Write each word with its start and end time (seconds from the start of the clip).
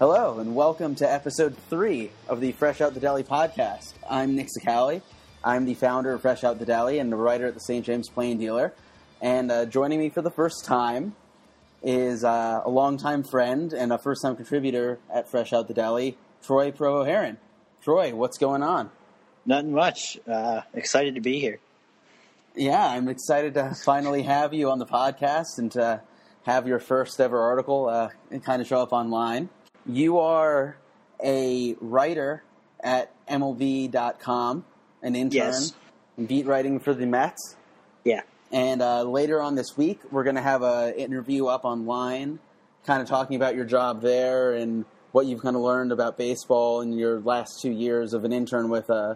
Hello, 0.00 0.38
and 0.38 0.54
welcome 0.54 0.94
to 0.94 1.12
episode 1.12 1.54
three 1.68 2.10
of 2.26 2.40
the 2.40 2.52
Fresh 2.52 2.80
Out 2.80 2.94
the 2.94 3.00
Deli 3.00 3.22
podcast. 3.22 3.92
I'm 4.08 4.34
Nick 4.34 4.48
Sicali. 4.48 5.02
I'm 5.44 5.66
the 5.66 5.74
founder 5.74 6.14
of 6.14 6.22
Fresh 6.22 6.42
Out 6.42 6.58
the 6.58 6.64
Deli 6.64 6.98
and 6.98 7.12
the 7.12 7.16
writer 7.16 7.44
at 7.44 7.52
the 7.52 7.60
St. 7.60 7.84
James 7.84 8.08
Plain 8.08 8.38
Dealer. 8.38 8.72
And 9.20 9.52
uh, 9.52 9.66
joining 9.66 9.98
me 9.98 10.08
for 10.08 10.22
the 10.22 10.30
first 10.30 10.64
time 10.64 11.16
is 11.82 12.24
uh, 12.24 12.62
a 12.64 12.70
longtime 12.70 13.24
friend 13.24 13.74
and 13.74 13.92
a 13.92 13.98
first 13.98 14.22
time 14.22 14.36
contributor 14.36 14.98
at 15.12 15.30
Fresh 15.30 15.52
Out 15.52 15.68
the 15.68 15.74
Deli, 15.74 16.16
Troy 16.42 16.70
Pro 16.72 17.02
O'Haron. 17.02 17.36
Troy, 17.82 18.14
what's 18.14 18.38
going 18.38 18.62
on? 18.62 18.88
Nothing 19.44 19.72
much. 19.72 20.18
Uh, 20.26 20.62
excited 20.72 21.16
to 21.16 21.20
be 21.20 21.40
here. 21.40 21.58
Yeah, 22.56 22.86
I'm 22.86 23.10
excited 23.10 23.52
to 23.52 23.74
finally 23.84 24.22
have 24.22 24.54
you 24.54 24.70
on 24.70 24.78
the 24.78 24.86
podcast 24.86 25.58
and 25.58 25.70
to 25.72 26.00
have 26.44 26.66
your 26.66 26.78
first 26.78 27.20
ever 27.20 27.38
article 27.38 27.90
uh, 27.90 28.08
kind 28.46 28.62
of 28.62 28.66
show 28.66 28.80
up 28.80 28.94
online. 28.94 29.50
You 29.86 30.18
are 30.18 30.76
a 31.22 31.74
writer 31.80 32.42
at 32.82 33.12
MLB.com, 33.26 34.64
an 35.02 35.16
intern, 35.16 35.32
Yes. 35.36 35.72
beat 36.26 36.46
writing 36.46 36.78
for 36.80 36.94
the 36.94 37.06
Mets. 37.06 37.56
Yeah. 38.04 38.22
And 38.52 38.82
uh, 38.82 39.02
later 39.04 39.40
on 39.40 39.54
this 39.54 39.76
week, 39.76 40.00
we're 40.10 40.24
going 40.24 40.36
to 40.36 40.42
have 40.42 40.62
an 40.62 40.94
interview 40.94 41.46
up 41.46 41.64
online, 41.64 42.38
kind 42.84 43.00
of 43.02 43.08
talking 43.08 43.36
about 43.36 43.54
your 43.54 43.64
job 43.64 44.02
there 44.02 44.52
and 44.54 44.84
what 45.12 45.26
you've 45.26 45.42
kind 45.42 45.56
of 45.56 45.62
learned 45.62 45.92
about 45.92 46.16
baseball 46.16 46.80
in 46.80 46.92
your 46.92 47.20
last 47.20 47.60
two 47.60 47.70
years 47.70 48.12
of 48.12 48.24
an 48.24 48.32
intern 48.32 48.68
with 48.68 48.88
uh, 48.90 49.14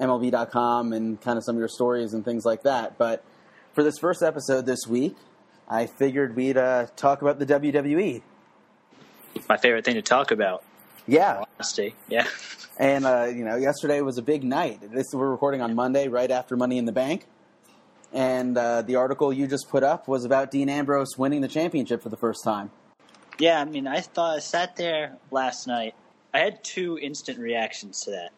MLB.com 0.00 0.92
and 0.92 1.20
kind 1.20 1.38
of 1.38 1.44
some 1.44 1.56
of 1.56 1.58
your 1.58 1.68
stories 1.68 2.12
and 2.12 2.24
things 2.24 2.44
like 2.44 2.62
that. 2.62 2.98
But 2.98 3.24
for 3.74 3.82
this 3.82 3.98
first 3.98 4.22
episode 4.22 4.66
this 4.66 4.86
week, 4.88 5.16
I 5.68 5.86
figured 5.86 6.36
we'd 6.36 6.56
uh, 6.56 6.86
talk 6.96 7.22
about 7.22 7.38
the 7.38 7.46
WWE. 7.46 8.22
My 9.48 9.56
favorite 9.56 9.84
thing 9.84 9.94
to 9.94 10.02
talk 10.02 10.30
about. 10.30 10.62
Yeah, 11.06 11.44
Honesty. 11.58 11.94
Yeah. 12.08 12.26
and 12.78 13.04
uh, 13.04 13.24
you 13.34 13.44
know, 13.44 13.56
yesterday 13.56 14.00
was 14.00 14.18
a 14.18 14.22
big 14.22 14.44
night. 14.44 14.80
This 14.92 15.12
we're 15.12 15.30
recording 15.30 15.60
on 15.60 15.74
Monday, 15.74 16.08
right 16.08 16.30
after 16.30 16.56
Money 16.56 16.78
in 16.78 16.84
the 16.84 16.92
Bank, 16.92 17.26
and 18.12 18.56
uh, 18.56 18.82
the 18.82 18.96
article 18.96 19.32
you 19.32 19.46
just 19.46 19.68
put 19.68 19.82
up 19.82 20.06
was 20.06 20.24
about 20.24 20.50
Dean 20.50 20.68
Ambrose 20.68 21.18
winning 21.18 21.40
the 21.40 21.48
championship 21.48 22.02
for 22.02 22.08
the 22.08 22.16
first 22.16 22.44
time. 22.44 22.70
Yeah, 23.38 23.60
I 23.60 23.64
mean, 23.64 23.86
I 23.86 24.00
thought 24.00 24.36
I 24.36 24.38
sat 24.40 24.76
there 24.76 25.16
last 25.30 25.66
night. 25.66 25.94
I 26.32 26.38
had 26.38 26.62
two 26.62 26.98
instant 26.98 27.38
reactions 27.38 28.02
to 28.02 28.12
that. 28.12 28.30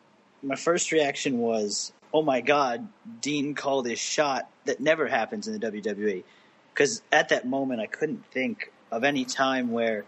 My 0.42 0.56
first 0.56 0.90
reaction 0.92 1.38
was, 1.38 1.92
"Oh 2.12 2.22
my 2.22 2.40
God, 2.40 2.88
Dean 3.20 3.54
called 3.54 3.86
his 3.86 3.98
shot 3.98 4.48
that 4.64 4.80
never 4.80 5.06
happens 5.06 5.48
in 5.48 5.52
the 5.52 5.60
WWE." 5.60 6.24
Because 6.72 7.02
at 7.12 7.28
that 7.28 7.46
moment, 7.46 7.80
I 7.80 7.86
couldn't 7.86 8.24
think 8.32 8.72
of 8.90 9.04
any 9.04 9.24
time 9.24 9.70
where 9.70 10.04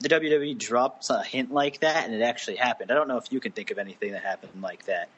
the 0.00 0.08
WWE 0.08 0.58
drops 0.58 1.10
a 1.10 1.22
hint 1.22 1.52
like 1.52 1.80
that 1.80 2.04
and 2.04 2.14
it 2.14 2.22
actually 2.22 2.56
happened. 2.56 2.90
I 2.90 2.94
don't 2.94 3.08
know 3.08 3.16
if 3.16 3.32
you 3.32 3.40
can 3.40 3.52
think 3.52 3.70
of 3.70 3.78
anything 3.78 4.12
that 4.12 4.22
happened 4.22 4.62
like 4.62 4.86
that. 4.86 5.08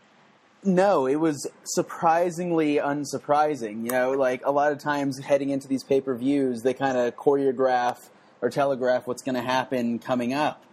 No, 0.64 1.06
it 1.06 1.16
was 1.16 1.46
surprisingly 1.64 2.76
unsurprising. 2.76 3.84
You 3.84 3.90
know, 3.90 4.10
like 4.12 4.44
a 4.44 4.50
lot 4.50 4.72
of 4.72 4.78
times 4.78 5.18
heading 5.18 5.50
into 5.50 5.68
these 5.68 5.84
pay 5.84 6.00
per 6.00 6.14
views, 6.14 6.62
they 6.62 6.74
kind 6.74 6.98
of 6.98 7.16
choreograph 7.16 8.08
or 8.40 8.50
telegraph 8.50 9.06
what's 9.06 9.22
going 9.22 9.34
to 9.34 9.42
happen 9.42 9.98
coming 9.98 10.34
up. 10.34 10.64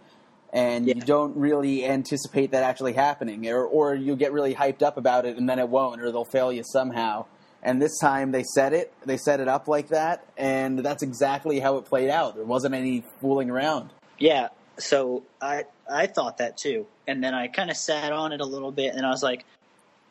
And 0.52 0.86
you 0.86 0.94
don't 0.94 1.36
really 1.36 1.84
anticipate 1.84 2.52
that 2.52 2.62
actually 2.62 2.94
happening, 2.94 3.46
or, 3.48 3.64
or 3.64 3.94
you'll 3.94 4.16
get 4.16 4.32
really 4.32 4.54
hyped 4.54 4.82
up 4.82 4.96
about 4.96 5.26
it 5.26 5.36
and 5.36 5.48
then 5.48 5.58
it 5.58 5.68
won't, 5.68 6.00
or 6.00 6.10
they'll 6.10 6.24
fail 6.24 6.52
you 6.52 6.62
somehow. 6.64 7.26
And 7.66 7.82
this 7.82 7.98
time 7.98 8.30
they 8.30 8.44
set 8.44 8.72
it, 8.72 8.92
they 9.04 9.16
set 9.16 9.40
it 9.40 9.48
up 9.48 9.66
like 9.66 9.88
that, 9.88 10.24
and 10.36 10.78
that's 10.78 11.02
exactly 11.02 11.58
how 11.58 11.78
it 11.78 11.84
played 11.84 12.08
out. 12.08 12.36
There 12.36 12.44
wasn't 12.44 12.76
any 12.76 13.02
fooling 13.20 13.50
around. 13.50 13.90
Yeah, 14.18 14.48
so 14.78 15.24
I 15.42 15.64
I 15.90 16.06
thought 16.06 16.38
that 16.38 16.56
too, 16.56 16.86
and 17.08 17.24
then 17.24 17.34
I 17.34 17.48
kind 17.48 17.68
of 17.68 17.76
sat 17.76 18.12
on 18.12 18.32
it 18.32 18.40
a 18.40 18.46
little 18.46 18.70
bit, 18.70 18.94
and 18.94 19.04
I 19.04 19.10
was 19.10 19.20
like, 19.20 19.44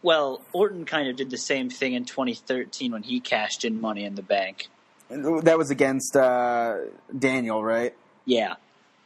well, 0.01 0.41
Orton 0.51 0.83
kind 0.83 1.07
of 1.07 1.15
did 1.15 1.29
the 1.29 1.37
same 1.37 1.69
thing 1.69 1.93
in 1.93 2.03
2013 2.03 2.91
when 2.91 3.03
he 3.03 3.21
cashed 3.21 3.63
in 3.63 3.79
Money 3.79 4.03
in 4.03 4.15
the 4.15 4.21
Bank. 4.21 4.67
And 5.09 5.43
That 5.43 5.57
was 5.57 5.71
against 5.71 6.17
uh, 6.17 6.75
Daniel, 7.17 7.63
right? 7.63 7.95
Yeah, 8.25 8.55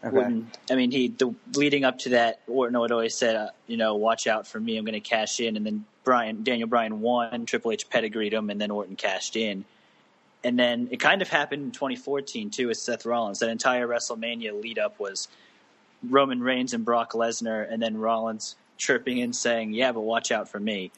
Okay. 0.03 0.15
Orton. 0.15 0.49
I 0.71 0.75
mean, 0.75 0.91
he 0.91 1.09
the 1.09 1.35
leading 1.55 1.83
up 1.83 1.99
to 1.99 2.09
that, 2.09 2.41
Orton 2.47 2.79
would 2.79 2.91
always 2.91 3.15
said, 3.15 3.35
uh, 3.35 3.49
you 3.67 3.77
know, 3.77 3.95
watch 3.95 4.27
out 4.27 4.47
for 4.47 4.59
me, 4.59 4.77
I'm 4.77 4.85
going 4.85 4.93
to 4.93 5.01
cash 5.01 5.39
in, 5.39 5.57
and 5.57 5.65
then 5.65 5.85
Daniel 6.43 6.67
Bryan 6.67 7.01
won, 7.01 7.45
Triple 7.45 7.71
H 7.71 7.89
pedigreed 7.89 8.33
him, 8.33 8.49
and 8.49 8.59
then 8.59 8.71
Orton 8.71 8.95
cashed 8.95 9.35
in. 9.35 9.65
And 10.43 10.57
then 10.57 10.87
it 10.91 10.97
kind 10.97 11.21
of 11.21 11.29
happened 11.29 11.63
in 11.63 11.71
2014 11.71 12.49
too 12.49 12.67
with 12.67 12.77
Seth 12.77 13.05
Rollins. 13.05 13.39
That 13.39 13.49
entire 13.49 13.87
WrestleMania 13.87 14.61
lead 14.61 14.79
up 14.79 14.99
was 14.99 15.27
Roman 16.07 16.41
Reigns 16.41 16.73
and 16.73 16.85
Brock 16.85 17.11
Lesnar, 17.11 17.69
and 17.69 17.81
then 17.81 17.97
Rollins 17.97 18.55
chirping 18.77 19.17
in 19.17 19.33
saying, 19.33 19.73
"Yeah, 19.73 19.91
but 19.91 20.01
watch 20.01 20.31
out 20.31 20.47
for 20.47 20.59
me." 20.59 20.91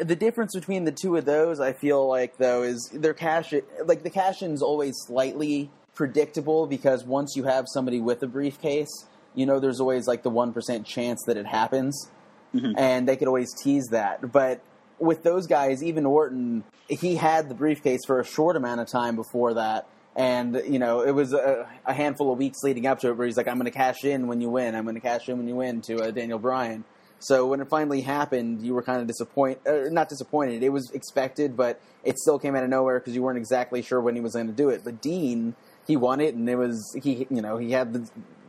the 0.00 0.16
difference 0.16 0.54
between 0.54 0.84
the 0.84 0.92
two 0.92 1.16
of 1.16 1.24
those, 1.24 1.60
I 1.60 1.72
feel 1.72 2.06
like 2.06 2.36
though, 2.38 2.62
is 2.62 2.90
their 2.92 3.14
cash. 3.14 3.52
Like 3.84 4.02
the 4.02 4.10
cash 4.10 4.42
in's 4.42 4.62
always 4.62 4.94
slightly 5.06 5.70
predictable 5.94 6.66
because 6.66 7.04
once 7.04 7.34
you 7.36 7.44
have 7.44 7.66
somebody 7.68 8.00
with 8.00 8.22
a 8.22 8.26
briefcase, 8.26 9.06
you 9.34 9.46
know 9.46 9.60
there's 9.60 9.80
always 9.80 10.06
like 10.06 10.22
the 10.22 10.30
one 10.30 10.52
percent 10.52 10.86
chance 10.86 11.22
that 11.26 11.36
it 11.36 11.46
happens, 11.46 12.08
Mhm. 12.54 12.74
and 12.76 13.08
they 13.08 13.16
could 13.16 13.28
always 13.28 13.52
tease 13.62 13.86
that. 13.90 14.30
But 14.32 14.60
with 14.98 15.22
those 15.22 15.46
guys, 15.46 15.82
even 15.82 16.06
Orton, 16.06 16.64
he 16.88 17.16
had 17.16 17.48
the 17.48 17.54
briefcase 17.54 18.00
for 18.06 18.20
a 18.20 18.24
short 18.24 18.56
amount 18.56 18.80
of 18.80 18.86
time 18.88 19.16
before 19.16 19.54
that. 19.54 19.86
And 20.14 20.62
you 20.68 20.78
know, 20.78 21.00
it 21.00 21.12
was 21.12 21.32
a, 21.32 21.66
a 21.86 21.92
handful 21.94 22.30
of 22.30 22.38
weeks 22.38 22.58
leading 22.62 22.86
up 22.86 23.00
to 23.00 23.08
it, 23.08 23.16
where 23.16 23.26
he's 23.26 23.38
like, 23.38 23.48
"I'm 23.48 23.56
going 23.56 23.64
to 23.64 23.70
cash 23.70 24.04
in 24.04 24.26
when 24.26 24.42
you 24.42 24.50
win. 24.50 24.74
I'm 24.74 24.84
going 24.84 24.94
to 24.94 25.00
cash 25.00 25.26
in 25.28 25.38
when 25.38 25.48
you 25.48 25.56
win." 25.56 25.80
To 25.82 26.02
uh, 26.02 26.10
Daniel 26.10 26.38
Bryan, 26.38 26.84
so 27.18 27.46
when 27.46 27.60
it 27.62 27.68
finally 27.70 28.02
happened, 28.02 28.60
you 28.60 28.74
were 28.74 28.82
kind 28.82 29.00
of 29.00 29.06
disappointed. 29.06 29.66
Uh, 29.66 29.88
not 29.90 30.10
disappointed. 30.10 30.62
It 30.62 30.68
was 30.68 30.90
expected, 30.90 31.56
but 31.56 31.80
it 32.04 32.18
still 32.18 32.38
came 32.38 32.54
out 32.54 32.62
of 32.62 32.68
nowhere 32.68 32.98
because 33.00 33.14
you 33.14 33.22
weren't 33.22 33.38
exactly 33.38 33.80
sure 33.80 34.02
when 34.02 34.14
he 34.14 34.20
was 34.20 34.34
going 34.34 34.48
to 34.48 34.52
do 34.52 34.68
it. 34.68 34.82
But 34.84 35.00
Dean, 35.00 35.54
he 35.86 35.96
won 35.96 36.20
it, 36.20 36.34
and 36.34 36.46
it 36.46 36.56
was 36.56 36.94
he. 37.02 37.26
You 37.30 37.40
know, 37.40 37.56
he 37.56 37.70
had 37.72 37.94
the 37.94 38.06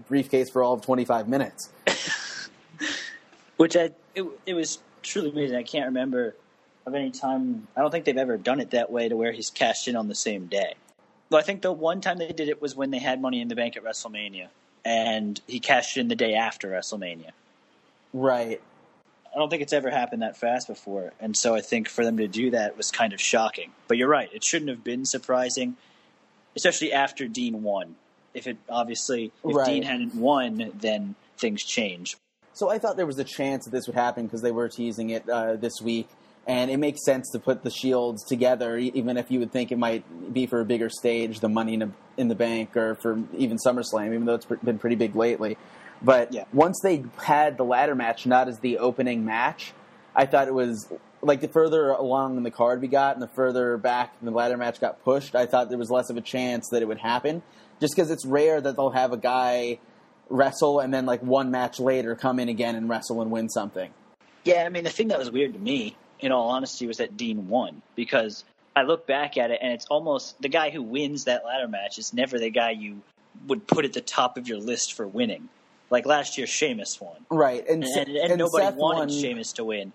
briefcase 0.09 0.49
for 0.51 0.61
all 0.61 0.73
of 0.73 0.81
25 0.81 1.29
minutes. 1.29 1.69
Which 3.57 3.75
I 3.75 3.91
it, 4.15 4.25
it 4.45 4.53
was 4.53 4.79
truly 5.01 5.29
amazing. 5.29 5.57
I 5.57 5.63
can't 5.63 5.87
remember 5.87 6.35
of 6.85 6.95
any 6.95 7.11
time. 7.11 7.67
I 7.75 7.81
don't 7.81 7.91
think 7.91 8.05
they've 8.05 8.17
ever 8.17 8.37
done 8.37 8.59
it 8.59 8.71
that 8.71 8.91
way 8.91 9.09
to 9.09 9.15
where 9.15 9.31
he's 9.31 9.49
cashed 9.49 9.87
in 9.87 9.95
on 9.95 10.07
the 10.07 10.15
same 10.15 10.47
day. 10.47 10.75
But 11.29 11.37
I 11.37 11.43
think 11.43 11.61
the 11.61 11.71
one 11.71 12.01
time 12.01 12.17
they 12.17 12.31
did 12.31 12.49
it 12.49 12.61
was 12.61 12.75
when 12.75 12.91
they 12.91 12.99
had 12.99 13.21
Money 13.21 13.41
in 13.41 13.47
the 13.47 13.55
Bank 13.55 13.77
at 13.77 13.83
WrestleMania, 13.83 14.47
and 14.85 15.39
he 15.47 15.59
cashed 15.59 15.97
in 15.97 16.07
the 16.07 16.15
day 16.15 16.35
after 16.35 16.69
WrestleMania. 16.69 17.31
Right. 18.13 18.61
I 19.33 19.39
don't 19.39 19.49
think 19.49 19.63
it's 19.63 19.73
ever 19.73 19.89
happened 19.89 20.21
that 20.21 20.37
fast 20.37 20.67
before, 20.67 21.13
and 21.19 21.35
so 21.35 21.55
I 21.55 21.61
think 21.61 21.89
for 21.89 22.03
them 22.05 22.17
to 22.17 22.27
do 22.27 22.51
that 22.51 22.77
was 22.77 22.91
kind 22.91 23.13
of 23.13 23.21
shocking. 23.21 23.71
But 23.87 23.97
you're 23.97 24.09
right; 24.09 24.29
it 24.31 24.43
shouldn't 24.43 24.69
have 24.69 24.83
been 24.83 25.05
surprising, 25.05 25.75
especially 26.55 26.93
after 26.93 27.27
Dean 27.27 27.63
won. 27.63 27.95
If 28.35 28.45
it 28.45 28.57
obviously, 28.69 29.31
if 29.43 29.55
Right. 29.55 29.65
Dean 29.65 29.83
hadn't 29.83 30.13
won, 30.13 30.71
then 30.75 31.15
things 31.37 31.63
change. 31.63 32.15
So 32.53 32.69
I 32.69 32.77
thought 32.77 32.97
there 32.97 33.05
was 33.07 33.17
a 33.19 33.23
chance 33.23 33.65
that 33.65 33.71
this 33.71 33.87
would 33.87 33.95
happen 33.95 34.25
because 34.25 34.41
they 34.41 34.51
were 34.51 34.69
teasing 34.69 35.09
it 35.09 35.27
uh, 35.27 35.55
this 35.55 35.73
week, 35.81 36.07
and 36.45 36.69
it 36.69 36.77
makes 36.77 37.03
sense 37.03 37.29
to 37.31 37.39
put 37.39 37.63
the 37.63 37.71
shields 37.71 38.23
together, 38.23 38.77
even 38.77 39.17
if 39.17 39.31
you 39.31 39.39
would 39.39 39.51
think 39.51 39.71
it 39.71 39.77
might 39.77 40.33
be 40.33 40.45
for 40.45 40.59
a 40.59 40.65
bigger 40.65 40.89
stage, 40.89 41.39
the 41.39 41.49
Money 41.49 41.73
in, 41.73 41.81
a, 41.81 41.91
in 42.15 42.27
the 42.27 42.35
Bank, 42.35 42.77
or 42.77 42.95
for 42.95 43.21
even 43.35 43.57
SummerSlam, 43.57 44.07
even 44.07 44.25
though 44.25 44.35
it's 44.35 44.45
pr- 44.45 44.55
been 44.63 44.77
pretty 44.77 44.95
big 44.95 45.15
lately. 45.15 45.57
But 46.01 46.31
Yeah. 46.33 46.43
once 46.53 46.79
they 46.83 47.05
had 47.23 47.57
the 47.57 47.63
ladder 47.63 47.95
match 47.95 48.25
not 48.27 48.47
as 48.47 48.59
the 48.59 48.77
opening 48.77 49.25
match, 49.25 49.73
I 50.15 50.25
thought 50.27 50.47
it 50.47 50.53
was 50.53 50.91
like 51.21 51.41
the 51.41 51.47
further 51.47 51.89
along 51.89 52.37
in 52.37 52.43
the 52.43 52.51
card 52.51 52.81
we 52.81 52.87
got, 52.87 53.15
and 53.15 53.23
the 53.23 53.29
further 53.29 53.77
back 53.77 54.13
the 54.21 54.29
ladder 54.29 54.57
match 54.57 54.79
got 54.79 55.03
pushed, 55.03 55.33
I 55.33 55.47
thought 55.47 55.69
there 55.69 55.77
was 55.77 55.89
less 55.89 56.09
of 56.09 56.17
a 56.17 56.21
chance 56.21 56.67
that 56.69 56.81
it 56.81 56.87
would 56.87 56.99
happen, 56.99 57.41
just 57.79 57.95
because 57.95 58.11
it's 58.11 58.25
rare 58.25 58.61
that 58.61 58.75
they'll 58.75 58.91
have 58.91 59.11
a 59.11 59.17
guy 59.17 59.79
wrestle 60.29 60.79
and 60.79 60.93
then 60.93 61.05
like 61.05 61.21
one 61.21 61.51
match 61.51 61.79
later 61.79 62.15
come 62.15 62.39
in 62.39 62.49
again 62.49 62.75
and 62.75 62.89
wrestle 62.89 63.21
and 63.21 63.31
win 63.31 63.49
something. 63.49 63.91
Yeah, 64.43 64.63
I 64.65 64.69
mean, 64.69 64.83
the 64.83 64.89
thing 64.89 65.07
that 65.09 65.19
was 65.19 65.31
weird 65.31 65.53
to 65.53 65.59
me, 65.59 65.95
in 66.19 66.31
all 66.31 66.49
honesty, 66.49 66.87
was 66.87 66.97
that 66.97 67.15
Dean 67.17 67.47
won 67.47 67.81
because 67.95 68.43
I 68.75 68.83
look 68.83 69.05
back 69.07 69.37
at 69.37 69.51
it 69.51 69.59
and 69.61 69.71
it's 69.73 69.85
almost 69.85 70.41
the 70.41 70.49
guy 70.49 70.69
who 70.69 70.81
wins 70.81 71.25
that 71.25 71.45
ladder 71.45 71.67
match 71.67 71.97
is 71.97 72.13
never 72.13 72.39
the 72.39 72.49
guy 72.49 72.71
you 72.71 73.01
would 73.47 73.65
put 73.67 73.85
at 73.85 73.93
the 73.93 74.01
top 74.01 74.37
of 74.37 74.47
your 74.47 74.57
list 74.57 74.93
for 74.93 75.07
winning. 75.07 75.49
Like 75.89 76.05
last 76.05 76.37
year, 76.37 76.47
Sheamus 76.47 76.99
won, 76.99 77.17
Right, 77.29 77.63
and, 77.67 77.83
and, 77.83 77.93
Se- 77.93 78.01
and, 78.01 78.31
and 78.31 78.37
nobody 78.39 78.65
Seth 78.65 78.75
wanted 78.75 78.99
won. 78.99 79.09
Sheamus 79.09 79.53
to 79.53 79.63
win. 79.63 79.93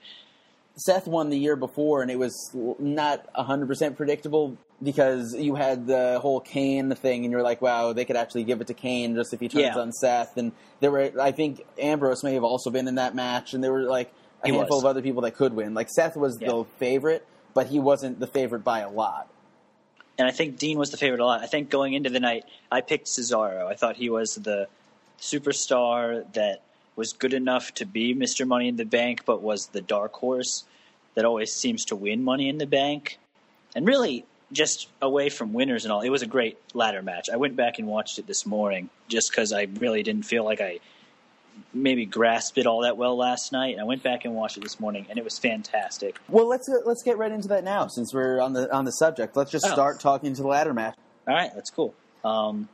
Seth 0.77 1.09
won 1.09 1.29
the 1.29 1.39
year 1.39 1.57
before, 1.57 2.03
and 2.03 2.11
it 2.11 2.19
was 2.19 2.55
not 2.79 3.27
hundred 3.35 3.67
percent 3.67 3.97
predictable 3.97 4.57
because 4.83 5.35
you 5.35 5.55
had 5.57 5.87
the 5.87 6.19
whole 6.21 6.41
Kane 6.41 6.95
thing, 6.95 7.25
and 7.25 7.33
you're 7.33 7.43
like, 7.43 7.61
wow, 7.61 7.93
they 7.93 8.05
could 8.05 8.17
actually 8.17 8.45
give 8.45 8.61
it 8.61 8.69
to 8.69 8.75
Kane 8.75 9.15
just 9.17 9.35
if 9.35 9.41
he 9.41 9.49
turns 9.49 9.65
Yeah. 9.65 9.79
on 9.79 9.93
Seth. 9.93 10.37
And 10.37 10.53
there 10.81 10.91
were, 10.91 11.11
I 11.21 11.33
think, 11.33 11.65
Ambrose 11.79 12.23
may 12.23 12.35
have 12.35 12.45
also 12.45 12.71
been 12.71 12.87
in 12.87 12.95
that 12.97 13.15
match, 13.15 13.55
and 13.55 13.63
there 13.65 13.73
were 13.73 13.83
like 13.83 14.13
a 14.45 14.49
He 14.49 14.55
handful 14.55 14.77
was. 14.77 14.85
of 14.85 14.89
other 14.91 15.03
people 15.03 15.23
that 15.23 15.33
could 15.35 15.55
win. 15.55 15.75
Like 15.75 15.89
Seth 15.91 16.17
was 16.17 16.39
Yeah. 16.41 16.49
the 16.49 16.65
favorite, 16.79 17.27
but 17.55 17.67
he 17.67 17.81
wasn't 17.81 18.21
the 18.21 18.27
favorite 18.29 18.63
by 18.65 18.81
a 18.81 18.91
lot. 18.91 19.29
and 20.21 20.27
I 20.27 20.33
think 20.33 20.59
Dean 20.59 20.79
was 20.81 20.91
the 20.91 20.97
favorite 20.97 21.21
a 21.21 21.25
lot. 21.25 21.43
I 21.43 21.47
think 21.47 21.71
going 21.71 21.95
into 21.95 22.11
the 22.11 22.19
night, 22.19 22.45
I 22.73 22.81
picked 22.81 23.07
Cesaro. 23.07 23.67
I 23.69 23.75
thought 23.75 23.95
he 23.97 24.11
was 24.11 24.35
the 24.35 24.67
superstar 25.21 26.25
that 26.33 26.63
was 26.97 27.13
good 27.13 27.35
enough 27.35 27.73
to 27.75 27.85
be 27.87 28.15
Mr. 28.15 28.45
Money 28.47 28.67
in 28.69 28.77
the 28.77 28.85
Bank, 28.85 29.23
but 29.25 29.43
was 29.43 29.67
the 29.69 29.81
dark 29.81 30.13
horse 30.15 30.65
that 31.15 31.25
always 31.25 31.53
seems 31.53 31.85
to 31.87 31.97
win 31.97 32.25
Money 32.25 32.49
in 32.49 32.59
the 32.59 32.67
Bank. 32.67 33.19
And 33.77 33.87
really, 33.87 34.25
just 34.53 34.89
away 35.03 35.29
from 35.29 35.53
winners 35.53 35.85
and 35.85 35.93
all, 35.93 36.00
it 36.00 36.09
was 36.11 36.23
a 36.23 36.27
great 36.27 36.56
ladder 36.75 37.03
match. 37.03 37.29
I 37.33 37.37
went 37.37 37.56
back 37.56 37.79
and 37.79 37.87
watched 37.87 38.19
it 38.19 38.27
this 38.27 38.47
morning 38.47 38.89
just 39.09 39.31
because 39.31 39.53
I 39.53 39.69
really 39.79 40.03
didn't 40.03 40.25
feel 40.25 40.45
like 40.45 40.61
I 40.61 40.79
maybe 41.75 42.06
grasped 42.06 42.56
it 42.56 42.67
all 42.67 42.83
that 42.83 42.97
well 42.97 43.17
last 43.17 43.53
night. 43.53 43.79
I 43.79 43.85
went 43.85 44.03
back 44.03 44.25
and 44.25 44.35
watched 44.35 44.56
it 44.56 44.62
this 44.62 44.79
morning, 44.81 45.06
and 45.11 45.19
it 45.19 45.25
was 45.25 45.39
fantastic. 45.39 46.19
Well, 46.29 46.47
let's 46.49 46.69
let's 46.87 47.03
get 47.03 47.19
right 47.19 47.33
into 47.33 47.49
that 47.49 47.65
now, 47.65 47.89
since 47.89 48.15
we're 48.15 48.41
on 48.41 48.53
the 48.53 48.73
on 48.75 48.85
the 48.85 48.93
subject. 48.93 49.37
Let's 49.37 49.50
just 49.50 49.67
Oh. 49.67 49.73
start 49.73 50.00
talking 50.00 50.35
to 50.35 50.43
the 50.43 50.49
ladder 50.49 50.73
match. 50.73 50.94
All 51.27 51.35
right, 51.35 51.51
that's 51.55 51.71
cool. 51.71 51.94
Um, 52.25 52.69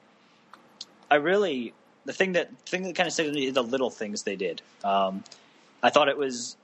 I 1.11 1.17
really 1.17 1.73
the 2.05 2.13
thing 2.13 2.33
that 2.33 2.51
thing 2.67 2.83
that 2.85 2.95
kind 2.95 3.07
of 3.07 3.13
said 3.13 3.33
the 3.35 3.63
little 3.63 3.91
things 3.91 4.23
they 4.23 4.37
did. 4.37 4.63
Um, 4.85 5.25
I 5.83 5.91
thought 5.91 6.09
it 6.09 6.17
was 6.19 6.57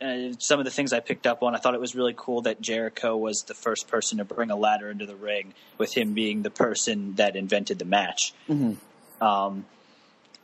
uh, 0.00 0.32
some 0.38 0.58
of 0.58 0.64
the 0.64 0.70
things 0.70 0.92
I 0.92 1.00
picked 1.00 1.26
up 1.26 1.42
on. 1.42 1.54
I 1.54 1.58
thought 1.58 1.74
it 1.74 1.80
was 1.80 1.94
really 1.94 2.14
cool 2.16 2.42
that 2.42 2.60
Jericho 2.60 3.16
was 3.16 3.44
the 3.44 3.54
first 3.54 3.88
person 3.88 4.18
to 4.18 4.24
bring 4.24 4.50
a 4.50 4.56
ladder 4.56 4.90
into 4.90 5.06
the 5.06 5.16
ring, 5.16 5.54
with 5.78 5.96
him 5.96 6.12
being 6.12 6.42
the 6.42 6.50
person 6.50 7.14
that 7.14 7.36
invented 7.36 7.78
the 7.78 7.84
match. 7.84 8.34
Um, 9.20 9.64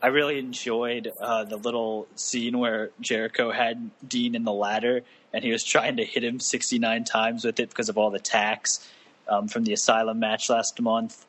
I 0.02 0.08
really 0.08 0.38
enjoyed 0.38 1.12
uh, 1.20 1.44
the 1.44 1.56
little 1.56 2.08
scene 2.16 2.58
where 2.58 2.90
Jericho 3.00 3.52
had 3.52 3.90
Dean 4.06 4.34
in 4.34 4.42
the 4.44 4.52
ladder, 4.52 5.02
and 5.32 5.44
he 5.44 5.52
was 5.52 5.62
trying 5.62 5.98
to 5.98 6.04
hit 6.04 6.24
him 6.24 6.40
69 6.40 7.04
times 7.04 7.44
with 7.44 7.60
it 7.60 7.68
because 7.68 7.88
of 7.88 7.96
all 7.96 8.10
the 8.10 8.18
tacks 8.18 8.88
um, 9.28 9.46
from 9.48 9.64
the 9.64 9.72
Asylum 9.72 10.18
match 10.18 10.50
last 10.50 10.80
month. 10.80 11.24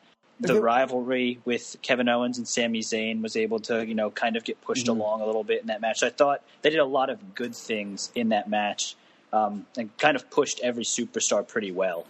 The 0.48 0.62
rivalry 0.62 1.40
with 1.46 1.78
Kevin 1.82 2.10
Owens 2.10 2.38
and 2.38 2.48
Sami 2.48 2.82
Zayn 2.82 3.22
was 3.22 3.36
able 3.36 3.60
to, 3.62 3.86
you 3.86 3.96
know, 3.96 4.10
kind 4.10 4.36
of 4.36 4.44
get 4.44 4.62
pushed 4.62 4.88
along 4.88 5.22
a 5.22 5.26
little 5.26 5.44
bit 5.44 5.62
in 5.62 5.68
that 5.68 5.82
match. 5.82 6.04
I 6.04 6.10
thought 6.10 6.44
they 6.62 6.70
did 6.70 6.80
a 6.80 6.86
lot 6.86 7.10
of 7.10 7.36
good 7.36 7.56
things 7.56 8.12
in 8.16 8.30
that 8.30 8.50
match 8.50 8.96
um, 9.32 9.66
and 9.78 9.96
kind 9.98 10.16
of 10.16 10.30
pushed 10.30 10.60
every 10.62 10.84
superstar 10.84 11.48
pretty 11.48 11.72
well. 11.72 12.06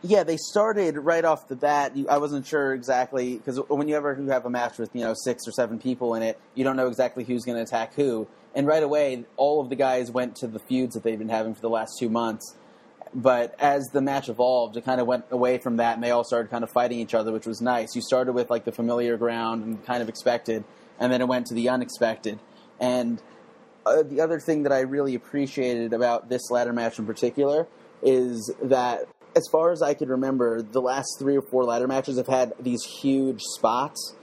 Yeah, 0.00 0.22
they 0.22 0.36
started 0.36 0.96
right 0.96 1.24
off 1.24 1.48
the 1.48 1.56
bat. 1.56 1.96
You, 1.96 2.08
I 2.08 2.18
wasn't 2.18 2.46
sure 2.46 2.72
exactly 2.72 3.36
because 3.36 3.58
when 3.68 3.88
you 3.88 3.96
ever 3.96 4.16
you 4.20 4.28
have 4.30 4.46
a 4.46 4.50
match 4.50 4.78
with 4.78 4.90
you 4.94 5.02
know 5.02 5.12
six 5.12 5.48
or 5.48 5.50
seven 5.50 5.80
people 5.80 6.14
in 6.14 6.22
it, 6.22 6.38
you 6.54 6.62
don't 6.62 6.76
know 6.76 6.86
exactly 6.86 7.24
who's 7.24 7.44
going 7.44 7.56
to 7.56 7.62
attack 7.62 7.94
who. 7.94 8.28
And 8.54 8.66
right 8.66 8.82
away, 8.82 9.24
all 9.36 9.60
of 9.60 9.70
the 9.70 9.76
guys 9.76 10.10
went 10.10 10.36
to 10.36 10.46
the 10.46 10.60
feuds 10.60 10.94
that 10.94 11.02
they've 11.02 11.18
been 11.18 11.28
having 11.28 11.54
for 11.54 11.60
the 11.60 11.68
last 11.68 11.98
two 11.98 12.08
months. 12.08 12.54
But 13.14 13.54
as 13.58 13.88
the 13.92 14.00
match 14.00 14.28
evolved, 14.28 14.76
it 14.76 14.84
kind 14.84 15.00
of 15.00 15.06
went 15.06 15.24
away 15.30 15.58
from 15.58 15.76
that, 15.78 15.94
and 15.94 16.02
they 16.02 16.10
all 16.10 16.24
started 16.24 16.50
kind 16.50 16.62
of 16.64 16.70
fighting 16.70 16.98
each 16.98 17.14
other, 17.14 17.32
which 17.32 17.46
was 17.46 17.60
nice. 17.60 17.94
You 17.96 18.02
started 18.02 18.32
with 18.32 18.50
like 18.50 18.64
the 18.64 18.72
familiar 18.72 19.16
ground 19.16 19.64
and 19.64 19.84
kind 19.84 20.02
of 20.02 20.08
expected, 20.08 20.64
and 20.98 21.12
then 21.12 21.20
it 21.20 21.28
went 21.28 21.46
to 21.46 21.54
the 21.54 21.68
unexpected. 21.68 22.38
And 22.80 23.20
uh, 23.86 24.02
the 24.02 24.20
other 24.20 24.38
thing 24.40 24.64
that 24.64 24.72
I 24.72 24.80
really 24.80 25.14
appreciated 25.14 25.92
about 25.92 26.28
this 26.28 26.50
ladder 26.50 26.72
match 26.72 26.98
in 26.98 27.06
particular 27.06 27.66
is 28.02 28.52
that, 28.62 29.06
as 29.34 29.46
far 29.50 29.72
as 29.72 29.82
I 29.82 29.94
could 29.94 30.08
remember, 30.08 30.62
the 30.62 30.80
last 30.82 31.16
three 31.18 31.36
or 31.36 31.42
four 31.42 31.64
ladder 31.64 31.86
matches 31.88 32.16
have 32.16 32.26
had 32.26 32.52
these 32.60 32.82
huge 32.84 33.40
spots 33.42 34.14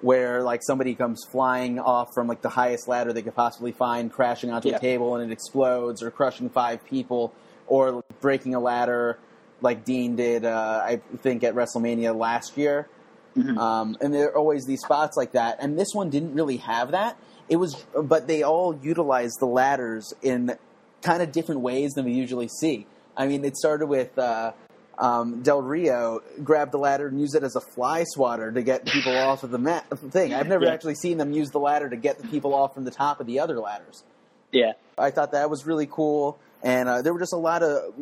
where 0.00 0.42
like 0.42 0.60
somebody 0.62 0.94
comes 0.94 1.24
flying 1.30 1.78
off 1.78 2.08
from 2.14 2.26
like 2.26 2.42
the 2.42 2.50
highest 2.50 2.86
ladder 2.88 3.12
they 3.12 3.22
could 3.22 3.34
possibly 3.34 3.72
find, 3.72 4.12
crashing 4.12 4.50
onto 4.50 4.68
Yeah. 4.68 4.76
a 4.76 4.80
table 4.80 5.16
and 5.16 5.30
it 5.30 5.32
explodes, 5.32 6.02
or 6.02 6.10
crushing 6.10 6.50
five 6.50 6.84
people, 6.84 7.32
or 7.66 8.04
breaking 8.20 8.54
a 8.54 8.60
ladder 8.60 9.18
like 9.60 9.84
Dean 9.84 10.16
did, 10.16 10.44
uh, 10.44 10.82
I 10.84 11.00
think 11.22 11.42
at 11.44 11.54
WrestleMania 11.54 12.14
last 12.16 12.56
year. 12.56 12.88
Um, 13.36 13.96
and 14.00 14.14
there 14.14 14.28
are 14.28 14.36
always 14.36 14.64
these 14.64 14.80
spots 14.82 15.16
like 15.16 15.32
that, 15.32 15.56
and 15.58 15.76
this 15.76 15.88
one 15.92 16.08
didn't 16.08 16.34
really 16.34 16.58
have 16.58 16.92
that. 16.92 17.16
It 17.48 17.56
was, 17.56 17.84
but 18.00 18.28
they 18.28 18.44
all 18.44 18.78
utilized 18.80 19.40
the 19.40 19.46
ladders 19.46 20.14
in 20.22 20.56
kind 21.02 21.20
of 21.20 21.32
different 21.32 21.60
ways 21.62 21.94
than 21.94 22.04
we 22.04 22.12
usually 22.12 22.46
see. 22.48 22.86
I 23.16 23.26
mean, 23.26 23.44
it 23.44 23.56
started 23.56 23.86
with 23.86 24.16
uh, 24.18 24.52
um, 24.98 25.42
Del 25.42 25.62
Rio 25.62 26.20
grabbed 26.44 26.70
the 26.72 26.78
ladder 26.78 27.08
and 27.08 27.20
used 27.20 27.34
it 27.34 27.42
as 27.42 27.56
a 27.56 27.60
fly 27.60 28.04
swatter 28.06 28.52
to 28.52 28.62
get 28.62 28.86
people 28.86 29.16
off 29.18 29.42
of 29.42 29.50
the 29.50 29.58
mat 29.58 29.84
thing. 29.98 30.32
I've 30.32 30.46
never 30.48 30.66
Yeah. 30.66 30.72
actually 30.72 30.94
seen 30.94 31.18
them 31.18 31.32
use 31.32 31.50
the 31.50 31.58
ladder 31.60 31.88
to 31.90 31.96
get 31.96 32.18
the 32.18 32.28
people 32.28 32.54
off 32.54 32.72
from 32.74 32.84
the 32.84 32.92
top 32.92 33.18
of 33.18 33.26
the 33.26 33.40
other 33.40 33.58
ladders. 33.58 34.04
Yeah. 34.52 34.74
I 34.96 35.10
thought 35.10 35.32
that 35.32 35.50
was 35.50 35.66
really 35.66 35.88
cool, 35.90 36.38
and 36.64 36.88
uh, 36.88 37.02
there 37.02 37.12
were 37.12 37.20
just 37.20 37.34
a 37.34 37.38
lot 37.38 37.62
of 37.62 37.94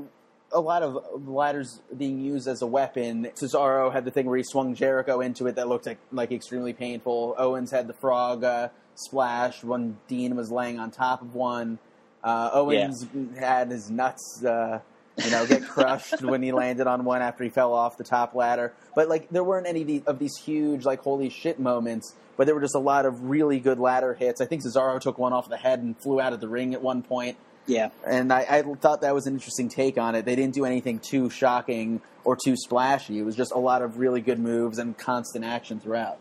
a 0.52 0.60
lot 0.60 0.82
of 0.82 1.26
ladders 1.26 1.80
being 1.96 2.20
used 2.20 2.46
as 2.46 2.62
a 2.62 2.66
weapon. 2.66 3.28
Cesaro 3.34 3.92
had 3.92 4.04
the 4.04 4.10
thing 4.10 4.26
where 4.26 4.36
he 4.36 4.44
swung 4.44 4.74
Jericho 4.74 5.20
into 5.20 5.46
it 5.46 5.56
that 5.56 5.68
looked 5.68 5.86
like, 5.86 5.98
like 6.12 6.30
extremely 6.30 6.72
painful. 6.72 7.34
Owens 7.38 7.70
had 7.70 7.86
the 7.86 7.94
frog 7.94 8.44
uh, 8.44 8.68
splash 8.94 9.64
when 9.64 9.98
Dean 10.08 10.36
was 10.36 10.50
laying 10.50 10.78
on 10.78 10.90
top 10.90 11.22
of 11.22 11.34
one. 11.34 11.78
Uh, 12.22 12.50
Owens 12.52 13.06
had 13.38 13.70
his 13.70 13.90
nuts, 13.90 14.44
uh, 14.44 14.80
you 15.16 15.30
know, 15.30 15.46
get 15.46 15.66
crushed 15.66 16.20
when 16.22 16.42
he 16.42 16.52
landed 16.52 16.86
on 16.86 17.04
one 17.04 17.22
after 17.22 17.42
he 17.44 17.50
fell 17.50 17.72
off 17.72 17.96
the 17.96 18.04
top 18.04 18.34
ladder. 18.34 18.72
But 18.94 19.08
like, 19.08 19.30
there 19.30 19.42
weren't 19.42 19.66
any 19.66 20.02
of 20.06 20.18
these 20.18 20.36
huge 20.36 20.84
like 20.84 21.00
holy 21.00 21.30
shit 21.30 21.58
moments. 21.58 22.14
But 22.36 22.46
there 22.46 22.54
were 22.54 22.60
just 22.60 22.74
a 22.74 22.80
lot 22.80 23.06
of 23.06 23.22
really 23.24 23.58
good 23.58 23.78
ladder 23.78 24.14
hits. 24.14 24.40
I 24.40 24.46
think 24.46 24.62
Cesaro 24.64 25.00
took 25.00 25.18
one 25.18 25.32
off 25.32 25.48
the 25.48 25.56
head 25.56 25.80
and 25.80 25.98
flew 25.98 26.20
out 26.20 26.32
of 26.32 26.40
the 26.40 26.48
ring 26.48 26.74
at 26.74 26.82
one 26.82 27.02
point 27.02 27.36
Yeah. 27.66 27.90
and 28.04 28.32
I, 28.32 28.40
I 28.40 28.62
thought 28.62 29.02
that 29.02 29.14
was 29.14 29.26
an 29.26 29.34
interesting 29.34 29.68
take 29.68 29.96
on 29.96 30.14
it. 30.14 30.24
They 30.24 30.34
didn't 30.34 30.54
do 30.54 30.64
anything 30.64 30.98
too 30.98 31.30
shocking 31.30 32.00
or 32.24 32.36
too 32.36 32.56
splashy. 32.56 33.18
It 33.18 33.22
was 33.22 33.36
just 33.36 33.52
a 33.52 33.58
lot 33.58 33.82
of 33.82 33.98
really 33.98 34.20
good 34.20 34.38
moves 34.38 34.78
and 34.78 34.96
constant 34.98 35.44
action 35.44 35.78
throughout. 35.78 36.18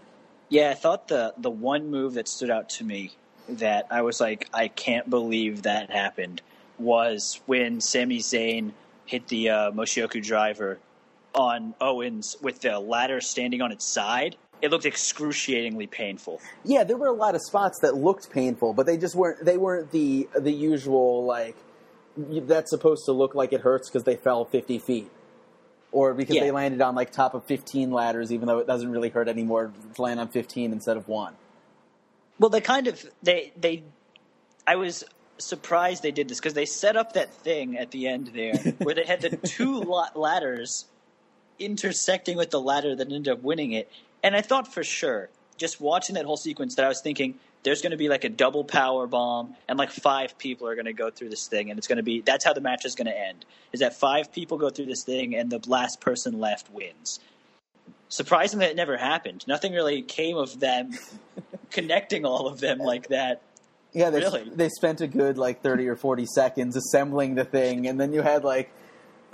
Yeah, 0.50 0.70
I 0.70 0.74
thought 0.74 1.08
the 1.08 1.34
the 1.38 1.50
one 1.50 1.90
move 1.90 2.16
that 2.16 2.28
stood 2.28 2.50
out 2.50 2.70
to 2.72 2.84
me 2.84 3.12
that 3.48 3.88
I 3.90 4.02
was 4.02 4.20
like, 4.20 4.50
I 4.54 4.68
can't 4.68 5.10
believe 5.10 5.64
that 5.64 5.90
happened 5.90 6.42
was 6.78 7.40
when 7.46 7.80
Sami 7.80 8.20
Zayn 8.20 8.72
hit 9.06 9.28
the 9.28 9.50
uh, 9.50 9.72
Michinoku 9.72 10.24
driver 10.24 10.80
on 11.34 11.74
Owens 11.80 12.36
with 12.42 12.62
the 12.62 12.80
ladder 12.80 13.22
standing 13.22 13.62
on 13.62 13.72
its 13.72 13.86
side. 13.86 14.36
It 14.62 14.70
looked 14.72 14.86
excruciatingly 14.86 15.88
painful. 15.88 16.40
Yeah, 16.64 16.84
there 16.84 16.98
were 16.98 17.08
a 17.08 17.12
lot 17.14 17.34
of 17.36 17.42
spots 17.42 17.80
that 17.82 17.96
looked 17.96 18.30
painful, 18.32 18.74
but 18.74 18.86
they 18.86 18.98
just 18.98 19.16
weren't. 19.16 19.44
They 19.44 19.58
weren't 19.58 19.92
the 19.92 20.28
the 20.40 20.52
usual 20.52 21.26
like 21.26 21.56
that's 22.18 22.70
supposed 22.70 23.06
to 23.06 23.12
look 23.12 23.34
like 23.36 23.54
it 23.54 23.62
hurts 23.62 23.90
because 23.90 24.04
they 24.04 24.16
fell 24.16 24.46
fifty 24.46 24.78
feet, 24.78 25.10
or 25.92 26.14
because 26.14 26.36
Yeah. 26.36 26.44
they 26.44 26.52
landed 26.52 26.82
on 26.82 26.94
like 26.94 27.12
top 27.12 27.34
of 27.34 27.44
fifteen 27.46 27.92
ladders, 27.92 28.32
even 28.32 28.48
though 28.48 28.60
it 28.60 28.68
doesn't 28.68 28.92
really 28.92 29.10
hurt 29.10 29.28
anymore 29.28 29.72
to 29.96 30.02
land 30.02 30.20
on 30.20 30.28
fifteen 30.28 30.72
instead 30.72 30.96
of 30.98 31.08
one. 31.08 31.34
Well, 32.40 32.50
they 32.50 32.62
kind 32.62 32.88
of 32.88 33.04
they 33.24 33.52
they. 33.60 33.84
I 34.68 34.76
was 34.76 35.04
surprised 35.40 36.04
they 36.04 36.12
did 36.12 36.30
this 36.30 36.40
because 36.40 36.54
they 36.54 36.66
set 36.66 36.96
up 36.96 37.14
that 37.14 37.34
thing 37.34 37.78
at 37.78 37.90
the 37.90 38.08
end 38.08 38.28
there 38.36 38.54
where 38.78 38.94
they 38.94 39.06
had 39.06 39.22
the 39.22 39.36
two 39.38 39.80
la- 39.82 40.10
ladders 40.14 40.86
intersecting 41.58 42.38
with 42.38 42.52
the 42.52 42.60
ladder 42.62 42.96
that 42.96 43.12
ended 43.12 43.28
up 43.32 43.42
winning 43.44 43.72
it, 43.72 43.92
and 44.24 44.36
I 44.36 44.42
thought 44.42 44.74
for 44.74 44.84
sure, 44.84 45.30
just 45.58 45.80
watching 45.82 46.16
that 46.16 46.26
whole 46.26 46.38
sequence, 46.38 46.76
that 46.76 46.86
I 46.86 46.88
was 46.88 47.02
thinking 47.02 47.36
there's 47.64 47.82
going 47.82 47.92
to 47.92 47.98
be 47.98 48.10
like 48.10 48.24
a 48.24 48.30
double 48.30 48.64
power 48.64 49.06
bomb, 49.08 49.56
and 49.68 49.78
like 49.78 49.92
five 49.92 50.38
people 50.38 50.68
are 50.68 50.76
going 50.76 50.86
to 50.86 50.94
go 50.94 51.10
through 51.12 51.30
this 51.30 51.48
thing, 51.48 51.70
and 51.70 51.78
it's 51.78 51.88
going 51.88 51.98
to 51.98 52.04
be 52.04 52.22
that's 52.22 52.44
how 52.44 52.54
the 52.54 52.62
match 52.62 52.86
is 52.86 52.96
going 52.96 53.08
to 53.08 53.18
end. 53.18 53.46
Is 53.72 53.82
that 53.82 53.94
five 53.94 54.32
people 54.32 54.58
go 54.58 54.70
through 54.70 54.88
this 54.88 55.04
thing, 55.06 55.36
and 55.36 55.52
the 55.52 55.62
last 55.68 56.02
person 56.02 56.40
left 56.40 56.72
wins. 56.72 57.20
Surprisingly, 58.10 58.66
it 58.66 58.76
never 58.76 58.98
happened. 58.98 59.46
Nothing 59.48 59.74
really 59.74 60.02
came 60.02 60.36
of 60.38 60.60
them 60.60 60.92
connecting 61.72 62.26
all 62.26 62.48
of 62.48 62.60
them 62.60 62.80
like 62.80 63.08
that. 63.08 63.42
Yeah, 63.94 64.10
they, 64.10 64.20
Really? 64.20 64.50
they 64.50 64.70
spent 64.70 65.02
a 65.02 65.08
good 65.08 65.38
like 65.38 65.62
thirty 65.62 65.88
or 65.88 65.96
forty 65.96 66.26
seconds 66.26 66.76
assembling 66.76 67.36
the 67.36 67.46
thing, 67.46 67.88
and 67.88 68.00
then 68.00 68.14
you 68.14 68.22
had 68.22 68.44
like 68.44 68.72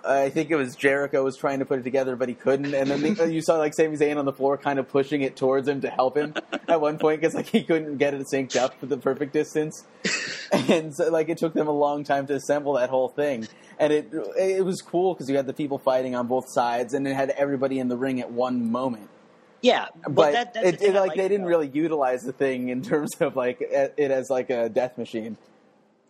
I 0.08 0.30
think 0.30 0.52
it 0.52 0.56
was 0.56 0.76
Jericho 0.76 1.24
was 1.24 1.36
trying 1.36 1.60
to 1.60 1.66
put 1.66 1.80
it 1.80 1.84
together, 1.84 2.16
but 2.16 2.30
he 2.30 2.36
couldn't, 2.36 2.74
and 2.74 2.90
then 2.90 3.14
the, 3.14 3.32
you 3.32 3.42
saw 3.42 3.58
like 3.58 3.74
Sami 3.74 3.98
Zayn 3.98 4.18
on 4.18 4.26
the 4.26 4.34
floor, 4.34 4.58
kind 4.58 4.80
of 4.80 4.88
pushing 4.88 5.22
it 5.22 5.36
towards 5.36 5.68
him 5.68 5.82
to 5.82 5.90
help 5.90 6.16
him 6.16 6.34
at 6.68 6.80
one 6.80 6.98
point 6.98 7.22
because 7.22 7.36
like 7.36 7.48
he 7.48 7.64
couldn't 7.64 7.98
get 7.98 8.14
it 8.14 8.26
synced 8.32 8.56
up 8.56 8.80
for 8.80 8.86
the 8.86 8.98
perfect 8.98 9.34
distance, 9.34 9.86
and 10.52 10.96
so 10.96 11.10
like 11.10 11.30
it 11.30 11.38
took 11.38 11.54
them 11.54 11.68
a 11.68 11.72
long 11.72 12.04
time 12.04 12.26
to 12.28 12.36
assemble 12.36 12.74
that 12.74 12.90
whole 12.90 13.10
thing, 13.10 13.48
and 13.80 13.92
it 13.92 14.10
it 14.38 14.64
was 14.64 14.82
cool 14.82 15.14
because 15.14 15.30
you 15.30 15.36
had 15.36 15.48
the 15.48 15.54
people 15.54 15.78
fighting 15.78 16.16
on 16.16 16.28
both 16.28 16.46
sides, 16.50 16.94
and 16.94 17.08
it 17.08 17.16
had 17.16 17.32
everybody 17.32 17.78
in 17.80 17.90
the 17.90 17.98
ring 17.98 18.22
at 18.22 18.32
one 18.32 18.72
moment. 18.72 19.10
Yeah, 19.62 19.88
well, 20.06 20.14
but 20.16 20.32
that, 20.34 20.54
that's 20.54 20.68
it, 20.68 20.82
it, 20.82 20.94
like 20.94 21.10
like 21.10 21.18
they 21.18 21.28
didn't 21.28 21.48
really 21.48 21.68
utilize 21.68 22.22
the 22.22 22.34
thing 22.34 22.70
in 22.70 22.82
terms 22.82 23.12
of 23.20 23.36
like 23.36 23.60
it 23.62 23.94
it 23.98 24.12
as 24.12 24.30
like 24.30 24.50
a 24.50 24.70
death 24.70 24.98
machine. 24.98 25.38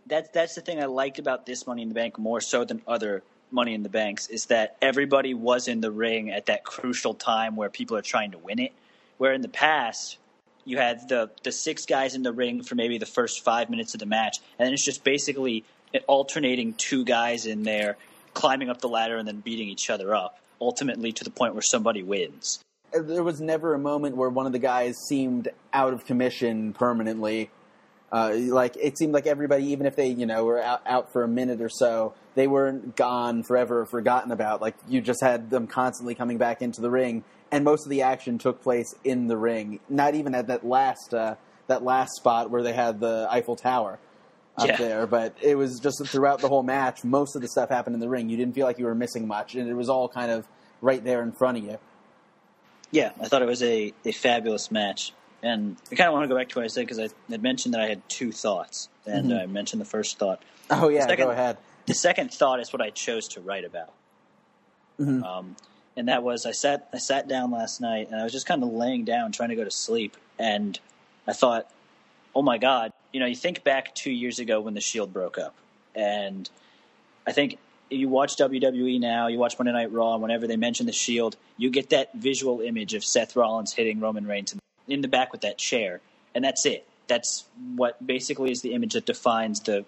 that's 0.05 0.29
that's 0.29 0.55
the 0.55 0.61
thing 0.61 0.81
I 0.81 0.85
liked 0.85 1.17
about 1.17 1.45
this 1.45 1.65
Money 1.65 1.81
in 1.81 1.89
the 1.89 1.95
Bank 1.95 2.19
more 2.19 2.41
so 2.41 2.63
than 2.63 2.81
other 2.87 3.23
Money 3.51 3.73
in 3.73 3.83
the 3.83 3.89
Banks 3.89 4.27
is 4.27 4.45
that 4.47 4.75
everybody 4.81 5.33
was 5.33 5.67
in 5.67 5.81
the 5.81 5.91
ring 5.91 6.31
at 6.31 6.47
that 6.47 6.63
crucial 6.63 7.13
time 7.13 7.55
where 7.55 7.69
people 7.69 7.97
are 7.97 8.01
trying 8.01 8.31
to 8.31 8.37
win 8.37 8.59
it. 8.59 8.73
Where 9.17 9.33
in 9.33 9.41
the 9.41 9.49
past 9.49 10.17
you 10.65 10.77
had 10.77 11.07
the 11.07 11.31
the 11.43 11.51
six 11.51 11.85
guys 11.85 12.13
in 12.13 12.23
the 12.23 12.33
ring 12.33 12.61
for 12.61 12.75
maybe 12.75 12.97
the 12.97 13.05
first 13.05 13.43
five 13.43 13.69
minutes 13.69 13.93
of 13.93 13.99
the 13.99 14.05
match, 14.05 14.37
and 14.59 14.65
then 14.65 14.73
it's 14.73 14.85
just 14.85 15.03
basically 15.03 15.63
alternating 16.07 16.73
two 16.73 17.05
guys 17.05 17.45
in 17.45 17.63
there 17.63 17.97
climbing 18.33 18.69
up 18.69 18.81
the 18.81 18.89
ladder 18.89 19.17
and 19.17 19.27
then 19.27 19.39
beating 19.39 19.67
each 19.67 19.89
other 19.89 20.13
up, 20.13 20.37
ultimately 20.61 21.11
to 21.11 21.23
the 21.23 21.31
point 21.31 21.55
where 21.55 21.61
somebody 21.61 22.03
wins. 22.03 22.59
There 22.93 23.23
was 23.23 23.41
never 23.41 23.73
a 23.73 23.79
moment 23.79 24.15
where 24.15 24.29
one 24.29 24.45
of 24.45 24.51
the 24.51 24.59
guys 24.59 24.95
seemed 25.07 25.49
out 25.73 25.93
of 25.93 26.05
commission 26.05 26.73
permanently. 26.73 27.49
Uh, 28.11 28.33
like 28.37 28.77
it 28.77 28.97
seemed 28.97 29.13
like 29.13 29.27
everybody, 29.27 29.65
even 29.65 29.85
if 29.85 29.95
they, 29.95 30.07
you 30.07 30.25
know, 30.25 30.45
were 30.45 30.61
out, 30.61 30.81
out 30.85 31.11
for 31.11 31.23
a 31.23 31.27
minute 31.27 31.59
or 31.61 31.69
so, 31.69 32.13
they 32.35 32.47
weren't 32.47 32.95
gone 32.95 33.43
forever, 33.43 33.85
forgotten 33.85 34.31
about. 34.31 34.61
Like 34.61 34.75
you 34.87 35.01
just 35.01 35.21
had 35.21 35.49
them 35.49 35.67
constantly 35.67 36.15
coming 36.15 36.37
back 36.37 36.61
into 36.61 36.79
the 36.79 36.89
ring, 36.89 37.25
and 37.51 37.65
most 37.65 37.85
of 37.85 37.89
the 37.89 38.03
action 38.03 38.37
took 38.37 38.61
place 38.63 38.95
in 39.03 39.27
the 39.27 39.35
ring. 39.35 39.81
Not 39.89 40.15
even 40.15 40.35
at 40.35 40.47
that 40.47 40.65
last 40.65 41.13
uh, 41.13 41.35
that 41.67 41.83
last 41.83 42.15
spot 42.15 42.49
where 42.49 42.63
they 42.63 42.71
had 42.73 43.01
the 43.01 43.27
Eiffel 43.29 43.57
Tower 43.57 43.99
up 44.57 44.67
Yeah. 44.69 44.77
there, 44.77 45.05
but 45.05 45.35
it 45.41 45.55
was 45.55 45.77
just 45.79 46.01
throughout 46.07 46.39
the 46.39 46.47
whole 46.47 46.63
match. 46.63 47.03
Most 47.03 47.35
of 47.35 47.41
the 47.41 47.47
stuff 47.49 47.67
happened 47.69 47.93
in 47.93 47.99
the 47.99 48.09
ring. 48.09 48.29
You 48.29 48.37
didn't 48.37 48.55
feel 48.55 48.65
like 48.65 48.79
you 48.79 48.85
were 48.85 48.95
missing 48.95 49.27
much, 49.27 49.53
and 49.55 49.69
it 49.69 49.73
was 49.73 49.89
all 49.89 50.07
kind 50.07 50.31
of 50.31 50.47
right 50.81 51.03
there 51.03 51.21
in 51.21 51.33
front 51.33 51.57
of 51.57 51.63
you. 51.65 51.77
Yeah, 52.89 53.11
I 53.21 53.27
thought 53.27 53.41
it 53.41 53.47
was 53.47 53.61
a, 53.61 53.93
a 54.05 54.13
fabulous 54.13 54.71
match. 54.71 55.11
And 55.43 55.77
I 55.91 55.95
kind 55.95 56.07
of 56.07 56.13
want 56.13 56.23
to 56.23 56.27
go 56.27 56.35
back 56.37 56.49
to 56.49 56.59
what 56.59 56.65
I 56.65 56.67
said 56.67 56.81
because 56.81 56.99
I 56.99 57.09
had 57.29 57.43
mentioned 57.43 57.73
that 57.73 57.81
I 57.81 57.87
had 57.87 58.07
two 58.09 58.31
thoughts. 58.31 58.89
And 59.05 59.31
Mhm. 59.31 59.41
I 59.43 59.45
mentioned 59.45 59.79
the 59.81 59.85
first 59.85 60.17
thought. 60.17 60.41
Oh 60.69 60.89
yeah, 60.89 61.01
Second- 61.07 61.25
go 61.25 61.31
ahead. 61.31 61.57
The 61.85 61.93
second 61.93 62.33
thought 62.33 62.59
is 62.59 62.73
what 62.73 62.81
I 62.81 62.89
chose 62.89 63.27
to 63.29 63.41
write 63.41 63.63
about. 63.63 63.93
Mhm. 64.99 65.23
Um, 65.23 65.55
and 65.95 66.07
that 66.09 66.23
was 66.23 66.45
I 66.45 66.51
sat 66.51 66.89
I 66.93 66.97
sat 66.97 67.27
down 67.27 67.51
last 67.51 67.79
night 67.81 68.07
and 68.11 68.19
I 68.19 68.23
was 68.23 68.33
just 68.33 68.45
kind 68.45 68.61
of 68.63 68.69
laying 68.73 69.05
down 69.05 69.31
trying 69.31 69.49
to 69.49 69.55
go 69.55 69.63
to 69.63 69.71
sleep 69.71 70.17
and 70.39 70.79
I 71.27 71.33
thought, 71.33 71.69
oh 72.35 72.41
my 72.41 72.57
god, 72.57 72.91
you 73.13 73.19
know, 73.19 73.25
you 73.25 73.35
think 73.35 73.63
back 73.63 73.93
two 73.95 74.11
years 74.11 74.39
ago 74.39 74.59
when 74.61 74.73
the 74.73 74.81
Shield 74.81 75.11
broke 75.13 75.37
up, 75.37 75.53
and 75.95 76.49
I 77.25 77.31
think 77.31 77.57
you 77.89 78.07
watch 78.09 78.35
WWE 78.37 78.99
now, 78.99 79.27
you 79.27 79.37
watch 79.39 79.57
Monday 79.57 79.71
Night 79.71 79.91
Raw, 79.91 80.13
and 80.13 80.21
whenever 80.21 80.45
they 80.47 80.55
mention 80.57 80.85
the 80.85 80.91
Shield, 80.93 81.35
you 81.57 81.69
get 81.69 81.89
that 81.89 82.13
visual 82.13 82.61
image 82.61 82.93
of 82.93 83.03
Seth 83.03 83.35
Rollins 83.35 83.73
hitting 83.73 83.99
Roman 83.99 84.25
Reigns 84.27 84.53
in 84.53 84.59
the 84.87 85.07
back 85.07 85.31
with 85.31 85.41
that 85.41 85.57
chair, 85.57 86.01
and 86.33 86.43
that's 86.43 86.65
it. 86.65 86.87
That's 87.07 87.45
what 87.75 88.05
basically 88.05 88.51
is 88.51 88.61
the 88.61 88.73
image 88.73 88.93
that 88.93 89.05
defines 89.05 89.61
the 89.61 89.85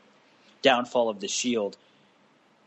downfall 0.62 1.10
of 1.10 1.20
the 1.20 1.27
Shield. 1.27 1.77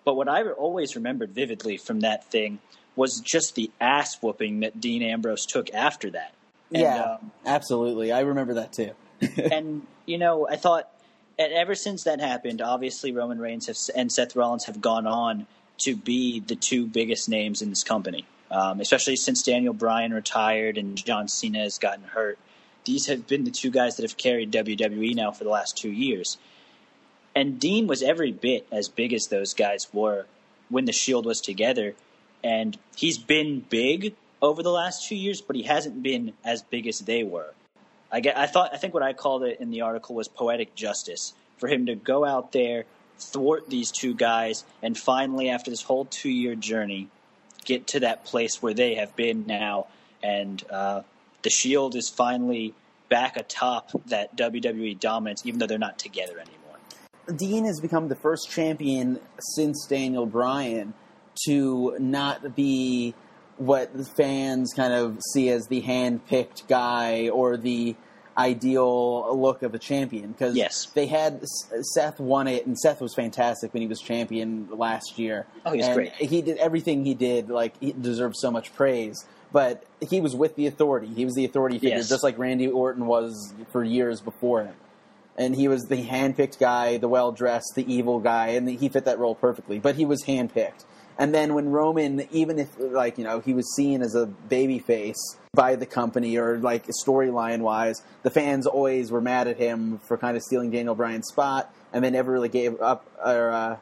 But 0.05 0.15
what 0.15 0.29
I 0.29 0.43
always 0.43 0.97
remembered 0.97 1.31
vividly 1.31 1.77
from 1.77 2.01
that 2.01 2.31
thing 2.31 2.59
was 2.97 3.21
just 3.21 3.55
the 3.55 3.71
ass 3.81 4.19
whooping 4.21 4.61
that 4.61 4.81
Dean 4.81 5.03
Ambrose 5.03 5.47
took 5.47 5.73
after 5.73 6.11
that. 6.11 6.35
And, 6.71 6.83
yeah, 6.83 7.03
um, 7.03 7.31
absolutely. 7.47 8.13
I 8.13 8.21
remember 8.21 8.55
that 8.55 8.73
too. 8.73 8.91
and 9.37 9.87
you 10.07 10.19
know, 10.19 10.49
I 10.49 10.57
thought, 10.57 10.91
and 11.39 11.53
ever 11.53 11.75
since 11.75 12.05
that 12.05 12.21
happened, 12.21 12.61
obviously 12.61 13.13
Roman 13.13 13.39
Reigns 13.39 13.67
have, 13.67 13.77
and 13.95 14.11
Seth 14.11 14.37
Rollins 14.37 14.65
have 14.65 14.81
gone 14.81 15.07
on 15.07 15.47
to 15.79 15.97
be 15.97 16.41
the 16.41 16.57
two 16.57 16.87
biggest 16.87 17.29
names 17.29 17.63
in 17.63 17.71
this 17.71 17.85
company. 17.85 18.27
Um, 18.53 18.81
especially 18.81 19.17
since 19.17 19.43
Daniel 19.43 19.73
Bryan 19.73 20.13
retired 20.13 20.77
and 20.77 20.97
John 20.97 21.27
Cena 21.27 21.61
has 21.61 21.79
gotten 21.79 22.05
hurt. 22.05 22.39
These 22.85 23.07
have 23.07 23.27
been 23.27 23.45
the 23.45 23.51
two 23.51 23.71
guys 23.71 23.97
that 23.97 24.03
have 24.03 24.19
carried 24.19 24.53
WWE 24.53 25.15
now 25.15 25.31
for 25.31 25.45
the 25.45 25.51
last 25.51 25.77
two 25.77 25.91
years. 25.91 26.37
And 27.35 27.59
Dean 27.59 27.87
was 27.87 28.03
every 28.03 28.31
bit 28.31 28.67
as 28.71 28.91
big 28.91 29.15
as 29.15 29.29
those 29.29 29.55
guys 29.55 29.89
were 29.93 30.27
when 30.69 30.85
the 30.85 30.93
Shield 30.93 31.25
was 31.25 31.41
together. 31.41 31.95
And 32.45 32.77
he's 32.95 33.17
been 33.17 33.61
big 33.61 34.15
over 34.43 34.63
the 34.63 34.71
last 34.71 35.09
two 35.09 35.15
years, 35.15 35.41
but 35.41 35.57
he 35.57 35.63
hasn't 35.63 36.03
been 36.03 36.35
as 36.45 36.63
big 36.63 36.87
as 36.87 36.99
they 36.99 37.23
were. 37.23 37.55
I 38.11 38.21
get. 38.21 38.37
I 38.37 38.47
thought. 38.47 38.75
I 38.75 38.77
think 38.77 38.93
what 38.93 39.03
I 39.03 39.15
called 39.15 39.45
it 39.45 39.61
in 39.61 39.71
the 39.71 39.81
article 39.81 40.15
was 40.15 40.29
poetic 40.29 40.75
justice 40.75 41.33
for 41.57 41.69
him 41.69 41.87
to 41.87 41.95
go 41.95 42.25
out 42.25 42.53
there, 42.53 42.85
thwart 43.19 43.71
these 43.71 43.91
two 43.91 44.15
guys, 44.15 44.65
and 44.83 44.99
finally, 44.99 45.49
after 45.49 45.71
this 45.71 45.83
whole 45.83 46.05
two-year 46.05 46.55
journey, 46.57 47.09
get 47.65 47.87
to 47.89 48.01
that 48.01 48.25
place 48.25 48.63
where 48.63 48.75
they 48.75 48.95
have 48.95 49.15
been 49.17 49.47
now, 49.47 49.87
and 50.23 50.63
uh, 50.71 51.03
the 51.43 51.51
Shield 51.51 51.95
is 51.97 52.09
finally 52.09 52.75
back 53.09 53.37
atop 53.37 53.91
that 54.07 54.37
WWE 54.37 54.99
dominance, 54.99 55.43
even 55.45 55.59
though 55.59 55.67
they're 55.67 55.79
not 55.79 55.99
together 55.99 56.39
anymore. 56.39 57.37
Dean 57.37 57.65
has 57.65 57.81
become 57.81 58.09
the 58.09 58.17
first 58.17 58.51
champion 58.51 59.21
since 59.55 59.87
Daniel 59.87 60.27
Bryan 60.27 60.95
to 61.47 61.97
not 61.99 62.57
be 62.57 63.15
what 63.57 63.97
the 63.97 64.05
fans 64.05 64.73
kind 64.75 64.93
of 64.93 65.19
see 65.33 65.49
as 65.49 65.67
the 65.69 65.81
hand-picked 65.81 66.67
guy 66.69 67.29
or 67.29 67.57
the 67.57 67.95
ideal 68.39 69.37
look 69.39 69.63
of 69.63 69.75
a 69.75 69.79
champion 69.79 70.33
because 70.33 70.57
Yes. 70.57 70.87
they 70.95 71.07
had 71.07 71.43
Seth 71.95 72.19
won 72.21 72.49
it 72.49 72.67
and 72.67 72.79
Seth 72.79 73.01
was 73.01 73.15
fantastic 73.15 73.73
when 73.75 73.83
he 73.83 73.87
was 73.89 74.01
champion 74.01 74.69
last 74.71 75.19
year. 75.19 75.47
Oh, 75.67 75.73
he 75.73 75.79
was 75.79 75.87
and 75.87 75.95
great. 75.95 76.13
He 76.15 76.43
did 76.43 76.57
everything 76.59 77.05
he 77.05 77.15
did 77.15 77.49
like 77.51 77.75
he 77.81 77.93
deserves 77.93 78.41
so 78.41 78.51
much 78.51 78.75
praise. 78.75 79.25
But 79.53 79.85
he 80.01 80.21
was 80.23 80.35
with 80.35 80.57
the 80.57 80.67
authority. 80.67 81.09
He 81.09 81.27
was 81.27 81.35
the 81.35 81.45
authority 81.45 81.79
figure, 81.79 81.99
Yes. 81.99 82.09
just 82.09 82.23
like 82.23 82.39
Randy 82.39 82.69
Orton 82.69 83.07
was 83.07 83.53
for 83.71 83.85
years 83.85 84.21
before 84.23 84.65
him 84.65 84.75
and 85.37 85.55
he 85.57 85.67
was 85.69 85.85
the 85.85 86.05
handpicked 86.07 86.59
guy, 86.59 86.97
the 86.99 87.09
well 87.09 87.33
dressed, 87.33 87.73
the 87.75 87.91
evil 87.93 88.19
guy, 88.21 88.49
and 88.49 88.69
he 88.69 88.89
fit 88.91 89.05
that 89.07 89.19
role 89.19 89.35
perfectly. 89.35 89.79
But 89.79 89.97
he 89.97 90.05
was 90.05 90.25
handpicked. 90.25 90.85
And 91.19 91.35
then 91.35 91.55
when 91.55 91.69
Roman, 91.71 92.27
even 92.31 92.59
if 92.59 92.69
like 92.79 93.19
you 93.19 93.25
know 93.25 93.41
he 93.41 93.55
was 93.55 93.75
seen 93.77 94.03
as 94.03 94.15
a 94.15 94.27
baby 94.27 94.79
face 94.79 95.37
by 95.55 95.77
the 95.77 95.87
company 95.87 96.37
or 96.39 96.59
like 96.59 96.87
storyline 97.05 97.61
wise, 97.61 98.03
the 98.23 98.31
fans 98.31 98.67
always 98.67 99.11
were 99.11 99.21
mad 99.21 99.49
at 99.49 99.59
him 99.59 99.99
for 99.99 100.17
kind 100.17 100.37
of 100.37 100.43
stealing 100.43 100.71
Daniel 100.71 100.95
Bryan's 100.95 101.29
spot, 101.29 101.73
and 101.93 102.05
they 102.05 102.11
never 102.11 102.33
really 102.33 102.49
gave 102.49 102.81
up 102.81 103.07
or 103.25 103.51
uh, 103.51 103.77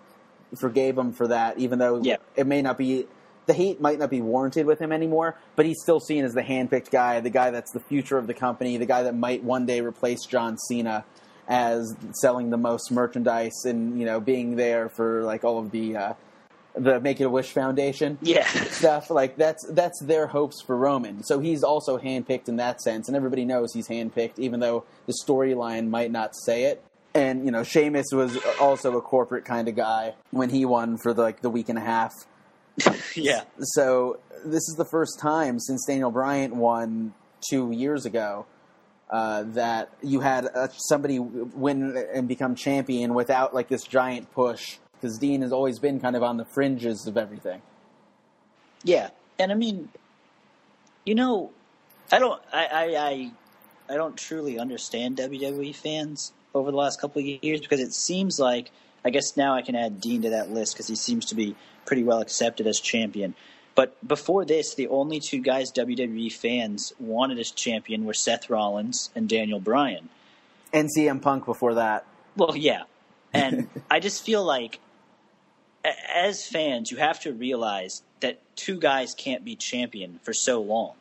forgave 0.60 0.98
him 0.98 1.12
for 1.12 1.28
that, 1.28 1.58
even 1.58 1.78
though 1.78 2.00
Yeah. 2.02 2.16
it 2.36 2.46
may 2.46 2.62
not 2.62 2.76
be. 2.78 3.06
The 3.46 3.54
hate 3.54 3.80
might 3.80 3.98
not 3.98 4.10
be 4.10 4.20
warranted 4.20 4.66
with 4.66 4.78
him 4.80 4.92
anymore, 4.92 5.36
but 5.56 5.66
he's 5.66 5.80
still 5.82 5.98
seen 5.98 6.24
as 6.24 6.34
the 6.34 6.42
handpicked 6.42 6.90
guy, 6.90 7.18
the 7.18 7.30
guy 7.30 7.50
that's 7.50 7.72
the 7.72 7.80
future 7.80 8.16
of 8.16 8.28
the 8.28 8.34
company, 8.34 8.76
the 8.76 8.86
guy 8.86 9.02
that 9.02 9.16
might 9.16 9.42
one 9.42 9.66
day 9.66 9.80
replace 9.80 10.24
John 10.24 10.56
Cena 10.56 11.04
as 11.48 11.96
selling 12.12 12.50
the 12.50 12.56
most 12.56 12.92
merchandise 12.92 13.64
and 13.64 13.98
you 13.98 14.06
know 14.06 14.20
being 14.20 14.54
there 14.54 14.88
for 14.88 15.24
like 15.24 15.42
all 15.42 15.58
of 15.58 15.72
the 15.72 15.96
uh, 15.96 16.12
the 16.74 17.00
Make 17.00 17.20
It 17.20 17.24
a 17.24 17.30
Wish 17.30 17.52
Foundation 17.52 18.18
Yeah. 18.22 18.46
stuff. 18.46 19.10
Like 19.10 19.36
that's 19.36 19.66
that's 19.70 20.00
their 20.00 20.28
hopes 20.28 20.60
for 20.60 20.76
Roman. 20.76 21.22
So 21.24 21.38
he's 21.40 21.62
also 21.62 21.98
handpicked 21.98 22.48
in 22.48 22.56
that 22.56 22.80
sense, 22.80 23.08
and 23.08 23.16
everybody 23.16 23.44
knows 23.44 23.72
he's 23.72 23.88
handpicked, 23.88 24.38
even 24.38 24.60
though 24.60 24.84
the 25.06 25.14
storyline 25.24 25.88
might 25.88 26.10
not 26.10 26.34
say 26.36 26.64
it. 26.64 26.82
And 27.14 27.44
you 27.44 27.50
know, 27.50 27.64
Sheamus 27.64 28.06
was 28.12 28.38
also 28.60 28.96
a 28.96 29.02
corporate 29.02 29.44
kind 29.44 29.68
of 29.68 29.74
guy 29.74 30.14
when 30.30 30.50
he 30.50 30.64
won 30.64 30.96
for 30.96 31.12
the, 31.12 31.22
like 31.22 31.42
the 31.42 31.50
week 31.50 31.68
and 31.68 31.78
a 31.78 31.82
half. 31.82 32.12
yeah. 33.16 33.42
So 33.60 34.20
this 34.44 34.68
is 34.68 34.76
the 34.78 34.84
first 34.84 35.18
time 35.20 35.58
since 35.58 35.84
Daniel 35.86 36.10
Bryan 36.10 36.56
won 36.58 37.14
two 37.48 37.72
years 37.72 38.06
ago 38.06 38.46
uh, 39.10 39.42
that 39.44 39.90
you 40.02 40.20
had 40.20 40.46
uh, 40.54 40.68
somebody 40.76 41.18
win 41.18 41.96
and 42.14 42.28
become 42.28 42.54
champion 42.54 43.12
without 43.14 43.52
like 43.54 43.68
this 43.68 43.82
giant 43.82 44.30
push. 44.32 44.78
Because 45.00 45.18
Dean 45.18 45.42
has 45.42 45.52
always 45.52 45.78
been 45.78 45.98
kind 46.00 46.14
of 46.14 46.22
on 46.22 46.36
the 46.36 46.44
fringes 46.44 47.06
of 47.06 47.16
everything. 47.16 47.62
Yeah, 48.84 49.10
and 49.38 49.50
I 49.50 49.54
mean, 49.54 49.88
you 51.04 51.14
know, 51.14 51.50
I 52.12 52.18
don't, 52.18 52.40
I, 52.52 52.66
I, 52.66 52.84
I, 52.96 53.30
I 53.88 53.94
don't 53.94 54.16
truly 54.16 54.58
understand 54.58 55.16
WWE 55.16 55.74
fans 55.74 56.32
over 56.54 56.70
the 56.70 56.76
last 56.76 57.00
couple 57.00 57.20
of 57.20 57.26
years 57.26 57.60
because 57.60 57.80
it 57.80 57.92
seems 57.92 58.38
like, 58.38 58.70
I 59.04 59.10
guess 59.10 59.36
now 59.36 59.54
I 59.54 59.62
can 59.62 59.76
add 59.76 60.00
Dean 60.00 60.22
to 60.22 60.30
that 60.30 60.50
list 60.50 60.74
because 60.74 60.88
he 60.88 60.96
seems 60.96 61.26
to 61.26 61.34
be 61.34 61.56
pretty 61.86 62.02
well 62.02 62.20
accepted 62.20 62.66
as 62.66 62.78
champion. 62.80 63.34
But 63.74 63.96
before 64.06 64.44
this, 64.44 64.74
the 64.74 64.88
only 64.88 65.20
two 65.20 65.40
guys 65.40 65.72
WWE 65.72 66.32
fans 66.32 66.92
wanted 66.98 67.38
as 67.38 67.50
champion 67.50 68.04
were 68.04 68.14
Seth 68.14 68.50
Rollins 68.50 69.10
and 69.14 69.28
Daniel 69.28 69.60
Bryan. 69.60 70.08
And 70.72 70.88
CM 70.94 71.22
Punk 71.22 71.46
before 71.46 71.74
that. 71.74 72.04
Well, 72.36 72.56
yeah. 72.56 72.82
And 73.32 73.68
I 73.90 74.00
just 74.00 74.24
feel 74.24 74.44
like, 74.44 74.76
a- 74.76 74.78
as 75.84 76.46
fans, 76.46 76.90
you 76.90 76.98
have 76.98 77.20
to 77.20 77.32
realize 77.32 78.02
that 78.20 78.40
two 78.56 78.78
guys 78.78 79.14
can't 79.14 79.44
be 79.44 79.56
champion 79.56 80.20
for 80.22 80.32
so 80.32 80.60
long. 80.60 80.94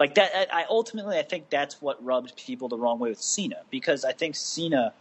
Like 0.00 0.14
that, 0.16 0.52
I 0.52 0.64
ultimately, 0.68 1.18
I 1.18 1.22
think 1.22 1.50
that's 1.50 1.80
what 1.80 2.02
rubbed 2.04 2.36
people 2.36 2.68
the 2.68 2.76
wrong 2.76 2.98
way 2.98 3.10
with 3.10 3.20
Cena 3.20 3.58
because 3.70 4.04
I 4.04 4.12
think 4.12 4.34
Cena 4.34 4.94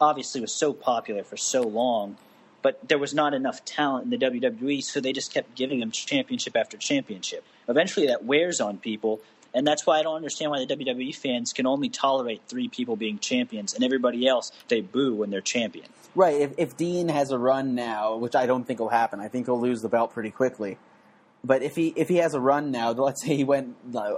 obviously 0.00 0.40
was 0.40 0.52
so 0.52 0.72
popular 0.72 1.24
for 1.24 1.36
so 1.36 1.62
long, 1.62 2.16
but 2.62 2.78
there 2.88 2.98
was 2.98 3.14
not 3.14 3.34
enough 3.34 3.64
talent 3.64 4.04
in 4.04 4.10
the 4.10 4.18
WWE, 4.18 4.82
so 4.84 5.00
they 5.00 5.12
just 5.12 5.32
kept 5.32 5.54
giving 5.54 5.80
him 5.80 5.90
championship 5.90 6.56
after 6.56 6.76
championship. 6.76 7.44
Eventually, 7.68 8.06
that 8.06 8.24
wears 8.24 8.60
on 8.60 8.78
people, 8.78 9.20
and 9.54 9.66
that's 9.66 9.86
why 9.86 9.98
I 9.98 10.02
don't 10.02 10.16
understand 10.16 10.50
why 10.50 10.64
the 10.64 10.76
WWE 10.76 11.14
fans 11.14 11.52
can 11.52 11.66
only 11.66 11.88
tolerate 11.88 12.42
three 12.48 12.68
people 12.68 12.96
being 12.96 13.18
champions, 13.18 13.74
and 13.74 13.84
everybody 13.84 14.26
else 14.26 14.52
they 14.68 14.80
boo 14.80 15.14
when 15.14 15.30
they're 15.30 15.40
champion. 15.40 15.86
Right. 16.14 16.40
If, 16.40 16.52
if 16.58 16.76
Dean 16.76 17.08
has 17.08 17.30
a 17.30 17.38
run 17.38 17.74
now, 17.74 18.16
which 18.16 18.34
I 18.34 18.46
don't 18.46 18.64
think 18.64 18.80
will 18.80 18.88
happen, 18.88 19.20
I 19.20 19.28
think 19.28 19.46
he'll 19.46 19.60
lose 19.60 19.80
the 19.80 19.88
belt 19.88 20.12
pretty 20.12 20.30
quickly. 20.30 20.78
But 21.44 21.62
if 21.62 21.76
he 21.76 21.88
if 21.96 22.08
he 22.08 22.16
has 22.16 22.34
a 22.34 22.40
run 22.40 22.70
now, 22.70 22.90
let's 22.92 23.22
say 23.22 23.36
he 23.36 23.44
went 23.44 23.76
uh, 23.94 24.14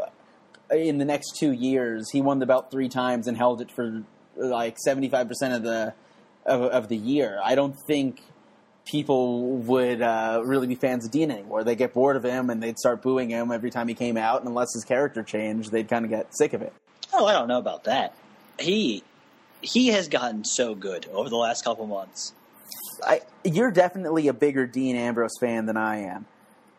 in 0.70 0.98
the 0.98 1.04
next 1.04 1.36
two 1.36 1.52
years, 1.52 2.10
he 2.10 2.20
won 2.20 2.38
the 2.38 2.46
belt 2.46 2.70
three 2.70 2.88
times 2.88 3.26
and 3.26 3.36
held 3.36 3.60
it 3.60 3.70
for 3.70 4.02
like 4.36 4.78
seventy 4.78 5.08
five 5.08 5.28
percent 5.28 5.54
of 5.54 5.62
the 5.62 5.94
of, 6.44 6.62
of 6.62 6.88
the 6.88 6.96
year. 6.96 7.40
I 7.42 7.54
don't 7.54 7.76
think 7.86 8.22
people 8.84 9.56
would 9.58 10.02
uh, 10.02 10.42
really 10.44 10.66
be 10.66 10.74
fans 10.74 11.04
of 11.04 11.10
Dean 11.10 11.30
anymore. 11.30 11.64
They 11.64 11.76
get 11.76 11.94
bored 11.94 12.16
of 12.16 12.24
him 12.24 12.50
and 12.50 12.62
they'd 12.62 12.78
start 12.78 13.02
booing 13.02 13.30
him 13.30 13.52
every 13.52 13.70
time 13.70 13.88
he 13.88 13.94
came 13.94 14.16
out. 14.16 14.40
And 14.40 14.48
unless 14.48 14.74
his 14.74 14.84
character 14.84 15.22
changed, 15.22 15.70
they'd 15.70 15.88
kind 15.88 16.04
of 16.04 16.10
get 16.10 16.36
sick 16.36 16.52
of 16.52 16.62
it. 16.62 16.72
Oh, 17.12 17.26
I 17.26 17.32
don't 17.32 17.48
know 17.48 17.58
about 17.58 17.84
that. 17.84 18.14
He 18.58 19.02
he 19.60 19.88
has 19.88 20.08
gotten 20.08 20.44
so 20.44 20.74
good 20.74 21.06
over 21.12 21.28
the 21.28 21.36
last 21.36 21.64
couple 21.64 21.86
months. 21.86 22.32
I, 23.04 23.20
you're 23.44 23.70
definitely 23.70 24.28
a 24.28 24.32
bigger 24.32 24.66
Dean 24.66 24.96
Ambrose 24.96 25.38
fan 25.38 25.66
than 25.66 25.76
I 25.76 25.98
am. 25.98 26.26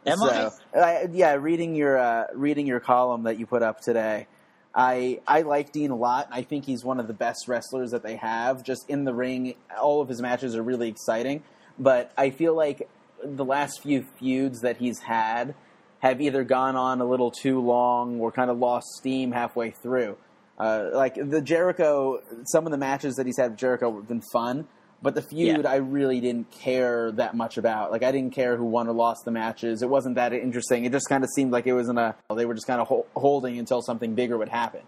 Am 0.05 0.17
so, 0.17 0.51
I? 0.75 1.07
Yeah, 1.11 1.35
reading 1.35 1.75
your 1.75 1.97
uh, 1.97 2.25
reading 2.33 2.67
your 2.67 2.81
column 2.81 3.23
that 3.23 3.39
you 3.39 3.45
put 3.45 3.63
up 3.63 3.79
today, 3.79 4.27
I 4.75 5.21
I 5.25 5.41
like 5.43 5.71
Dean 5.71 5.91
a 5.91 5.95
lot. 5.95 6.27
I 6.29 6.41
think 6.41 6.65
he's 6.65 6.83
one 6.83 6.99
of 6.99 7.07
the 7.07 7.13
best 7.13 7.47
wrestlers 7.47 7.91
that 7.91 8.03
they 8.03 8.17
have. 8.17 8.63
Just 8.63 8.89
in 8.89 9.05
the 9.05 9.13
ring, 9.13 9.55
all 9.79 10.01
of 10.01 10.09
his 10.09 10.21
matches 10.21 10.55
are 10.55 10.63
really 10.63 10.89
exciting. 10.89 11.41
But 11.79 12.11
I 12.17 12.29
feel 12.29 12.55
like 12.55 12.87
the 13.23 13.45
last 13.45 13.81
few 13.81 14.03
feuds 14.19 14.61
that 14.61 14.77
he's 14.77 14.99
had 14.99 15.55
have 15.99 16.19
either 16.21 16.43
gone 16.43 16.75
on 16.75 16.99
a 17.01 17.05
little 17.05 17.31
too 17.31 17.59
long 17.61 18.19
or 18.19 18.31
kind 18.31 18.51
of 18.51 18.57
lost 18.57 18.87
steam 18.97 19.31
halfway 19.31 19.71
through. 19.71 20.17
Uh, 20.57 20.89
like 20.93 21.15
the 21.15 21.41
Jericho, 21.41 22.19
some 22.45 22.65
of 22.65 22.71
the 22.71 22.77
matches 22.77 23.15
that 23.15 23.25
he's 23.25 23.37
had 23.37 23.51
with 23.51 23.59
Jericho 23.59 23.95
have 23.95 24.07
been 24.07 24.21
fun, 24.33 24.67
but 25.01 25.15
the 25.15 25.21
feud 25.21 25.63
Yeah. 25.63 25.69
I 25.69 25.77
really 25.77 26.19
didn't 26.19 26.51
care 26.51 27.11
that 27.13 27.35
much 27.35 27.57
about. 27.57 27.91
Like 27.91 28.03
I 28.03 28.11
didn't 28.11 28.33
care 28.33 28.55
who 28.55 28.65
won 28.65 28.87
or 28.87 28.93
lost 28.93 29.25
the 29.25 29.31
matches. 29.31 29.81
It 29.81 29.89
wasn't 29.89 30.15
that 30.15 30.31
interesting. 30.33 30.85
It 30.85 30.91
just 30.91 31.09
kind 31.09 31.23
of 31.23 31.29
seemed 31.35 31.51
like 31.51 31.65
it 31.65 31.73
was 31.73 31.89
in 31.89 31.97
a. 31.97 32.15
They 32.35 32.45
were 32.45 32.53
just 32.53 32.67
kind 32.67 32.79
of 32.81 32.87
ho- 32.87 33.05
holding 33.15 33.57
until 33.57 33.81
something 33.81 34.13
bigger 34.13 34.37
would 34.37 34.49
happen. 34.49 34.81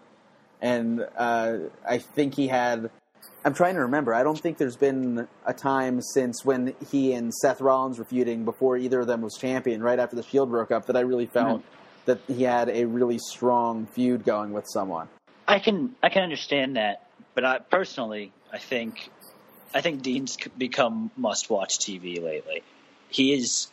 And 0.60 1.06
uh, 1.16 1.56
I 1.86 1.98
think 1.98 2.34
he 2.34 2.48
had. 2.48 2.90
I'm 3.44 3.54
trying 3.54 3.74
to 3.74 3.82
remember. 3.82 4.12
I 4.12 4.24
don't 4.24 4.38
think 4.38 4.58
there's 4.58 4.76
been 4.76 5.28
a 5.44 5.54
time 5.54 6.02
since 6.02 6.44
when 6.44 6.74
he 6.90 7.12
and 7.12 7.32
Seth 7.32 7.60
Rollins 7.60 7.98
were 7.98 8.04
feuding 8.04 8.44
before 8.44 8.76
either 8.76 9.00
of 9.00 9.06
them 9.06 9.22
was 9.22 9.34
champion. 9.34 9.82
Right 9.82 10.00
after 10.00 10.16
the 10.16 10.24
Shield 10.24 10.50
broke 10.50 10.72
up, 10.72 10.86
that 10.86 10.96
I 10.96 11.00
really 11.00 11.26
felt 11.26 11.62
that 12.06 12.18
he 12.26 12.42
had 12.42 12.68
a 12.68 12.86
really 12.86 13.18
strong 13.18 13.86
feud 13.86 14.24
going 14.24 14.52
with 14.52 14.66
someone. 14.68 15.08
I 15.46 15.60
can 15.60 15.94
I 16.02 16.08
can 16.08 16.22
understand 16.24 16.76
that, 16.76 17.06
but 17.34 17.44
I 17.44 17.58
personally 17.58 18.32
I 18.52 18.58
think 18.58 19.10
I 19.74 19.80
think 19.80 20.02
Dean's 20.02 20.36
become 20.58 21.10
must 21.16 21.50
watch 21.50 21.78
TV 21.78 22.20
lately. 22.22 22.62
He 23.10 23.32
is 23.32 23.68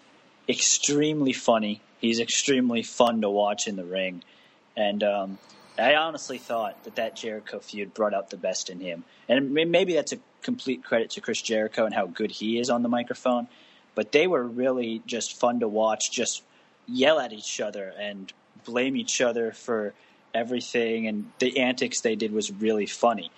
extremely 0.48 1.34
funny. 1.34 1.82
He's 2.00 2.20
extremely 2.20 2.84
fun 2.84 3.22
to 3.22 3.30
watch 3.30 3.68
in 3.68 3.76
the 3.76 3.86
ring, 3.86 4.24
and 4.76 5.04
um, 5.04 5.38
I 5.78 5.96
honestly 5.96 6.38
thought 6.38 6.84
that 6.84 6.96
that 6.96 7.16
Jericho 7.16 7.60
feud 7.60 7.94
brought 7.94 8.14
out 8.14 8.30
the 8.30 8.38
best 8.38 8.70
in 8.70 8.80
him. 8.80 9.04
And 9.28 9.54
maybe 9.54 9.94
that's 9.94 10.14
a 10.14 10.18
complete 10.42 10.84
credit 10.84 11.12
to 11.12 11.22
Chris 11.22 11.42
Jericho 11.42 11.86
and 11.86 11.94
how 11.96 12.06
good 12.06 12.32
he 12.32 12.60
is 12.60 12.70
on 12.70 12.84
the 12.84 12.90
microphone. 12.90 13.48
But 13.96 14.12
they 14.12 14.28
were 14.28 14.44
really 14.44 15.02
just 15.06 15.40
fun 15.40 15.60
to 15.62 15.68
watch. 15.68 16.12
Just 16.12 16.44
yell 16.88 17.20
at 17.20 17.34
each 17.34 17.60
other 17.62 17.94
and 17.98 18.32
blame 18.66 18.96
each 18.96 19.22
other 19.22 19.52
for 19.52 19.94
everything 20.34 21.08
and 21.08 21.32
the 21.40 21.60
antics 21.60 22.02
they 22.02 22.16
did 22.16 22.32
was 22.32 22.52
really 22.52 22.86
funny. 22.88 23.32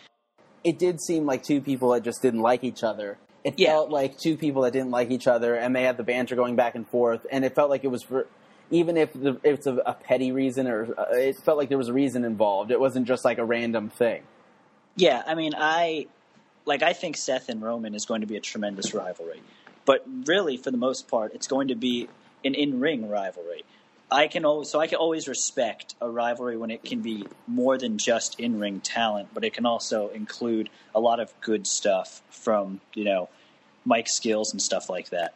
it 0.63 0.79
did 0.79 0.99
seem 0.99 1.25
like 1.27 1.43
two 1.43 1.61
people 1.61 1.91
that 1.91 2.01
just 2.01 2.21
didn't 2.23 2.39
like 2.41 2.63
each 2.63 2.83
other. 2.83 3.17
It 3.43 3.59
Yeah. 3.59 3.73
felt 3.73 3.91
like 3.91 4.17
two 4.17 4.35
people 4.35 4.63
that 4.63 4.73
didn't 4.73 4.89
like 4.89 5.11
each 5.11 5.27
other, 5.27 5.53
and 5.53 5.75
they 5.75 5.83
had 5.83 5.95
the 5.97 6.03
banter 6.03 6.35
going 6.35 6.55
back 6.55 6.73
and 6.73 6.87
forth. 6.87 7.27
And 7.31 7.45
it 7.45 7.53
felt 7.53 7.69
like 7.69 7.83
it 7.83 7.89
was 7.89 8.01
for, 8.01 8.25
even 8.71 8.97
if 8.97 9.13
the, 9.13 9.39
if 9.43 9.59
it's 9.59 9.67
a, 9.67 9.75
a 9.85 9.93
petty 9.93 10.31
reason, 10.31 10.67
or 10.67 10.93
uh, 10.99 11.05
it 11.11 11.37
felt 11.37 11.57
like 11.57 11.69
there 11.69 11.77
was 11.77 11.89
a 11.89 11.93
reason 11.93 12.25
involved. 12.25 12.71
It 12.71 12.79
wasn't 12.79 13.07
just 13.07 13.25
like 13.25 13.37
a 13.37 13.45
random 13.45 13.89
thing. 13.89 14.23
Yeah, 14.95 15.23
I 15.25 15.35
mean, 15.35 15.53
I 15.55 16.07
like 16.65 16.83
I 16.83 16.93
think 16.93 17.17
Seth 17.17 17.49
and 17.49 17.61
Roman 17.61 17.95
is 17.95 18.05
going 18.05 18.21
to 18.21 18.27
be 18.27 18.37
a 18.37 18.41
tremendous 18.41 18.93
rivalry, 18.93 19.41
but 19.85 20.05
really, 20.25 20.57
for 20.57 20.71
the 20.71 20.77
most 20.77 21.07
part, 21.07 21.33
it's 21.33 21.47
going 21.47 21.69
to 21.69 21.75
be 21.75 22.07
an 22.43 22.55
in-ring 22.55 23.09
rivalry. 23.09 23.63
I 24.11 24.27
can 24.27 24.45
always 24.45 24.69
so 24.69 24.79
I 24.79 24.87
can 24.87 24.97
always 24.97 25.27
respect 25.27 25.95
a 25.99 26.09
rivalry 26.09 26.57
when 26.57 26.71
it 26.71 26.83
can 26.83 27.01
be 27.01 27.25
more 27.47 27.77
than 27.77 27.97
just 27.97 28.39
in-ring 28.39 28.79
talent, 28.81 29.29
but 29.33 29.43
it 29.43 29.53
can 29.53 29.65
also 29.65 30.09
include 30.09 30.69
a 30.93 30.99
lot 30.99 31.19
of 31.19 31.33
good 31.41 31.67
stuff 31.67 32.21
from 32.29 32.81
you 32.93 33.03
know 33.03 33.29
mic 33.85 34.07
skills 34.07 34.51
and 34.51 34.61
stuff 34.61 34.89
like 34.89 35.09
that. 35.09 35.33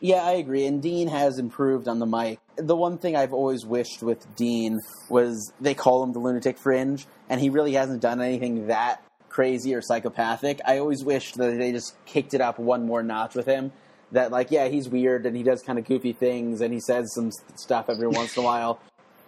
Yeah, 0.00 0.24
I 0.24 0.32
agree. 0.32 0.66
And 0.66 0.82
Dean 0.82 1.08
has 1.08 1.38
improved 1.38 1.86
on 1.86 2.00
the 2.00 2.06
mic. 2.06 2.40
The 2.56 2.76
one 2.76 2.98
thing 2.98 3.16
I've 3.16 3.32
always 3.32 3.64
wished 3.64 4.02
with 4.02 4.36
Dean 4.36 4.80
was 5.08 5.52
they 5.60 5.74
call 5.74 6.02
him 6.02 6.12
the 6.12 6.18
lunatic 6.18 6.58
fringe, 6.58 7.06
and 7.28 7.40
he 7.40 7.48
really 7.48 7.72
hasn't 7.72 8.02
done 8.02 8.20
anything 8.20 8.66
that 8.66 9.02
crazy 9.32 9.74
or 9.74 9.80
psychopathic. 9.80 10.60
I 10.64 10.78
always 10.78 11.02
wished 11.02 11.36
that 11.38 11.58
they 11.58 11.72
just 11.72 11.94
kicked 12.04 12.34
it 12.34 12.40
up 12.40 12.58
one 12.58 12.86
more 12.86 13.02
notch 13.02 13.34
with 13.34 13.46
him. 13.46 13.72
That, 14.12 14.30
like, 14.30 14.50
yeah, 14.50 14.68
he's 14.68 14.90
weird 14.90 15.24
and 15.24 15.34
he 15.34 15.42
does 15.42 15.62
kind 15.62 15.78
of 15.78 15.86
goofy 15.86 16.12
things 16.12 16.60
and 16.60 16.72
he 16.72 16.80
says 16.80 17.14
some 17.14 17.30
stuff 17.56 17.88
every 17.88 18.08
once 18.08 18.36
in 18.36 18.42
a 18.42 18.46
while. 18.46 18.78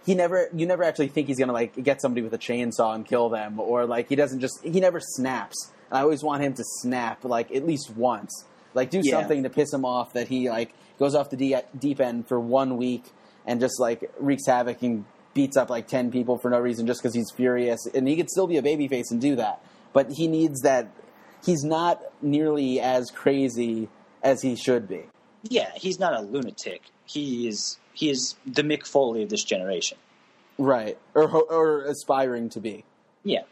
He 0.05 0.15
never, 0.15 0.51
you 0.55 0.67
never 0.67 0.85
actually 0.85 1.09
think 1.09 1.29
he's 1.29 1.39
gonna 1.39 1.55
like 1.55 1.83
get 1.83 2.03
somebody 2.03 2.21
with 2.21 2.35
a 2.35 2.39
chainsaw 2.39 2.95
and 2.95 3.07
kill 3.07 3.31
them, 3.31 3.59
or 3.59 3.87
like 3.87 4.11
he 4.11 4.17
doesn't 4.17 4.41
just, 4.41 4.63
he 4.63 4.79
never 4.79 5.01
snaps. 5.01 5.73
I 5.91 6.01
always 6.01 6.23
want 6.23 6.43
him 6.43 6.53
to 6.55 6.65
snap 6.81 7.25
like 7.25 7.51
at 7.51 7.65
least 7.65 7.97
once. 7.97 8.45
Like 8.75 8.91
do 8.91 9.01
Yeah. 9.03 9.13
something 9.21 9.43
to 9.45 9.51
piss 9.51 9.73
him 9.73 9.85
off 9.85 10.13
that 10.15 10.29
he 10.29 10.51
like 10.51 10.75
goes 10.99 11.15
off 11.15 11.31
the 11.31 11.37
de- 11.37 11.63
deep 11.79 12.01
end 12.01 12.27
for 12.29 12.39
one 12.41 12.77
week 12.77 13.05
and 13.47 13.61
just 13.61 13.81
like 13.81 14.11
wreaks 14.19 14.47
havoc 14.47 14.83
and 14.83 15.05
beats 15.33 15.57
up 15.57 15.69
like 15.71 15.89
10 15.89 16.11
people 16.13 16.39
for 16.39 16.51
no 16.51 16.61
reason 16.61 16.87
just 16.87 17.01
because 17.03 17.15
he's 17.15 17.31
furious 17.33 17.87
and 17.87 18.07
he 18.07 18.15
could 18.17 18.31
still 18.31 18.47
be 18.47 18.57
a 18.57 18.63
babyface 18.63 19.11
and 19.11 19.21
do 19.21 19.35
that 19.37 19.61
but 19.93 20.13
he 20.13 20.29
needs 20.29 20.61
that 20.61 20.87
he's 21.45 21.65
not 21.65 22.01
nearly 22.23 22.81
as 22.81 23.11
crazy 23.11 23.89
as 24.23 24.43
he 24.43 24.55
should 24.57 24.87
be 24.89 25.03
Yeah, 25.43 25.71
he's 25.75 25.99
not 25.99 26.15
a 26.15 26.21
lunatic. 26.21 26.83
He 27.07 27.49
is 27.49 27.79
he 27.93 28.11
is 28.11 28.35
the 28.47 28.63
Mick 28.63 28.87
Foley 28.87 29.23
of 29.25 29.29
this 29.29 29.43
generation. 29.45 29.99
right 30.59 30.97
or 31.15 31.29
or 31.29 31.83
aspiring 31.83 32.49
to 32.51 32.61
be 32.61 32.85
Yeah, 33.25 33.43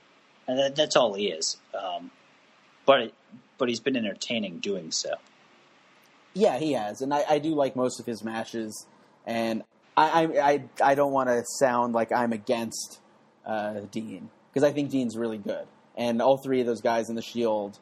and 0.47 0.59
that, 0.59 0.77
that's 0.77 0.95
all 0.97 1.15
he 1.15 1.29
is. 1.29 1.57
Um, 1.75 2.11
but 2.87 3.13
but 3.63 3.69
he's 3.69 3.79
been 3.79 3.97
entertaining 3.97 4.59
doing 4.59 4.91
so. 4.91 5.11
Yeah, 6.35 6.59
he 6.59 6.73
has, 6.73 7.01
and 7.01 7.15
I, 7.15 7.23
I 7.31 7.39
do 7.39 7.55
like 7.55 7.77
most 7.77 8.01
of 8.01 8.07
his 8.07 8.25
matches. 8.25 8.89
And 9.25 9.63
I 9.97 10.25
I 10.43 10.65
I, 10.83 10.95
don't 10.97 11.13
want 11.13 11.29
to 11.29 11.45
sound 11.61 11.95
like 11.95 12.11
I'm 12.11 12.33
against 12.33 12.99
uh, 13.47 13.83
Dean 13.93 14.31
because 14.49 14.69
I 14.69 14.73
think 14.73 14.91
Dean's 14.91 15.17
really 15.17 15.39
good, 15.39 15.65
and 15.97 16.21
all 16.21 16.39
three 16.39 16.61
of 16.61 16.67
those 16.67 16.81
guys 16.81 17.09
in 17.09 17.15
the 17.15 17.23
Shield 17.23 17.79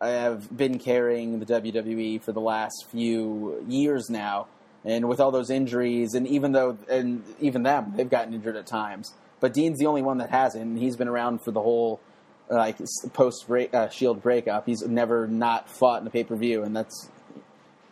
have 0.00 0.56
been 0.56 0.78
carrying 0.78 1.40
the 1.40 1.46
WWE 1.46 2.22
for 2.22 2.30
the 2.30 2.40
last 2.40 2.86
few 2.92 3.60
years 3.66 4.08
now. 4.08 4.46
And 4.84 5.08
with 5.08 5.18
all 5.18 5.32
those 5.32 5.50
injuries, 5.50 6.14
and 6.14 6.28
even 6.28 6.52
though, 6.52 6.78
and 6.88 7.24
even 7.40 7.64
them, 7.64 7.94
they've 7.96 8.08
gotten 8.08 8.34
injured 8.34 8.54
at 8.54 8.68
times. 8.68 9.14
But 9.40 9.52
Dean's 9.52 9.80
the 9.80 9.86
only 9.86 10.02
one 10.02 10.18
that 10.18 10.30
hasn't. 10.30 10.62
And 10.62 10.78
he's 10.78 10.94
been 10.94 11.08
around 11.08 11.42
for 11.42 11.50
the 11.50 11.60
whole 11.60 12.00
like 12.48 12.76
post 13.12 13.48
uh, 13.50 13.88
Shield 13.88 14.22
breakup. 14.22 14.66
He's 14.66 14.82
never 14.82 15.26
not 15.26 15.68
fought 15.68 16.00
in 16.02 16.06
a 16.06 16.10
pay 16.10 16.24
per 16.24 16.36
view, 16.36 16.62
and 16.62 16.74
that's 16.76 17.08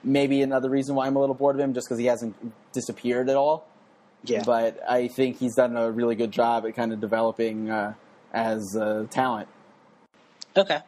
maybe 0.04 0.42
another 0.42 0.68
reason 0.68 0.94
why 0.94 1.06
I'm 1.06 1.16
a 1.16 1.20
little 1.20 1.34
bored 1.34 1.56
of 1.56 1.60
him, 1.60 1.74
just 1.74 1.86
because 1.88 1.98
he 1.98 2.06
hasn't 2.06 2.34
disappeared 2.72 3.28
at 3.28 3.36
all. 3.36 3.66
Yeah, 4.24 4.42
But 4.44 4.78
I 4.88 5.08
think 5.08 5.38
he's 5.38 5.56
done 5.56 5.76
a 5.76 5.90
really 5.90 6.14
good 6.14 6.30
job 6.30 6.64
at 6.64 6.76
kind 6.76 6.92
of 6.92 7.00
developing 7.00 7.70
uh, 7.70 7.94
as 8.32 8.76
uh, 8.80 9.06
talent. 9.10 9.48
okay, 10.56 10.78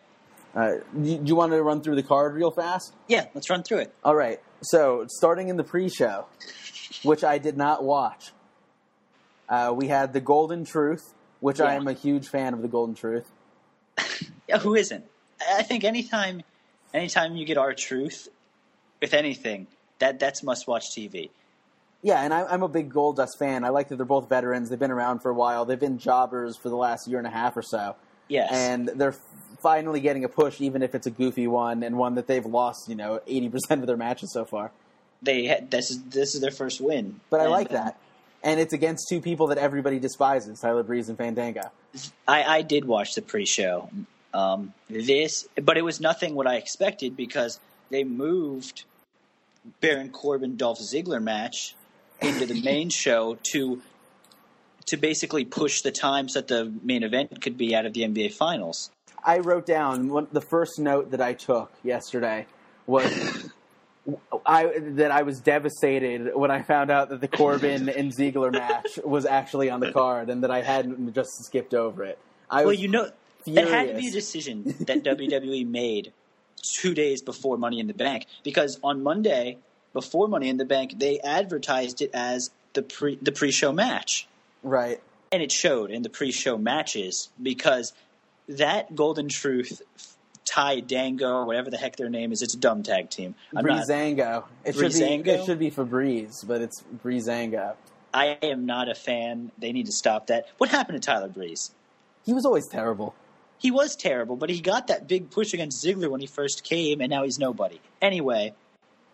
Uh, 0.55 0.75
do 1.01 1.21
you 1.25 1.35
want 1.35 1.51
to 1.51 1.61
run 1.63 1.81
through 1.81 1.97
the 1.97 2.03
card 2.05 2.35
real 2.35 2.53
fast? 2.53 2.93
yeah. 3.09 3.27
Let's 3.35 3.51
run 3.51 3.65
through 3.65 3.79
it. 3.79 3.95
All 4.05 4.15
right. 4.15 4.41
So 4.63 5.07
starting 5.09 5.49
in 5.49 5.57
the 5.57 5.65
pre-show, 5.65 6.27
which 7.03 7.25
I 7.25 7.39
did 7.39 7.57
not 7.57 7.83
watch, 7.83 8.31
uh, 9.49 9.73
we 9.77 9.89
had 9.89 10.13
the 10.13 10.21
Golden 10.21 10.65
Truth, 10.65 11.13
which 11.41 11.61
I 11.61 11.75
am 11.75 11.89
a 11.89 11.93
huge 11.93 12.29
fan 12.29 12.55
of 12.55 12.63
the 12.63 12.69
Golden 12.69 12.95
Truth. 12.95 13.29
Yeah, 14.47 14.59
who 14.59 14.75
isn't? 14.75 15.05
I 15.57 15.63
think 15.63 15.85
anytime 15.85 16.43
anytime 16.93 17.35
you 17.35 17.47
get 17.47 17.57
R-Truth, 17.57 18.29
with 19.01 19.15
anything, 19.15 19.67
that 19.99 20.19
that's 20.19 20.43
must 20.43 20.67
watch 20.67 20.91
TV. 20.91 21.31
Yeah, 22.03 22.21
and 22.23 22.35
I, 22.35 22.45
I'm 22.45 22.63
a 22.63 22.69
big 22.69 22.93
Goldust 22.93 23.39
fan. 23.39 23.65
I 23.65 23.71
like 23.71 23.89
that 23.89 23.97
they're 23.97 24.05
both 24.05 24.29
veterans. 24.29 24.69
They've 24.69 24.79
been 24.79 24.91
around 24.91 25.21
for 25.21 25.31
a 25.31 25.35
while. 25.35 25.65
They've 25.65 25.81
been 25.81 25.99
jobbers 25.99 26.57
for 26.57 26.69
the 26.69 26.77
last 26.77 27.09
year 27.09 27.19
and 27.19 27.27
a 27.27 27.31
half 27.31 27.57
or 27.57 27.63
so. 27.63 27.97
Yes, 28.29 28.51
and 28.53 28.89
they're 28.89 29.17
finally 29.63 30.01
getting 30.01 30.25
a 30.25 30.29
push, 30.29 30.61
even 30.61 30.83
if 30.83 30.95
it's 30.95 31.07
a 31.07 31.11
goofy 31.11 31.47
one 31.47 31.83
and 31.83 31.97
one 31.97 32.15
that 32.17 32.27
they've 32.27 32.45
lost, 32.45 32.89
you 32.89 32.95
know, 32.95 33.21
eighty 33.27 33.49
percent 33.49 33.81
of 33.81 33.87
their 33.87 33.97
matches 33.97 34.33
so 34.33 34.45
far. 34.45 34.71
they 35.23 35.47
had, 35.47 35.71
this 35.71 35.91
is 35.91 36.03
this 36.05 36.35
is 36.35 36.41
their 36.41 36.51
first 36.51 36.81
win. 36.81 37.21
But 37.31 37.41
I 37.41 37.49
like 37.49 37.71
that, 37.71 37.99
and 38.43 38.61
it's 38.61 38.75
against 38.75 39.09
two 39.09 39.21
people 39.21 39.49
that 39.49 39.59
everybody 39.59 39.99
despises: 39.99 40.61
Tyler 40.61 40.83
Breeze 40.83 41.09
and 41.09 41.17
Fandango. 41.19 41.71
I, 42.27 42.43
I 42.43 42.63
did 42.63 42.85
watch 42.85 43.15
the 43.15 43.23
pre-show. 43.23 43.91
Um, 44.33 44.75
this, 44.91 45.47
but 45.63 45.77
it 45.77 45.83
was 45.83 46.01
nothing 46.01 46.35
what 46.35 46.47
I 46.47 46.57
expected 46.57 47.17
because 47.17 47.61
they 47.91 48.03
moved 48.03 48.85
Baron 49.81 50.11
Corbin 50.11 50.57
Dolph 50.57 50.81
Ziggler 50.81 51.23
match 51.23 51.77
into 52.21 52.47
the 52.47 52.61
main 52.61 52.89
show 53.05 53.39
to 53.53 53.81
to 54.87 54.97
basically 54.99 55.47
push 55.47 55.81
the 55.81 55.91
times 55.91 56.35
that 56.35 56.49
the 56.49 56.71
main 56.83 57.03
event 57.03 57.41
could 57.41 57.57
be 57.57 57.75
out 57.75 57.87
of 57.87 57.95
the 57.95 58.03
NBA 58.03 58.35
Finals. 58.35 58.91
I 59.25 59.39
wrote 59.39 59.65
down 59.65 60.09
one, 60.09 60.29
the 60.31 60.43
first 60.43 60.79
note 60.79 61.13
that 61.13 61.23
I 61.23 61.33
took 61.33 61.73
yesterday 61.83 62.47
was 62.87 63.44
I 64.45 64.79
that 64.79 65.11
I 65.11 65.23
was 65.23 65.41
devastated 65.41 66.35
when 66.35 66.51
I 66.51 66.63
found 66.63 66.91
out 66.91 67.09
that 67.09 67.21
the 67.21 67.29
Corbin 67.29 67.89
and 67.97 68.13
Ziggler 68.13 68.53
match 68.53 68.99
was 69.05 69.25
actually 69.25 69.71
on 69.71 69.81
the 69.81 69.93
card 69.93 70.29
and 70.29 70.43
that 70.45 70.51
I 70.51 70.63
hadn't 70.63 71.15
just 71.15 71.45
skipped 71.45 71.75
over 71.75 72.05
it. 72.05 72.19
I 72.51 72.65
Well, 72.65 72.75
you 72.75 72.89
know, 72.89 73.11
furious. 73.45 73.69
it 73.69 73.73
had 73.73 73.89
to 73.89 73.95
be 73.95 74.09
a 74.09 74.13
decision 74.13 74.65
that 74.81 75.03
WWE 75.05 75.67
made 75.67 76.13
two 76.63 76.95
days 76.95 77.23
before 77.23 77.57
Money 77.57 77.81
in 77.81 77.87
the 77.87 77.95
Bank 77.95 78.27
because 78.43 78.79
on 78.83 79.03
Monday, 79.03 79.59
before 79.93 80.29
Money 80.29 80.49
in 80.49 80.57
the 80.59 80.65
Bank, 80.65 80.99
they 80.99 81.21
advertised 81.21 82.03
it 82.03 82.11
as 82.13 82.51
the 82.75 82.83
pre 82.83 83.17
the 83.17 83.33
pre-show 83.33 83.73
match, 83.73 84.29
right. 84.63 85.01
and 85.33 85.43
it 85.43 85.53
showed 85.53 85.91
in 85.91 86.03
the 86.03 86.11
pre-show 86.11 86.59
matches 86.59 87.31
because 87.43 87.93
that 88.49 88.95
Golden 88.95 89.29
Truth. 89.29 89.83
Ty 90.45 90.81
Dango, 90.81 91.29
or 91.29 91.45
whatever 91.47 91.71
the 91.71 91.77
heck 91.77 91.97
their 91.97 92.11
name 92.11 92.33
is, 92.33 92.43
it's 92.43 92.55
a 92.55 92.59
dumb 92.59 92.83
tag 92.83 93.11
team. 93.11 93.35
I'm 93.57 93.65
not, 93.65 93.87
Breezango. 93.87 94.45
It 94.65 94.75
should 94.75 94.93
be 94.93 95.31
it 95.31 95.45
should 95.45 95.59
be 95.59 95.71
Febreze, 95.71 96.47
but 96.47 96.61
it's 96.61 96.83
Breezango. 97.03 97.75
I 98.13 98.39
am 98.43 98.67
not 98.67 98.89
a 98.89 98.95
fan. 98.95 99.51
They 99.59 99.73
need 99.73 99.87
to 99.87 99.93
stop 99.93 100.29
that. 100.29 100.49
What 100.59 100.71
happened 100.71 101.03
to 101.03 101.05
Tyler 101.05 101.29
Breeze? 101.29 101.73
He 102.25 102.33
was 102.33 102.47
always 102.47 102.67
terrible. 102.69 103.15
He 103.59 103.71
was 103.71 103.97
terrible, 103.97 104.37
but 104.37 104.51
he 104.51 104.61
got 104.61 104.89
that 104.89 105.09
big 105.09 105.31
push 105.31 105.55
against 105.55 105.85
Ziggler 105.85 106.11
when 106.11 106.21
he 106.21 106.27
first 106.27 106.65
came, 106.65 107.01
and 107.01 107.11
now 107.11 107.25
he's 107.25 107.39
nobody. 107.39 107.81
Anyway, 108.03 108.55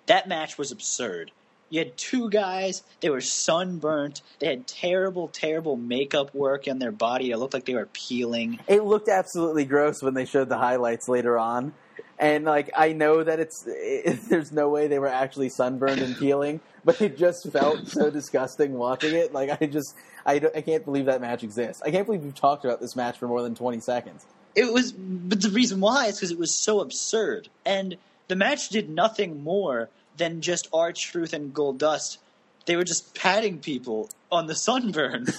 that 0.06 0.28
match 0.28 0.58
was 0.58 0.72
absurd. 0.72 1.30
You 1.70 1.78
had 1.78 1.96
two 1.96 2.28
guys, 2.28 2.82
they 3.00 3.10
were 3.10 3.20
sunburnt, 3.20 4.22
they 4.40 4.48
had 4.48 4.66
terrible, 4.66 5.28
terrible 5.28 5.76
makeup 5.76 6.34
work 6.34 6.66
on 6.68 6.78
their 6.80 6.92
body. 6.92 7.30
It 7.30 7.38
looked 7.38 7.54
like 7.54 7.64
they 7.64 7.74
were 7.74 7.88
peeling. 7.92 8.58
It 8.66 8.84
looked 8.84 9.08
absolutely 9.08 9.64
gross 9.64 10.02
when 10.02 10.14
they 10.14 10.24
showed 10.24 10.48
the 10.48 10.58
highlights 10.58 11.08
later 11.08 11.38
on. 11.38 11.72
And 12.18 12.44
like 12.44 12.70
I 12.76 12.92
know 12.92 13.22
that 13.22 13.40
it's 13.40 13.64
it, 13.66 14.20
there's 14.28 14.52
no 14.52 14.68
way 14.68 14.88
they 14.88 14.98
were 14.98 15.06
actually 15.08 15.48
sunburned 15.48 16.02
and 16.02 16.16
peeling, 16.18 16.60
but 16.84 17.00
it 17.00 17.16
just 17.16 17.50
felt 17.50 17.86
so 17.88 18.10
disgusting 18.10 18.74
watching 18.74 19.14
it. 19.14 19.32
Like 19.32 19.62
I 19.62 19.66
just 19.66 19.94
I, 20.26 20.38
don't- 20.38 20.54
I 20.54 20.60
can't 20.60 20.84
believe 20.84 21.06
that 21.06 21.20
match 21.22 21.42
exists. 21.42 21.80
I 21.82 21.90
can't 21.90 22.04
believe 22.04 22.22
we've 22.22 22.34
talked 22.34 22.64
about 22.66 22.80
this 22.80 22.94
match 22.94 23.16
for 23.16 23.26
more 23.26 23.42
than 23.42 23.54
20 23.54 23.80
seconds. 23.80 24.26
It 24.54 24.70
was, 24.70 24.92
but 24.92 25.40
the 25.40 25.48
reason 25.50 25.80
why 25.80 26.06
is 26.08 26.16
because 26.16 26.30
it 26.32 26.38
was 26.38 26.52
so 26.52 26.80
absurd. 26.80 27.48
And 27.64 27.96
the 28.28 28.36
match 28.36 28.68
did 28.68 28.90
nothing 28.90 29.42
more 29.42 29.88
than 30.20 30.40
just 30.40 30.68
R-Truth 30.72 31.32
and 31.32 31.52
Goldust. 31.52 32.18
They 32.66 32.76
were 32.76 32.84
just 32.84 33.14
patting 33.14 33.58
people 33.58 34.08
on 34.30 34.46
the 34.46 34.54
sunburn. 34.54 35.26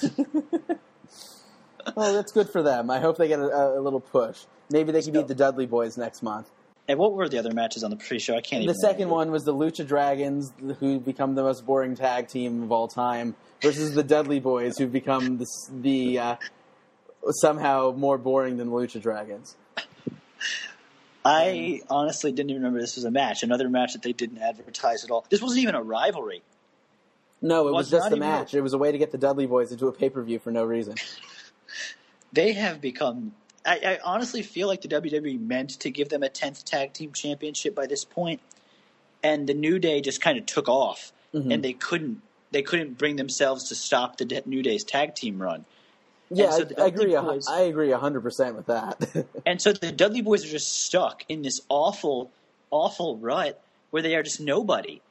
Well, 1.95 2.13
that's 2.13 2.31
good 2.31 2.49
for 2.49 2.61
them. 2.61 2.89
I 2.91 2.99
hope 2.99 3.17
they 3.17 3.27
get 3.27 3.39
a, 3.39 3.79
a 3.79 3.81
little 3.81 3.99
push. 3.99 4.43
Maybe 4.69 4.91
they 4.91 5.01
can 5.01 5.13
beat 5.13 5.27
the 5.27 5.35
Dudley 5.35 5.65
Boys 5.65 5.97
next 5.97 6.21
month. 6.21 6.47
and 6.87 6.99
what 6.99 7.13
were 7.13 7.27
the 7.27 7.39
other 7.39 7.51
matches 7.53 7.83
on 7.83 7.89
the 7.89 7.97
pre-show? 7.97 8.35
I 8.35 8.41
can't 8.41 8.61
even. 8.63 8.67
The 8.67 8.79
second 8.79 9.05
remember. 9.05 9.15
one 9.15 9.31
was 9.31 9.43
the 9.45 9.53
Lucha 9.53 9.85
Dragons, 9.87 10.53
who 10.79 10.99
become 10.99 11.35
the 11.35 11.43
most 11.43 11.65
boring 11.65 11.95
tag 11.95 12.27
team 12.27 12.63
of 12.63 12.71
all 12.71 12.87
time, 12.87 13.35
versus 13.61 13.95
the 13.95 14.03
Dudley 14.03 14.39
Boys, 14.39 14.77
who've 14.77 14.91
become 14.91 15.39
the, 15.39 15.47
the 15.71 16.19
uh, 16.19 16.35
somehow 17.41 17.93
more 17.97 18.17
boring 18.17 18.57
than 18.57 18.69
the 18.69 18.75
Lucha 18.75 19.01
Dragons. 19.01 19.57
I 21.23 21.81
honestly 21.89 22.31
didn't 22.31 22.49
even 22.49 22.63
remember 22.63 22.79
this 22.81 22.95
was 22.95 23.05
a 23.05 23.11
match. 23.11 23.43
Another 23.43 23.69
match 23.69 23.93
that 23.93 24.01
they 24.01 24.13
didn't 24.13 24.39
advertise 24.39 25.03
at 25.03 25.11
all. 25.11 25.25
This 25.29 25.41
wasn't 25.41 25.61
even 25.61 25.75
a 25.75 25.81
rivalry. 25.83 26.41
No, 27.43 27.61
it 27.61 27.65
Well, 27.65 27.73
was 27.75 27.89
just 27.91 28.11
a 28.11 28.15
match. 28.15 28.53
It 28.53 28.61
was 28.61 28.73
a 28.73 28.77
way 28.77 28.91
to 28.91 28.97
get 28.97 29.11
the 29.11 29.17
Dudley 29.17 29.45
Boys 29.47 29.71
into 29.71 29.87
a 29.87 29.91
pay 29.91 30.09
per 30.09 30.21
view 30.23 30.39
for 30.39 30.51
no 30.51 30.63
reason. 30.63 30.95
They 32.33 32.53
have 32.53 32.79
become. 32.79 33.33
I, 33.65 33.79
I 33.85 33.99
honestly 34.05 34.41
feel 34.41 34.67
like 34.69 34.81
the 34.81 34.87
WWE 34.87 35.37
meant 35.39 35.71
to 35.81 35.89
give 35.91 36.07
them 36.07 36.23
a 36.23 36.29
tenth 36.29 36.63
tag 36.63 36.93
team 36.93 37.11
championship 37.11 37.75
by 37.75 37.87
this 37.87 38.05
point, 38.05 38.39
and 39.21 39.47
the 39.47 39.53
New 39.53 39.79
Day 39.79 39.99
just 39.99 40.21
kind 40.21 40.37
of 40.37 40.45
took 40.45 40.69
off, 40.69 41.11
Mhm. 41.33 41.53
and 41.53 41.61
they 41.63 41.73
couldn't. 41.73 42.21
They 42.51 42.61
couldn't 42.61 42.97
bring 42.97 43.17
themselves 43.17 43.67
to 43.69 43.75
stop 43.75 44.15
the 44.17 44.23
De- 44.23 44.43
New 44.45 44.63
Day's 44.63 44.85
tag 44.85 45.13
team 45.13 45.41
run. 45.41 45.65
Yeah, 46.33 46.51
so 46.51 46.65
I, 46.77 46.83
I 46.83 46.85
agree. 46.87 47.13
a 47.13 47.21
Boys- 47.21 47.47
I 47.49 47.61
agree 47.61 47.91
hundred 47.91 48.21
percent 48.21 48.55
with 48.55 48.67
that. 48.67 49.27
And 49.45 49.61
so 49.61 49.73
the 49.73 49.91
Dudley 49.91 50.21
Boys 50.21 50.45
are 50.45 50.49
just 50.49 50.85
stuck 50.85 51.23
in 51.27 51.41
this 51.41 51.59
awful, 51.69 52.31
awful 52.69 53.17
rut 53.17 53.61
where 53.89 54.01
they 54.01 54.15
are 54.15 54.23
just 54.23 54.39
nobody. 54.39 55.01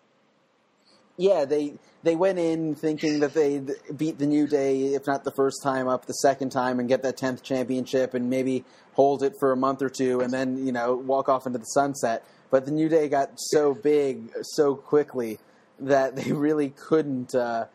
yeah, 1.16 1.44
they 1.44 1.74
they 2.02 2.16
went 2.16 2.38
in 2.38 2.74
thinking 2.74 3.20
that 3.20 3.34
they'd 3.34 3.70
beat 3.94 4.18
the 4.18 4.26
New 4.26 4.46
Day, 4.46 4.94
if 4.94 5.06
not 5.06 5.24
the 5.24 5.30
first 5.32 5.62
time 5.62 5.86
up, 5.86 6.06
the 6.06 6.14
second 6.14 6.50
time, 6.50 6.80
and 6.80 6.88
get 6.88 7.02
that 7.02 7.18
tenth 7.18 7.42
championship, 7.42 8.14
and 8.14 8.30
maybe 8.30 8.64
hold 8.94 9.22
it 9.22 9.34
for 9.38 9.52
a 9.52 9.56
month 9.56 9.82
or 9.82 9.90
two, 9.90 10.20
and 10.20 10.32
then 10.32 10.64
you 10.66 10.72
know 10.72 10.94
walk 10.94 11.28
off 11.28 11.46
into 11.46 11.58
the 11.58 11.64
sunset. 11.66 12.24
But 12.50 12.64
the 12.64 12.70
New 12.72 12.88
Day 12.88 13.08
got 13.08 13.32
so 13.36 13.74
big 13.74 14.32
so 14.42 14.74
quickly 14.74 15.38
that 15.78 16.16
they 16.16 16.32
really 16.32 16.70
couldn't 16.70 17.34
uh, 17.34 17.66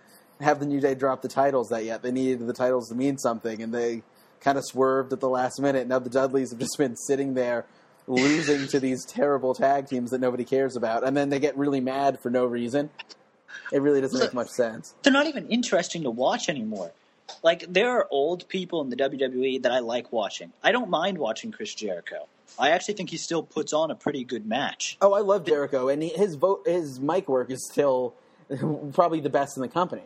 have 0.41 0.59
the 0.59 0.65
New 0.65 0.79
Day 0.79 0.95
drop 0.95 1.21
the 1.21 1.27
titles 1.27 1.69
that 1.69 1.85
yet. 1.85 2.01
They 2.01 2.11
needed 2.11 2.45
the 2.45 2.53
titles 2.53 2.89
to 2.89 2.95
mean 2.95 3.17
something, 3.17 3.61
and 3.61 3.73
they 3.73 4.03
kind 4.41 4.57
of 4.57 4.65
swerved 4.65 5.13
at 5.13 5.19
the 5.19 5.29
last 5.29 5.59
minute. 5.61 5.87
Now 5.87 5.99
the 5.99 6.09
Dudleys 6.09 6.51
have 6.51 6.59
just 6.59 6.77
been 6.77 6.95
sitting 6.95 7.33
there 7.33 7.65
losing 8.07 8.67
to 8.67 8.79
these 8.79 9.03
terrible 9.05 9.55
tag 9.55 9.87
teams 9.87 10.11
that 10.11 10.21
nobody 10.21 10.43
cares 10.43 10.75
about, 10.75 11.03
and 11.03 11.15
then 11.17 11.29
they 11.29 11.39
get 11.39 11.57
really 11.57 11.81
mad 11.81 12.19
for 12.19 12.29
no 12.29 12.45
reason. 12.45 12.89
It 13.71 13.81
really 13.81 14.01
doesn't 14.01 14.19
make 14.19 14.33
much 14.33 14.49
sense. 14.49 14.93
They're 15.01 15.13
not 15.13 15.27
even 15.27 15.47
interesting 15.47 16.03
to 16.03 16.11
watch 16.11 16.49
anymore. 16.49 16.91
Like 17.41 17.65
there 17.67 17.89
are 17.91 18.07
old 18.11 18.47
people 18.47 18.81
in 18.81 18.89
the 18.89 18.95
WWE 18.95 19.63
that 19.63 19.71
I 19.71 19.79
like 19.79 20.11
watching. 20.11 20.53
I 20.63 20.71
don't 20.71 20.89
mind 20.89 21.17
watching 21.17 21.51
Chris 21.51 21.73
Jericho. 21.73 22.27
I 22.59 22.69
actually 22.69 22.93
think 22.93 23.09
he 23.09 23.17
still 23.17 23.41
puts 23.41 23.73
on 23.73 23.89
a 23.89 23.95
pretty 23.95 24.23
good 24.23 24.45
match. 24.45 24.97
Oh, 25.01 25.13
I 25.13 25.21
love 25.21 25.45
Jericho, 25.45 25.89
and 25.89 26.03
he, 26.03 26.09
his 26.09 26.35
vote, 26.35 26.63
his 26.67 26.99
mic 26.99 27.27
work 27.27 27.49
is 27.49 27.67
still 27.71 28.13
probably 28.93 29.19
the 29.19 29.29
best 29.29 29.57
in 29.57 29.61
the 29.61 29.67
company. 29.67 30.03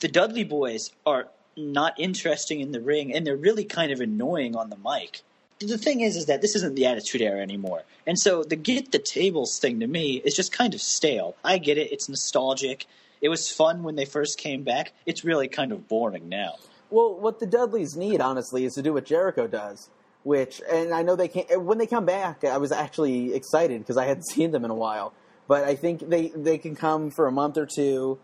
The 0.00 0.08
Dudley 0.08 0.44
Boys 0.44 0.90
are 1.04 1.28
not 1.56 1.98
interesting 1.98 2.60
in 2.60 2.72
the 2.72 2.80
ring, 2.80 3.14
and 3.14 3.26
they're 3.26 3.36
really 3.36 3.64
kind 3.64 3.90
of 3.92 4.00
annoying 4.00 4.56
on 4.56 4.70
the 4.70 4.76
mic. 4.76 5.22
The 5.60 5.76
thing 5.76 6.00
is, 6.00 6.16
is 6.16 6.26
that 6.26 6.40
this 6.40 6.54
isn't 6.54 6.76
the 6.76 6.86
Attitude 6.86 7.20
Era 7.20 7.40
anymore, 7.40 7.82
and 8.06 8.18
so 8.18 8.44
the 8.44 8.54
get 8.54 8.92
the 8.92 8.98
tables 8.98 9.58
thing 9.58 9.80
to 9.80 9.88
me 9.88 10.22
is 10.24 10.34
just 10.34 10.52
kind 10.52 10.72
of 10.72 10.80
stale. 10.80 11.34
I 11.42 11.58
get 11.58 11.78
it; 11.78 11.90
it's 11.90 12.08
nostalgic. 12.08 12.86
It 13.20 13.28
was 13.28 13.50
fun 13.50 13.82
when 13.82 13.96
they 13.96 14.04
first 14.04 14.38
came 14.38 14.62
back. 14.62 14.92
It's 15.04 15.24
really 15.24 15.48
kind 15.48 15.72
of 15.72 15.88
boring 15.88 16.28
now. 16.28 16.54
Well, 16.90 17.18
what 17.18 17.40
the 17.40 17.46
Dudleys 17.46 17.96
need, 17.96 18.20
honestly, 18.20 18.64
is 18.64 18.74
to 18.74 18.82
do 18.82 18.92
what 18.92 19.04
Jericho 19.04 19.48
does. 19.48 19.90
Which, 20.22 20.60
and 20.70 20.92
I 20.92 21.02
know 21.02 21.16
they 21.16 21.28
can't. 21.28 21.62
When 21.62 21.78
they 21.78 21.86
come 21.86 22.04
back, 22.04 22.44
I 22.44 22.58
was 22.58 22.70
actually 22.70 23.34
excited 23.34 23.80
because 23.80 23.96
I 23.96 24.06
hadn't 24.06 24.28
seen 24.30 24.52
them 24.52 24.64
in 24.64 24.70
a 24.70 24.74
while. 24.74 25.12
But 25.48 25.64
I 25.64 25.74
think 25.74 26.08
they 26.08 26.28
they 26.28 26.58
can 26.58 26.76
come 26.76 27.10
for 27.10 27.26
a 27.26 27.32
month 27.32 27.56
or 27.56 27.66
two, 27.66 28.18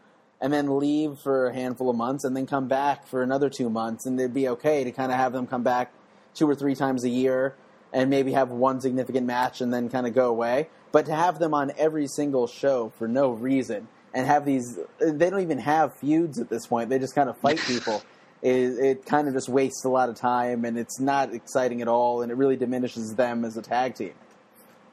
and 0.44 0.52
then 0.52 0.78
leave 0.78 1.18
for 1.20 1.46
a 1.46 1.54
handful 1.54 1.88
of 1.88 1.96
months, 1.96 2.22
and 2.22 2.36
then 2.36 2.46
come 2.46 2.68
back 2.68 3.06
for 3.06 3.22
another 3.22 3.48
two 3.48 3.70
months, 3.70 4.04
and 4.04 4.20
it'd 4.20 4.34
be 4.34 4.46
okay 4.46 4.84
to 4.84 4.92
kind 4.92 5.10
of 5.10 5.16
have 5.16 5.32
them 5.32 5.46
come 5.46 5.62
back 5.62 5.90
two 6.34 6.46
or 6.46 6.54
three 6.54 6.74
times 6.74 7.02
a 7.02 7.08
year, 7.08 7.54
and 7.94 8.10
maybe 8.10 8.32
have 8.32 8.50
one 8.50 8.78
significant 8.78 9.26
match, 9.26 9.62
and 9.62 9.72
then 9.72 9.88
kind 9.88 10.06
of 10.06 10.14
go 10.14 10.28
away. 10.28 10.68
But 10.92 11.06
to 11.06 11.14
have 11.14 11.38
them 11.38 11.54
on 11.54 11.72
every 11.78 12.06
single 12.06 12.46
show 12.46 12.92
for 12.98 13.08
no 13.08 13.30
reason, 13.30 13.88
and 14.12 14.26
have 14.26 14.44
these, 14.44 14.78
they 15.00 15.30
don't 15.30 15.40
even 15.40 15.60
have 15.60 15.96
feuds 15.96 16.38
at 16.38 16.50
this 16.50 16.66
point. 16.66 16.90
They 16.90 16.98
just 16.98 17.14
kind 17.14 17.30
of 17.30 17.38
fight 17.38 17.58
people 17.66 18.02
it, 18.44 18.78
it 18.78 19.06
kind 19.06 19.26
of 19.26 19.32
just 19.32 19.48
wastes 19.48 19.84
a 19.86 19.88
lot 19.88 20.10
of 20.10 20.16
time 20.16 20.66
and 20.66 20.78
it's 20.78 21.00
not 21.00 21.32
exciting 21.32 21.80
at 21.80 21.88
all 21.88 22.20
and 22.20 22.30
it 22.30 22.34
really 22.34 22.56
diminishes 22.56 23.14
them 23.14 23.42
as 23.42 23.56
a 23.56 23.62
tag 23.62 23.94
team. 23.94 24.12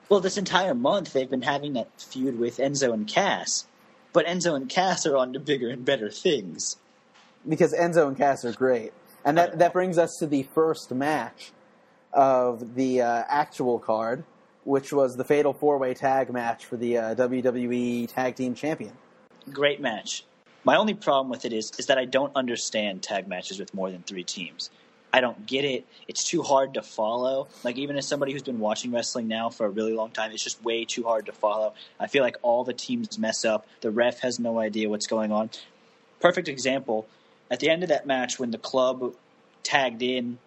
Well, 0.07 0.21
this 0.21 0.37
entire 0.37 0.73
month 0.73 1.11
they've 1.11 1.29
been 1.29 1.41
having 1.41 1.73
that 1.73 1.89
feud 1.97 2.39
with 2.39 2.57
Enzo 2.57 2.93
and 2.93 3.05
Cass, 3.05 3.67
but 4.13 4.25
Enzo 4.25 4.55
and 4.55 4.69
Cass 4.69 5.05
are 5.05 5.17
on 5.17 5.33
to 5.33 5.39
bigger 5.39 5.69
and 5.69 5.85
better 5.85 6.09
things. 6.09 6.77
Because 7.47 7.73
Enzo 7.73 8.07
and 8.07 8.17
Cass 8.17 8.45
are 8.45 8.51
great. 8.51 8.93
And 9.25 9.37
that, 9.37 9.59
that 9.59 9.73
brings 9.73 9.97
us 9.97 10.17
to 10.19 10.27
the 10.27 10.43
first 10.43 10.91
match 10.91 11.51
of 12.13 12.75
the 12.75 13.01
uh, 13.01 13.23
actual 13.27 13.79
card, 13.79 14.23
which 14.63 14.91
was 14.91 15.15
the 15.15 15.23
Fatal 15.23 15.53
Four 15.53 15.77
Way 15.77 15.93
Tag 15.93 16.31
match 16.31 16.65
for 16.65 16.77
the 16.77 16.97
uh, 16.97 17.15
WWE 17.15 18.11
Tag 18.11 18.35
Team 18.35 18.53
Champion. 18.53 18.93
Great 19.51 19.81
match. 19.81 20.25
My 20.63 20.75
only 20.75 20.93
problem 20.93 21.29
with 21.29 21.45
it 21.45 21.53
is 21.53 21.71
is 21.79 21.87
that 21.87 21.97
I 21.97 22.05
don't 22.05 22.35
understand 22.35 23.01
tag 23.01 23.27
matches 23.27 23.59
with 23.59 23.73
more 23.73 23.89
than 23.89 24.03
three 24.03 24.23
teams. 24.23 24.69
I 25.13 25.19
don't 25.19 25.45
get 25.45 25.65
it. 25.65 25.85
It's 26.07 26.23
too 26.23 26.41
hard 26.41 26.75
to 26.75 26.81
follow. 26.81 27.47
Like 27.63 27.77
even 27.77 27.97
as 27.97 28.07
somebody 28.07 28.31
who's 28.31 28.43
been 28.43 28.59
watching 28.59 28.91
wrestling 28.91 29.27
now 29.27 29.49
for 29.49 29.65
a 29.65 29.69
really 29.69 29.93
long 29.93 30.11
time, 30.11 30.31
it's 30.31 30.43
just 30.43 30.63
way 30.63 30.85
too 30.85 31.03
hard 31.03 31.25
to 31.25 31.31
follow. 31.33 31.73
I 31.99 32.07
feel 32.07 32.23
like 32.23 32.37
all 32.41 32.63
the 32.63 32.73
teams 32.73 33.19
mess 33.19 33.43
up. 33.43 33.67
The 33.81 33.91
ref 33.91 34.19
has 34.21 34.39
no 34.39 34.59
idea 34.59 34.89
what's 34.89 35.07
going 35.07 35.31
on. 35.31 35.49
Perfect 36.19 36.47
example. 36.47 37.07
At 37.49 37.59
the 37.59 37.69
end 37.69 37.83
of 37.83 37.89
that 37.89 38.05
match, 38.05 38.39
when 38.39 38.51
the 38.51 38.57
club 38.57 39.13
tagged 39.63 40.01
in 40.01 40.37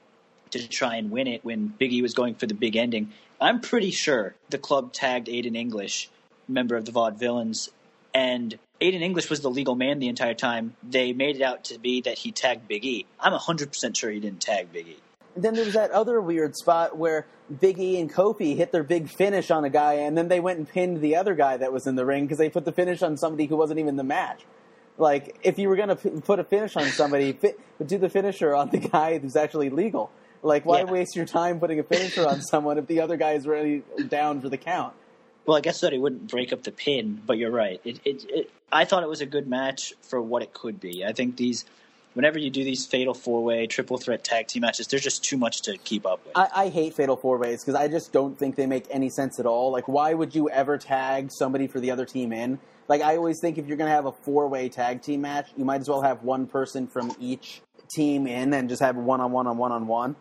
to 0.51 0.67
try 0.69 0.97
and 0.97 1.11
win 1.11 1.27
it, 1.27 1.45
when 1.45 1.75
Biggie 1.79 2.01
was 2.01 2.15
going 2.15 2.35
for 2.35 2.47
the 2.47 2.55
big 2.55 2.77
ending, 2.77 3.13
I'm 3.41 3.61
pretty 3.61 3.91
sure 3.91 4.35
the 4.49 4.59
club 4.59 4.93
tagged 4.93 5.29
Aiden 5.29 5.57
English, 5.57 6.09
member 6.49 6.77
of 6.77 6.87
the 6.87 6.93
Vaudevillains, 6.93 7.69
and 8.15 8.59
Aiden 8.81 9.03
English 9.03 9.31
was 9.31 9.41
the 9.41 9.51
legal 9.51 9.75
man 9.77 9.99
the 9.99 10.09
entire 10.09 10.35
time. 10.35 10.75
They 10.83 11.13
made 11.13 11.37
it 11.37 11.43
out 11.43 11.65
to 11.65 11.79
be 11.79 12.01
that 12.03 12.19
he 12.19 12.33
tagged 12.33 12.67
Big 12.69 12.85
E. 12.85 13.07
I'm 13.21 13.33
100% 13.33 13.97
sure 13.97 14.11
he 14.11 14.21
didn't 14.21 14.41
tag 14.41 14.73
Big 14.73 14.89
E. 14.89 14.97
then 15.37 15.55
there 15.55 15.65
was 15.65 15.75
that 15.75 15.91
other 15.93 16.21
weird 16.21 16.55
spot 16.57 16.97
where 16.97 17.27
Big 17.61 17.79
E 17.79 18.01
and 18.01 18.13
Kofi 18.13 18.57
hit 18.57 18.73
their 18.73 18.83
big 18.83 19.09
finish 19.09 19.51
on 19.51 19.65
a 19.65 19.71
guy, 19.71 19.95
and 19.95 20.17
then 20.19 20.29
they 20.29 20.41
went 20.41 20.59
and 20.59 20.69
pinned 20.69 21.01
the 21.01 21.17
other 21.17 21.35
guy 21.35 21.57
that 21.57 21.73
was 21.73 21.87
in 21.87 21.95
the 21.95 22.05
ring 22.05 22.25
because 22.25 22.39
they 22.39 22.49
put 22.51 22.65
the 22.65 22.73
finish 22.73 23.03
on 23.03 23.17
somebody 23.17 23.47
who 23.47 23.57
wasn't 23.57 23.79
even 23.79 23.97
the 23.97 24.05
match. 24.05 24.43
Like, 24.99 25.39
if 25.43 25.59
you 25.59 25.69
were 25.69 25.77
going 25.77 25.89
to 25.91 25.97
p- 25.97 26.11
put 26.21 26.39
a 26.39 26.45
finish 26.45 26.77
on 26.77 26.87
somebody, 26.87 27.33
fi- 27.43 27.55
do 27.85 27.99
the 27.99 28.09
finisher 28.09 28.55
on 28.55 28.71
the 28.71 28.79
guy 28.79 29.19
who's 29.19 29.37
actually 29.37 29.71
legal. 29.71 30.11
Like, 30.43 30.65
why 30.67 30.79
Yeah. 30.81 30.85
waste 30.91 31.17
your 31.17 31.27
time 31.27 31.59
putting 31.61 31.79
a 31.79 31.83
finisher 31.83 32.27
on 32.27 32.41
someone 32.43 32.79
if 32.79 32.87
the 32.87 33.01
other 33.01 33.17
guy 33.17 33.33
is 33.33 33.47
really 33.47 33.83
down 34.09 34.41
for 34.41 34.49
the 34.49 34.59
count? 34.59 34.95
Well, 35.47 35.57
I 35.57 35.61
guess 35.61 35.81
that 35.81 35.93
he 35.93 35.99
wouldn't 35.99 36.31
break 36.31 36.53
up 36.53 36.63
the 36.63 36.73
pin, 36.73 37.21
but 37.27 37.37
you're 37.37 37.51
right. 37.51 37.81
It, 37.85 38.01
it, 38.05 38.25
it, 38.31 38.51
I 38.73 38.85
thought 38.85 39.03
it 39.03 39.09
was 39.09 39.21
a 39.21 39.27
good 39.27 39.47
match 39.47 39.93
for 40.03 40.21
what 40.21 40.43
it 40.43 40.55
could 40.55 40.81
be. 40.81 41.05
I 41.05 41.13
think 41.13 41.37
these, 41.37 41.67
whenever 42.15 42.39
you 42.39 42.49
do 42.49 42.65
these 42.65 42.87
fatal 42.87 43.13
four 43.13 43.45
way, 43.45 43.67
triple 43.67 43.99
threat 43.99 44.25
tag 44.25 44.47
team 44.47 44.63
matches, 44.63 44.87
there's 44.87 45.03
just 45.03 45.23
too 45.23 45.37
much 45.37 45.63
to 45.63 45.77
keep 45.77 46.07
up 46.07 46.25
with. 46.25 46.37
I, 46.37 46.49
I 46.55 46.69
hate 46.71 46.95
fatal 46.95 47.17
four 47.17 47.37
ways 47.37 47.63
because 47.63 47.75
I 47.75 47.89
just 47.89 48.13
don't 48.13 48.39
think 48.39 48.57
they 48.57 48.67
make 48.67 48.87
any 48.91 49.11
sense 49.11 49.39
at 49.39 49.45
all. 49.45 49.71
Like, 49.71 49.87
why 49.87 50.15
would 50.15 50.35
you 50.35 50.49
ever 50.49 50.79
tag 50.79 51.31
somebody 51.31 51.67
for 51.67 51.79
the 51.79 51.91
other 51.91 52.07
team 52.07 52.33
in? 52.33 52.59
Like, 52.89 53.03
I 53.03 53.17
always 53.17 53.39
think 53.41 53.59
if 53.59 53.67
you're 53.67 53.77
going 53.77 53.89
to 53.89 53.95
have 53.95 54.07
a 54.07 54.13
four 54.13 54.49
way 54.49 54.69
tag 54.71 55.03
team 55.03 55.21
match, 55.23 55.51
you 55.57 55.65
might 55.65 55.81
as 55.81 55.89
well 55.89 56.03
have 56.03 56.23
one 56.23 56.47
person 56.47 56.87
from 56.87 57.15
each 57.21 57.61
team 57.95 58.27
in 58.27 58.55
and 58.55 58.69
just 58.69 58.83
have 58.83 58.97
one 58.97 59.21
on 59.21 59.31
one 59.31 59.47
on 59.47 59.59
one 59.59 59.73
on 59.73 59.87
one. 59.87 60.17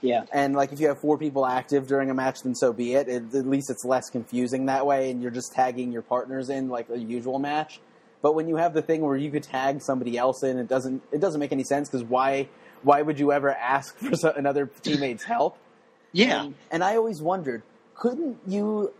Yeah. 0.00 0.24
And 0.32 0.54
like, 0.54 0.72
if 0.72 0.80
you 0.80 0.88
have 0.88 1.00
four 1.00 1.18
people 1.18 1.44
active 1.44 1.86
during 1.86 2.10
a 2.10 2.14
match, 2.14 2.42
then 2.42 2.54
so 2.54 2.72
be 2.72 2.94
it. 2.94 3.08
it. 3.08 3.34
At 3.34 3.46
least 3.46 3.70
it's 3.70 3.84
less 3.84 4.10
confusing 4.10 4.66
that 4.66 4.86
way, 4.86 5.10
and 5.10 5.20
you're 5.20 5.30
just 5.30 5.52
tagging 5.52 5.92
your 5.92 6.02
partners 6.02 6.50
in 6.50 6.68
like 6.68 6.88
a 6.90 6.98
usual 6.98 7.38
match. 7.38 7.80
But 8.20 8.34
when 8.34 8.48
you 8.48 8.56
have 8.56 8.74
the 8.74 8.82
thing 8.82 9.02
where 9.02 9.16
you 9.16 9.30
could 9.30 9.44
tag 9.44 9.80
somebody 9.82 10.16
else 10.16 10.42
in, 10.42 10.58
it 10.58 10.68
doesn't 10.68 11.02
it 11.12 11.20
doesn't 11.20 11.40
make 11.40 11.52
any 11.52 11.64
sense 11.64 11.88
because 11.88 12.04
why 12.04 12.48
why 12.82 13.02
would 13.02 13.18
you 13.18 13.32
ever 13.32 13.50
ask 13.50 13.96
for 13.98 14.16
so- 14.16 14.32
another 14.36 14.66
teammate's 14.82 15.24
help? 15.24 15.58
Yeah. 16.12 16.44
And, 16.44 16.54
and 16.70 16.84
I 16.84 16.96
always 16.96 17.20
wondered, 17.20 17.62
couldn't 17.94 18.38
you, 18.46 18.92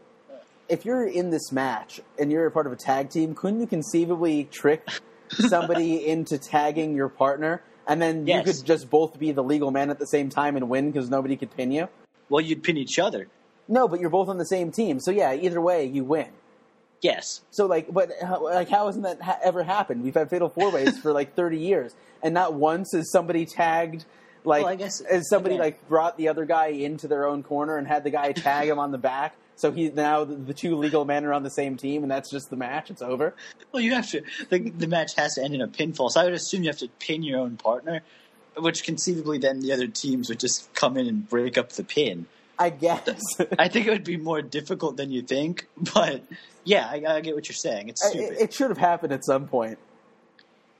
if 0.68 0.84
you're 0.84 1.06
in 1.06 1.30
this 1.30 1.50
match 1.52 2.00
and 2.18 2.30
you're 2.30 2.46
a 2.46 2.50
part 2.50 2.66
of 2.66 2.72
a 2.72 2.76
tag 2.76 3.10
team, 3.10 3.34
couldn't 3.34 3.60
you 3.60 3.66
conceivably 3.66 4.44
trick 4.44 4.86
somebody 5.30 6.06
into 6.06 6.38
tagging 6.38 6.94
your 6.94 7.08
partner? 7.08 7.62
And 7.88 8.00
then 8.02 8.26
Yes. 8.26 8.46
you 8.46 8.52
could 8.52 8.64
just 8.66 8.90
both 8.90 9.18
be 9.18 9.32
the 9.32 9.42
legal 9.42 9.70
man 9.70 9.88
at 9.90 9.98
the 9.98 10.06
same 10.06 10.28
time 10.28 10.56
and 10.56 10.68
win 10.68 10.90
because 10.90 11.08
nobody 11.08 11.36
could 11.36 11.50
pin 11.56 11.72
you? 11.72 11.88
Well, 12.28 12.42
you'd 12.42 12.62
pin 12.62 12.76
each 12.76 12.98
other. 12.98 13.28
No, 13.66 13.88
but 13.88 13.98
you're 14.00 14.10
both 14.10 14.28
on 14.28 14.36
the 14.38 14.44
same 14.46 14.70
team. 14.70 15.00
So 15.00 15.10
yeah, 15.10 15.32
either 15.34 15.60
way, 15.60 15.86
you 15.86 16.04
win. 16.04 16.28
Yes. 17.00 17.40
So 17.50 17.66
like, 17.66 17.92
but 17.92 18.10
how, 18.22 18.42
like, 18.44 18.68
how 18.68 18.86
hasn't 18.86 19.04
that 19.04 19.22
ha- 19.22 19.38
ever 19.42 19.62
happened? 19.62 20.02
We've 20.02 20.14
had 20.14 20.28
fatal 20.30 20.48
four 20.48 20.70
ways 20.70 20.98
for 20.98 21.12
like 21.12 21.34
thirty 21.36 21.58
years, 21.58 21.94
and 22.22 22.34
not 22.34 22.54
once 22.54 22.92
has 22.92 23.10
somebody 23.10 23.46
tagged. 23.46 24.04
Like, 24.44 24.62
Well, 24.64 24.72
I 24.72 24.76
guess- 24.76 25.02
has 25.10 25.28
somebody 25.28 25.54
okay. 25.56 25.62
like 25.64 25.88
brought 25.88 26.16
the 26.16 26.28
other 26.28 26.44
guy 26.44 26.68
into 26.68 27.08
their 27.08 27.26
own 27.26 27.42
corner 27.42 27.76
and 27.76 27.86
had 27.86 28.04
the 28.04 28.10
guy 28.10 28.32
tag 28.32 28.68
him 28.68 28.78
on 28.78 28.90
the 28.92 28.98
back. 28.98 29.34
So 29.58 29.72
he 29.72 29.90
now 29.90 30.24
the, 30.24 30.54
two 30.54 30.76
legal 30.76 31.04
men 31.04 31.24
are 31.24 31.32
on 31.32 31.42
the 31.42 31.50
same 31.50 31.76
team, 31.76 32.02
and 32.02 32.10
that's 32.10 32.30
just 32.30 32.48
the 32.48 32.56
match. 32.56 32.90
It's 32.90 33.02
over. 33.02 33.34
Well, 33.72 33.82
you 33.82 33.94
have 33.94 34.08
to. 34.10 34.22
The, 34.50 34.70
the 34.70 34.86
match 34.86 35.16
has 35.16 35.34
to 35.34 35.42
end 35.42 35.54
in 35.54 35.60
a 35.60 35.66
pinfall, 35.66 36.10
so 36.10 36.20
I 36.20 36.24
would 36.24 36.32
assume 36.32 36.62
you 36.62 36.68
have 36.68 36.78
to 36.78 36.88
pin 37.00 37.24
your 37.24 37.40
own 37.40 37.56
partner, 37.56 38.02
which 38.56 38.84
conceivably 38.84 39.38
then 39.38 39.60
the 39.60 39.72
other 39.72 39.88
teams 39.88 40.28
would 40.28 40.38
just 40.38 40.72
come 40.74 40.96
in 40.96 41.08
and 41.08 41.28
break 41.28 41.58
up 41.58 41.70
the 41.72 41.82
pin. 41.82 42.26
I 42.56 42.70
guess. 42.70 43.40
I 43.58 43.68
think 43.68 43.86
it 43.86 43.90
would 43.90 44.04
be 44.04 44.16
more 44.16 44.42
difficult 44.42 44.96
than 44.96 45.10
you 45.10 45.22
think, 45.22 45.66
but 45.94 46.22
yeah, 46.64 46.86
I, 46.88 47.02
I 47.06 47.20
get 47.20 47.34
what 47.34 47.48
you're 47.48 47.54
saying. 47.54 47.88
It's 47.88 48.04
it, 48.04 48.10
stupid. 48.10 48.36
it 48.40 48.52
should 48.54 48.70
have 48.70 48.78
happened 48.78 49.12
at 49.12 49.24
some 49.24 49.48
point. 49.48 49.78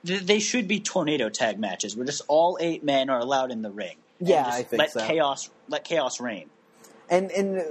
They 0.05 0.39
should 0.39 0.69
be 0.69 0.79
tornado 0.79 1.29
tag 1.29 1.59
matches 1.59 1.97
where 1.97 2.07
just 2.07 2.23
all 2.29 2.57
eight 2.61 2.85
men 2.85 3.11
are 3.11 3.19
allowed 3.19 3.51
in 3.51 3.63
the 3.63 3.71
ring. 3.71 3.97
Yeah, 4.21 4.47
I 4.47 4.63
think 4.63 4.79
let 4.79 4.93
so. 4.93 5.07
chaos 5.07 5.51
let 5.69 5.85
chaos 5.85 6.21
reign. 6.21 6.49
And 7.11 7.31
and 7.33 7.65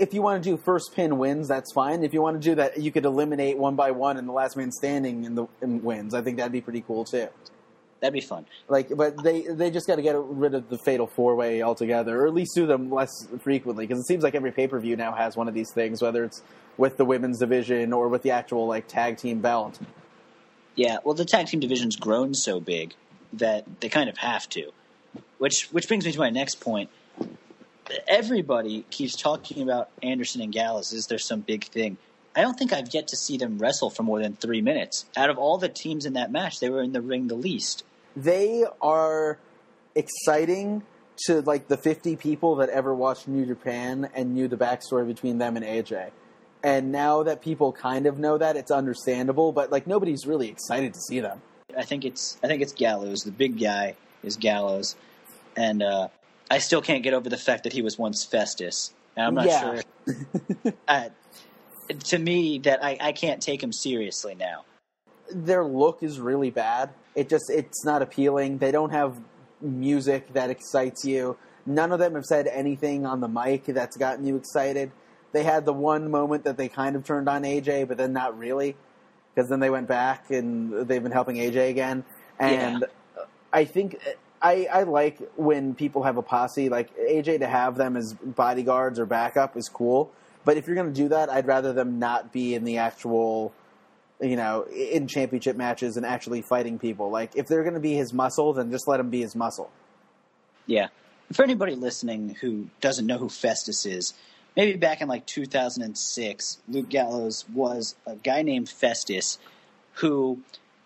if 0.00 0.14
you 0.14 0.22
want 0.22 0.42
to 0.42 0.50
do 0.50 0.56
first 0.56 0.94
pin 0.94 1.18
wins, 1.18 1.46
that's 1.46 1.72
fine. 1.72 2.02
If 2.02 2.14
you 2.14 2.22
want 2.22 2.40
to 2.40 2.48
do 2.48 2.54
that, 2.56 2.80
you 2.80 2.90
could 2.90 3.04
eliminate 3.04 3.58
one 3.58 3.76
by 3.76 3.90
one, 3.90 4.16
and 4.16 4.26
the 4.26 4.32
last 4.32 4.56
man 4.56 4.72
standing 4.72 5.24
in 5.24 5.34
the 5.34 5.46
in 5.60 5.82
wins. 5.84 6.14
I 6.14 6.22
think 6.22 6.38
that'd 6.38 6.50
be 6.50 6.62
pretty 6.62 6.80
cool 6.80 7.04
too. 7.04 7.28
That'd 8.00 8.14
be 8.14 8.22
fun. 8.22 8.46
Like, 8.66 8.88
but 8.96 9.22
they 9.22 9.42
they 9.42 9.70
just 9.70 9.86
got 9.86 9.96
to 9.96 10.02
get 10.02 10.16
rid 10.16 10.54
of 10.54 10.70
the 10.70 10.78
fatal 10.78 11.06
four 11.06 11.36
way 11.36 11.62
altogether, 11.62 12.22
or 12.22 12.26
at 12.26 12.34
least 12.34 12.54
do 12.54 12.66
them 12.66 12.90
less 12.90 13.10
frequently, 13.40 13.86
because 13.86 14.00
it 14.00 14.06
seems 14.06 14.24
like 14.24 14.34
every 14.34 14.52
pay 14.52 14.66
per 14.66 14.80
view 14.80 14.96
now 14.96 15.12
has 15.12 15.36
one 15.36 15.48
of 15.48 15.54
these 15.54 15.70
things, 15.70 16.00
whether 16.00 16.24
it's 16.24 16.42
with 16.78 16.96
the 16.96 17.04
women's 17.04 17.38
division 17.38 17.92
or 17.92 18.08
with 18.08 18.22
the 18.22 18.30
actual 18.30 18.66
like 18.66 18.88
tag 18.88 19.18
team 19.18 19.40
belt. 19.40 19.78
Yeah, 20.76 20.98
well, 21.04 21.14
the 21.14 21.26
tag 21.26 21.46
team 21.46 21.60
division's 21.60 21.96
grown 21.96 22.32
so 22.32 22.58
big 22.58 22.94
that 23.34 23.66
they 23.80 23.90
kind 23.90 24.08
of 24.08 24.16
have 24.16 24.48
to. 24.50 24.72
Which 25.36 25.68
which 25.72 25.88
brings 25.88 26.06
me 26.06 26.12
to 26.12 26.18
my 26.18 26.30
next 26.30 26.60
point. 26.60 26.88
Everybody 28.06 28.84
keeps 28.90 29.16
talking 29.16 29.62
about 29.62 29.90
Anderson 30.02 30.40
and 30.42 30.52
Gallows. 30.52 30.92
Is 30.92 31.06
there 31.06 31.18
some 31.18 31.40
big 31.40 31.64
thing? 31.64 31.96
I 32.34 32.42
don't 32.42 32.54
think 32.54 32.72
I've 32.72 32.92
yet 32.94 33.08
to 33.08 33.16
see 33.16 33.36
them 33.36 33.58
wrestle 33.58 33.90
for 33.90 34.02
more 34.02 34.20
than 34.20 34.36
three 34.36 34.60
minutes. 34.60 35.06
Out 35.16 35.30
of 35.30 35.38
all 35.38 35.58
the 35.58 35.68
teams 35.68 36.06
in 36.06 36.12
that 36.12 36.30
match, 36.30 36.60
they 36.60 36.70
were 36.70 36.82
in 36.82 36.92
the 36.92 37.00
ring 37.00 37.26
the 37.26 37.34
least. 37.34 37.84
They 38.14 38.64
are 38.80 39.38
exciting 39.94 40.82
to 41.26 41.42
like 41.42 41.68
the 41.68 41.76
fifty 41.76 42.16
people 42.16 42.56
that 42.56 42.68
ever 42.68 42.94
watched 42.94 43.26
New 43.26 43.44
Japan 43.46 44.08
and 44.14 44.34
knew 44.34 44.48
the 44.48 44.56
backstory 44.56 45.06
between 45.06 45.38
them 45.38 45.56
and 45.56 45.66
AJ. 45.66 46.10
And 46.62 46.92
now 46.92 47.22
that 47.24 47.42
people 47.42 47.72
kind 47.72 48.06
of 48.06 48.18
know 48.18 48.38
that, 48.38 48.56
it's 48.56 48.70
understandable. 48.70 49.52
But 49.52 49.72
like 49.72 49.86
nobody's 49.86 50.26
really 50.26 50.48
excited 50.48 50.94
to 50.94 51.00
see 51.00 51.20
them. 51.20 51.42
I 51.76 51.84
think 51.84 52.04
it's 52.04 52.38
I 52.42 52.46
think 52.46 52.62
it's 52.62 52.72
Gallows. 52.72 53.22
The 53.24 53.32
big 53.32 53.58
guy 53.58 53.96
is 54.22 54.36
Gallows, 54.36 54.96
and 55.56 55.82
uh, 55.82 56.08
I 56.50 56.58
still 56.58 56.82
can't 56.82 57.02
get 57.02 57.14
over 57.14 57.28
the 57.28 57.36
fact 57.36 57.64
that 57.64 57.72
he 57.72 57.82
was 57.82 57.98
once 57.98 58.24
Festus. 58.24 58.92
And 59.16 59.26
I'm 59.26 59.34
not 59.34 59.46
Yeah. 59.46 59.82
sure. 60.06 60.74
uh, 60.88 61.08
to 62.04 62.18
me, 62.18 62.58
that 62.60 62.84
I, 62.84 62.98
I 63.00 63.12
can't 63.12 63.40
take 63.40 63.62
him 63.62 63.72
seriously 63.72 64.34
now. 64.34 64.64
their 65.32 65.64
look 65.64 66.02
is 66.02 66.18
really 66.20 66.50
bad. 66.50 66.90
It 67.14 67.28
just 67.28 67.50
it's 67.50 67.84
not 67.84 68.02
appealing. 68.02 68.58
They 68.58 68.72
don't 68.72 68.90
have 68.90 69.16
music 69.60 70.32
that 70.32 70.50
excites 70.50 71.04
you. 71.04 71.36
None 71.66 71.92
of 71.92 71.98
them 71.98 72.14
have 72.14 72.24
said 72.24 72.46
anything 72.48 73.06
on 73.06 73.20
the 73.20 73.28
mic 73.28 73.64
that's 73.66 73.96
gotten 73.96 74.24
you 74.26 74.36
excited. 74.36 74.90
They 75.32 75.44
had 75.44 75.64
the 75.64 75.72
one 75.72 76.10
moment 76.10 76.44
that 76.44 76.56
they 76.56 76.68
kind 76.68 76.96
of 76.96 77.04
turned 77.04 77.28
on 77.28 77.42
AJ, 77.42 77.86
but 77.86 77.96
then 77.96 78.12
not 78.12 78.36
really, 78.36 78.76
because 79.34 79.48
then 79.48 79.60
they 79.60 79.70
went 79.70 79.86
back 79.86 80.30
and 80.30 80.88
they've 80.88 81.02
been 81.02 81.12
helping 81.12 81.36
AJ 81.36 81.70
again. 81.70 82.04
And 82.40 82.84
I 83.52 83.64
think 83.64 83.98
I, 84.42 84.66
I 84.72 84.82
like 84.84 85.18
when 85.36 85.74
people 85.74 86.02
have 86.04 86.16
a 86.16 86.22
posse. 86.22 86.68
Like 86.68 86.96
AJ 86.96 87.40
to 87.40 87.46
have 87.46 87.76
them 87.76 87.96
as 87.96 88.14
bodyguards 88.14 88.98
or 88.98 89.06
backup 89.06 89.56
is 89.56 89.68
cool. 89.68 90.12
But 90.44 90.56
if 90.56 90.66
you're 90.66 90.76
going 90.76 90.92
to 90.92 90.98
do 90.98 91.08
that, 91.08 91.28
I'd 91.28 91.46
rather 91.46 91.72
them 91.72 91.98
not 91.98 92.32
be 92.32 92.54
in 92.54 92.64
the 92.64 92.78
actual 92.78 93.52
you 94.20 94.36
know, 94.36 94.64
in 94.64 95.06
championship 95.06 95.56
matches 95.56 95.96
and 95.96 96.04
actually 96.04 96.42
fighting 96.42 96.78
people. 96.78 97.10
Like, 97.10 97.32
if 97.36 97.46
they're 97.46 97.62
going 97.62 97.74
to 97.74 97.80
be 97.80 97.94
his 97.94 98.12
muscle, 98.12 98.52
then 98.52 98.70
just 98.70 98.86
let 98.86 99.00
him 99.00 99.10
be 99.10 99.22
his 99.22 99.34
muscle. 99.34 99.70
Yeah. 100.66 100.88
For 101.32 101.42
anybody 101.42 101.74
listening 101.74 102.36
who 102.40 102.68
doesn't 102.80 103.06
know 103.06 103.18
who 103.18 103.28
Festus 103.28 103.86
is, 103.86 104.14
maybe 104.56 104.76
back 104.76 105.00
in 105.00 105.08
like 105.08 105.26
2006, 105.26 106.58
Luke 106.68 106.88
Gallows 106.88 107.46
was 107.52 107.94
a 108.06 108.16
guy 108.16 108.42
named 108.42 108.68
Festus 108.68 109.38
who 109.94 110.40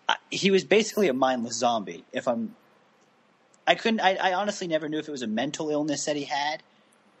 uh, 0.07 0.13
he 0.29 0.51
was 0.51 0.63
basically 0.63 1.07
a 1.07 1.13
mindless 1.13 1.55
zombie. 1.55 2.05
If 2.13 2.27
I'm, 2.27 2.55
I 3.67 3.75
couldn't, 3.75 3.99
I, 3.99 4.15
I 4.15 4.33
honestly 4.33 4.67
never 4.67 4.87
knew 4.87 4.99
if 4.99 5.07
it 5.07 5.11
was 5.11 5.21
a 5.21 5.27
mental 5.27 5.69
illness 5.69 6.05
that 6.05 6.15
he 6.15 6.25
had 6.25 6.61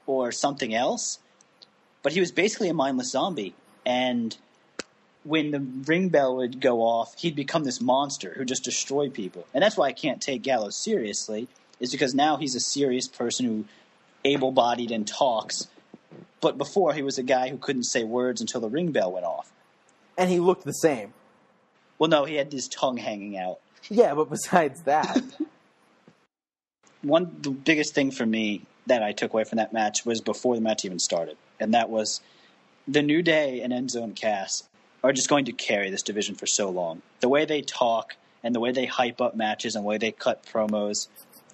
or 0.05 0.31
something 0.31 0.73
else, 0.73 1.19
but 2.03 2.13
he 2.13 2.19
was 2.19 2.31
basically 2.31 2.69
a 2.69 2.73
mindless 2.73 3.11
zombie. 3.11 3.55
And 3.85 4.35
when 5.23 5.51
the 5.51 5.59
ring 5.59 6.09
bell 6.09 6.35
would 6.37 6.61
go 6.61 6.81
off, 6.81 7.15
he'd 7.17 7.35
become 7.35 7.63
this 7.63 7.81
monster 7.81 8.33
who 8.37 8.45
just 8.45 8.63
destroyed 8.63 9.13
people. 9.13 9.47
And 9.53 9.63
that's 9.63 9.75
why 9.75 9.87
I 9.87 9.93
can't 9.93 10.21
take 10.21 10.43
Gallows 10.43 10.75
seriously, 10.75 11.47
is 11.79 11.91
because 11.91 12.13
now 12.13 12.37
he's 12.37 12.55
a 12.55 12.59
serious 12.59 13.07
person 13.07 13.45
who 13.45 13.65
able 14.23 14.51
bodied 14.51 14.91
and 14.91 15.07
talks. 15.07 15.67
But 16.41 16.57
before 16.57 16.93
he 16.93 17.01
was 17.01 17.17
a 17.17 17.23
guy 17.23 17.49
who 17.49 17.57
couldn't 17.57 17.85
say 17.85 18.03
words 18.03 18.39
until 18.39 18.61
the 18.61 18.69
ring 18.69 18.91
bell 18.91 19.11
went 19.11 19.25
off. 19.25 19.51
And 20.17 20.29
he 20.29 20.39
looked 20.39 20.63
the 20.63 20.73
same. 20.73 21.13
Well 21.97 22.09
no, 22.09 22.25
he 22.25 22.35
had 22.35 22.51
his 22.51 22.67
tongue 22.67 22.97
hanging 22.97 23.37
out. 23.37 23.59
Yeah, 23.89 24.13
but 24.13 24.29
besides 24.29 24.81
that, 24.83 25.23
One 27.05 27.35
the 27.41 27.51
biggest 27.51 27.93
thing 27.93 28.11
for 28.11 28.25
me 28.25 28.63
that 28.87 29.03
I 29.03 29.11
took 29.11 29.33
away 29.33 29.43
from 29.43 29.57
that 29.57 29.73
match 29.73 30.05
was 30.05 30.21
before 30.21 30.55
the 30.55 30.61
match 30.61 30.85
even 30.85 30.99
started. 30.99 31.37
And 31.59 31.73
that 31.73 31.89
was 31.89 32.21
the 32.87 33.01
New 33.01 33.21
Day 33.21 33.61
and 33.61 33.73
Enzo 33.73 34.03
and 34.03 34.15
Cass 34.15 34.63
are 35.03 35.13
just 35.13 35.29
going 35.29 35.45
to 35.45 35.51
carry 35.51 35.89
this 35.89 36.01
division 36.01 36.35
for 36.35 36.47
so 36.47 36.69
long. 36.69 37.01
The 37.19 37.29
way 37.29 37.45
they 37.45 37.61
talk 37.61 38.15
and 38.43 38.55
the 38.55 38.59
way 38.59 38.71
they 38.71 38.85
hype 38.85 39.21
up 39.21 39.35
matches 39.35 39.75
and 39.75 39.83
the 39.83 39.87
way 39.87 39.97
they 39.97 40.11
cut 40.11 40.45
promos, 40.45 41.07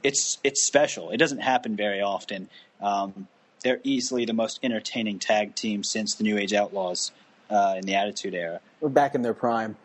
it's 0.03 0.39
it's 0.43 0.63
special. 0.63 1.11
It 1.11 1.17
doesn't 1.17 1.39
happen 1.39 1.75
very 1.75 2.01
often. 2.01 2.49
Um, 2.81 3.27
they're 3.63 3.81
easily 3.83 4.25
the 4.25 4.33
most 4.33 4.59
entertaining 4.63 5.19
tag 5.19 5.55
team 5.55 5.83
since 5.83 6.15
the 6.15 6.23
New 6.23 6.37
Age 6.37 6.53
Outlaws 6.53 7.11
uh, 7.49 7.75
in 7.77 7.85
the 7.85 7.95
Attitude 7.95 8.33
Era. 8.33 8.59
we're 8.79 8.89
back 8.89 9.15
in 9.15 9.21
their 9.21 9.33
prime. 9.33 9.75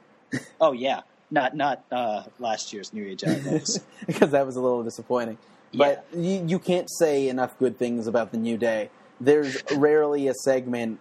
Oh 0.61 0.73
yeah, 0.73 1.03
not 1.31 1.55
not 1.55 1.85
uh, 1.91 2.23
last 2.39 2.73
year's 2.73 2.93
New 2.93 3.07
Age 3.07 3.25
Outlaws. 3.25 3.81
because 4.07 4.31
that 4.31 4.47
was 4.47 4.57
a 4.57 4.61
little 4.61 4.83
disappointing. 4.83 5.39
But 5.75 6.07
you, 6.15 6.45
you 6.47 6.59
can't 6.59 6.89
say 6.91 7.29
enough 7.29 7.59
good 7.59 7.79
things 7.79 8.07
about 8.07 8.33
the 8.33 8.39
New 8.39 8.57
Day. 8.57 8.91
There's 9.21 9.63
rarely 9.77 10.29
a 10.29 10.35
segment 10.35 11.01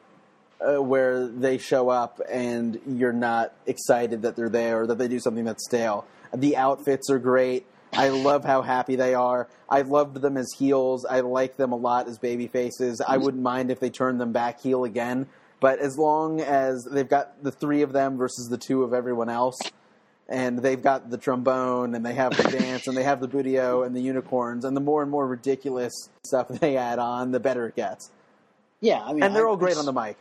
uh, 0.60 0.82
where 0.82 1.28
they 1.28 1.58
show 1.58 1.90
up 1.90 2.22
and 2.30 2.80
you're 2.88 3.14
not 3.14 3.54
excited 3.66 4.22
that 4.24 4.36
they're 4.36 4.50
there 4.50 4.82
or 4.82 4.88
that 4.88 4.98
they 4.98 5.08
do 5.08 5.20
something 5.20 5.46
that's 5.46 5.66
stale. 5.66 6.06
The 6.34 6.58
outfits 6.58 7.10
are 7.10 7.20
great. 7.20 7.66
I 7.94 8.10
love 8.10 8.44
how 8.44 8.62
happy 8.62 8.96
they 8.96 9.14
are. 9.14 9.48
I 9.70 9.82
loved 9.82 10.22
them 10.22 10.36
as 10.38 10.52
heels. 10.58 11.06
I 11.06 11.22
like 11.22 11.56
them 11.56 11.72
a 11.72 11.78
lot 11.78 12.08
as 12.08 12.18
baby 12.18 12.48
faces. 12.48 13.02
I 13.02 13.18
wouldn't 13.18 13.44
mind 13.44 13.72
if 13.72 13.80
they 13.80 13.90
turned 13.90 14.20
them 14.20 14.34
back 14.34 14.62
heel 14.62 14.84
again. 14.84 15.28
But 15.62 15.80
as 15.80 15.98
long 15.98 16.42
as 16.42 16.84
they've 16.84 17.08
got 17.08 17.42
the 17.42 17.52
three 17.52 17.82
of 17.82 17.94
them 17.94 18.18
versus 18.18 18.50
the 18.50 18.58
two 18.58 18.84
of 18.84 18.94
everyone 18.94 19.30
else, 19.30 19.58
and 20.28 20.60
they've 20.60 20.82
got 20.82 21.10
the 21.10 21.18
trombone 21.18 21.94
and 21.96 22.06
they 22.06 22.14
have 22.14 22.36
the 22.36 22.44
dance 22.58 22.88
and 22.88 22.98
they 22.98 23.04
have 23.04 23.20
the 23.20 23.28
budio 23.28 23.86
and 23.86 23.96
the 23.96 24.02
unicorns 24.02 24.66
and 24.66 24.76
the 24.76 24.82
more 24.82 25.02
and 25.02 25.12
more 25.12 25.28
ridiculous 25.28 26.10
stuff 26.24 26.48
they 26.48 26.78
add 26.78 26.98
on, 27.00 27.32
the 27.32 27.40
better 27.40 27.68
it 27.68 27.76
gets. 27.76 28.10
Yeah, 28.82 29.02
I 29.04 29.14
mean, 29.14 29.24
And 29.24 29.36
they're 29.36 29.48
I- 29.48 29.50
all 29.52 29.58
great 29.58 29.78
on 29.78 29.86
the 29.86 29.94
mic. 29.94 30.18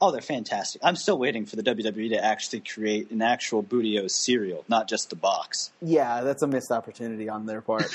Oh, 0.00 0.10
they're 0.10 0.20
fantastic. 0.20 0.80
I'm 0.84 0.96
still 0.96 1.16
waiting 1.16 1.46
for 1.46 1.54
the 1.54 1.62
WWE 1.62 2.08
to 2.10 2.24
actually 2.24 2.58
create 2.60 3.12
an 3.12 3.22
actual 3.22 3.62
Budio 3.62 4.10
cereal, 4.10 4.64
not 4.68 4.88
just 4.88 5.10
the 5.10 5.16
box. 5.16 5.70
Yeah, 5.80 6.22
that's 6.22 6.42
a 6.42 6.48
missed 6.48 6.72
opportunity 6.72 7.28
on 7.28 7.46
their 7.46 7.60
part. 7.60 7.86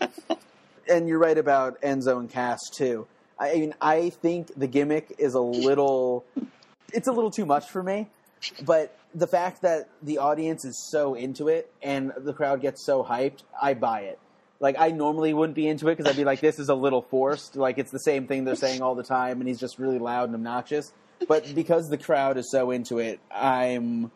and 0.88 1.08
you're 1.08 1.18
right 1.18 1.36
about 1.36 1.80
Enzo 1.82 2.18
and 2.20 2.30
Cass 2.30 2.60
too. 2.70 3.06
I 3.38 3.54
mean, 3.54 3.74
I 3.80 4.10
think 4.10 4.52
the 4.56 4.66
gimmick 4.68 5.14
is 5.18 5.34
a 5.34 5.40
little, 5.40 6.24
it's 6.92 7.08
a 7.08 7.12
little 7.12 7.30
too 7.32 7.44
much 7.46 7.68
for 7.68 7.82
me. 7.82 8.06
But 8.62 8.96
the 9.14 9.26
fact 9.26 9.62
that 9.62 9.88
the 10.02 10.18
audience 10.18 10.64
is 10.64 10.78
so 10.90 11.14
into 11.14 11.48
it 11.48 11.72
and 11.82 12.12
the 12.16 12.32
crowd 12.32 12.60
gets 12.60 12.84
so 12.84 13.02
hyped, 13.02 13.42
I 13.60 13.74
buy 13.74 14.02
it. 14.02 14.18
Like 14.60 14.76
I 14.78 14.90
normally 14.90 15.34
wouldn't 15.34 15.56
be 15.56 15.66
into 15.66 15.88
it 15.88 15.96
because 15.96 16.10
I'd 16.10 16.16
be 16.16 16.24
like, 16.24 16.40
this 16.40 16.58
is 16.58 16.68
a 16.68 16.74
little 16.74 17.02
forced. 17.02 17.56
Like 17.56 17.78
it's 17.78 17.90
the 17.90 18.00
same 18.00 18.26
thing 18.26 18.44
they're 18.44 18.54
saying 18.54 18.82
all 18.82 18.94
the 18.94 19.02
time, 19.02 19.40
and 19.40 19.48
he's 19.48 19.60
just 19.60 19.78
really 19.78 19.98
loud 19.98 20.28
and 20.28 20.34
obnoxious. 20.34 20.92
But 21.28 21.54
because 21.54 21.88
the 21.88 21.98
crowd 21.98 22.36
is 22.36 22.50
so 22.50 22.70
into 22.70 22.98
it, 22.98 23.20
I'm 23.30 24.10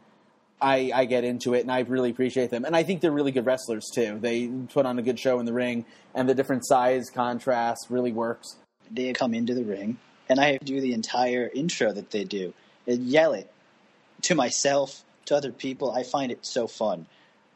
I, 0.61 0.90
I 0.94 1.04
get 1.06 1.24
into 1.24 1.54
it 1.54 1.61
and 1.61 1.72
I 1.72 1.80
really 1.80 2.11
appreciate 2.11 2.50
them. 2.50 2.64
And 2.64 2.76
I 2.76 2.83
think 2.83 3.00
they're 3.00 3.11
really 3.11 3.33
good 3.33 3.46
wrestlers 3.46 3.88
too. 3.94 4.18
They 4.20 4.48
put 4.48 4.85
on 4.85 4.98
a 4.98 5.02
good 5.02 5.18
show 5.18 5.40
in 5.40 5.46
the 5.46 5.52
ring, 5.52 5.85
and 6.14 6.28
the 6.28 6.35
different 6.35 6.66
size 6.66 7.11
contrast 7.11 7.87
really 7.88 8.12
works. 8.12 8.56
They 8.90 9.12
come 9.12 9.35
into 9.35 9.54
the 9.54 9.64
ring, 9.64 9.98
and 10.28 10.40
I 10.40 10.59
do 10.59 10.80
the 10.80 10.92
entire 10.92 11.50
intro 11.54 11.92
that 11.92 12.11
they 12.11 12.24
do 12.24 12.52
and 12.87 13.04
yell 13.04 13.33
it 13.35 13.50
to 14.22 14.35
myself, 14.35 15.04
to 15.26 15.37
other 15.37 15.52
people. 15.52 15.90
I 15.92 16.02
find 16.02 16.33
it 16.33 16.44
so 16.46 16.66
fun. 16.66 17.06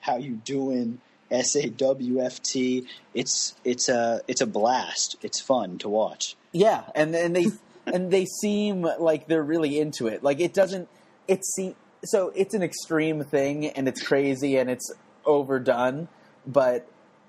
How 0.01 0.17
you 0.17 0.37
doing? 0.45 1.01
SAWFT. 1.31 2.87
It's 3.15 3.55
it's 3.65 3.89
a 3.89 4.21
it's 4.29 4.41
a 4.41 4.47
blast. 4.47 5.17
It's 5.23 5.41
fun 5.41 5.79
to 5.79 5.89
watch. 5.89 6.37
Yeah, 6.53 6.85
and 6.95 7.15
and 7.15 7.35
they 7.35 7.47
and 7.87 8.11
they 8.11 8.27
seem 8.27 8.83
like 8.83 9.27
they're 9.27 9.43
really 9.43 9.79
into 9.79 10.07
it. 10.07 10.23
Like 10.23 10.41
it 10.41 10.53
doesn't. 10.55 10.89
It's 11.27 11.55
see, 11.55 11.75
so 12.05 12.33
it's 12.35 12.55
an 12.55 12.63
extreme 12.63 13.25
thing, 13.25 13.67
and 13.67 13.89
it's 13.89 14.03
crazy, 14.03 14.57
and 14.57 14.71
it's 14.71 14.93
overdone, 15.25 16.09
but 16.47 16.87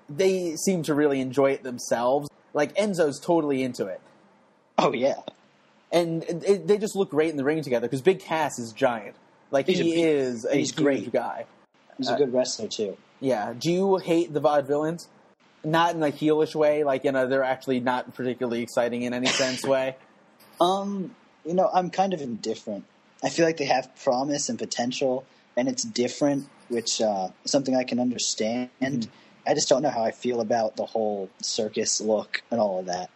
they 0.08 0.54
seem 0.56 0.82
to 0.84 0.94
really 0.94 1.20
enjoy 1.20 1.52
it 1.52 1.62
themselves. 1.62 2.28
Like 2.52 2.74
Enzo's 2.76 3.18
totally 3.18 3.62
into 3.62 3.86
it. 3.86 4.00
Oh 4.78 4.92
yeah, 4.92 5.20
and 5.90 6.24
it, 6.24 6.66
they 6.66 6.78
just 6.78 6.94
look 6.94 7.10
great 7.10 7.30
in 7.30 7.36
the 7.36 7.44
ring 7.44 7.62
together 7.62 7.86
because 7.86 8.02
Big 8.02 8.20
Cass 8.20 8.58
is 8.58 8.72
giant. 8.72 9.16
Like 9.50 9.66
He's 9.66 9.78
he 9.78 9.94
big- 9.94 10.04
is 10.04 10.44
a 10.44 10.64
great. 10.72 11.12
guy. 11.12 11.46
he's 11.98 12.08
Uh, 12.10 12.14
a 12.14 12.18
good 12.18 12.32
wrestler 12.32 12.68
too. 12.68 12.96
Yeah. 13.20 13.54
Do 13.58 13.70
you 13.72 13.96
hate 13.96 14.32
the 14.32 14.40
vaudevillains? 14.40 15.06
Not 15.64 15.94
in 15.94 16.02
a 16.02 16.08
heelish 16.12 16.54
way, 16.54 16.84
like 16.84 17.04
in 17.04 17.16
a 17.16 17.26
they're 17.26 17.42
actually 17.42 17.80
not 17.80 18.14
particularly 18.14 18.62
exciting 18.62 19.02
in 19.02 19.12
any 19.14 19.26
sense 19.26 19.64
way. 19.74 19.96
Um, 20.60 21.14
you 21.44 21.54
know, 21.54 21.68
I'm 21.72 21.90
kind 21.90 22.12
of 22.14 22.20
indifferent. 22.20 22.84
I 23.22 23.28
feel 23.30 23.46
like 23.46 23.56
they 23.56 23.64
have 23.66 23.90
promise 24.02 24.48
and 24.48 24.58
potential, 24.58 25.24
and 25.56 25.68
it's 25.68 25.82
different, 25.82 26.48
which 26.68 27.00
uh, 27.00 27.28
is 27.44 27.50
something 27.50 27.74
I 27.74 27.84
can 27.84 27.98
understand. 27.98 28.70
I 29.48 29.54
just 29.54 29.68
don't 29.68 29.82
know 29.82 29.90
how 29.90 30.02
I 30.02 30.10
feel 30.10 30.40
about 30.40 30.76
the 30.76 30.84
whole 30.86 31.30
circus 31.40 32.00
look 32.00 32.42
and 32.50 32.60
all 32.60 32.80
of 32.80 32.86
that. 32.86 33.10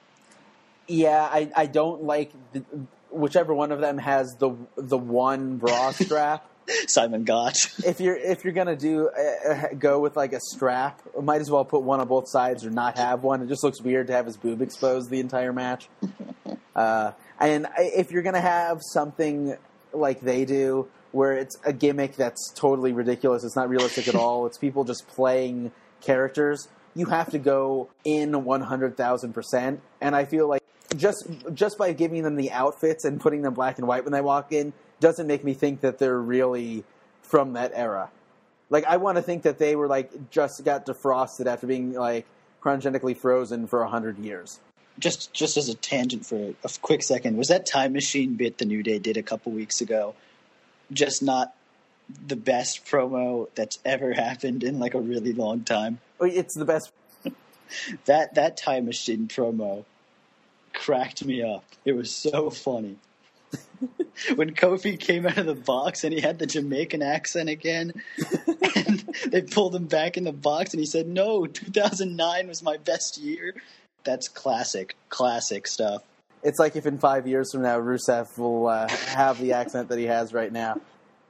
Yeah, 0.86 1.28
I, 1.30 1.50
I 1.54 1.66
don't 1.66 2.04
like 2.04 2.32
the, 2.52 2.64
whichever 3.10 3.54
one 3.54 3.72
of 3.72 3.80
them 3.80 3.98
has 3.98 4.34
the 4.38 4.56
the 4.76 4.98
one 4.98 5.56
bra 5.56 5.90
strap. 5.92 6.46
Simon 6.86 7.24
Gotch. 7.24 7.72
if 7.84 8.00
you're 8.00 8.16
if 8.16 8.44
you're 8.44 8.52
gonna 8.52 8.76
do 8.76 9.08
uh, 9.08 9.48
uh, 9.52 9.66
go 9.78 9.98
with 9.98 10.16
like 10.16 10.32
a 10.32 10.40
strap, 10.40 11.00
might 11.20 11.40
as 11.40 11.50
well 11.50 11.64
put 11.64 11.82
one 11.82 12.00
on 12.00 12.08
both 12.08 12.28
sides 12.28 12.64
or 12.64 12.70
not 12.70 12.96
have 12.96 13.22
one. 13.22 13.42
It 13.42 13.48
just 13.48 13.64
looks 13.64 13.80
weird 13.80 14.06
to 14.08 14.12
have 14.12 14.26
his 14.26 14.36
boob 14.36 14.62
exposed 14.62 15.10
the 15.10 15.20
entire 15.20 15.52
match. 15.52 15.88
uh, 16.76 17.12
and 17.38 17.66
if 17.76 18.12
you're 18.12 18.22
gonna 18.22 18.40
have 18.40 18.80
something 18.82 19.56
like 19.92 20.20
they 20.20 20.44
do, 20.44 20.88
where 21.12 21.32
it's 21.32 21.56
a 21.64 21.72
gimmick 21.72 22.14
that's 22.16 22.52
totally 22.54 22.92
ridiculous, 22.92 23.42
it's 23.42 23.56
not 23.56 23.68
realistic 23.68 24.06
at 24.06 24.14
all. 24.14 24.46
It's 24.46 24.58
people 24.58 24.84
just 24.84 25.08
playing 25.08 25.72
characters. 26.00 26.68
You 26.94 27.06
have 27.06 27.30
to 27.30 27.38
go 27.38 27.88
in 28.04 28.44
one 28.44 28.60
hundred 28.60 28.96
thousand 28.96 29.32
percent, 29.32 29.80
and 30.00 30.14
I 30.14 30.24
feel 30.24 30.48
like 30.48 30.59
just 30.96 31.28
just 31.54 31.78
by 31.78 31.92
giving 31.92 32.22
them 32.22 32.36
the 32.36 32.50
outfits 32.50 33.04
and 33.04 33.20
putting 33.20 33.42
them 33.42 33.54
black 33.54 33.78
and 33.78 33.86
white 33.86 34.04
when 34.04 34.12
they 34.12 34.20
walk 34.20 34.52
in 34.52 34.72
doesn't 35.00 35.26
make 35.26 35.44
me 35.44 35.54
think 35.54 35.80
that 35.80 35.98
they're 35.98 36.18
really 36.18 36.84
from 37.22 37.54
that 37.54 37.72
era. 37.74 38.10
Like 38.68 38.84
I 38.84 38.96
want 38.98 39.16
to 39.16 39.22
think 39.22 39.42
that 39.44 39.58
they 39.58 39.76
were 39.76 39.88
like 39.88 40.30
just 40.30 40.64
got 40.64 40.86
defrosted 40.86 41.46
after 41.46 41.66
being 41.66 41.92
like 41.92 42.26
cryogenically 42.62 43.16
frozen 43.16 43.66
for 43.66 43.82
a 43.82 43.88
hundred 43.88 44.18
years. 44.18 44.60
just 44.98 45.32
just 45.32 45.56
as 45.56 45.68
a 45.68 45.74
tangent 45.74 46.26
for 46.26 46.54
a 46.64 46.70
quick 46.82 47.02
second, 47.02 47.36
was 47.36 47.48
that 47.48 47.66
time 47.66 47.92
machine 47.92 48.34
bit 48.34 48.58
the 48.58 48.64
New 48.64 48.82
Day 48.82 48.98
did 48.98 49.16
a 49.16 49.22
couple 49.22 49.52
weeks 49.52 49.80
ago 49.80 50.14
just 50.92 51.22
not 51.22 51.54
the 52.26 52.36
best 52.36 52.84
promo 52.84 53.48
that's 53.54 53.78
ever 53.84 54.12
happened 54.26 54.64
in 54.64 54.78
like 54.78 54.94
a 54.94 55.00
really 55.00 55.32
long 55.32 55.62
time? 55.62 56.00
It's 56.20 56.54
the 56.54 56.64
best. 56.64 56.92
That 58.06 58.34
that 58.34 58.56
time 58.56 58.86
machine 58.86 59.28
promo 59.28 59.84
cracked 60.80 61.22
me 61.24 61.42
up. 61.42 61.64
It 61.84 61.92
was 61.92 62.10
so 62.10 62.48
funny. 62.48 62.96
when 64.36 64.54
Kofi 64.54 64.98
came 64.98 65.26
out 65.26 65.36
of 65.36 65.46
the 65.46 65.54
box 65.54 66.04
and 66.04 66.14
he 66.14 66.20
had 66.20 66.38
the 66.38 66.46
Jamaican 66.46 67.02
accent 67.02 67.50
again, 67.50 67.92
and 68.76 69.00
they 69.26 69.42
pulled 69.42 69.74
him 69.74 69.86
back 69.86 70.16
in 70.16 70.24
the 70.24 70.32
box 70.32 70.72
and 70.72 70.80
he 70.80 70.86
said, 70.86 71.06
"No, 71.06 71.46
2009 71.46 72.48
was 72.48 72.62
my 72.62 72.78
best 72.78 73.18
year." 73.18 73.54
That's 74.04 74.28
classic, 74.28 74.96
classic 75.10 75.66
stuff. 75.66 76.02
It's 76.42 76.58
like 76.58 76.76
if 76.76 76.86
in 76.86 76.98
five 76.98 77.26
years 77.26 77.52
from 77.52 77.62
now 77.62 77.78
Rusev 77.78 78.38
will 78.38 78.66
uh, 78.66 78.88
have 78.88 79.38
the 79.38 79.52
accent 79.52 79.90
that 79.90 79.98
he 79.98 80.06
has 80.06 80.32
right 80.32 80.50
now. 80.50 80.80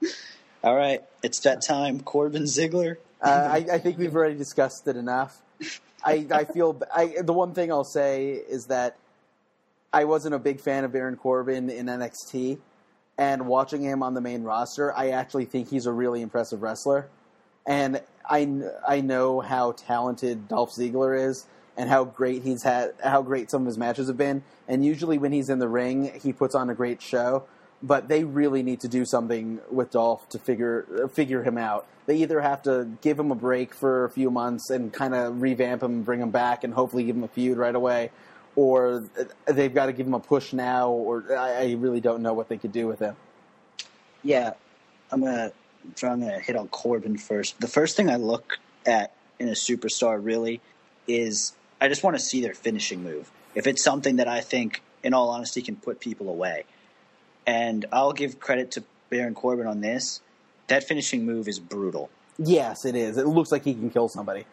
All 0.62 0.76
right, 0.76 1.02
it's 1.24 1.40
that 1.40 1.62
time. 1.66 2.00
Corbin 2.00 2.44
Ziggler. 2.44 2.96
Uh, 3.20 3.48
I, 3.50 3.66
I 3.72 3.78
think 3.78 3.98
we've 3.98 4.14
already 4.14 4.36
discussed 4.36 4.86
it 4.86 4.96
enough. 4.96 5.40
I, 6.04 6.26
I 6.30 6.44
feel 6.44 6.80
I, 6.94 7.16
the 7.22 7.32
one 7.32 7.52
thing 7.52 7.70
I'll 7.72 7.84
say 7.84 8.30
is 8.30 8.66
that 8.66 8.96
I 9.92 10.04
wasn't 10.04 10.34
a 10.34 10.38
big 10.38 10.60
fan 10.60 10.84
of 10.84 10.92
Baron 10.92 11.16
Corbin 11.16 11.68
in 11.68 11.86
NXT, 11.86 12.58
and 13.18 13.46
watching 13.46 13.82
him 13.82 14.02
on 14.02 14.14
the 14.14 14.20
main 14.20 14.44
roster, 14.44 14.94
I 14.96 15.10
actually 15.10 15.46
think 15.46 15.68
he's 15.68 15.86
a 15.86 15.92
really 15.92 16.22
impressive 16.22 16.62
wrestler. 16.62 17.08
And 17.66 18.00
I, 18.28 18.48
I 18.86 19.00
know 19.00 19.40
how 19.40 19.72
talented 19.72 20.48
Dolph 20.48 20.72
Ziggler 20.72 21.28
is, 21.28 21.46
and 21.76 21.88
how 21.88 22.04
great 22.04 22.42
he's 22.42 22.62
had, 22.62 22.92
how 23.02 23.22
great 23.22 23.50
some 23.50 23.62
of 23.62 23.66
his 23.66 23.78
matches 23.78 24.08
have 24.08 24.16
been. 24.16 24.42
And 24.68 24.84
usually, 24.84 25.18
when 25.18 25.32
he's 25.32 25.48
in 25.48 25.58
the 25.58 25.68
ring, 25.68 26.12
he 26.22 26.32
puts 26.32 26.54
on 26.54 26.70
a 26.70 26.74
great 26.74 27.02
show. 27.02 27.44
But 27.82 28.08
they 28.08 28.24
really 28.24 28.62
need 28.62 28.80
to 28.80 28.88
do 28.88 29.06
something 29.06 29.58
with 29.70 29.90
Dolph 29.90 30.28
to 30.28 30.38
figure 30.38 31.08
figure 31.14 31.42
him 31.42 31.56
out. 31.56 31.86
They 32.04 32.16
either 32.16 32.40
have 32.42 32.62
to 32.64 32.86
give 33.00 33.18
him 33.18 33.30
a 33.30 33.34
break 33.34 33.72
for 33.72 34.04
a 34.04 34.10
few 34.10 34.30
months 34.30 34.68
and 34.68 34.92
kind 34.92 35.14
of 35.14 35.40
revamp 35.40 35.82
him, 35.82 36.02
bring 36.02 36.20
him 36.20 36.30
back, 36.30 36.62
and 36.62 36.74
hopefully 36.74 37.04
give 37.04 37.16
him 37.16 37.24
a 37.24 37.28
feud 37.28 37.56
right 37.56 37.74
away, 37.74 38.10
or 38.60 39.02
they've 39.46 39.72
got 39.72 39.86
to 39.86 39.92
give 39.94 40.06
him 40.06 40.12
a 40.12 40.20
push 40.20 40.52
now. 40.52 40.90
Or 40.90 41.24
I, 41.34 41.62
I 41.62 41.72
really 41.78 42.00
don't 42.00 42.20
know 42.20 42.34
what 42.34 42.50
they 42.50 42.58
could 42.58 42.72
do 42.72 42.86
with 42.86 42.98
him. 42.98 43.16
Yeah, 44.22 44.52
I'm 45.10 45.22
gonna 45.22 45.50
I'm 46.02 46.20
gonna 46.20 46.38
hit 46.38 46.56
on 46.56 46.68
Corbin 46.68 47.16
first. 47.16 47.58
The 47.58 47.68
first 47.68 47.96
thing 47.96 48.10
I 48.10 48.16
look 48.16 48.58
at 48.84 49.14
in 49.38 49.48
a 49.48 49.52
superstar 49.52 50.22
really 50.22 50.60
is 51.08 51.54
I 51.80 51.88
just 51.88 52.04
want 52.04 52.16
to 52.16 52.22
see 52.22 52.42
their 52.42 52.52
finishing 52.52 53.02
move. 53.02 53.30
If 53.54 53.66
it's 53.66 53.82
something 53.82 54.16
that 54.16 54.28
I 54.28 54.42
think, 54.42 54.82
in 55.02 55.14
all 55.14 55.30
honesty, 55.30 55.62
can 55.62 55.76
put 55.76 55.98
people 55.98 56.28
away, 56.28 56.64
and 57.46 57.86
I'll 57.90 58.12
give 58.12 58.40
credit 58.40 58.72
to 58.72 58.84
Baron 59.08 59.34
Corbin 59.34 59.66
on 59.66 59.80
this. 59.80 60.20
That 60.66 60.84
finishing 60.84 61.24
move 61.24 61.48
is 61.48 61.58
brutal. 61.58 62.10
Yes, 62.38 62.84
it 62.84 62.94
is. 62.94 63.16
It 63.16 63.26
looks 63.26 63.50
like 63.50 63.64
he 63.64 63.72
can 63.72 63.88
kill 63.88 64.08
somebody. 64.08 64.44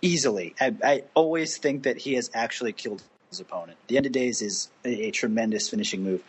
Easily, 0.00 0.54
I, 0.58 0.74
I 0.82 1.02
always 1.14 1.58
think 1.58 1.82
that 1.82 1.98
he 1.98 2.14
has 2.14 2.30
actually 2.32 2.72
killed 2.72 3.02
his 3.30 3.40
opponent. 3.40 3.78
The 3.88 3.96
end 3.96 4.06
of 4.06 4.12
days 4.12 4.42
is 4.42 4.70
a, 4.84 5.06
a 5.06 5.10
tremendous 5.10 5.68
finishing 5.68 6.02
move, 6.02 6.22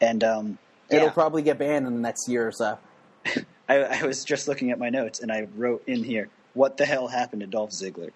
and 0.00 0.22
um, 0.24 0.58
It'll 0.92 1.06
yeah. 1.06 1.12
probably 1.12 1.42
get 1.42 1.58
banned 1.58 1.86
in 1.86 1.94
the 1.94 2.00
next 2.00 2.28
year 2.28 2.46
or 2.46 2.52
so. 2.52 2.78
I, 3.68 3.76
I 3.76 4.02
was 4.04 4.24
just 4.24 4.46
looking 4.46 4.70
at 4.70 4.78
my 4.78 4.90
notes 4.90 5.20
and 5.20 5.32
I 5.32 5.46
wrote 5.56 5.82
in 5.86 6.04
here, 6.04 6.28
"What 6.54 6.76
the 6.76 6.84
hell 6.84 7.08
happened 7.08 7.40
to 7.40 7.46
Dolph 7.46 7.70
Ziggler?" 7.70 8.10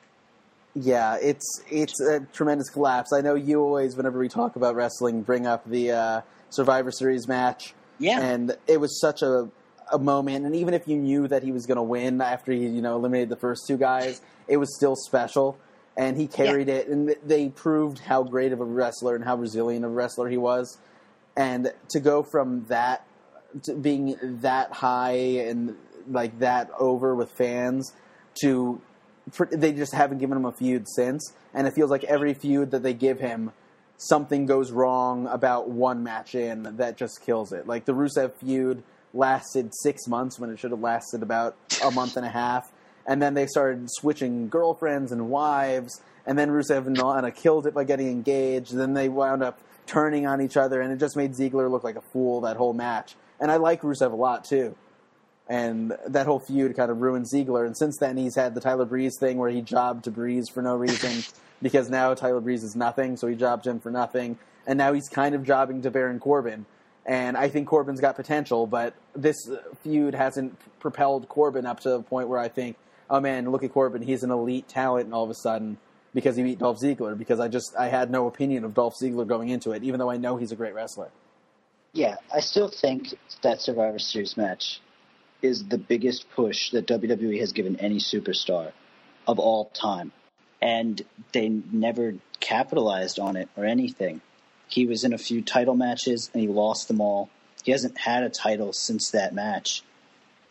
Yeah, 0.75 1.17
it's 1.21 1.63
it's 1.71 2.01
a 2.01 2.21
tremendous 2.33 2.69
collapse. 2.69 3.13
I 3.13 3.23
know 3.23 3.35
you 3.35 3.63
always, 3.63 3.97
whenever 3.97 4.19
we 4.19 4.29
talk 4.29 4.57
about 4.57 4.75
wrestling, 4.75 5.23
bring 5.23 5.47
up 5.47 5.65
the 5.69 5.93
uh, 5.93 6.21
Survivor 6.51 6.91
Series 6.91 7.27
match. 7.27 7.75
Yeah. 7.99 8.21
and 8.21 8.55
it 8.67 8.79
was 8.79 9.01
such 9.01 9.23
a 9.23 9.49
a 9.91 9.99
moment. 9.99 10.45
And 10.45 10.55
even 10.55 10.75
if 10.75 10.87
you 10.87 10.99
knew 10.99 11.29
that 11.29 11.43
he 11.43 11.51
was 11.51 11.65
going 11.65 11.77
to 11.77 11.83
win 11.83 12.21
after 12.21 12.53
he 12.53 12.67
you 12.67 12.83
know 12.83 12.97
eliminated 12.97 13.31
the 13.31 13.37
first 13.37 13.67
two 13.67 13.79
guys, 13.79 14.21
it 14.49 14.59
was 14.59 14.77
still 14.77 14.97
special. 14.97 15.57
And 15.97 16.17
he 16.17 16.27
carried 16.27 16.69
it, 16.69 16.89
and 16.89 17.17
they 17.25 17.49
proved 17.49 18.01
how 18.01 18.23
great 18.23 18.53
of 18.53 18.61
a 18.61 18.65
wrestler 18.65 19.15
and 19.15 19.25
how 19.25 19.37
resilient 19.37 19.85
of 19.85 19.91
a 19.91 19.95
wrestler 19.95 20.29
he 20.29 20.37
was. 20.37 20.77
And 21.37 21.73
to 21.91 22.01
go 22.01 22.23
from 22.23 22.65
that 22.67 23.07
to 23.63 23.75
being 23.75 24.17
that 24.23 24.73
high 24.73 25.13
and 25.13 25.77
like 26.09 26.39
that 26.41 26.71
over 26.79 27.15
with 27.15 27.31
fans 27.33 27.93
to 28.43 28.81
they 29.51 29.73
just 29.73 29.93
haven't 29.93 30.19
given 30.19 30.37
him 30.37 30.45
a 30.45 30.53
feud 30.53 30.87
since, 30.89 31.33
and 31.53 31.67
it 31.67 31.75
feels 31.75 31.91
like 31.91 32.05
every 32.05 32.33
feud 32.33 32.71
that 32.71 32.85
they 32.85 32.95
give 32.95 33.19
him, 33.19 33.51
something 33.97 34.47
goes 34.47 34.71
wrong 34.71 35.27
about 35.27 35.69
one 35.69 36.05
match 36.05 36.35
in 36.35 36.77
that 36.77 36.97
just 36.97 37.25
kills 37.25 37.53
it. 37.53 37.67
Like 37.67 37.87
the 37.87 37.93
Rusev 37.93 38.35
feud 38.35 38.85
lasted 39.13 39.71
six 39.83 40.07
months 40.07 40.39
when 40.39 40.51
it 40.51 40.59
should 40.59 40.71
have 40.71 40.81
lasted 40.81 41.23
about 41.23 41.57
a 41.85 41.91
month 41.91 42.17
and 42.17 42.25
a 42.25 42.29
half, 42.29 42.71
and 43.07 43.23
then 43.23 43.35
they 43.35 43.47
started 43.47 43.89
switching 43.91 44.49
girlfriends 44.49 45.13
and 45.13 45.29
wives, 45.31 46.01
and 46.27 46.39
then 46.39 46.51
Rusev 46.51 46.87
and 46.87 46.99
Lana 46.99 47.31
killed 47.31 47.67
it 47.67 47.75
by 47.75 47.85
getting 47.85 48.09
engaged. 48.09 48.75
Then 48.75 48.95
they 48.95 49.09
wound 49.09 49.43
up 49.43 49.61
turning 49.87 50.27
on 50.27 50.41
each 50.41 50.57
other, 50.57 50.81
and 50.81 50.93
it 50.93 50.99
just 50.99 51.17
made 51.17 51.33
Ziggler 51.33 51.71
look 51.71 51.85
like 51.85 51.97
a 51.97 52.01
fool 52.01 52.41
that 52.43 52.57
whole 52.57 52.73
match. 52.73 53.15
And 53.39 53.51
I 53.51 53.57
like 53.57 53.83
Rusev 53.83 54.13
a 54.13 54.17
lot 54.17 54.45
too 54.45 54.77
and 55.49 55.97
that 56.09 56.27
whole 56.27 56.41
feud 56.41 56.77
kind 56.77 56.91
of 56.91 57.01
ruined 57.01 57.27
Ziggler. 57.33 57.67
And 57.67 57.77
since 57.77 57.97
then, 57.99 58.17
he's 58.17 58.35
had 58.35 58.55
the 58.55 58.61
Tyler 58.61 58.85
Breeze 58.85 59.17
thing 59.19 59.39
where 59.39 59.51
he 59.51 59.61
jobbed 59.61 60.05
to 60.05 60.11
Breeze 60.11 60.49
for 60.49 60.63
no 60.63 60.75
reason 60.75 61.23
because 61.63 61.89
now 61.89 62.15
Tyler 62.15 62.41
Breeze 62.41 62.65
is 62.65 62.75
nothing, 62.75 63.17
so 63.17 63.27
he 63.27 63.37
jobbed 63.37 63.67
him 63.67 63.81
for 63.81 63.91
nothing. 63.91 64.39
And 64.67 64.77
now 64.77 64.93
he's 64.93 65.09
kind 65.09 65.35
of 65.35 65.45
jobbing 65.45 65.83
to 65.83 65.91
Baron 65.91 66.19
Corbin. 66.19 66.67
And 67.05 67.37
I 67.37 67.49
think 67.49 67.69
Corbin's 67.69 68.01
got 68.01 68.17
potential, 68.17 68.67
but 68.67 68.95
this 69.15 69.37
feud 69.85 70.15
hasn't 70.15 70.59
propelled 70.81 71.29
Corbin 71.29 71.65
up 71.65 71.79
to 71.81 71.91
the 71.91 72.03
point 72.03 72.29
where 72.29 72.41
I 72.41 72.49
think, 72.49 72.77
oh 73.11 73.21
man, 73.21 73.51
look 73.51 73.63
at 73.63 73.73
Corbin, 73.73 74.03
he's 74.03 74.23
an 74.23 74.31
elite 74.31 74.69
talent, 74.69 75.07
and 75.07 75.15
all 75.15 75.25
of 75.25 75.31
a 75.31 75.35
sudden, 75.35 75.79
because 76.15 76.37
he 76.37 76.43
beat 76.43 76.59
Dolph 76.59 76.81
Ziggler, 76.81 77.17
because 77.17 77.41
I 77.41 77.49
just 77.49 77.77
I 77.77 77.89
had 77.89 78.11
no 78.11 78.27
opinion 78.27 78.65
of 78.65 78.75
Dolph 78.75 78.95
Ziggler 79.01 79.27
going 79.27 79.49
into 79.49 79.73
it, 79.73 79.85
even 79.85 79.99
though 79.99 80.11
I 80.11 80.17
know 80.17 80.37
he's 80.37 80.53
a 80.53 80.57
great 80.57 80.75
wrestler. 80.75 81.11
Yeah, 81.93 82.17
I 82.33 82.41
still 82.41 82.69
think 82.69 83.15
that 83.43 83.61
Survivor 83.63 83.99
Series 83.99 84.37
match 84.37 84.81
is 85.43 85.65
the 85.65 85.79
biggest 85.79 86.29
push 86.31 86.71
that 86.73 86.87
WWE 86.87 87.41
has 87.41 87.53
given 87.53 87.77
any 87.77 87.97
superstar 87.97 88.73
of 89.27 89.39
all 89.39 89.67
time. 89.67 90.13
And 90.61 91.01
they 91.33 91.49
never 91.49 92.15
capitalized 92.41 93.19
on 93.19 93.37
it 93.37 93.49
or 93.57 93.65
anything. 93.65 94.21
He 94.69 94.87
was 94.87 95.05
in 95.05 95.13
a 95.13 95.19
few 95.19 95.43
title 95.43 95.75
matches 95.75 96.31
and 96.33 96.43
he 96.43 96.49
lost 96.49 96.89
them 96.89 97.01
all. 97.01 97.31
He 97.63 97.73
hasn't 97.73 97.99
had 97.99 98.23
a 98.23 98.31
title 98.31 98.73
since 98.73 99.11
that 99.11 99.35
match. 99.35 99.83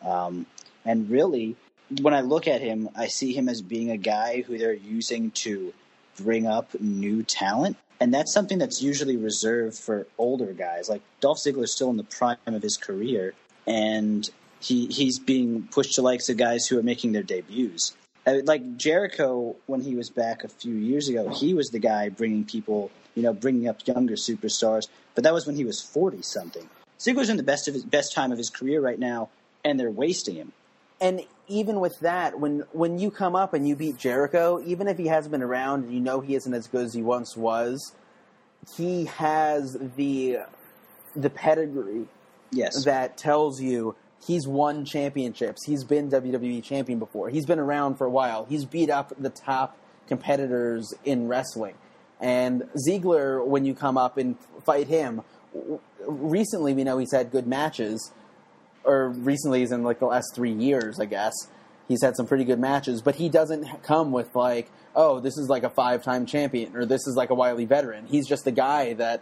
Um, 0.01 0.45
and 0.83 1.09
really, 1.09 1.55
when 2.01 2.13
I 2.13 2.21
look 2.21 2.47
at 2.47 2.61
him, 2.61 2.89
I 2.95 3.07
see 3.07 3.33
him 3.33 3.49
as 3.49 3.61
being 3.61 3.91
a 3.91 3.97
guy 3.97 4.41
who 4.41 4.57
they're 4.57 4.73
using 4.73 5.31
to 5.31 5.73
bring 6.17 6.47
up 6.47 6.79
new 6.79 7.23
talent. 7.23 7.77
And 7.99 8.13
that's 8.13 8.33
something 8.33 8.57
that's 8.57 8.81
usually 8.81 9.17
reserved 9.17 9.77
for 9.77 10.07
older 10.17 10.51
guys. 10.53 10.89
Like 10.89 11.01
Dolph 11.21 11.37
Ziggler's 11.37 11.71
still 11.71 11.89
in 11.89 11.97
the 11.97 12.03
prime 12.03 12.37
of 12.45 12.61
his 12.61 12.77
career, 12.77 13.33
and 13.65 14.29
he 14.59 14.87
he's 14.87 15.17
being 15.19 15.67
pushed 15.71 15.95
to 15.95 16.01
likes 16.01 16.27
of 16.29 16.37
guys 16.37 16.67
who 16.67 16.77
are 16.77 16.83
making 16.83 17.13
their 17.13 17.23
debuts. 17.23 17.95
Like 18.25 18.77
Jericho, 18.77 19.55
when 19.67 19.81
he 19.81 19.95
was 19.95 20.09
back 20.09 20.43
a 20.43 20.49
few 20.49 20.73
years 20.73 21.07
ago, 21.07 21.29
he 21.29 21.53
was 21.53 21.69
the 21.69 21.79
guy 21.79 22.09
bringing 22.09 22.43
people, 22.43 22.91
you 23.13 23.23
know, 23.23 23.33
bringing 23.33 23.69
up 23.69 23.85
younger 23.87 24.15
superstars. 24.15 24.87
But 25.13 25.23
that 25.23 25.33
was 25.33 25.45
when 25.45 25.55
he 25.55 25.63
was 25.63 25.81
forty 25.81 26.21
something. 26.21 26.67
Ziggler's 26.99 27.29
in 27.29 27.37
the 27.37 27.43
best 27.43 27.67
of 27.67 27.73
his 27.73 27.85
best 27.85 28.13
time 28.13 28.31
of 28.31 28.37
his 28.37 28.49
career 28.49 28.81
right 28.81 28.99
now, 28.99 29.29
and 29.63 29.79
they're 29.79 29.91
wasting 29.91 30.35
him. 30.35 30.51
and 30.99 31.21
even 31.47 31.79
with 31.79 31.99
that, 31.99 32.39
when 32.39 32.63
when 32.71 32.99
you 32.99 33.11
come 33.11 33.35
up 33.35 33.53
and 33.53 33.67
you 33.67 33.75
beat 33.75 33.97
Jericho, 33.97 34.61
even 34.65 34.87
if 34.87 34.97
he 34.97 35.07
hasn't 35.07 35.31
been 35.31 35.43
around 35.43 35.85
and 35.85 35.93
you 35.93 35.99
know 35.99 36.21
he 36.21 36.35
isn't 36.35 36.53
as 36.53 36.67
good 36.67 36.85
as 36.85 36.93
he 36.93 37.01
once 37.01 37.35
was, 37.37 37.93
he 38.75 39.05
has 39.05 39.77
the 39.95 40.39
the 41.15 41.29
pedigree 41.29 42.07
Yes, 42.51 42.85
that 42.85 43.17
tells 43.17 43.61
you 43.61 43.95
he's 44.25 44.47
won 44.47 44.85
championships. 44.85 45.65
He's 45.65 45.83
been 45.83 46.09
WWE 46.09 46.63
champion 46.63 46.99
before. 46.99 47.29
He's 47.29 47.45
been 47.45 47.59
around 47.59 47.95
for 47.95 48.05
a 48.05 48.09
while. 48.09 48.45
He's 48.45 48.65
beat 48.65 48.89
up 48.89 49.13
the 49.17 49.29
top 49.29 49.77
competitors 50.07 50.93
in 51.03 51.27
wrestling. 51.27 51.75
And 52.19 52.63
Ziggler, 52.87 53.45
when 53.45 53.65
you 53.65 53.73
come 53.75 53.97
up 53.97 54.17
and 54.17 54.37
fight 54.65 54.87
him, 54.87 55.21
recently 56.07 56.73
we 56.73 56.83
know 56.83 56.97
he's 56.97 57.11
had 57.11 57.31
good 57.31 57.47
matches, 57.47 58.11
or 58.85 59.09
recently 59.09 59.63
is 59.63 59.71
in 59.71 59.83
like 59.83 59.99
the 59.99 60.05
last 60.05 60.33
three 60.35 60.53
years, 60.53 60.99
I 60.99 61.05
guess. 61.05 61.33
He's 61.87 62.01
had 62.01 62.15
some 62.15 62.25
pretty 62.25 62.45
good 62.45 62.59
matches, 62.59 63.01
but 63.01 63.15
he 63.15 63.29
doesn't 63.29 63.83
come 63.83 64.11
with 64.11 64.35
like, 64.35 64.71
oh, 64.95 65.19
this 65.19 65.37
is 65.37 65.49
like 65.49 65.63
a 65.63 65.69
five-time 65.69 66.25
champion, 66.25 66.75
or 66.75 66.85
this 66.85 67.05
is 67.05 67.15
like 67.15 67.29
a 67.29 67.35
wily 67.35 67.65
veteran. 67.65 68.07
He's 68.07 68.27
just 68.27 68.47
a 68.47 68.51
guy 68.51 68.93
that 68.93 69.21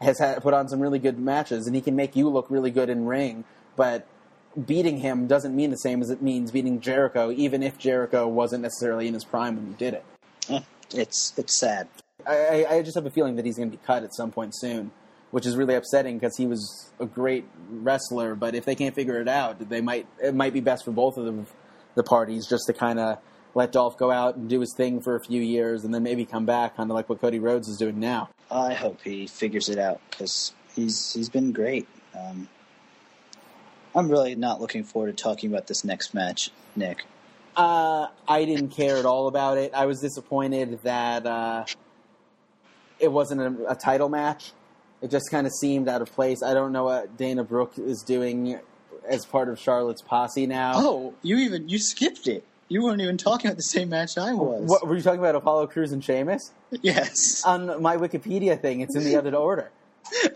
has 0.00 0.18
had, 0.18 0.42
put 0.42 0.54
on 0.54 0.68
some 0.68 0.80
really 0.80 0.98
good 0.98 1.18
matches, 1.18 1.66
and 1.66 1.74
he 1.74 1.82
can 1.82 1.96
make 1.96 2.16
you 2.16 2.28
look 2.28 2.50
really 2.50 2.70
good 2.70 2.88
in 2.88 3.06
ring. 3.06 3.44
But 3.76 4.06
beating 4.66 4.98
him 4.98 5.26
doesn't 5.26 5.54
mean 5.54 5.70
the 5.70 5.76
same 5.76 6.00
as 6.00 6.10
it 6.10 6.22
means 6.22 6.50
beating 6.50 6.80
Jericho, 6.80 7.30
even 7.30 7.62
if 7.62 7.78
Jericho 7.78 8.26
wasn't 8.26 8.62
necessarily 8.62 9.06
in 9.06 9.14
his 9.14 9.24
prime 9.24 9.56
when 9.56 9.66
you 9.66 9.74
did 9.74 9.94
it. 9.94 10.04
Eh, 10.48 10.60
it's 10.94 11.34
it's 11.36 11.58
sad. 11.58 11.88
I, 12.26 12.64
I 12.64 12.76
I 12.76 12.82
just 12.82 12.94
have 12.94 13.06
a 13.06 13.10
feeling 13.10 13.36
that 13.36 13.44
he's 13.44 13.56
going 13.56 13.70
to 13.70 13.76
be 13.76 13.82
cut 13.84 14.02
at 14.02 14.14
some 14.14 14.30
point 14.30 14.54
soon, 14.56 14.90
which 15.30 15.46
is 15.46 15.56
really 15.56 15.74
upsetting 15.74 16.18
because 16.18 16.36
he 16.36 16.46
was 16.46 16.90
a 16.98 17.06
great 17.06 17.44
wrestler. 17.70 18.34
But 18.34 18.54
if 18.54 18.64
they 18.64 18.74
can't 18.74 18.94
figure 18.94 19.20
it 19.20 19.28
out, 19.28 19.68
they 19.68 19.80
might 19.80 20.06
it 20.22 20.34
might 20.34 20.52
be 20.52 20.60
best 20.60 20.84
for 20.84 20.92
both 20.92 21.16
of 21.16 21.24
them, 21.24 21.46
the 21.94 22.02
parties 22.02 22.46
just 22.46 22.66
to 22.66 22.72
kind 22.72 22.98
of 22.98 23.18
let 23.54 23.72
Dolph 23.72 23.96
go 23.96 24.10
out 24.10 24.36
and 24.36 24.48
do 24.48 24.60
his 24.60 24.74
thing 24.74 25.00
for 25.00 25.16
a 25.16 25.20
few 25.20 25.42
years, 25.42 25.84
and 25.84 25.92
then 25.92 26.02
maybe 26.02 26.24
come 26.24 26.46
back, 26.46 26.76
kind 26.76 26.90
of 26.90 26.94
like 26.94 27.08
what 27.08 27.20
Cody 27.20 27.38
Rhodes 27.38 27.68
is 27.68 27.76
doing 27.76 27.98
now. 27.98 28.28
I 28.50 28.74
hope 28.74 29.02
he 29.02 29.26
figures 29.26 29.68
it 29.68 29.78
out 29.78 30.00
because 30.10 30.54
he's 30.74 31.12
he's 31.12 31.28
been 31.28 31.52
great. 31.52 31.86
Um, 32.18 32.48
I'm 33.94 34.10
really 34.10 34.34
not 34.34 34.60
looking 34.60 34.84
forward 34.84 35.16
to 35.16 35.22
talking 35.22 35.50
about 35.50 35.66
this 35.66 35.84
next 35.84 36.14
match, 36.14 36.50
Nick. 36.76 37.04
Uh, 37.56 38.06
I 38.28 38.44
didn't 38.44 38.68
care 38.68 38.96
at 38.96 39.04
all 39.04 39.26
about 39.26 39.58
it. 39.58 39.74
I 39.74 39.86
was 39.86 40.00
disappointed 40.00 40.80
that 40.84 41.26
uh, 41.26 41.64
it 43.00 43.10
wasn't 43.10 43.40
a, 43.40 43.72
a 43.72 43.74
title 43.74 44.08
match. 44.08 44.52
It 45.00 45.10
just 45.10 45.30
kind 45.30 45.46
of 45.46 45.52
seemed 45.52 45.88
out 45.88 46.02
of 46.02 46.12
place. 46.12 46.42
I 46.42 46.54
don't 46.54 46.72
know 46.72 46.84
what 46.84 47.16
Dana 47.16 47.44
Brooke 47.44 47.74
is 47.78 48.02
doing 48.02 48.58
as 49.08 49.24
part 49.24 49.48
of 49.48 49.58
Charlotte's 49.58 50.02
posse 50.02 50.46
now. 50.46 50.72
Oh, 50.74 51.14
you 51.22 51.38
even 51.38 51.68
you 51.68 51.78
skipped 51.78 52.26
it. 52.26 52.44
You 52.68 52.82
weren't 52.82 53.00
even 53.00 53.16
talking 53.16 53.46
about 53.46 53.56
the 53.56 53.62
same 53.62 53.88
match 53.88 54.18
I 54.18 54.34
was. 54.34 54.68
What 54.68 54.86
were 54.86 54.96
you 54.96 55.02
talking 55.02 55.20
about? 55.20 55.34
Apollo 55.34 55.68
Crews 55.68 55.92
and 55.92 56.04
Sheamus 56.04 56.50
Yes. 56.82 57.42
on 57.46 57.80
my 57.80 57.96
Wikipedia 57.96 58.60
thing. 58.60 58.80
It's 58.80 58.94
in 58.94 59.04
the 59.04 59.16
other 59.16 59.34
order. 59.34 59.70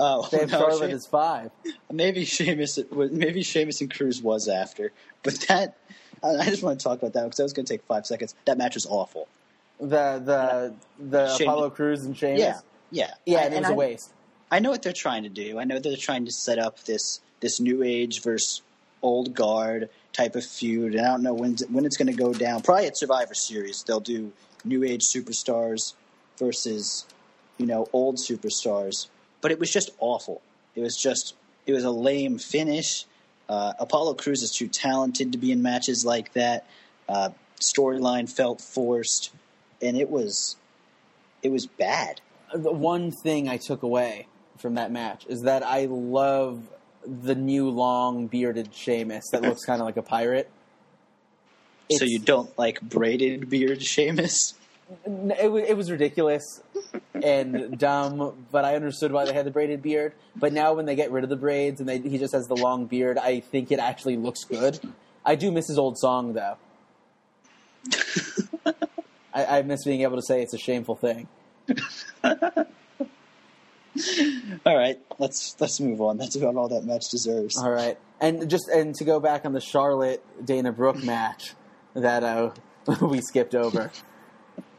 Oh, 0.01 0.29
They 0.31 0.39
have 0.39 0.51
no, 0.51 0.59
Charlotte 0.59 0.89
She- 0.91 0.95
as 0.97 1.07
five. 1.07 1.51
maybe 1.91 2.25
Sheamus. 2.27 2.79
Maybe 2.93 3.43
Sheamus 3.43 3.81
and 3.81 3.93
Crews 3.93 4.23
was 4.23 4.47
after, 4.49 4.93
but 5.23 5.35
that 5.49 5.77
I 6.23 6.45
just 6.45 6.63
want 6.63 6.79
to 6.79 6.85
talk 6.85 6.99
about 6.99 7.15
that 7.15 7.25
because 7.25 7.39
that 7.39 7.43
was 7.43 7.53
going 7.55 7.65
to 7.67 7.73
take 7.73 7.83
five 7.85 8.05
seconds. 8.07 8.35
That 8.45 8.59
match 8.59 8.75
was 8.75 8.87
awful. 8.87 9.29
The 9.81 10.21
the 10.25 10.75
the 10.99 11.27
Sheamus- 11.37 11.41
Apollo 11.41 11.71
Crews 11.71 12.05
and 12.05 12.17
Sheamus. 12.17 12.39
Yeah, 12.41 12.61
yeah, 12.91 13.15
yeah, 13.27 13.39
I- 13.39 13.43
it 13.45 13.59
was 13.61 13.69
I- 13.69 13.73
a 13.73 13.77
waste. 13.77 14.13
I 14.53 14.59
know 14.59 14.69
what 14.69 14.83
they're 14.83 14.93
trying 14.93 15.23
to 15.23 15.31
do. 15.31 15.59
I 15.59 15.65
know 15.65 15.79
they're 15.79 15.97
trying 15.97 16.27
to 16.27 16.31
set 16.31 16.59
up 16.59 16.85
this 16.85 17.21
this 17.41 17.59
new 17.59 17.83
age 17.83 18.21
versus 18.21 18.61
old 19.01 19.35
guard 19.35 19.89
type 20.13 20.37
of 20.37 20.45
feud, 20.45 20.95
and 20.95 21.07
I 21.07 21.09
don't 21.09 21.23
know 21.23 21.33
when 21.33 21.57
when 21.71 21.87
it's 21.87 21.97
going 21.97 22.15
to 22.15 22.23
go 22.23 22.35
down. 22.35 22.61
Probably 22.61 22.87
at 22.87 22.99
Survivor 22.99 23.33
Series, 23.33 23.83
they'll 23.83 23.99
do 23.99 24.31
new 24.63 24.85
age 24.85 25.05
superstars 25.05 25.95
versus 26.39 27.07
you 27.57 27.65
know 27.65 27.89
old 27.95 28.17
superstars. 28.17 29.07
But 29.41 29.53
it 29.53 29.59
was 29.59 29.73
just 29.73 29.89
awful. 30.01 30.43
It 30.77 30.83
was 30.83 30.99
just 30.99 31.35
it 31.67 31.73
was 31.73 31.85
a 31.85 31.91
lame 31.91 32.37
finish. 32.37 33.07
Uh, 33.49 33.73
Apollo 33.79 34.15
Crews 34.15 34.43
is 34.43 34.55
too 34.55 34.69
talented 34.69 35.33
to 35.33 35.39
be 35.39 35.51
in 35.51 35.63
matches 35.63 36.05
like 36.05 36.35
that. 36.35 36.67
Uh, 37.09 37.31
storyline 37.59 38.31
felt 38.31 38.61
forced, 38.61 39.33
and 39.81 39.97
it 39.97 40.11
was 40.11 40.57
it 41.43 41.51
was 41.51 41.65
bad. 41.65 42.21
the 42.55 42.71
one 42.71 43.11
thing 43.11 43.49
I 43.49 43.57
took 43.57 43.83
away 43.83 44.27
from 44.59 44.75
that 44.75 44.93
match 44.93 45.27
is 45.29 45.43
that 45.43 45.63
I 45.63 45.87
love 45.87 46.63
the 47.07 47.35
new 47.35 47.69
long 47.69 48.27
bearded 48.27 48.75
Sheamus 48.75 49.25
that 49.33 49.43
looks 49.43 49.65
kind 49.65 49.81
of 49.81 49.87
like 49.87 49.97
a 49.97 50.03
pirate. 50.03 50.51
so 51.91 52.05
you 52.05 52.19
don't 52.19 52.57
like 52.59 52.81
braided 52.81 53.51
beard, 53.51 53.83
Sheamus? 53.83 54.55
It, 55.07 55.51
wa- 55.51 55.59
it 55.59 55.77
was 55.77 55.91
ridiculous 55.91 56.63
and 57.15 57.79
dumb, 57.79 58.47
but 58.51 58.65
I 58.65 58.77
understood 58.77 59.11
why 59.13 59.25
they 59.25 59.33
had 59.33 59.47
the 59.47 59.51
braided 59.51 59.83
beard. 59.83 60.13
But 60.37 60.53
now 60.53 60.75
when 60.75 60.87
they 60.87 60.95
get 60.95 61.11
rid 61.11 61.25
of 61.25 61.31
the 61.31 61.37
braids 61.37 61.81
and 61.81 61.89
they, 61.89 61.99
he 61.99 62.19
just 62.19 62.35
has 62.35 62.47
the 62.47 62.57
long 62.57 62.87
beard, 62.87 63.19
I 63.19 63.41
think 63.41 63.73
it 63.73 63.79
actually 63.79 64.17
looks 64.17 64.45
good. 64.45 64.79
I 65.25 65.35
do 65.35 65.51
miss 65.51 65.69
his 65.69 65.79
old 65.79 65.99
song 65.99 66.35
though. 66.35 66.57
I, 69.35 69.59
I 69.59 69.63
miss 69.63 69.85
being 69.85 70.03
able 70.03 70.17
to 70.17 70.23
say 70.23 70.43
it's 70.43 70.55
a 70.55 70.59
shameful 70.59 70.97
thing. 70.97 71.29
all 74.67 74.77
right, 74.77 74.99
let's 75.19 75.57
let's 75.61 75.81
move 75.81 76.01
on. 76.01 76.17
That's 76.17 76.37
about 76.37 76.57
all 76.57 76.69
that 76.69 76.85
match 76.85 77.09
deserves. 77.11 77.59
All 77.59 77.71
right, 77.71 77.99
and 78.21 78.49
just 78.49 78.69
and 78.69 78.95
to 78.97 79.05
go 79.05 79.21
back 79.21 79.45
on 79.45 79.53
the 79.53 79.61
Charlotte 79.61 80.25
Dana 80.45 80.73
Brooke 80.73 81.03
match 81.05 81.55
that 81.95 82.23
uh, 82.23 82.51
we 83.01 83.21
skipped 83.21 83.55
over. 83.55 83.91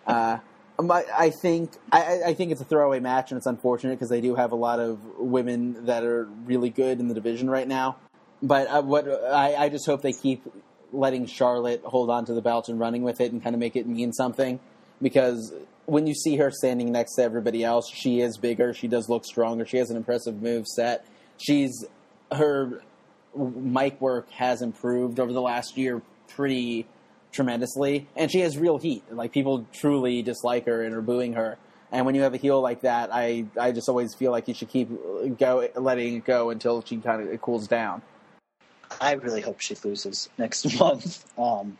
Uh, 0.05 0.39
my, 0.81 1.05
I 1.15 1.29
think 1.29 1.71
I, 1.91 2.21
I 2.27 2.33
think 2.33 2.51
it's 2.51 2.61
a 2.61 2.65
throwaway 2.65 2.99
match, 2.99 3.31
and 3.31 3.37
it's 3.37 3.47
unfortunate 3.47 3.95
because 3.95 4.09
they 4.09 4.21
do 4.21 4.35
have 4.35 4.51
a 4.51 4.55
lot 4.55 4.79
of 4.79 4.99
women 5.17 5.85
that 5.85 6.03
are 6.03 6.25
really 6.45 6.69
good 6.69 6.99
in 6.99 7.07
the 7.07 7.13
division 7.13 7.49
right 7.49 7.67
now. 7.67 7.97
But 8.41 8.67
uh, 8.67 8.81
what 8.81 9.07
I, 9.07 9.55
I 9.55 9.69
just 9.69 9.85
hope 9.85 10.01
they 10.01 10.13
keep 10.13 10.43
letting 10.91 11.25
Charlotte 11.25 11.81
hold 11.83 12.09
on 12.09 12.25
to 12.25 12.33
the 12.33 12.41
belt 12.41 12.69
and 12.69 12.79
running 12.79 13.03
with 13.03 13.19
it 13.19 13.31
and 13.31 13.41
kind 13.41 13.55
of 13.55 13.59
make 13.59 13.75
it 13.75 13.87
mean 13.87 14.13
something 14.13 14.59
because 15.01 15.53
when 15.85 16.07
you 16.07 16.13
see 16.13 16.37
her 16.37 16.51
standing 16.51 16.91
next 16.91 17.15
to 17.15 17.23
everybody 17.23 17.63
else, 17.63 17.89
she 17.89 18.21
is 18.21 18.37
bigger. 18.37 18.73
She 18.73 18.87
does 18.87 19.09
look 19.09 19.25
stronger. 19.25 19.65
She 19.65 19.77
has 19.77 19.89
an 19.89 19.97
impressive 19.97 20.41
move 20.41 20.67
set. 20.67 21.05
She's 21.37 21.85
her 22.31 22.81
mic 23.35 23.99
work 23.99 24.29
has 24.31 24.61
improved 24.61 25.19
over 25.19 25.33
the 25.33 25.41
last 25.41 25.77
year 25.77 26.01
pretty 26.29 26.87
tremendously, 27.31 28.07
and 28.15 28.31
she 28.31 28.41
has 28.41 28.57
real 28.57 28.77
heat. 28.77 29.03
Like 29.11 29.31
people 29.31 29.65
truly 29.73 30.21
dislike 30.21 30.65
her 30.65 30.83
and 30.83 30.95
are 30.95 31.01
booing 31.01 31.33
her. 31.33 31.57
And 31.91 32.05
when 32.05 32.15
you 32.15 32.21
have 32.21 32.33
a 32.33 32.37
heel 32.37 32.61
like 32.61 32.81
that, 32.81 33.09
I 33.13 33.45
I 33.59 33.71
just 33.71 33.89
always 33.89 34.15
feel 34.15 34.31
like 34.31 34.47
you 34.47 34.53
should 34.53 34.69
keep 34.69 34.89
go 35.37 35.67
letting 35.75 36.17
it 36.17 36.25
go 36.25 36.49
until 36.49 36.83
she 36.83 36.97
kind 36.97 37.21
of 37.21 37.27
it 37.27 37.41
cools 37.41 37.67
down. 37.67 38.01
I 39.01 39.13
really 39.13 39.41
hope 39.41 39.59
she 39.59 39.75
loses 39.83 40.29
next 40.37 40.79
month. 40.79 41.25
Um, 41.37 41.77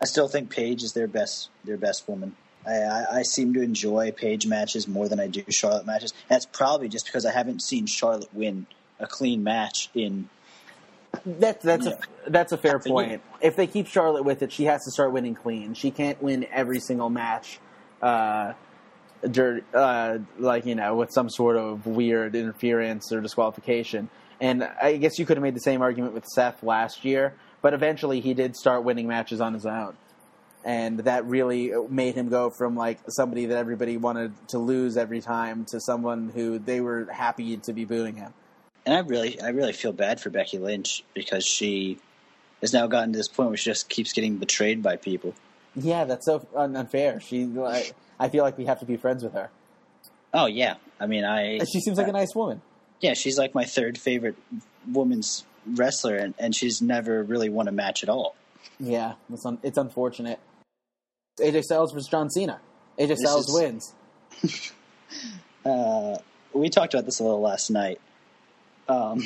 I 0.00 0.04
still 0.04 0.28
think 0.28 0.50
Paige 0.50 0.82
is 0.82 0.92
their 0.92 1.08
best 1.08 1.50
their 1.64 1.76
best 1.76 2.08
woman. 2.08 2.36
I, 2.66 2.70
I, 2.70 3.18
I, 3.18 3.22
seem 3.22 3.54
to 3.54 3.62
enjoy 3.62 4.12
Paige 4.12 4.46
matches 4.46 4.86
more 4.86 5.08
than 5.08 5.20
I 5.20 5.26
do 5.26 5.44
Charlotte 5.48 5.86
matches. 5.86 6.12
That's 6.28 6.44
probably 6.44 6.88
just 6.88 7.06
because 7.06 7.24
I 7.24 7.32
haven't 7.32 7.62
seen 7.62 7.86
Charlotte 7.86 8.28
win 8.32 8.66
a 8.98 9.06
clean 9.06 9.42
match 9.42 9.90
in. 9.94 10.28
That's 11.24 11.64
that's 11.64 11.86
a 11.86 11.98
that's 12.28 12.52
a 12.52 12.58
fair 12.58 12.78
point. 12.78 13.22
If 13.40 13.56
they 13.56 13.66
keep 13.66 13.86
Charlotte 13.86 14.24
with 14.24 14.42
it, 14.42 14.52
she 14.52 14.64
has 14.64 14.84
to 14.84 14.90
start 14.90 15.12
winning 15.12 15.34
clean. 15.34 15.74
She 15.74 15.90
can't 15.90 16.22
win 16.22 16.46
every 16.52 16.80
single 16.80 17.08
match, 17.08 17.58
uh, 18.02 18.52
dirt, 19.28 19.64
uh, 19.74 20.18
like 20.38 20.66
you 20.66 20.74
know, 20.74 20.96
with 20.96 21.10
some 21.12 21.30
sort 21.30 21.56
of 21.56 21.86
weird 21.86 22.36
interference 22.36 23.10
or 23.10 23.20
disqualification. 23.20 24.10
And 24.40 24.62
I 24.62 24.96
guess 24.96 25.18
you 25.18 25.26
could 25.26 25.36
have 25.36 25.42
made 25.42 25.56
the 25.56 25.60
same 25.60 25.82
argument 25.82 26.14
with 26.14 26.26
Seth 26.26 26.62
last 26.62 27.04
year, 27.04 27.34
but 27.62 27.74
eventually 27.74 28.20
he 28.20 28.34
did 28.34 28.56
start 28.56 28.84
winning 28.84 29.06
matches 29.06 29.40
on 29.40 29.54
his 29.54 29.66
own. 29.66 29.94
And 30.64 31.00
that 31.00 31.24
really 31.24 31.72
made 31.88 32.14
him 32.14 32.28
go 32.28 32.50
from 32.50 32.76
like 32.76 32.98
somebody 33.08 33.46
that 33.46 33.56
everybody 33.56 33.96
wanted 33.96 34.32
to 34.48 34.58
lose 34.58 34.96
every 34.96 35.20
time 35.20 35.64
to 35.66 35.80
someone 35.80 36.30
who 36.34 36.58
they 36.58 36.80
were 36.80 37.06
happy 37.10 37.56
to 37.58 37.72
be 37.72 37.84
booing 37.84 38.16
him. 38.16 38.34
And 38.84 38.94
I 38.94 39.00
really, 39.00 39.40
I 39.40 39.48
really 39.50 39.72
feel 39.72 39.92
bad 39.92 40.20
for 40.20 40.30
Becky 40.30 40.58
Lynch 40.58 41.04
because 41.14 41.46
she 41.46 41.98
has 42.60 42.72
now 42.72 42.86
gotten 42.86 43.12
to 43.12 43.16
this 43.16 43.28
point 43.28 43.50
where 43.50 43.56
she 43.56 43.70
just 43.70 43.88
keeps 43.88 44.12
getting 44.12 44.36
betrayed 44.36 44.82
by 44.82 44.96
people. 44.96 45.34
Yeah, 45.76 46.04
that's 46.04 46.26
so 46.26 46.46
unfair. 46.56 47.20
She, 47.20 47.44
like, 47.44 47.94
I 48.18 48.28
feel 48.28 48.42
like 48.42 48.58
we 48.58 48.64
have 48.64 48.80
to 48.80 48.86
be 48.86 48.96
friends 48.96 49.22
with 49.22 49.34
her. 49.34 49.50
Oh 50.34 50.46
yeah, 50.46 50.74
I 50.98 51.06
mean, 51.06 51.24
I. 51.24 51.58
She 51.58 51.80
seems 51.80 51.98
like 51.98 52.08
a 52.08 52.12
nice 52.12 52.34
woman 52.34 52.60
yeah, 53.00 53.14
she's 53.14 53.38
like 53.38 53.54
my 53.54 53.64
third 53.64 53.98
favorite 53.98 54.36
women's 54.90 55.44
wrestler, 55.74 56.16
and, 56.16 56.34
and 56.38 56.54
she's 56.54 56.80
never 56.80 57.22
really 57.22 57.48
won 57.48 57.68
a 57.68 57.72
match 57.72 58.02
at 58.02 58.08
all. 58.08 58.34
Yeah, 58.80 59.14
it's 59.32 59.44
un- 59.44 59.58
it's 59.62 59.78
unfortunate. 59.78 60.38
AJ 61.38 61.64
Styles 61.64 61.92
versus 61.92 62.08
John 62.08 62.30
Cena. 62.30 62.60
AJ 62.98 63.08
this 63.08 63.20
Styles 63.20 63.48
is... 63.48 63.54
wins. 63.54 64.72
uh, 65.64 66.16
we 66.52 66.68
talked 66.68 66.94
about 66.94 67.04
this 67.04 67.20
a 67.20 67.22
little 67.22 67.40
last 67.40 67.70
night. 67.70 68.00
Um, 68.88 69.22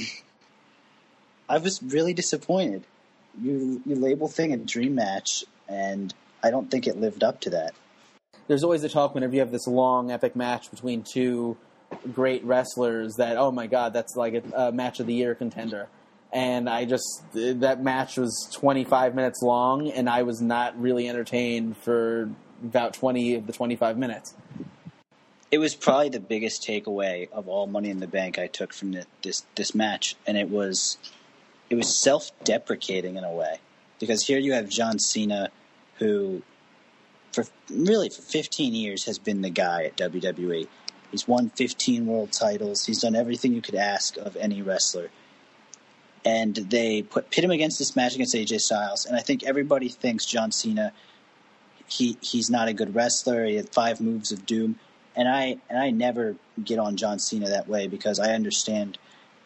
I 1.48 1.58
was 1.58 1.82
really 1.82 2.14
disappointed. 2.14 2.84
You 3.40 3.82
you 3.86 3.94
label 3.94 4.28
thing 4.28 4.52
a 4.52 4.56
dream 4.56 4.94
match, 4.94 5.44
and 5.68 6.12
I 6.42 6.50
don't 6.50 6.70
think 6.70 6.86
it 6.86 6.96
lived 6.96 7.22
up 7.22 7.40
to 7.42 7.50
that. 7.50 7.74
There's 8.48 8.64
always 8.64 8.82
a 8.84 8.88
talk 8.88 9.14
whenever 9.14 9.34
you 9.34 9.40
have 9.40 9.52
this 9.52 9.66
long 9.66 10.10
epic 10.10 10.34
match 10.34 10.70
between 10.70 11.02
two 11.02 11.56
great 12.12 12.44
wrestlers 12.44 13.16
that 13.16 13.36
oh 13.36 13.50
my 13.50 13.66
god 13.66 13.92
that's 13.92 14.16
like 14.16 14.34
a, 14.34 14.42
a, 14.68 14.72
match 14.72 15.00
of 15.00 15.06
the 15.06 15.12
year 15.12 15.34
contender 15.34 15.88
and 16.32 16.68
i 16.68 16.84
just 16.84 17.22
that 17.32 17.82
match 17.82 18.16
was 18.16 18.48
25 18.52 19.14
minutes 19.14 19.42
long 19.42 19.90
and 19.90 20.08
i 20.08 20.22
was 20.22 20.40
not 20.40 20.78
really 20.80 21.08
entertained 21.08 21.76
for 21.76 22.30
about 22.62 22.94
20 22.94 23.34
of 23.34 23.46
the 23.46 23.52
25 23.52 23.98
minutes 23.98 24.34
it 25.50 25.58
was 25.58 25.74
probably 25.74 26.08
the 26.08 26.20
biggest 26.20 26.66
takeaway 26.66 27.30
of 27.30 27.48
all 27.48 27.66
money 27.66 27.90
in 27.90 28.00
the 28.00 28.06
bank 28.06 28.38
i 28.38 28.46
took 28.46 28.72
from 28.72 28.92
the, 28.92 29.06
this 29.22 29.44
this 29.54 29.74
match 29.74 30.16
and 30.26 30.36
it 30.36 30.48
was 30.48 30.96
it 31.70 31.74
was 31.74 31.94
self-deprecating 31.96 33.16
in 33.16 33.24
a 33.24 33.32
way 33.32 33.58
because 33.98 34.26
here 34.26 34.38
you 34.38 34.52
have 34.52 34.68
john 34.68 34.98
cena 34.98 35.50
who 35.98 36.42
for 37.32 37.44
really 37.70 38.08
for 38.08 38.22
15 38.22 38.74
years 38.74 39.04
has 39.04 39.18
been 39.18 39.42
the 39.42 39.50
guy 39.50 39.84
at 39.84 39.96
wwe 39.96 40.66
He's 41.12 41.28
won 41.28 41.50
15 41.50 42.06
world 42.06 42.32
titles. 42.32 42.86
He's 42.86 43.02
done 43.02 43.14
everything 43.14 43.52
you 43.52 43.60
could 43.60 43.74
ask 43.74 44.16
of 44.16 44.34
any 44.36 44.62
wrestler. 44.62 45.10
And 46.24 46.54
they 46.54 47.02
put 47.02 47.30
pit 47.30 47.42
him 47.42 47.50
against 47.50 47.78
this 47.78 47.96
match 47.96 48.14
against 48.14 48.34
AJ 48.34 48.60
Styles, 48.60 49.06
and 49.06 49.16
I 49.16 49.20
think 49.20 49.42
everybody 49.42 49.88
thinks 49.88 50.24
John 50.24 50.52
Cena. 50.52 50.92
He 51.88 52.16
he's 52.20 52.48
not 52.48 52.68
a 52.68 52.72
good 52.72 52.94
wrestler. 52.94 53.44
He 53.44 53.56
had 53.56 53.70
five 53.70 54.00
moves 54.00 54.30
of 54.30 54.46
doom, 54.46 54.78
and 55.16 55.28
I 55.28 55.56
and 55.68 55.78
I 55.78 55.90
never 55.90 56.36
get 56.62 56.78
on 56.78 56.96
John 56.96 57.18
Cena 57.18 57.48
that 57.48 57.68
way 57.68 57.88
because 57.88 58.20
I 58.20 58.34
understand 58.34 58.98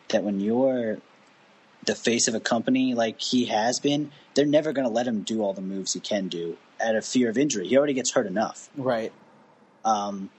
that 0.08 0.22
when 0.22 0.38
you're 0.40 0.98
the 1.86 1.94
face 1.94 2.28
of 2.28 2.34
a 2.34 2.40
company 2.40 2.94
like 2.94 3.20
he 3.20 3.46
has 3.46 3.80
been, 3.80 4.10
they're 4.34 4.44
never 4.44 4.72
going 4.72 4.86
to 4.86 4.92
let 4.92 5.06
him 5.06 5.22
do 5.22 5.42
all 5.42 5.52
the 5.52 5.62
moves 5.62 5.94
he 5.94 6.00
can 6.00 6.28
do 6.28 6.56
out 6.84 6.94
of 6.94 7.06
fear 7.06 7.30
of 7.30 7.38
injury. 7.38 7.66
He 7.66 7.78
already 7.78 7.94
gets 7.94 8.12
hurt 8.12 8.26
enough. 8.26 8.68
Right. 8.76 9.12
Um, 9.84 10.30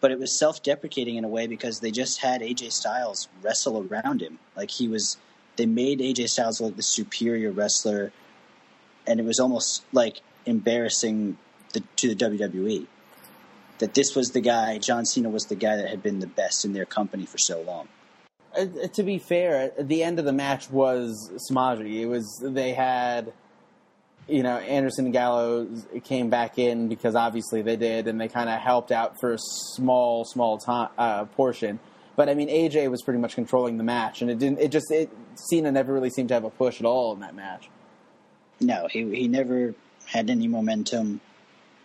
but 0.00 0.10
it 0.10 0.18
was 0.18 0.38
self-deprecating 0.38 1.16
in 1.16 1.24
a 1.24 1.28
way 1.28 1.46
because 1.46 1.80
they 1.80 1.90
just 1.90 2.20
had 2.20 2.42
AJ 2.42 2.72
Styles 2.72 3.28
wrestle 3.42 3.86
around 3.90 4.20
him. 4.20 4.38
Like 4.54 4.70
he 4.70 4.86
was, 4.86 5.16
they 5.56 5.66
made 5.66 6.00
AJ 6.00 6.28
Styles 6.28 6.60
look 6.60 6.76
the 6.76 6.82
superior 6.82 7.50
wrestler, 7.50 8.12
and 9.06 9.20
it 9.20 9.24
was 9.24 9.40
almost 9.40 9.84
like 9.92 10.20
embarrassing 10.44 11.38
the, 11.72 11.82
to 11.96 12.14
the 12.14 12.14
WWE 12.14 12.86
that 13.78 13.94
this 13.94 14.14
was 14.14 14.30
the 14.30 14.40
guy. 14.40 14.78
John 14.78 15.04
Cena 15.04 15.28
was 15.28 15.44
the 15.44 15.54
guy 15.54 15.76
that 15.76 15.88
had 15.88 16.02
been 16.02 16.20
the 16.20 16.26
best 16.26 16.64
in 16.64 16.72
their 16.72 16.86
company 16.86 17.26
for 17.26 17.38
so 17.38 17.60
long. 17.62 17.88
Uh, 18.56 18.88
to 18.94 19.02
be 19.02 19.18
fair, 19.18 19.72
the 19.78 20.02
end 20.02 20.18
of 20.18 20.24
the 20.24 20.32
match 20.32 20.70
was 20.70 21.30
smodgy. 21.36 22.02
It 22.02 22.06
was 22.06 22.40
they 22.42 22.72
had 22.72 23.32
you 24.28 24.42
know, 24.42 24.56
Anderson 24.58 25.06
and 25.06 25.12
Gallows 25.12 25.86
came 26.04 26.30
back 26.30 26.58
in 26.58 26.88
because 26.88 27.14
obviously 27.14 27.62
they 27.62 27.76
did, 27.76 28.08
and 28.08 28.20
they 28.20 28.28
kind 28.28 28.48
of 28.48 28.60
helped 28.60 28.90
out 28.90 29.20
for 29.20 29.34
a 29.34 29.38
small, 29.38 30.24
small 30.24 30.58
time, 30.58 30.88
uh, 30.98 31.26
portion. 31.26 31.78
But 32.16 32.28
I 32.28 32.34
mean, 32.34 32.48
AJ 32.48 32.90
was 32.90 33.02
pretty 33.02 33.20
much 33.20 33.34
controlling 33.34 33.76
the 33.76 33.84
match, 33.84 34.22
and 34.22 34.30
it 34.30 34.38
didn't. 34.38 34.58
It 34.58 34.72
just 34.72 34.90
it 34.90 35.10
Cena 35.38 35.70
never 35.72 35.92
really 35.92 36.10
seemed 36.10 36.28
to 36.28 36.34
have 36.34 36.44
a 36.44 36.50
push 36.50 36.80
at 36.80 36.86
all 36.86 37.12
in 37.12 37.20
that 37.20 37.34
match. 37.34 37.68
No, 38.60 38.88
he 38.90 39.14
he 39.14 39.28
never 39.28 39.74
had 40.06 40.30
any 40.30 40.48
momentum, 40.48 41.20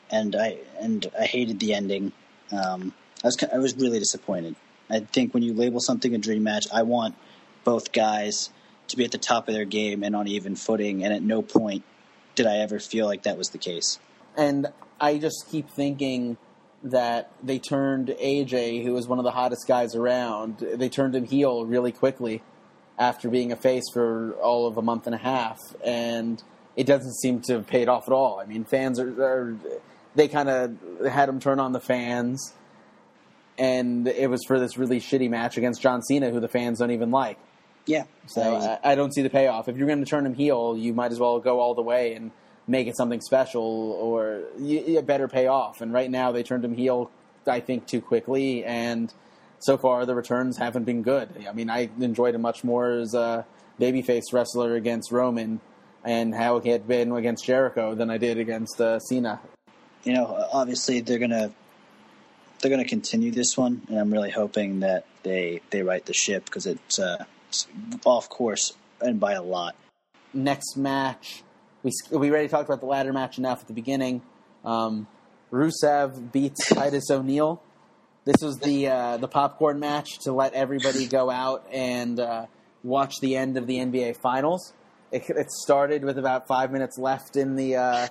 and 0.10 0.36
I 0.36 0.58
and 0.80 1.10
I 1.20 1.26
hated 1.26 1.60
the 1.60 1.74
ending. 1.74 2.12
Um, 2.52 2.93
I 3.24 3.28
was 3.28 3.38
I 3.54 3.58
was 3.58 3.76
really 3.76 3.99
disappointed. 3.99 4.56
I 4.89 4.99
think 4.99 5.34
when 5.34 5.43
you 5.43 5.54
label 5.54 5.80
something 5.80 6.14
a 6.14 6.18
dream 6.18 6.43
match, 6.43 6.68
I 6.74 6.84
want 6.84 7.16
both 7.64 7.91
guys 7.91 8.49
to 8.88 8.97
be 8.97 9.06
at 9.06 9.12
the 9.12 9.18
top 9.18 9.47
of 9.47 9.54
their 9.54 9.66
game 9.66 10.04
and 10.04 10.16
on 10.16 10.28
even 10.28 10.56
footing, 10.56 11.04
and 11.04 11.14
at 11.14 11.22
no 11.22 11.41
point 11.41 11.84
did 12.36 12.45
I 12.45 12.58
ever 12.58 12.80
feel 12.80 13.06
like 13.06 13.24
that 13.24 13.38
was 13.38 13.49
the 13.49 13.58
case. 13.58 13.99
And 14.36 14.72
I 14.99 15.18
just 15.18 15.49
keep 15.49 15.70
thinking 15.70 16.38
that 16.84 17.32
they 17.43 17.60
turned 17.60 18.08
AJ, 18.08 18.84
who 18.84 18.93
was 18.93 19.08
one 19.08 19.20
of 19.20 19.24
the 19.24 19.32
hottest 19.32 19.68
guys 19.68 19.95
around, 19.95 20.58
they 20.60 20.89
turned 20.89 21.16
him 21.16 21.26
heel 21.26 21.66
really 21.66 21.91
quickly 21.91 22.41
after 22.98 23.30
being 23.30 23.52
a 23.52 23.56
face 23.56 23.84
for 23.94 24.34
all 24.42 24.68
of 24.68 24.78
a 24.78 24.82
month 24.82 25.06
and 25.06 25.16
a 25.16 25.20
half, 25.20 25.60
and 25.84 26.42
it 26.76 26.86
doesn't 26.86 27.14
seem 27.16 27.42
to 27.42 27.54
have 27.54 27.68
paid 27.68 27.89
off 27.89 28.08
at 28.08 28.14
all. 28.14 28.39
I 28.39 28.46
mean, 28.46 28.64
fans 28.64 29.00
are, 29.00 29.24
are 29.24 29.58
they 30.16 30.28
kind 30.28 30.50
of 30.50 30.78
had 31.06 31.30
him 31.30 31.39
turn 31.39 31.60
on 31.60 31.72
the 31.72 31.80
fans, 31.80 32.54
and 33.58 34.08
it 34.08 34.30
was 34.30 34.42
for 34.48 34.60
this 34.60 34.78
really 34.78 35.00
shitty 35.00 35.30
match 35.30 35.58
against 35.58 35.82
John 35.82 36.02
Cena, 36.02 36.30
who 36.30 36.39
the 36.39 36.48
fans 36.48 36.80
don't 36.80 36.92
even 36.92 37.12
like. 37.12 37.38
Yeah. 37.86 38.04
So 38.28 38.56
I, 38.56 38.92
I, 38.92 38.96
don't 38.96 39.14
see 39.14 39.22
the 39.22 39.30
payoff. 39.30 39.68
If 39.68 39.76
you're 39.78 39.88
going 39.88 40.04
to 40.04 40.10
turn 40.10 40.26
him 40.26 40.36
heel, 40.36 40.78
you 40.78 40.94
might 40.94 41.12
as 41.12 41.20
well 41.20 41.39
go 41.39 41.60
all 41.60 41.74
the 41.74 41.82
way 41.82 42.14
and 42.14 42.32
make 42.68 42.88
it 42.88 42.96
something 42.96 43.22
special, 43.22 43.64
or 43.64 44.44
you, 44.60 44.82
you 44.82 45.02
better 45.02 45.28
pay 45.28 45.48
off. 45.48 45.82
And 45.82 45.92
right 45.92 46.10
now, 46.10 46.32
they 46.32 46.44
turned 46.44 46.64
him 46.64 46.76
heel, 46.76 47.10
I 47.48 47.60
think, 47.60 47.88
too 47.88 48.02
quickly, 48.02 48.64
and 48.64 49.12
so 49.62 49.78
far 49.78 50.05
the 50.05 50.16
returns 50.16 50.57
haven't 50.57 50.84
been 50.84 51.03
good. 51.03 51.30
I 51.47 51.53
mean, 51.53 51.70
I 51.70 51.89
enjoyed 51.99 52.36
him 52.36 52.41
much 52.41 52.64
more 52.64 52.91
as 52.91 53.14
a 53.14 53.45
babyface 53.80 54.34
wrestler 54.34 54.76
against 54.76 55.12
Roman, 55.12 55.62
and 56.03 56.34
how 56.36 56.59
he 56.59 56.70
had 56.70 56.88
been 56.88 57.12
against 57.12 57.45
Jericho 57.45 57.95
than 57.95 58.09
I 58.09 58.18
did 58.18 58.38
against 58.38 58.82
uh, 58.82 58.99
Cena. 58.99 59.39
you 60.03 60.14
know, 60.14 60.47
obviously 60.51 60.99
they're 61.01 61.20
gonna 61.20 61.51
they're 62.59 62.72
gonna 62.72 62.86
continue 62.86 63.32
this 63.32 63.57
one, 63.57 63.82
and 63.88 63.99
I'm 63.99 64.12
really 64.12 64.32
hoping 64.32 64.82
that 64.82 65.05
they 65.24 65.62
they 65.70 65.84
right 65.84 66.05
the 66.05 66.14
ship 66.14 66.45
because 66.45 66.66
it's, 66.66 66.99
uh, 66.99 67.26
it's 67.49 67.68
off 68.05 68.30
course 68.30 68.74
and 68.99 69.20
by 69.20 69.34
a 69.34 69.43
lot. 69.43 69.76
Next 70.34 70.78
match, 70.78 71.43
we 71.84 71.91
we 72.12 72.30
already 72.30 72.47
talked 72.47 72.68
about 72.68 72.80
the 72.80 72.88
ladder 72.88 73.14
match 73.14 73.38
enough 73.38 73.62
at 73.62 73.68
the 73.68 73.74
beginning. 73.74 74.22
Um, 74.64 75.07
Rusev 75.51 76.32
beats 76.32 76.68
Titus 76.68 77.12
O'Neil. 77.12 77.62
This 78.24 78.42
was 78.42 78.60
the 78.60 78.88
uh, 78.88 79.18
the 79.18 79.28
popcorn 79.28 79.80
match 79.80 80.20
to 80.26 80.32
let 80.32 80.54
everybody 80.54 81.08
go 81.08 81.32
out 81.32 81.66
and 81.72 82.20
uh, 82.20 82.46
watch 82.84 83.16
the 83.20 83.36
end 83.36 83.58
of 83.58 83.66
the 83.66 83.78
NBA 83.78 84.18
Finals. 84.18 84.74
It, 85.12 85.24
it, 85.28 85.52
started 85.52 86.06
with 86.06 86.20
about 86.20 86.48
five 86.48 86.72
minutes 86.72 87.00
left 87.00 87.36
in 87.36 87.56
the 87.56 87.78
uh, 87.78 88.08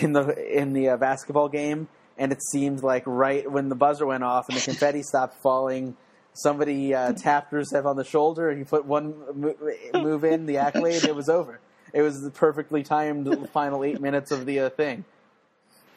in 0.00 0.14
the 0.14 0.58
in 0.58 0.72
the 0.72 0.90
uh, 0.90 0.96
basketball 0.96 1.50
game, 1.50 1.88
and 2.16 2.32
it 2.32 2.38
seemed 2.42 2.82
like 2.82 3.02
right 3.04 3.50
when 3.50 3.68
the 3.68 3.74
buzzer 3.74 4.06
went 4.06 4.24
off 4.24 4.48
and 4.48 4.56
the 4.56 4.62
confetti 4.62 5.02
stopped 5.02 5.42
falling, 5.42 5.94
somebody 6.32 6.94
uh, 6.94 7.12
tapped 7.12 7.52
Rusev 7.52 7.84
on 7.84 7.96
the 7.96 8.04
shoulder 8.04 8.48
and 8.48 8.58
he 8.58 8.64
put 8.64 8.86
one 8.86 9.14
move 9.92 10.24
in 10.24 10.46
the 10.46 10.56
accolade. 10.56 11.04
It 11.04 11.14
was 11.14 11.28
over. 11.28 11.60
It 11.92 12.00
was 12.00 12.22
the 12.22 12.30
perfectly 12.30 12.82
timed 12.82 13.50
final 13.50 13.84
eight 13.84 14.00
minutes 14.00 14.30
of 14.30 14.46
the 14.46 14.60
uh, 14.60 14.70
thing. 14.70 15.04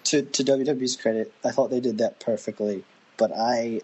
To 0.05 0.21
to 0.21 0.43
WWE's 0.43 0.97
credit, 0.97 1.31
I 1.45 1.51
thought 1.51 1.69
they 1.69 1.79
did 1.79 1.99
that 1.99 2.19
perfectly 2.19 2.83
but 3.17 3.31
I, 3.35 3.81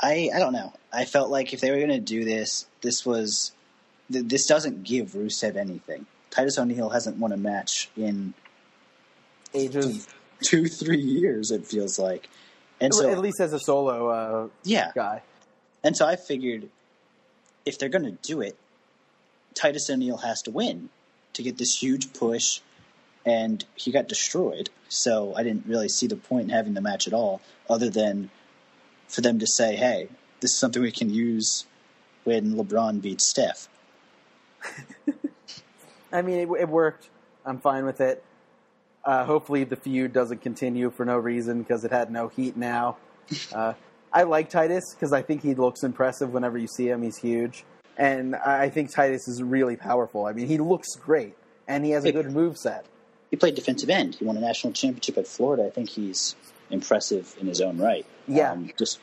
I, 0.00 0.30
I 0.34 0.38
don't 0.38 0.52
know. 0.52 0.72
I 0.92 1.04
felt 1.04 1.30
like 1.30 1.52
if 1.52 1.60
they 1.60 1.70
were 1.70 1.78
going 1.78 1.88
to 1.88 2.00
do 2.00 2.24
this, 2.24 2.66
this 2.80 3.04
was, 3.04 3.52
th- 4.12 4.26
this 4.26 4.46
doesn't 4.46 4.84
give 4.84 5.12
Rusev 5.12 5.56
anything. 5.56 6.06
Titus 6.30 6.58
O'Neil 6.58 6.90
hasn't 6.90 7.18
won 7.18 7.32
a 7.32 7.36
match 7.36 7.90
in 7.96 8.34
ages, 9.54 10.06
two, 10.42 10.66
three 10.66 11.00
years. 11.00 11.50
It 11.50 11.66
feels 11.66 11.98
like, 11.98 12.28
and 12.80 12.92
so 12.92 13.08
at 13.08 13.18
least 13.18 13.40
as 13.40 13.52
a 13.52 13.60
solo, 13.60 14.08
uh, 14.08 14.48
yeah, 14.64 14.90
guy. 14.94 15.22
And 15.82 15.96
so 15.96 16.06
I 16.06 16.16
figured, 16.16 16.68
if 17.64 17.78
they're 17.78 17.88
going 17.88 18.04
to 18.04 18.18
do 18.22 18.40
it, 18.40 18.56
Titus 19.54 19.88
O'Neil 19.88 20.16
has 20.18 20.42
to 20.42 20.50
win 20.50 20.88
to 21.34 21.42
get 21.42 21.58
this 21.58 21.76
huge 21.76 22.12
push 22.12 22.60
and 23.24 23.64
he 23.74 23.90
got 23.90 24.08
destroyed. 24.08 24.70
So 24.88 25.34
I 25.34 25.42
didn't 25.42 25.66
really 25.66 25.88
see 25.88 26.06
the 26.06 26.16
point 26.16 26.44
in 26.44 26.48
having 26.50 26.74
the 26.74 26.80
match 26.80 27.06
at 27.06 27.12
all, 27.12 27.40
other 27.68 27.90
than 27.90 28.30
for 29.08 29.20
them 29.20 29.38
to 29.38 29.46
say, 29.46 29.76
"Hey, 29.76 30.08
this 30.40 30.52
is 30.52 30.58
something 30.58 30.82
we 30.82 30.92
can 30.92 31.10
use 31.10 31.66
when 32.24 32.54
LeBron 32.54 33.00
beats 33.00 33.28
Steph." 33.28 33.68
I 36.12 36.22
mean, 36.22 36.38
it, 36.38 36.48
it, 36.60 36.68
worked. 36.68 37.08
I'm 37.44 37.58
fine 37.58 37.84
with 37.84 38.00
it. 38.00 38.22
Uh, 39.04 39.24
hopefully, 39.24 39.64
the 39.64 39.76
feud 39.76 40.12
doesn't 40.12 40.40
continue 40.42 40.90
for 40.90 41.04
no 41.04 41.18
reason 41.18 41.62
because 41.62 41.84
it 41.84 41.90
had 41.90 42.10
no 42.10 42.28
heat 42.28 42.56
now. 42.56 42.96
Uh, 43.54 43.72
I 44.12 44.24
like 44.24 44.50
Titus 44.50 44.94
because 44.94 45.14
I 45.14 45.22
think 45.22 45.42
he 45.42 45.54
looks 45.54 45.82
impressive 45.82 46.34
whenever 46.34 46.58
you 46.58 46.66
see 46.68 46.88
him. 46.88 47.02
He's 47.02 47.16
huge. 47.16 47.64
And 47.96 48.36
I 48.36 48.68
think 48.68 48.92
Titus 48.92 49.26
is 49.26 49.42
really 49.42 49.76
powerful. 49.76 50.26
I 50.26 50.34
mean, 50.34 50.46
he 50.46 50.58
looks 50.58 50.94
great, 50.94 51.34
and 51.66 51.86
he 51.86 51.92
has 51.92 52.04
a 52.04 52.12
good 52.12 52.30
move 52.30 52.58
set 52.58 52.84
he 53.34 53.36
played 53.36 53.56
defensive 53.56 53.90
end. 53.90 54.14
He 54.14 54.24
won 54.24 54.36
a 54.36 54.40
national 54.40 54.74
championship 54.74 55.18
at 55.18 55.26
Florida. 55.26 55.66
I 55.66 55.70
think 55.70 55.88
he's 55.88 56.36
impressive 56.70 57.34
in 57.40 57.48
his 57.48 57.60
own 57.60 57.78
right. 57.78 58.06
Yeah. 58.28 58.52
Um, 58.52 58.70
just, 58.78 59.00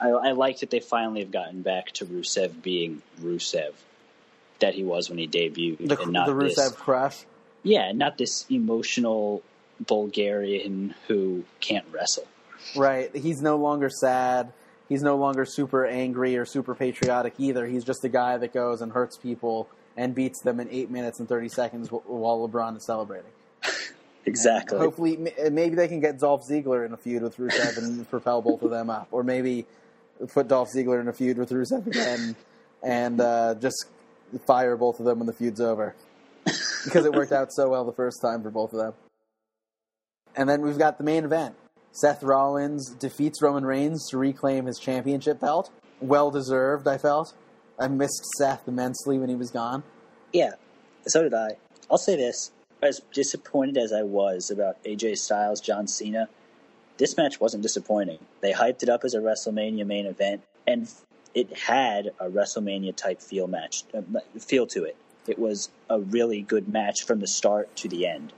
I, 0.00 0.10
I 0.10 0.30
like 0.30 0.60
that 0.60 0.70
they 0.70 0.78
finally 0.78 1.22
have 1.22 1.32
gotten 1.32 1.62
back 1.62 1.90
to 1.94 2.06
Rusev 2.06 2.62
being 2.62 3.02
Rusev 3.20 3.72
that 4.60 4.76
he 4.76 4.84
was 4.84 5.08
when 5.08 5.18
he 5.18 5.26
debuted, 5.26 5.88
the, 5.88 6.00
and 6.00 6.12
not 6.12 6.28
the 6.28 6.34
Rusev 6.34 6.54
this, 6.54 6.70
crush. 6.70 7.24
Yeah, 7.64 7.90
not 7.90 8.16
this 8.16 8.46
emotional 8.48 9.42
Bulgarian 9.84 10.94
who 11.08 11.42
can't 11.58 11.86
wrestle. 11.90 12.28
Right. 12.76 13.12
He's 13.12 13.42
no 13.42 13.56
longer 13.56 13.90
sad. 13.90 14.52
He's 14.88 15.02
no 15.02 15.16
longer 15.16 15.44
super 15.44 15.84
angry 15.84 16.36
or 16.36 16.44
super 16.44 16.76
patriotic 16.76 17.34
either. 17.38 17.66
He's 17.66 17.82
just 17.82 18.04
a 18.04 18.08
guy 18.08 18.36
that 18.36 18.54
goes 18.54 18.82
and 18.82 18.92
hurts 18.92 19.16
people 19.16 19.68
and 19.96 20.14
beats 20.14 20.40
them 20.40 20.60
in 20.60 20.68
eight 20.70 20.90
minutes 20.90 21.20
and 21.20 21.28
thirty 21.28 21.48
seconds 21.48 21.88
while 21.88 22.48
LeBron 22.48 22.76
is 22.76 22.86
celebrating. 22.86 23.30
exactly. 24.26 24.76
And 24.76 24.84
hopefully, 24.84 25.16
maybe 25.50 25.74
they 25.76 25.88
can 25.88 26.00
get 26.00 26.18
Dolph 26.18 26.42
Ziggler 26.48 26.86
in 26.86 26.92
a 26.92 26.96
feud 26.96 27.22
with 27.22 27.36
Rusev 27.36 27.78
and 27.78 28.08
propel 28.10 28.42
both 28.42 28.62
of 28.62 28.70
them 28.70 28.90
up, 28.90 29.08
or 29.10 29.22
maybe 29.22 29.66
put 30.32 30.48
Dolph 30.48 30.70
Ziggler 30.74 31.00
in 31.00 31.08
a 31.08 31.12
feud 31.12 31.38
with 31.38 31.50
Rusev 31.50 31.86
again 31.86 32.36
and 32.82 33.20
uh, 33.20 33.54
just 33.54 33.86
fire 34.46 34.76
both 34.76 34.98
of 34.98 35.06
them 35.06 35.18
when 35.18 35.26
the 35.26 35.32
feud's 35.32 35.60
over 35.60 35.94
because 36.84 37.04
it 37.04 37.12
worked 37.12 37.32
out 37.32 37.52
so 37.52 37.68
well 37.68 37.84
the 37.84 37.92
first 37.92 38.20
time 38.20 38.42
for 38.42 38.50
both 38.50 38.72
of 38.72 38.78
them. 38.78 38.94
And 40.34 40.48
then 40.48 40.62
we've 40.62 40.78
got 40.78 40.98
the 40.98 41.04
main 41.04 41.24
event. 41.24 41.54
Seth 41.92 42.22
Rollins 42.22 42.94
defeats 42.94 43.42
Roman 43.42 43.66
Reigns 43.66 44.08
to 44.10 44.18
reclaim 44.18 44.64
his 44.64 44.78
championship 44.78 45.40
belt. 45.40 45.70
Well 46.00 46.30
deserved, 46.30 46.88
I 46.88 46.96
felt. 46.96 47.34
I 47.82 47.88
missed 47.88 48.24
Seth 48.36 48.68
immensely 48.68 49.18
when 49.18 49.28
he 49.28 49.34
was 49.34 49.50
gone. 49.50 49.82
Yeah, 50.32 50.52
so 51.06 51.24
did 51.24 51.34
I. 51.34 51.56
I'll 51.90 51.98
say 51.98 52.14
this: 52.14 52.52
as 52.80 53.00
disappointed 53.12 53.76
as 53.76 53.92
I 53.92 54.02
was 54.02 54.50
about 54.50 54.82
AJ 54.84 55.16
Styles, 55.18 55.60
John 55.60 55.88
Cena, 55.88 56.28
this 56.98 57.16
match 57.16 57.40
wasn't 57.40 57.64
disappointing. 57.64 58.20
They 58.40 58.52
hyped 58.52 58.84
it 58.84 58.88
up 58.88 59.04
as 59.04 59.14
a 59.14 59.18
WrestleMania 59.18 59.84
main 59.84 60.06
event, 60.06 60.42
and 60.64 60.88
it 61.34 61.56
had 61.56 62.12
a 62.20 62.28
WrestleMania 62.28 62.94
type 62.94 63.20
feel 63.20 63.48
match 63.48 63.82
uh, 63.92 64.02
feel 64.38 64.66
to 64.68 64.84
it. 64.84 64.96
It 65.26 65.38
was 65.38 65.68
a 65.90 65.98
really 65.98 66.40
good 66.40 66.68
match 66.68 67.04
from 67.04 67.18
the 67.18 67.26
start 67.26 67.74
to 67.76 67.88
the 67.88 68.06
end. 68.06 68.32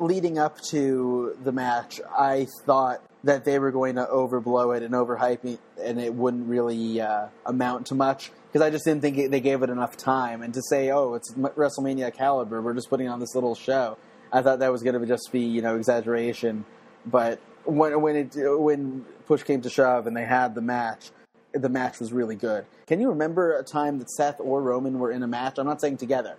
Leading 0.00 0.38
up 0.38 0.60
to 0.70 1.36
the 1.44 1.52
match, 1.52 2.00
I 2.18 2.48
thought 2.64 3.02
that 3.22 3.44
they 3.44 3.60
were 3.60 3.70
going 3.70 3.96
to 3.96 4.06
overblow 4.06 4.76
it 4.76 4.82
and 4.82 4.94
overhype 4.94 5.44
it, 5.44 5.60
and 5.80 6.00
it 6.00 6.12
wouldn't 6.12 6.48
really 6.48 7.00
uh, 7.00 7.26
amount 7.46 7.86
to 7.88 7.94
much 7.94 8.32
because 8.50 8.66
I 8.66 8.70
just 8.70 8.84
didn't 8.84 9.02
think 9.02 9.30
they 9.30 9.40
gave 9.40 9.62
it 9.62 9.70
enough 9.70 9.96
time. 9.96 10.42
And 10.42 10.52
to 10.54 10.62
say, 10.62 10.90
"Oh, 10.90 11.14
it's 11.14 11.32
WrestleMania 11.34 12.12
caliber," 12.12 12.60
we're 12.60 12.74
just 12.74 12.90
putting 12.90 13.08
on 13.08 13.20
this 13.20 13.34
little 13.34 13.54
show. 13.54 13.96
I 14.32 14.42
thought 14.42 14.58
that 14.60 14.72
was 14.72 14.82
going 14.82 15.00
to 15.00 15.06
just 15.06 15.30
be 15.32 15.40
you 15.40 15.62
know 15.62 15.76
exaggeration. 15.76 16.64
But 17.06 17.40
when 17.64 18.00
when 18.00 18.16
it 18.16 18.32
when 18.34 19.04
push 19.26 19.42
came 19.42 19.60
to 19.62 19.70
shove 19.70 20.06
and 20.06 20.16
they 20.16 20.24
had 20.24 20.54
the 20.54 20.62
match, 20.62 21.10
the 21.52 21.68
match 21.68 22.00
was 22.00 22.12
really 22.12 22.36
good. 22.36 22.66
Can 22.86 23.00
you 23.00 23.08
remember 23.08 23.56
a 23.56 23.62
time 23.62 23.98
that 23.98 24.10
Seth 24.10 24.40
or 24.40 24.62
Roman 24.62 24.98
were 24.98 25.12
in 25.12 25.22
a 25.22 25.28
match? 25.28 25.58
I'm 25.58 25.66
not 25.66 25.80
saying 25.80 25.98
together, 25.98 26.36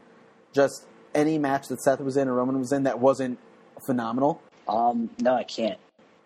just 0.53 0.85
any 1.15 1.37
match 1.37 1.67
that 1.69 1.81
Seth 1.81 2.01
was 2.01 2.17
in 2.17 2.27
or 2.27 2.33
Roman 2.33 2.59
was 2.59 2.71
in 2.71 2.83
that 2.83 2.99
wasn't 2.99 3.39
phenomenal. 3.85 4.41
Um, 4.67 5.09
no, 5.19 5.33
I 5.33 5.43
can't 5.43 5.79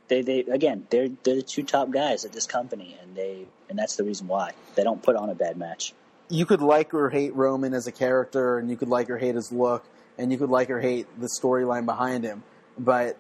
they 0.07 0.21
they 0.21 0.39
again 0.39 0.87
they're 0.89 1.09
they're 1.23 1.35
the 1.35 1.41
two 1.41 1.63
top 1.63 1.91
guys 1.91 2.25
at 2.25 2.31
this 2.31 2.45
company, 2.45 2.97
and 3.01 3.15
they 3.15 3.45
and 3.69 3.77
that's 3.77 3.95
the 3.95 4.03
reason 4.03 4.27
why 4.27 4.51
they 4.75 4.83
don't 4.83 5.01
put 5.01 5.15
on 5.15 5.29
a 5.29 5.35
bad 5.35 5.57
match. 5.57 5.93
You 6.29 6.45
could 6.45 6.61
like 6.61 6.93
or 6.93 7.09
hate 7.09 7.35
Roman 7.35 7.73
as 7.73 7.87
a 7.87 7.91
character, 7.91 8.57
and 8.57 8.69
you 8.69 8.77
could 8.77 8.89
like 8.89 9.09
or 9.09 9.17
hate 9.17 9.35
his 9.35 9.51
look, 9.51 9.85
and 10.17 10.31
you 10.31 10.37
could 10.37 10.49
like 10.49 10.69
or 10.69 10.79
hate 10.79 11.07
the 11.19 11.27
storyline 11.27 11.85
behind 11.85 12.23
him, 12.23 12.43
but 12.77 13.17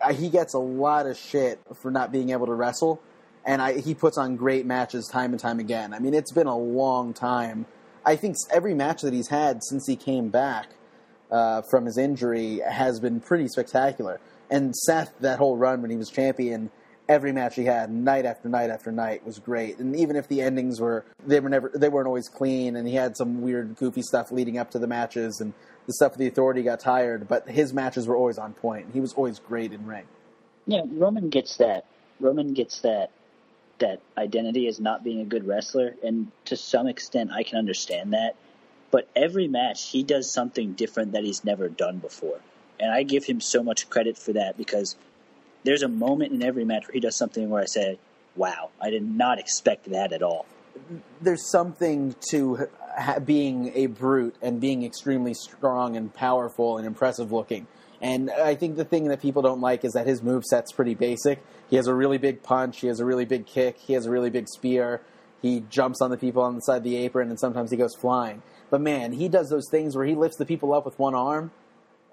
uh, 0.00 0.12
he 0.12 0.28
gets 0.28 0.54
a 0.54 0.58
lot 0.58 1.06
of 1.06 1.16
shit 1.16 1.60
for 1.74 1.90
not 1.90 2.12
being 2.12 2.30
able 2.30 2.46
to 2.46 2.54
wrestle, 2.54 3.00
and 3.44 3.60
I, 3.60 3.80
he 3.80 3.94
puts 3.94 4.18
on 4.18 4.36
great 4.36 4.66
matches 4.66 5.08
time 5.08 5.32
and 5.32 5.40
time 5.40 5.60
again. 5.60 5.92
I 5.94 5.98
mean, 5.98 6.14
it's 6.14 6.32
been 6.32 6.46
a 6.46 6.56
long 6.56 7.12
time. 7.12 7.66
I 8.04 8.16
think 8.16 8.36
every 8.50 8.74
match 8.74 9.02
that 9.02 9.12
he's 9.12 9.28
had 9.28 9.62
since 9.64 9.86
he 9.86 9.96
came 9.96 10.28
back 10.28 10.68
uh, 11.30 11.62
from 11.62 11.86
his 11.86 11.98
injury 11.98 12.60
has 12.68 13.00
been 13.00 13.20
pretty 13.20 13.48
spectacular. 13.48 14.20
And 14.50 14.74
Seth, 14.74 15.12
that 15.20 15.38
whole 15.38 15.56
run 15.56 15.82
when 15.82 15.90
he 15.90 15.96
was 15.96 16.10
champion, 16.10 16.70
every 17.08 17.32
match 17.32 17.56
he 17.56 17.64
had, 17.64 17.90
night 17.90 18.24
after 18.24 18.48
night 18.48 18.70
after 18.70 18.92
night, 18.92 19.24
was 19.24 19.38
great. 19.38 19.78
And 19.78 19.96
even 19.96 20.16
if 20.16 20.28
the 20.28 20.40
endings 20.40 20.80
were 20.80 21.04
they 21.26 21.40
were 21.40 21.48
never 21.48 21.70
they 21.74 21.88
weren't 21.88 22.06
always 22.06 22.28
clean, 22.28 22.76
and 22.76 22.86
he 22.86 22.94
had 22.94 23.16
some 23.16 23.42
weird, 23.42 23.76
goofy 23.76 24.02
stuff 24.02 24.30
leading 24.30 24.58
up 24.58 24.70
to 24.72 24.78
the 24.78 24.86
matches, 24.86 25.40
and 25.40 25.52
the 25.86 25.92
stuff 25.92 26.12
with 26.12 26.18
the 26.18 26.26
Authority 26.26 26.62
got 26.62 26.80
tired, 26.80 27.28
but 27.28 27.48
his 27.48 27.72
matches 27.72 28.06
were 28.06 28.16
always 28.16 28.38
on 28.38 28.52
point. 28.54 28.88
He 28.92 29.00
was 29.00 29.12
always 29.14 29.38
great 29.38 29.72
in 29.72 29.86
ring. 29.86 30.04
Yeah, 30.66 30.82
Roman 30.86 31.28
gets 31.28 31.56
that. 31.58 31.86
Roman 32.20 32.54
gets 32.54 32.80
that 32.80 33.10
that 33.78 34.00
identity 34.16 34.66
as 34.68 34.80
not 34.80 35.04
being 35.04 35.20
a 35.20 35.24
good 35.24 35.46
wrestler, 35.46 35.94
and 36.02 36.30
to 36.46 36.56
some 36.56 36.86
extent, 36.86 37.30
I 37.32 37.42
can 37.42 37.58
understand 37.58 38.12
that. 38.12 38.34
But 38.90 39.08
every 39.14 39.48
match, 39.48 39.90
he 39.90 40.02
does 40.02 40.30
something 40.30 40.72
different 40.72 41.12
that 41.12 41.24
he's 41.24 41.44
never 41.44 41.68
done 41.68 41.98
before. 41.98 42.40
And 42.78 42.92
I 42.92 43.02
give 43.02 43.24
him 43.24 43.40
so 43.40 43.62
much 43.62 43.88
credit 43.88 44.18
for 44.18 44.32
that 44.34 44.56
because 44.56 44.96
there's 45.64 45.82
a 45.82 45.88
moment 45.88 46.32
in 46.32 46.42
every 46.42 46.64
match 46.64 46.86
where 46.86 46.94
he 46.94 47.00
does 47.00 47.16
something 47.16 47.48
where 47.48 47.62
I 47.62 47.66
say, 47.66 47.98
wow, 48.36 48.70
I 48.80 48.90
did 48.90 49.02
not 49.02 49.38
expect 49.38 49.90
that 49.90 50.12
at 50.12 50.22
all. 50.22 50.46
There's 51.20 51.50
something 51.50 52.14
to 52.30 52.68
being 53.24 53.72
a 53.74 53.86
brute 53.86 54.36
and 54.42 54.60
being 54.60 54.84
extremely 54.84 55.34
strong 55.34 55.96
and 55.96 56.12
powerful 56.12 56.78
and 56.78 56.86
impressive 56.86 57.32
looking. 57.32 57.66
And 58.00 58.30
I 58.30 58.54
think 58.54 58.76
the 58.76 58.84
thing 58.84 59.08
that 59.08 59.22
people 59.22 59.40
don't 59.40 59.60
like 59.60 59.84
is 59.84 59.94
that 59.94 60.06
his 60.06 60.22
move 60.22 60.44
set's 60.44 60.70
pretty 60.70 60.94
basic. 60.94 61.42
He 61.68 61.76
has 61.76 61.86
a 61.86 61.94
really 61.94 62.18
big 62.18 62.42
punch, 62.42 62.80
he 62.80 62.88
has 62.88 63.00
a 63.00 63.04
really 63.04 63.24
big 63.24 63.46
kick, 63.46 63.78
he 63.78 63.94
has 63.94 64.06
a 64.06 64.10
really 64.10 64.30
big 64.30 64.48
spear, 64.48 65.00
he 65.40 65.64
jumps 65.70 66.00
on 66.00 66.10
the 66.10 66.16
people 66.16 66.42
on 66.42 66.54
the 66.54 66.60
side 66.60 66.78
of 66.78 66.82
the 66.84 66.96
apron, 66.96 67.30
and 67.30 67.40
sometimes 67.40 67.70
he 67.70 67.76
goes 67.76 67.94
flying. 67.94 68.42
But 68.70 68.82
man, 68.82 69.12
he 69.12 69.28
does 69.28 69.48
those 69.48 69.68
things 69.70 69.96
where 69.96 70.04
he 70.04 70.14
lifts 70.14 70.36
the 70.36 70.46
people 70.46 70.74
up 70.74 70.84
with 70.84 70.98
one 70.98 71.14
arm 71.14 71.52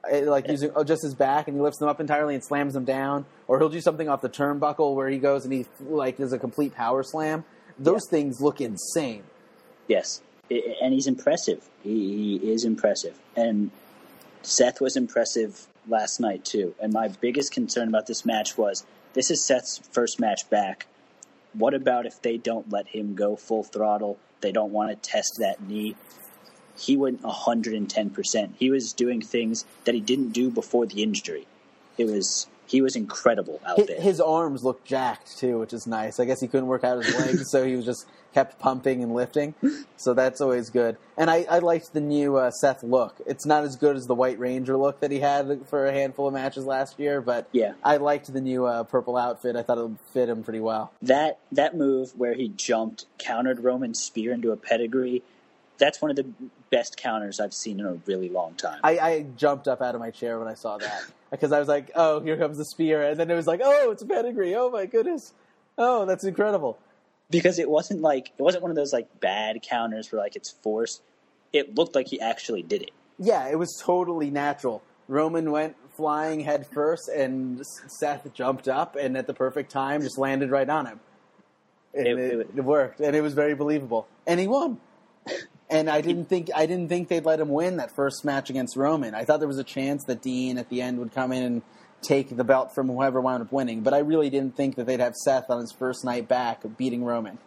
Eh, 0.10 0.22
like 0.22 0.50
using 0.50 0.70
oh, 0.76 0.84
just 0.84 1.02
his 1.04 1.14
back, 1.16 1.48
and 1.48 1.56
he 1.56 1.62
lifts 1.62 1.80
them 1.80 1.88
up 1.88 2.00
entirely 2.02 2.36
and 2.36 2.44
slams 2.44 2.74
them 2.74 2.84
down, 2.84 3.26
or 3.48 3.58
he'll 3.58 3.70
do 3.70 3.80
something 3.80 4.10
off 4.10 4.22
the 4.22 4.30
turnbuckle 4.30 4.96
where 4.96 5.08
he 5.10 5.18
goes 5.18 5.46
and 5.46 5.54
he 5.54 5.66
like 5.80 6.18
does 6.18 6.34
a 6.34 6.40
complete 6.40 6.76
power 6.76 7.04
slam. 7.04 7.46
Those 7.80 8.02
Yeah. 8.08 8.10
things 8.18 8.42
look 8.42 8.60
insane. 8.60 9.24
Yes, 9.88 10.22
I- 10.52 10.76
and 10.82 10.94
he's 10.94 11.08
impressive. 11.08 11.70
He, 11.84 12.40
he 12.40 12.52
is 12.52 12.66
impressive, 12.66 13.18
and 13.38 13.72
Seth 14.42 14.82
was 14.82 14.98
impressive 14.98 15.68
last 15.88 16.20
night 16.20 16.44
too. 16.44 16.76
And 16.82 16.92
my 16.92 17.08
biggest 17.08 17.54
concern 17.54 17.88
about 17.88 18.06
this 18.08 18.26
match 18.26 18.58
was 18.58 18.86
this 19.14 19.32
is 19.32 19.46
Seth's 19.46 19.80
first 19.94 20.20
match 20.20 20.50
back. 20.50 20.86
What 21.54 21.74
about 21.74 22.06
if 22.06 22.22
they 22.22 22.38
don't 22.38 22.70
let 22.72 22.88
him 22.88 23.16
go 23.16 23.36
full 23.38 23.64
throttle? 23.64 24.18
They 24.42 24.52
don't 24.52 24.72
want 24.74 24.90
to 24.90 24.96
test 25.10 25.38
that 25.40 25.62
knee. 25.62 25.96
He 26.76 26.98
went 26.98 27.22
110%. 27.22 28.50
He 28.58 28.70
was 28.70 28.94
doing 28.94 29.22
things 29.22 29.66
that 29.86 29.94
he 29.96 30.02
didn't 30.02 30.30
do 30.32 30.50
before 30.50 30.86
the 30.86 31.04
injury. 31.04 31.48
It 31.98 32.06
was 32.06 32.48
he 32.66 32.82
was 32.82 32.96
incredible 32.96 33.60
out 33.68 33.78
His, 33.78 33.88
there. 33.88 34.02
his 34.02 34.22
arms 34.22 34.64
look 34.64 34.84
jacked 34.86 35.38
too, 35.38 35.60
which 35.60 35.74
is 35.74 35.86
nice. 35.86 36.20
I 36.20 36.26
guess 36.26 36.40
he 36.40 36.48
couldn't 36.48 36.68
work 36.68 36.84
out 36.84 37.04
his 37.04 37.14
legs, 37.16 37.50
so 37.52 37.66
he 37.66 37.76
was 37.76 37.86
just 37.86 38.08
kept 38.34 38.58
pumping 38.58 39.04
and 39.04 39.14
lifting. 39.14 39.54
So 39.98 40.14
that's 40.16 40.42
always 40.42 40.72
good. 40.72 40.98
And 41.18 41.30
I, 41.30 41.46
I 41.48 41.60
liked 41.60 41.94
the 41.94 42.00
new 42.02 42.38
uh, 42.38 42.50
Seth 42.50 42.82
look. 42.82 43.18
It's 43.28 43.46
not 43.46 43.64
as 43.64 43.76
good 43.76 43.96
as 43.96 44.08
the 44.08 44.16
White 44.16 44.40
Ranger 44.40 44.76
look 44.76 45.02
that 45.02 45.12
he 45.12 45.20
had 45.20 45.68
for 45.68 45.86
a 45.86 45.92
handful 45.92 46.28
of 46.28 46.34
matches 46.34 46.66
last 46.66 47.00
year, 47.00 47.22
but 47.22 47.48
Yeah. 47.52 47.74
I 47.84 47.98
liked 47.98 48.32
the 48.34 48.42
new 48.42 48.66
uh, 48.66 48.84
purple 48.86 49.18
outfit. 49.18 49.56
I 49.56 49.62
thought 49.62 49.78
it 49.78 49.82
would 49.84 50.00
fit 50.14 50.30
him 50.30 50.42
pretty 50.42 50.62
well. 50.62 50.94
that 51.04 51.38
that 51.52 51.76
move 51.76 52.18
where 52.18 52.34
he 52.34 52.48
jumped, 52.48 53.06
countered 53.20 53.60
Roman's 53.60 54.02
spear 54.02 54.34
into 54.34 54.52
a 54.52 54.58
pedigree, 54.58 55.22
that's 55.78 56.02
one 56.02 56.10
of 56.10 56.18
the 56.18 56.26
best 56.74 56.98
counters 56.98 57.40
I've 57.40 57.54
seen 57.54 57.80
in 57.80 57.86
a 57.86 57.94
really 58.06 58.30
long 58.30 58.56
time. 58.56 58.80
I, 58.84 58.98
I 59.00 59.26
jumped 59.38 59.68
up 59.68 59.82
out 59.82 59.94
of 59.96 60.02
my 60.02 60.10
chair 60.12 60.40
when 60.40 60.48
I 60.48 60.56
saw 60.56 60.78
that 60.80 61.02
because 61.32 61.52
I 61.52 61.60
was 61.60 61.68
like, 61.68 61.92
"Oh, 61.96 62.20
here 62.20 62.36
comes 62.38 62.58
the 62.58 62.66
spear!" 62.66 63.04
And 63.04 63.20
then 63.20 63.30
it 63.30 63.36
was 63.36 63.48
like, 63.48 63.62
"Oh, 63.64 63.92
it's 63.92 64.02
a 64.02 64.06
pedigree! 64.06 64.56
Oh 64.56 64.70
my 64.72 64.86
goodness! 64.88 65.34
Oh, 65.78 66.06
that's 66.06 66.24
incredible!" 66.24 66.78
because 67.30 67.58
it 67.60 67.70
wasn't 67.70 68.02
like 68.02 68.32
it 68.38 68.42
wasn't 68.42 68.62
one 68.64 68.72
of 68.72 68.76
those 68.76 68.94
like 68.94 69.08
bad 69.20 69.62
counters 69.62 70.12
where 70.12 70.20
like 70.22 70.36
it's 70.36 70.52
forced. 70.64 71.02
It 71.54 71.76
looked 71.76 71.94
like 71.96 72.08
he 72.08 72.20
actually 72.20 72.64
did 72.64 72.82
it. 72.82 72.92
Yeah, 73.20 73.48
it 73.48 73.58
was 73.60 73.80
totally 73.84 74.30
natural. 74.32 74.82
Roman 75.08 75.52
went 75.52 75.76
flying 75.96 76.40
head 76.40 76.66
first, 76.74 77.08
and 77.10 77.62
Seth 78.00 78.34
jumped 78.34 78.68
up, 78.68 78.96
and 78.96 79.16
at 79.16 79.28
the 79.28 79.34
perfect 79.36 79.72
time, 79.72 80.02
just 80.02 80.18
landed 80.18 80.50
right 80.50 80.68
on 80.68 80.88
him. 80.88 81.00
It, 81.94 82.08
it- 82.18 82.48
it 82.58 82.62
worked, 82.62 83.00
and 83.02 83.16
it 83.16 83.22
was 83.22 83.34
very 83.36 83.54
believable, 83.54 84.08
and 84.26 84.40
he 84.40 84.48
won. 84.48 84.80
And 85.70 85.90
I 85.90 86.02
didn't 86.02 86.26
think 86.26 86.50
I 86.56 86.66
didn't 86.66 86.90
think 86.90 87.08
they'd 87.08 87.26
let 87.26 87.40
him 87.40 87.50
win 87.50 87.78
that 87.78 87.96
first 87.96 88.26
match 88.26 88.50
against 88.50 88.76
Roman. 88.76 89.16
I 89.16 89.24
thought 89.24 89.40
there 89.40 89.48
was 89.48 89.58
a 89.58 89.64
chance 89.64 90.04
that 90.06 90.22
Dean 90.22 90.58
at 90.58 90.70
the 90.70 90.82
end 90.82 91.00
would 91.00 91.14
come 91.14 91.32
in 91.32 91.44
and 91.44 91.62
take 92.02 92.36
the 92.36 92.44
belt 92.44 92.76
from 92.76 92.88
whoever 92.88 93.22
wound 93.22 93.42
up 93.42 93.52
winning, 93.52 93.82
but 93.82 93.94
I 93.94 94.00
really 94.00 94.30
didn't 94.30 94.56
think 94.56 94.76
that 94.76 94.86
they'd 94.86 95.00
have 95.00 95.16
Seth 95.16 95.50
on 95.50 95.62
his 95.62 95.72
first 95.72 96.04
night 96.04 96.28
back 96.28 96.62
beating 96.78 97.04
Roman. 97.04 97.38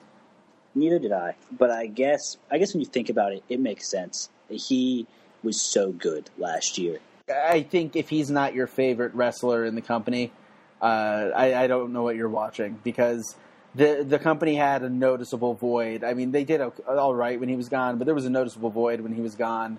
Neither 0.74 0.98
did 0.98 1.12
I. 1.12 1.36
But 1.50 1.70
I 1.70 1.86
guess 1.86 2.36
I 2.50 2.58
guess 2.58 2.72
when 2.74 2.80
you 2.80 2.86
think 2.86 3.08
about 3.08 3.32
it, 3.32 3.44
it 3.48 3.60
makes 3.60 3.90
sense. 3.90 4.30
He 4.48 5.06
was 5.42 5.60
so 5.60 5.92
good 5.92 6.30
last 6.38 6.78
year. 6.78 6.98
I 7.28 7.62
think 7.62 7.96
if 7.96 8.08
he's 8.08 8.30
not 8.30 8.54
your 8.54 8.66
favorite 8.66 9.14
wrestler 9.14 9.64
in 9.64 9.74
the 9.74 9.82
company, 9.82 10.32
uh, 10.80 11.30
I, 11.34 11.54
I 11.54 11.66
don't 11.66 11.92
know 11.92 12.02
what 12.02 12.14
you're 12.14 12.28
watching 12.28 12.78
because 12.84 13.34
the 13.76 14.04
the 14.08 14.18
company 14.18 14.54
had 14.54 14.82
a 14.82 14.88
noticeable 14.88 15.54
void. 15.54 16.02
I 16.02 16.14
mean, 16.14 16.32
they 16.32 16.44
did 16.44 16.60
all 16.60 17.14
right 17.14 17.38
when 17.38 17.48
he 17.48 17.56
was 17.56 17.68
gone, 17.68 17.98
but 17.98 18.06
there 18.06 18.14
was 18.14 18.24
a 18.24 18.30
noticeable 18.30 18.70
void 18.70 19.00
when 19.00 19.14
he 19.14 19.20
was 19.20 19.34
gone. 19.34 19.78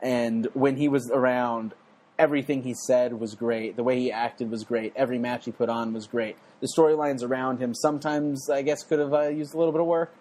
And 0.00 0.46
when 0.54 0.76
he 0.76 0.88
was 0.88 1.10
around, 1.10 1.74
everything 2.18 2.62
he 2.62 2.74
said 2.74 3.18
was 3.18 3.34
great. 3.34 3.76
The 3.76 3.82
way 3.82 3.98
he 4.00 4.12
acted 4.12 4.50
was 4.50 4.64
great. 4.64 4.92
Every 4.96 5.18
match 5.18 5.44
he 5.44 5.52
put 5.52 5.68
on 5.68 5.92
was 5.92 6.06
great. 6.06 6.36
The 6.60 6.68
storylines 6.76 7.22
around 7.22 7.58
him 7.58 7.74
sometimes, 7.74 8.48
I 8.48 8.62
guess, 8.62 8.82
could 8.82 8.98
have 8.98 9.12
uh, 9.12 9.28
used 9.28 9.54
a 9.54 9.58
little 9.58 9.72
bit 9.72 9.80
of 9.80 9.86
work. 9.86 10.14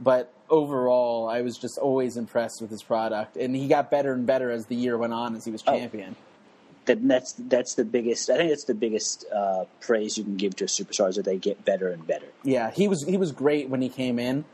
But 0.00 0.32
overall, 0.50 1.28
I 1.28 1.42
was 1.42 1.56
just 1.58 1.78
always 1.78 2.16
impressed 2.16 2.60
with 2.60 2.70
his 2.70 2.82
product, 2.82 3.36
and 3.36 3.54
he 3.54 3.68
got 3.68 3.90
better 3.90 4.12
and 4.12 4.26
better 4.26 4.50
as 4.50 4.66
the 4.66 4.74
year 4.74 4.96
went 4.96 5.12
on 5.12 5.36
as 5.36 5.44
he 5.44 5.50
was 5.50 5.62
Oh. 5.66 5.72
That 6.86 7.06
that's 7.06 7.32
that's 7.38 7.74
the 7.74 7.84
biggest. 7.84 8.28
I 8.28 8.36
think 8.36 8.50
that's 8.50 8.64
the 8.64 8.74
biggest 8.74 9.24
uh, 9.32 9.64
praise 9.80 10.18
you 10.18 10.24
can 10.24 10.36
give 10.36 10.56
to 10.56 10.64
a 10.64 10.66
superstar 10.66 11.10
is 11.10 11.16
that 11.16 11.24
they 11.24 11.38
get 11.38 11.64
better 11.64 11.88
and 11.88 12.04
better. 12.06 12.26
Yeah, 12.42 12.70
he 12.70 12.88
was 12.88 13.04
he 13.06 13.16
was 13.16 13.30
great 13.30 13.68
when 13.68 13.80
he 13.82 13.88
came 13.88 14.18
in, 14.18 14.44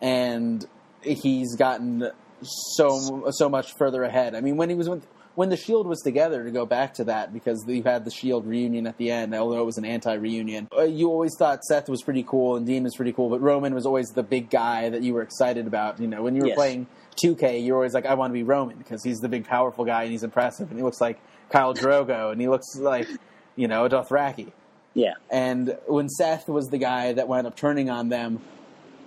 and 0.00 0.64
he's 1.02 1.54
gotten 1.56 2.10
so 2.42 3.26
so 3.30 3.48
much 3.48 3.74
further 3.74 4.04
ahead. 4.04 4.34
I 4.34 4.40
mean, 4.40 4.56
when 4.56 4.70
he 4.70 4.74
was 4.74 4.88
when, 4.88 5.02
when 5.34 5.50
the 5.50 5.56
Shield 5.56 5.86
was 5.86 6.00
together, 6.00 6.44
to 6.44 6.50
go 6.50 6.64
back 6.64 6.94
to 6.94 7.04
that 7.04 7.32
because 7.34 7.62
you 7.68 7.82
had 7.82 8.06
the 8.06 8.10
Shield 8.10 8.46
reunion 8.46 8.86
at 8.86 8.96
the 8.96 9.10
end, 9.10 9.34
although 9.34 9.60
it 9.60 9.66
was 9.66 9.76
an 9.76 9.84
anti-reunion. 9.84 10.68
uh, 10.76 10.82
You 10.84 11.10
always 11.10 11.36
thought 11.38 11.62
Seth 11.64 11.90
was 11.90 12.02
pretty 12.02 12.22
cool 12.22 12.56
and 12.56 12.66
Dean 12.66 12.84
was 12.84 12.96
pretty 12.96 13.12
cool, 13.12 13.28
but 13.28 13.42
Roman 13.42 13.74
was 13.74 13.84
always 13.84 14.08
the 14.08 14.22
big 14.22 14.48
guy 14.48 14.88
that 14.88 15.02
you 15.02 15.12
were 15.12 15.20
excited 15.22 15.66
about. 15.66 16.00
You 16.00 16.06
know, 16.08 16.22
when 16.22 16.34
you 16.36 16.42
were 16.42 16.48
Yes. 16.48 16.56
playing 16.56 16.86
2K, 17.22 17.64
you're 17.64 17.76
always 17.76 17.94
like, 17.94 18.06
I 18.06 18.14
want 18.14 18.30
to 18.30 18.34
be 18.34 18.42
Roman 18.42 18.76
because 18.78 19.02
he's 19.02 19.18
the 19.18 19.28
big 19.28 19.46
powerful 19.46 19.84
guy 19.84 20.02
and 20.02 20.12
he's 20.12 20.22
impressive 20.22 20.68
and 20.70 20.78
he 20.78 20.82
looks 20.82 21.00
like 21.00 21.20
Khal 21.50 21.76
Drogo 21.76 22.32
and 22.32 22.40
he 22.40 22.48
looks 22.48 22.76
like 22.76 23.08
you 23.56 23.68
know 23.68 23.84
a 23.84 23.90
Dothraki. 23.90 24.52
Yeah, 24.94 25.12
And 25.30 25.76
when 25.86 26.08
Seth 26.08 26.48
was 26.48 26.68
the 26.68 26.78
guy 26.78 27.12
that 27.12 27.28
wound 27.28 27.46
up 27.46 27.54
turning 27.54 27.90
on 27.90 28.08
them, 28.08 28.40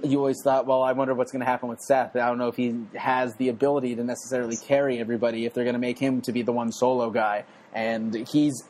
you 0.04 0.20
always 0.20 0.38
thought, 0.44 0.68
well, 0.68 0.84
I 0.84 0.92
wonder 0.92 1.16
what's 1.16 1.32
going 1.32 1.40
to 1.40 1.48
happen 1.48 1.68
with 1.68 1.80
Seth. 1.80 2.16
I 2.16 2.28
don't 2.28 2.38
know 2.38 2.48
if 2.48 2.56
he 2.56 2.76
has 2.96 3.36
the 3.36 3.50
ability 3.50 3.96
to 3.96 4.04
necessarily 4.04 4.56
carry 4.56 5.00
everybody, 5.00 5.46
if 5.46 5.56
they're 5.56 5.64
going 5.64 5.74
to 5.74 5.80
make 5.80 5.98
him 5.98 6.22
to 6.22 6.32
be 6.32 6.44
the 6.44 6.52
one 6.52 6.72
solo 6.72 7.10
guy. 7.10 7.44
And 7.74 8.28
he's 8.28 8.64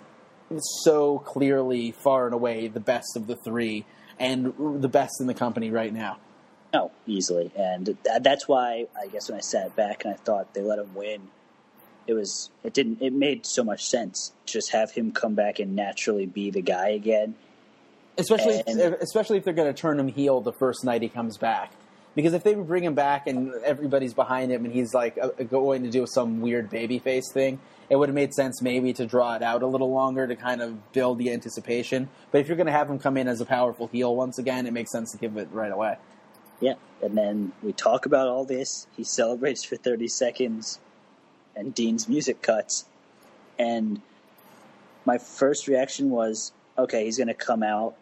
so 0.83 1.19
clearly, 1.19 1.91
far 1.91 2.25
and 2.25 2.33
away, 2.33 2.69
the 2.69 2.79
best 2.79 3.17
of 3.17 3.27
the 3.27 3.35
three 3.35 3.85
and 4.17 4.81
the 4.81 4.89
best 4.89 5.19
in 5.19 5.27
the 5.27 5.33
company 5.33 5.71
right 5.71 5.93
now. 5.93 6.17
No, 6.73 6.91
easily, 7.07 7.51
and 7.55 7.85
th- 7.85 7.97
that's 8.21 8.47
why 8.47 8.85
I 8.99 9.07
guess 9.07 9.29
when 9.29 9.37
I 9.37 9.41
sat 9.41 9.75
back 9.75 10.05
and 10.05 10.13
I 10.13 10.17
thought 10.17 10.53
they 10.53 10.61
let 10.61 10.79
him 10.79 10.93
win, 10.93 11.29
it 12.07 12.13
was 12.13 12.49
it 12.63 12.73
didn't 12.73 13.01
it 13.01 13.13
made 13.13 13.45
so 13.45 13.63
much 13.63 13.85
sense. 13.87 14.33
Just 14.45 14.71
have 14.71 14.91
him 14.91 15.11
come 15.11 15.35
back 15.35 15.59
and 15.59 15.75
naturally 15.75 16.25
be 16.25 16.51
the 16.51 16.61
guy 16.61 16.89
again. 16.89 17.35
Especially, 18.17 18.61
And- 18.67 18.79
if, 18.79 19.01
especially 19.01 19.37
if 19.37 19.45
they're 19.45 19.53
going 19.53 19.73
to 19.73 19.79
turn 19.79 19.99
him 19.99 20.09
heel 20.09 20.41
the 20.41 20.53
first 20.53 20.83
night 20.83 21.01
he 21.01 21.09
comes 21.09 21.37
back. 21.37 21.71
Because 22.15 22.33
if 22.33 22.43
they 22.43 22.53
bring 22.55 22.83
him 22.83 22.95
back 22.95 23.27
and 23.27 23.53
everybody's 23.63 24.13
behind 24.13 24.51
him 24.51 24.65
and 24.65 24.73
he's 24.73 24.93
like 24.93 25.17
uh, 25.21 25.29
going 25.43 25.83
to 25.83 25.89
do 25.89 26.05
some 26.05 26.41
weird 26.41 26.69
babyface 26.69 27.31
thing, 27.33 27.59
it 27.89 27.95
would 27.95 28.09
have 28.09 28.15
made 28.15 28.33
sense 28.33 28.61
maybe 28.61 28.91
to 28.93 29.05
draw 29.05 29.35
it 29.35 29.43
out 29.43 29.61
a 29.61 29.67
little 29.67 29.91
longer 29.91 30.27
to 30.27 30.35
kind 30.35 30.61
of 30.61 30.91
build 30.91 31.17
the 31.19 31.31
anticipation. 31.31 32.09
But 32.31 32.41
if 32.41 32.47
you're 32.47 32.57
going 32.57 32.67
to 32.67 32.73
have 32.73 32.89
him 32.89 32.99
come 32.99 33.15
in 33.15 33.27
as 33.27 33.41
a 33.41 33.45
powerful 33.45 33.87
heel 33.87 34.15
once 34.15 34.37
again, 34.37 34.65
it 34.65 34.73
makes 34.73 34.91
sense 34.91 35.11
to 35.11 35.17
give 35.17 35.37
it 35.37 35.47
right 35.51 35.71
away. 35.71 35.97
Yeah, 36.61 36.73
and 37.01 37.17
then 37.17 37.53
we 37.63 37.73
talk 37.73 38.05
about 38.05 38.27
all 38.27 38.45
this. 38.45 38.87
He 38.97 39.03
celebrates 39.03 39.63
for 39.63 39.75
thirty 39.75 40.07
seconds, 40.07 40.79
and 41.55 41.73
Dean's 41.73 42.07
music 42.07 42.41
cuts. 42.41 42.85
And 43.57 44.01
my 45.05 45.17
first 45.17 45.67
reaction 45.67 46.09
was, 46.09 46.51
okay, 46.77 47.05
he's 47.05 47.17
going 47.17 47.27
to 47.27 47.33
come 47.33 47.63
out. 47.63 47.95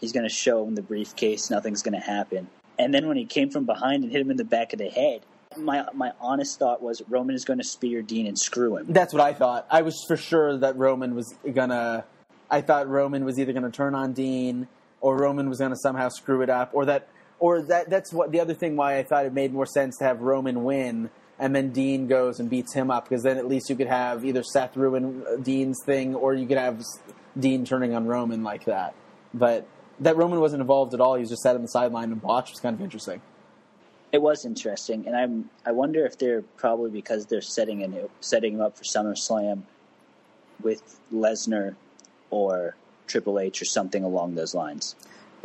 He's 0.00 0.12
going 0.12 0.28
to 0.28 0.34
show 0.34 0.64
him 0.64 0.74
the 0.74 0.82
briefcase. 0.82 1.50
Nothing's 1.50 1.82
going 1.82 1.94
to 1.94 2.06
happen. 2.06 2.48
And 2.78 2.94
then 2.94 3.08
when 3.08 3.16
he 3.16 3.24
came 3.24 3.50
from 3.50 3.66
behind 3.66 4.04
and 4.04 4.12
hit 4.12 4.20
him 4.20 4.30
in 4.30 4.36
the 4.36 4.44
back 4.44 4.72
of 4.72 4.78
the 4.78 4.88
head, 4.88 5.22
my 5.56 5.84
my 5.92 6.12
honest 6.20 6.58
thought 6.58 6.80
was 6.80 7.02
Roman 7.08 7.34
is 7.34 7.44
going 7.44 7.58
to 7.58 7.64
spear 7.64 8.02
Dean 8.02 8.26
and 8.26 8.38
screw 8.38 8.76
him. 8.76 8.86
That's 8.88 9.12
what 9.12 9.20
I 9.20 9.32
thought. 9.32 9.66
I 9.70 9.82
was 9.82 10.04
for 10.06 10.16
sure 10.16 10.56
that 10.58 10.76
Roman 10.76 11.14
was 11.14 11.34
gonna. 11.52 12.04
I 12.48 12.60
thought 12.60 12.88
Roman 12.88 13.24
was 13.24 13.38
either 13.38 13.52
gonna 13.52 13.70
turn 13.70 13.94
on 13.94 14.12
Dean, 14.12 14.68
or 15.00 15.16
Roman 15.16 15.48
was 15.48 15.58
gonna 15.58 15.76
somehow 15.76 16.08
screw 16.08 16.42
it 16.42 16.50
up, 16.50 16.70
or 16.72 16.84
that, 16.86 17.08
or 17.40 17.62
that. 17.62 17.90
That's 17.90 18.12
what 18.12 18.30
the 18.30 18.38
other 18.38 18.54
thing 18.54 18.76
why 18.76 18.98
I 18.98 19.02
thought 19.02 19.26
it 19.26 19.32
made 19.32 19.52
more 19.52 19.66
sense 19.66 19.96
to 19.98 20.04
have 20.04 20.20
Roman 20.20 20.62
win, 20.62 21.10
and 21.38 21.56
then 21.56 21.72
Dean 21.72 22.06
goes 22.06 22.38
and 22.38 22.48
beats 22.48 22.72
him 22.72 22.90
up, 22.90 23.08
because 23.08 23.24
then 23.24 23.38
at 23.38 23.48
least 23.48 23.68
you 23.68 23.74
could 23.74 23.88
have 23.88 24.24
either 24.24 24.42
Seth 24.44 24.76
ruin 24.76 25.24
uh, 25.26 25.36
Dean's 25.36 25.82
thing, 25.84 26.14
or 26.14 26.34
you 26.34 26.46
could 26.46 26.58
have 26.58 26.84
Dean 27.38 27.64
turning 27.64 27.94
on 27.94 28.06
Roman 28.06 28.44
like 28.44 28.66
that. 28.66 28.94
But 29.34 29.66
that 29.98 30.16
Roman 30.16 30.40
wasn't 30.40 30.60
involved 30.60 30.94
at 30.94 31.00
all. 31.00 31.14
He 31.14 31.20
was 31.20 31.30
just 31.30 31.42
sat 31.42 31.56
on 31.56 31.62
the 31.62 31.68
sideline 31.68 32.12
and 32.12 32.22
watched. 32.22 32.52
Was 32.52 32.60
kind 32.60 32.74
of 32.74 32.82
interesting. 32.82 33.20
It 34.12 34.20
was 34.20 34.44
interesting, 34.44 35.06
and 35.06 35.16
I'm 35.16 35.50
I 35.64 35.72
wonder 35.72 36.04
if 36.04 36.18
they're 36.18 36.42
probably 36.42 36.90
because 36.90 37.26
they're 37.26 37.40
setting 37.40 37.82
an, 37.82 38.08
setting 38.20 38.54
him 38.54 38.60
up 38.60 38.76
for 38.76 38.84
SummerSlam 38.84 39.62
with 40.62 40.82
Lesnar 41.12 41.76
or 42.30 42.76
Triple 43.06 43.38
H 43.38 43.62
or 43.62 43.64
something 43.64 44.04
along 44.04 44.34
those 44.34 44.54
lines. 44.54 44.94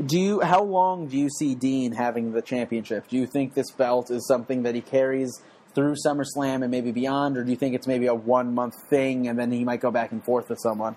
Do 0.04 0.20
you? 0.20 0.42
How 0.42 0.62
long 0.62 1.08
do 1.08 1.18
you 1.18 1.30
see 1.30 1.56
Dean 1.56 1.94
having 1.94 2.34
the 2.34 2.42
championship? 2.42 3.08
Do 3.08 3.16
you 3.16 3.26
think 3.26 3.54
this 3.54 3.72
belt 3.72 4.12
is 4.12 4.28
something 4.28 4.64
that 4.64 4.76
he 4.76 4.82
carries 4.82 5.42
through 5.74 5.96
SummerSlam 6.06 6.64
and 6.64 6.70
maybe 6.70 6.92
beyond, 6.92 7.38
or 7.38 7.44
do 7.44 7.52
you 7.52 7.58
think 7.58 7.76
it's 7.76 7.88
maybe 7.88 8.08
a 8.08 8.14
one 8.14 8.54
month 8.54 8.76
thing 8.90 9.28
and 9.28 9.40
then 9.40 9.52
he 9.52 9.64
might 9.64 9.80
go 9.80 9.92
back 9.92 10.12
and 10.12 10.24
forth 10.24 10.50
with 10.50 10.60
someone? 10.60 10.96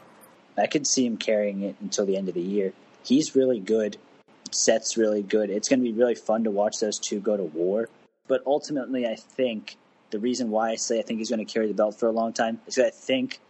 I 0.57 0.67
could 0.67 0.87
see 0.87 1.07
him 1.07 1.17
carrying 1.17 1.63
it 1.63 1.77
until 1.81 2.07
the 2.07 2.17
end 2.17 2.29
of 2.29 2.35
the 2.35 2.41
year. 2.41 2.73
He's 3.05 3.37
really 3.37 3.61
good. 3.61 3.97
Seth's 4.51 4.97
really 4.97 5.23
good. 5.23 5.51
It's 5.51 5.69
going 5.69 5.81
to 5.81 5.85
be 5.85 5.93
really 5.93 6.15
fun 6.15 6.45
to 6.45 6.51
watch 6.51 6.81
those 6.81 6.99
two 6.99 7.21
go 7.21 7.37
to 7.37 7.45
war. 7.45 7.89
But 8.27 8.43
ultimately, 8.47 9.07
I 9.07 9.15
think 9.15 9.77
the 10.11 10.19
reason 10.19 10.51
why 10.51 10.71
I 10.71 10.77
say 10.77 10.99
I 10.99 11.03
think 11.03 11.19
he's 11.19 11.31
going 11.31 11.45
to 11.45 11.53
carry 11.53 11.69
the 11.69 11.75
belt 11.75 11.99
for 11.99 12.07
a 12.09 12.13
long 12.13 12.33
time 12.33 12.61
is 12.67 12.75
that 12.77 12.87
I 12.87 12.91
think 12.91 13.41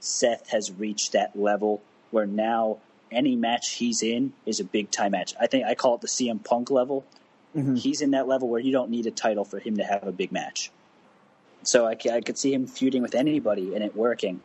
Seth 0.00 0.50
has 0.50 0.72
reached 0.72 1.12
that 1.12 1.38
level 1.38 1.82
where 2.10 2.26
now 2.26 2.78
any 3.10 3.36
match 3.36 3.72
he's 3.74 4.02
in 4.02 4.32
is 4.44 4.60
a 4.60 4.64
big 4.64 4.90
time 4.90 5.12
match. 5.12 5.34
I 5.40 5.46
think 5.46 5.64
I 5.66 5.74
call 5.74 5.94
it 5.94 6.00
the 6.00 6.08
CM 6.08 6.42
Punk 6.42 6.70
level. 6.70 7.04
Mhm. 7.54 7.78
He's 7.78 8.00
in 8.02 8.10
that 8.10 8.26
level 8.28 8.48
where 8.48 8.60
you 8.60 8.72
don't 8.72 8.90
need 8.90 9.06
a 9.06 9.10
title 9.10 9.44
for 9.44 9.58
him 9.58 9.76
to 9.78 9.84
have 9.84 10.06
a 10.06 10.12
big 10.12 10.32
match. 10.32 10.70
So 11.62 11.86
I, 11.86 11.96
I 12.12 12.20
could 12.20 12.36
see 12.38 12.52
him 12.52 12.66
feuding 12.66 13.02
with 13.02 13.14
anybody 13.14 13.74
and 13.74 13.82
it 13.82 13.96
working. 13.96 14.40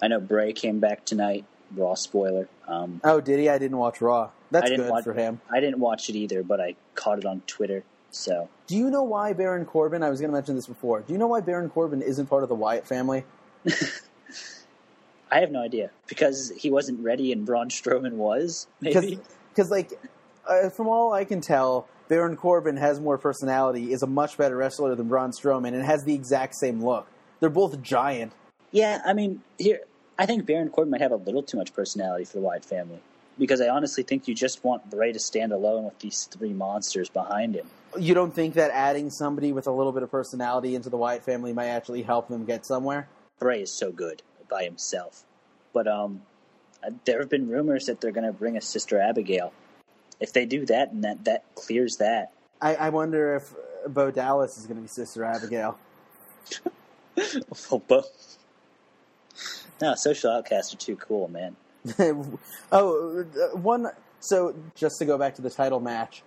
I 0.00 0.08
know 0.08 0.18
Bray 0.20 0.52
came 0.52 0.80
back 0.80 1.04
tonight. 1.04 1.44
Raw 1.74 1.94
spoiler. 1.94 2.48
Um, 2.66 3.00
Oh, 3.04 3.20
did 3.20 3.38
he? 3.38 3.48
I 3.48 3.58
didn't 3.58 3.78
watch 3.78 4.00
Raw. 4.00 4.30
That's 4.50 4.68
good 4.70 4.90
watch- 4.90 5.04
for 5.04 5.14
him. 5.14 5.40
I 5.50 5.60
didn't 5.60 5.78
watch 5.78 6.08
it 6.10 6.16
either, 6.16 6.42
but 6.42 6.60
I 6.60 6.74
caught 6.94 7.18
it 7.18 7.24
on 7.24 7.40
Twitter. 7.46 7.84
So 8.10 8.48
Do 8.66 8.76
you 8.76 8.90
know 8.90 9.02
why 9.04 9.32
Baron 9.32 9.64
Corbin? 9.64 10.02
I 10.02 10.10
was 10.10 10.20
going 10.20 10.30
to 10.30 10.34
mention 10.34 10.54
this 10.54 10.66
before. 10.66 11.00
Do 11.00 11.12
you 11.14 11.18
know 11.18 11.28
why 11.28 11.40
Baron 11.40 11.70
Corbin 11.70 12.02
isn't 12.02 12.26
part 12.26 12.42
of 12.42 12.48
the 12.50 12.54
Wyatt 12.54 12.86
family? 12.86 13.24
I 15.32 15.40
have 15.40 15.50
no 15.50 15.62
idea 15.62 15.90
because 16.06 16.52
he 16.56 16.70
wasn't 16.70 17.00
ready 17.00 17.32
and 17.32 17.46
Braun 17.46 17.70
Strowman 17.70 18.12
was. 18.12 18.66
Maybe 18.82 19.18
Because, 19.48 19.70
like, 19.70 19.98
uh, 20.46 20.68
from 20.68 20.88
all 20.88 21.14
I 21.14 21.24
can 21.24 21.40
tell, 21.40 21.88
Baron 22.08 22.36
Corbin 22.36 22.76
has 22.76 23.00
more 23.00 23.16
personality, 23.16 23.92
is 23.92 24.02
a 24.02 24.06
much 24.06 24.36
better 24.36 24.56
wrestler 24.56 24.94
than 24.94 25.08
Braun 25.08 25.30
Strowman, 25.30 25.72
and 25.72 25.82
has 25.82 26.04
the 26.04 26.14
exact 26.14 26.54
same 26.54 26.84
look. 26.84 27.06
They're 27.40 27.48
both 27.48 27.80
giant. 27.80 28.32
Yeah, 28.72 29.00
I 29.06 29.14
mean, 29.14 29.42
here 29.58 29.80
I 30.18 30.26
think 30.26 30.44
Baron 30.44 30.68
Corbin 30.68 30.90
might 30.90 31.00
have 31.00 31.12
a 31.12 31.16
little 31.16 31.42
too 31.42 31.56
much 31.56 31.72
personality 31.72 32.24
for 32.26 32.34
the 32.34 32.40
Wyatt 32.40 32.64
family 32.64 33.00
because 33.38 33.62
I 33.62 33.68
honestly 33.68 34.02
think 34.02 34.28
you 34.28 34.34
just 34.34 34.62
want 34.62 34.90
Bray 34.90 35.12
to 35.12 35.18
stand 35.18 35.52
alone 35.52 35.84
with 35.84 35.98
these 36.00 36.24
three 36.24 36.52
monsters 36.52 37.08
behind 37.08 37.56
him. 37.56 37.66
You 37.98 38.12
don't 38.12 38.34
think 38.34 38.54
that 38.54 38.70
adding 38.70 39.08
somebody 39.08 39.52
with 39.52 39.66
a 39.66 39.72
little 39.72 39.92
bit 39.92 40.02
of 40.02 40.10
personality 40.10 40.74
into 40.74 40.90
the 40.90 40.98
Wyatt 40.98 41.24
family 41.24 41.54
might 41.54 41.68
actually 41.68 42.02
help 42.02 42.28
them 42.28 42.44
get 42.44 42.66
somewhere? 42.66 43.08
Bray 43.38 43.62
is 43.62 43.72
so 43.72 43.90
good 43.90 44.22
by 44.52 44.64
himself, 44.64 45.24
but 45.72 45.88
um, 45.88 46.22
uh, 46.84 46.90
there 47.04 47.20
have 47.20 47.30
been 47.30 47.48
rumors 47.48 47.86
that 47.86 48.00
they're 48.00 48.12
going 48.12 48.26
to 48.26 48.32
bring 48.32 48.56
a 48.56 48.60
Sister 48.60 49.00
Abigail. 49.00 49.52
If 50.20 50.32
they 50.32 50.44
do 50.44 50.66
that, 50.66 50.92
and 50.92 51.02
that 51.04 51.24
that 51.24 51.44
clears 51.54 51.96
that. 51.98 52.32
I, 52.60 52.76
I 52.76 52.88
wonder 52.90 53.36
if 53.36 53.52
uh, 53.52 53.88
Bo 53.88 54.10
Dallas 54.10 54.58
is 54.58 54.66
going 54.66 54.76
to 54.76 54.82
be 54.82 54.88
Sister 54.88 55.24
Abigail. 55.24 55.78
Oh, 57.70 57.82
but 57.86 58.06
no, 59.82 59.94
social 59.96 60.30
outcasts 60.30 60.72
are 60.72 60.78
too 60.78 60.96
cool, 60.96 61.28
man. 61.28 61.56
oh, 62.72 63.20
uh, 63.20 63.56
one. 63.56 63.88
So 64.20 64.54
just 64.74 64.98
to 64.98 65.04
go 65.04 65.18
back 65.18 65.34
to 65.34 65.42
the 65.42 65.50
title 65.50 65.78
match, 65.78 66.22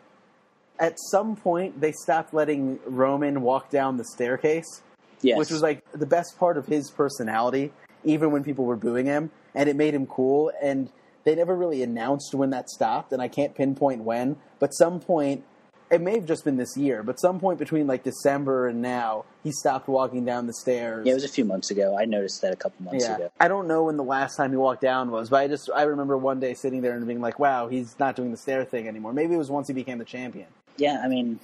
at 0.78 0.98
some 1.10 1.36
point 1.36 1.82
they 1.82 1.92
stopped 1.92 2.36
letting 2.36 2.80
Roman 2.86 3.42
walk 3.42 3.72
down 3.72 3.98
the 3.98 4.06
staircase, 4.06 4.84
Yes, 5.22 5.40
which 5.40 5.50
was 5.50 5.64
like 5.64 5.84
the 5.92 6.06
best 6.06 6.38
part 6.38 6.58
of 6.58 6.68
his 6.68 6.92
personality, 6.92 7.72
even 8.06 8.32
when 8.32 8.44
people 8.44 8.66
were 8.66 8.76
booing 8.78 9.06
him, 9.06 9.32
and 9.54 9.68
it 9.70 9.76
made 9.76 9.94
him 9.94 10.06
cool. 10.08 10.52
And 10.62 10.90
they 11.24 11.36
never 11.36 11.56
really 11.56 11.82
announced 11.84 12.34
when 12.34 12.52
that 12.52 12.70
stopped, 12.70 13.12
and 13.12 13.22
I 13.22 13.28
can't 13.28 13.56
pinpoint 13.56 14.02
when, 14.04 14.38
but 14.60 14.70
some 14.74 15.00
point. 15.00 15.44
It 15.92 16.02
may 16.02 16.16
have 16.16 16.26
just 16.26 16.44
been 16.44 16.58
this 16.58 16.76
year, 16.76 17.04
but 17.04 17.20
some 17.20 17.40
point 17.40 17.60
between 17.60 17.86
like 17.86 18.02
December 18.04 18.68
and 18.68 18.82
now, 18.82 19.24
he 19.44 19.52
stopped 19.52 19.88
walking 19.88 20.26
down 20.26 20.48
the 20.48 20.54
stairs. 20.54 21.06
yeah, 21.06 21.12
it 21.12 21.16
was 21.16 21.24
a 21.24 21.28
few 21.30 21.46
months 21.46 21.70
ago. 21.70 21.96
I 21.96 22.06
noticed 22.06 22.42
that 22.42 22.52
a 22.52 22.56
couple 22.56 22.84
months 22.84 23.06
Yeah, 23.08 23.16
ago. 23.16 23.32
I 23.40 23.48
don't 23.48 23.68
know 23.68 23.84
when 23.84 23.96
the 23.96 24.04
last 24.04 24.36
time 24.36 24.50
he 24.50 24.58
walked 24.58 24.82
down 24.82 25.12
was, 25.12 25.30
but 25.30 25.42
I 25.42 25.48
just 25.48 25.70
I 25.74 25.84
remember 25.84 26.18
one 26.18 26.40
day 26.40 26.56
sitting 26.56 26.82
there 26.82 26.96
and 26.96 27.06
being 27.06 27.22
like, 27.22 27.38
"Wow, 27.38 27.68
he's 27.68 27.98
not 28.00 28.16
doing 28.16 28.32
the 28.32 28.38
stair 28.38 28.66
thing 28.66 28.88
anymore." 28.88 29.14
Maybe 29.14 29.36
it 29.36 29.38
was 29.38 29.52
once 29.52 29.68
he 29.68 29.76
became 29.76 30.00
the 30.00 30.06
champion. 30.06 30.48
Yeah, 30.76 31.02
I 31.04 31.08
mean, 31.08 31.40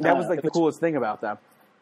That 0.00 0.14
Uh, 0.14 0.16
was 0.16 0.28
like 0.28 0.40
the 0.40 0.50
coolest 0.50 0.80
thing 0.80 0.96
about 0.96 1.20
them. 1.20 1.36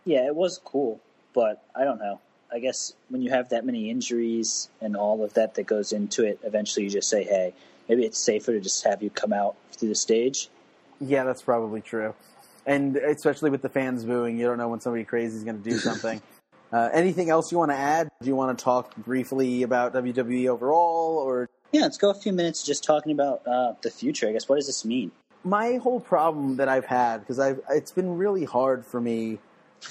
Yeah, 0.04 0.26
it 0.26 0.34
was 0.34 0.58
cool, 0.64 1.00
but 1.34 1.62
I 1.74 1.84
don't 1.84 2.00
know. 2.00 2.18
I 2.52 2.58
guess 2.58 2.94
when 3.08 3.22
you 3.22 3.30
have 3.30 3.50
that 3.50 3.64
many 3.64 3.90
injuries 3.90 4.68
and 4.80 4.96
all 4.96 5.24
of 5.24 5.34
that 5.34 5.54
that 5.54 5.66
goes 5.66 5.92
into 5.92 6.24
it, 6.24 6.38
eventually 6.42 6.84
you 6.84 6.90
just 6.90 7.08
say, 7.08 7.24
"Hey, 7.24 7.54
maybe 7.88 8.04
it's 8.04 8.18
safer 8.18 8.52
to 8.52 8.60
just 8.60 8.84
have 8.84 9.02
you 9.02 9.10
come 9.10 9.32
out 9.32 9.56
through 9.72 9.88
the 9.88 9.94
stage." 9.94 10.48
Yeah, 11.00 11.24
that's 11.24 11.42
probably 11.42 11.80
true. 11.80 12.14
And 12.64 12.96
especially 12.96 13.50
with 13.50 13.62
the 13.62 13.68
fans 13.68 14.04
booing, 14.04 14.38
you 14.38 14.46
don't 14.46 14.58
know 14.58 14.68
when 14.68 14.80
somebody 14.80 15.04
crazy 15.04 15.36
is 15.36 15.44
going 15.44 15.62
to 15.62 15.70
do 15.70 15.78
something. 15.78 16.20
uh, 16.72 16.88
anything 16.92 17.30
else 17.30 17.52
you 17.52 17.58
want 17.58 17.70
to 17.70 17.76
add? 17.76 18.08
Do 18.20 18.28
you 18.28 18.34
want 18.34 18.56
to 18.58 18.64
talk 18.64 18.96
briefly 18.96 19.62
about 19.62 19.92
WWE 19.92 20.48
overall, 20.48 21.18
or 21.18 21.48
Yeah, 21.72 21.82
let's 21.82 21.98
go 21.98 22.10
a 22.10 22.14
few 22.14 22.32
minutes 22.32 22.64
just 22.64 22.82
talking 22.84 23.12
about 23.12 23.46
uh, 23.46 23.74
the 23.82 23.90
future. 23.90 24.28
I 24.28 24.32
guess 24.32 24.48
what 24.48 24.56
does 24.56 24.66
this 24.66 24.84
mean? 24.84 25.12
my 25.46 25.76
whole 25.76 26.00
problem 26.00 26.56
that 26.56 26.68
I've 26.68 26.84
had 26.84 27.18
because 27.18 27.38
I've 27.38 27.60
it's 27.70 27.92
been 27.92 28.16
really 28.16 28.44
hard 28.44 28.84
for 28.84 29.00
me 29.00 29.38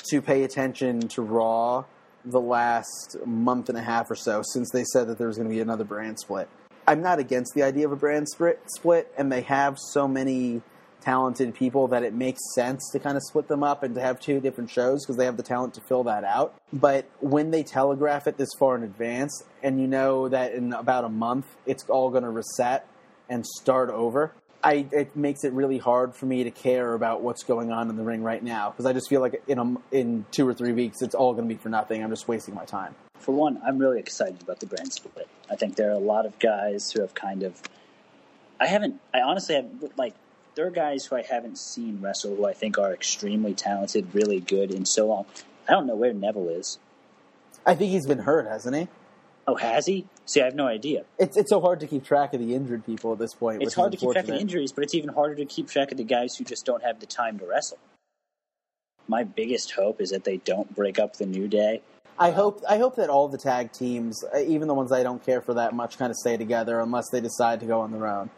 to 0.10 0.22
pay 0.22 0.44
attention 0.44 1.08
to 1.10 1.22
Raw 1.22 1.86
the 2.26 2.42
last 2.42 3.18
month 3.26 3.70
and 3.70 3.78
a 3.78 3.82
half 3.82 4.10
or 4.10 4.16
so 4.16 4.42
since 4.44 4.70
they 4.72 4.84
said 4.84 5.08
that 5.08 5.18
there 5.18 5.28
was 5.28 5.38
going 5.38 5.50
to 5.50 5.54
be 5.54 5.62
another 5.62 5.84
brand 5.84 6.20
split. 6.20 6.50
I'm 6.88 7.02
not 7.02 7.20
against 7.20 7.54
the 7.56 7.64
idea 7.64 7.86
of 7.86 7.92
a 7.92 7.96
brand 7.96 8.28
split, 8.30 9.12
and 9.18 9.32
they 9.32 9.42
have 9.42 9.78
so 9.80 10.08
many 10.08 10.62
talented 11.02 11.54
people 11.54 11.88
that 11.88 12.04
it 12.04 12.14
makes 12.14 12.42
sense 12.56 12.90
to 12.92 13.00
kind 13.00 13.16
of 13.16 13.24
split 13.24 13.48
them 13.48 13.64
up 13.64 13.84
and 13.84 13.94
to 13.96 14.02
have 14.02 14.20
two 14.20 14.40
different 14.40 14.70
shows 14.70 15.04
because 15.04 15.18
they 15.18 15.26
have 15.26 15.38
the 15.38 15.44
talent 15.44 15.74
to 15.76 15.82
fill 15.82 16.04
that 16.04 16.24
out. 16.24 16.56
But 16.74 17.10
when 17.20 17.52
they 17.52 17.64
telegraph 17.64 18.28
it 18.28 18.38
this 18.38 18.50
far 18.58 18.76
in 18.76 18.84
advance, 18.84 19.44
and 19.62 19.80
you 19.80 19.88
know 19.88 20.28
that 20.30 20.54
in 20.54 20.74
about 20.74 21.06
a 21.06 21.10
month 21.10 21.46
it's 21.66 21.88
all 21.90 22.10
going 22.10 22.24
to 22.24 22.30
reset 22.30 22.88
and 23.30 23.46
start 23.46 23.90
over, 23.90 24.34
I, 24.66 24.88
it 24.92 25.16
makes 25.16 25.44
it 25.44 25.54
really 25.54 25.78
hard 25.78 26.16
for 26.16 26.26
me 26.26 26.44
to 26.44 26.50
care 26.50 26.96
about 26.96 27.22
what's 27.22 27.44
going 27.44 27.72
on 27.72 27.88
in 27.88 27.98
the 27.98 28.04
ring 28.04 28.24
right 28.24 28.42
now 28.42 28.72
because 28.72 28.88
I 28.88 28.94
just 28.94 29.08
feel 29.08 29.22
like 29.22 29.44
in 29.48 29.60
a, 29.60 29.96
in 29.96 30.26
two 30.32 30.48
or 30.48 30.56
three 30.56 30.74
weeks 30.74 31.04
it's 31.04 31.14
all 31.14 31.34
going 31.34 31.48
to 31.48 31.54
be 31.54 31.62
for 31.62 31.70
nothing. 31.70 32.04
I'm 32.04 32.10
just 32.10 32.28
wasting 32.28 32.56
my 32.56 32.66
time. 32.66 32.96
For 33.20 33.32
one, 33.32 33.62
I'm 33.64 33.78
really 33.78 34.00
excited 34.00 34.42
about 34.42 34.60
the 34.60 34.66
brand 34.66 34.92
split. 34.92 35.30
I 35.52 35.56
think 35.56 35.76
there 35.76 35.92
are 35.92 35.94
a 35.94 36.00
lot 36.00 36.26
of 36.26 36.40
guys 36.40 36.92
who 36.92 37.02
have 37.02 37.14
kind 37.14 37.44
of. 37.44 37.62
I 38.60 38.66
haven't. 38.66 39.00
I 39.14 39.22
honestly 39.22 39.54
have 39.54 39.68
like. 39.98 40.16
There 40.56 40.66
are 40.66 40.72
guys 40.72 41.06
who 41.06 41.16
I 41.18 41.22
haven't 41.22 41.60
seen 41.60 42.02
wrestle 42.02 42.36
who 42.36 42.48
I 42.48 42.54
think 42.54 42.80
are 42.80 42.92
extremely 42.92 43.54
talented, 43.54 44.16
really 44.16 44.40
good 44.40 44.72
and 44.72 44.88
so 44.88 45.12
on. 45.12 45.26
I 45.70 45.74
don't 45.74 45.86
know 45.86 45.96
where 45.96 46.14
Neville 46.14 46.50
is. 46.50 46.80
I 47.66 47.76
think 47.76 47.92
he's 47.92 48.08
been 48.08 48.20
hurt, 48.20 48.48
hasn't 48.48 48.76
he? 48.76 48.88
Oh, 49.48 49.56
has 49.56 49.86
he? 49.86 50.08
See, 50.26 50.42
I 50.42 50.46
have 50.46 50.56
no 50.56 50.68
idea. 50.68 51.06
It's 51.20 51.38
it's 51.38 51.50
so 51.50 51.62
hard 51.62 51.80
to 51.82 51.88
keep 51.88 52.04
track 52.04 52.34
of 52.34 52.40
the 52.40 52.56
injured 52.56 52.86
people 52.86 53.14
at 53.14 53.20
this 53.20 53.34
point. 53.34 53.62
It's 53.62 53.76
hard 53.76 53.92
to 53.92 53.98
keep 53.98 54.12
track 54.12 54.24
of 54.24 54.30
unfortunate. 54.30 54.42
injuries, 54.42 54.72
but 54.72 54.84
it's 54.84 54.96
even 54.96 55.10
harder 55.10 55.36
to 55.36 55.46
keep 55.46 55.70
track 55.70 55.92
of 55.92 55.98
the 55.98 56.04
guys 56.04 56.36
who 56.36 56.44
just 56.44 56.66
don't 56.66 56.84
have 56.84 57.00
the 57.00 57.06
time 57.06 57.38
to 57.40 57.46
wrestle. 57.46 57.78
My 59.08 59.24
biggest 59.24 59.72
hope 59.72 60.02
is 60.02 60.10
that 60.10 60.24
they 60.24 60.38
don't 60.38 60.74
break 60.76 60.98
up 60.98 61.18
the 61.18 61.28
New 61.28 61.48
Day. 61.48 61.82
I 62.18 62.32
hope 62.32 62.64
I 62.68 62.78
hope 62.78 62.96
that 62.96 63.10
all 63.10 63.28
the 63.28 63.38
tag 63.38 63.72
teams, 63.72 64.24
even 64.36 64.68
the 64.68 64.74
ones 64.74 64.92
I 64.92 65.04
don't 65.04 65.24
care 65.24 65.42
for 65.42 65.54
that 65.56 65.76
much, 65.76 65.98
kind 65.98 66.10
of 66.10 66.16
stay 66.16 66.38
together 66.38 66.80
unless 66.80 67.10
they 67.10 67.22
decide 67.22 67.60
to 67.60 67.68
go 67.68 67.82
on 67.82 67.92
their 67.92 68.08
own. 68.08 68.32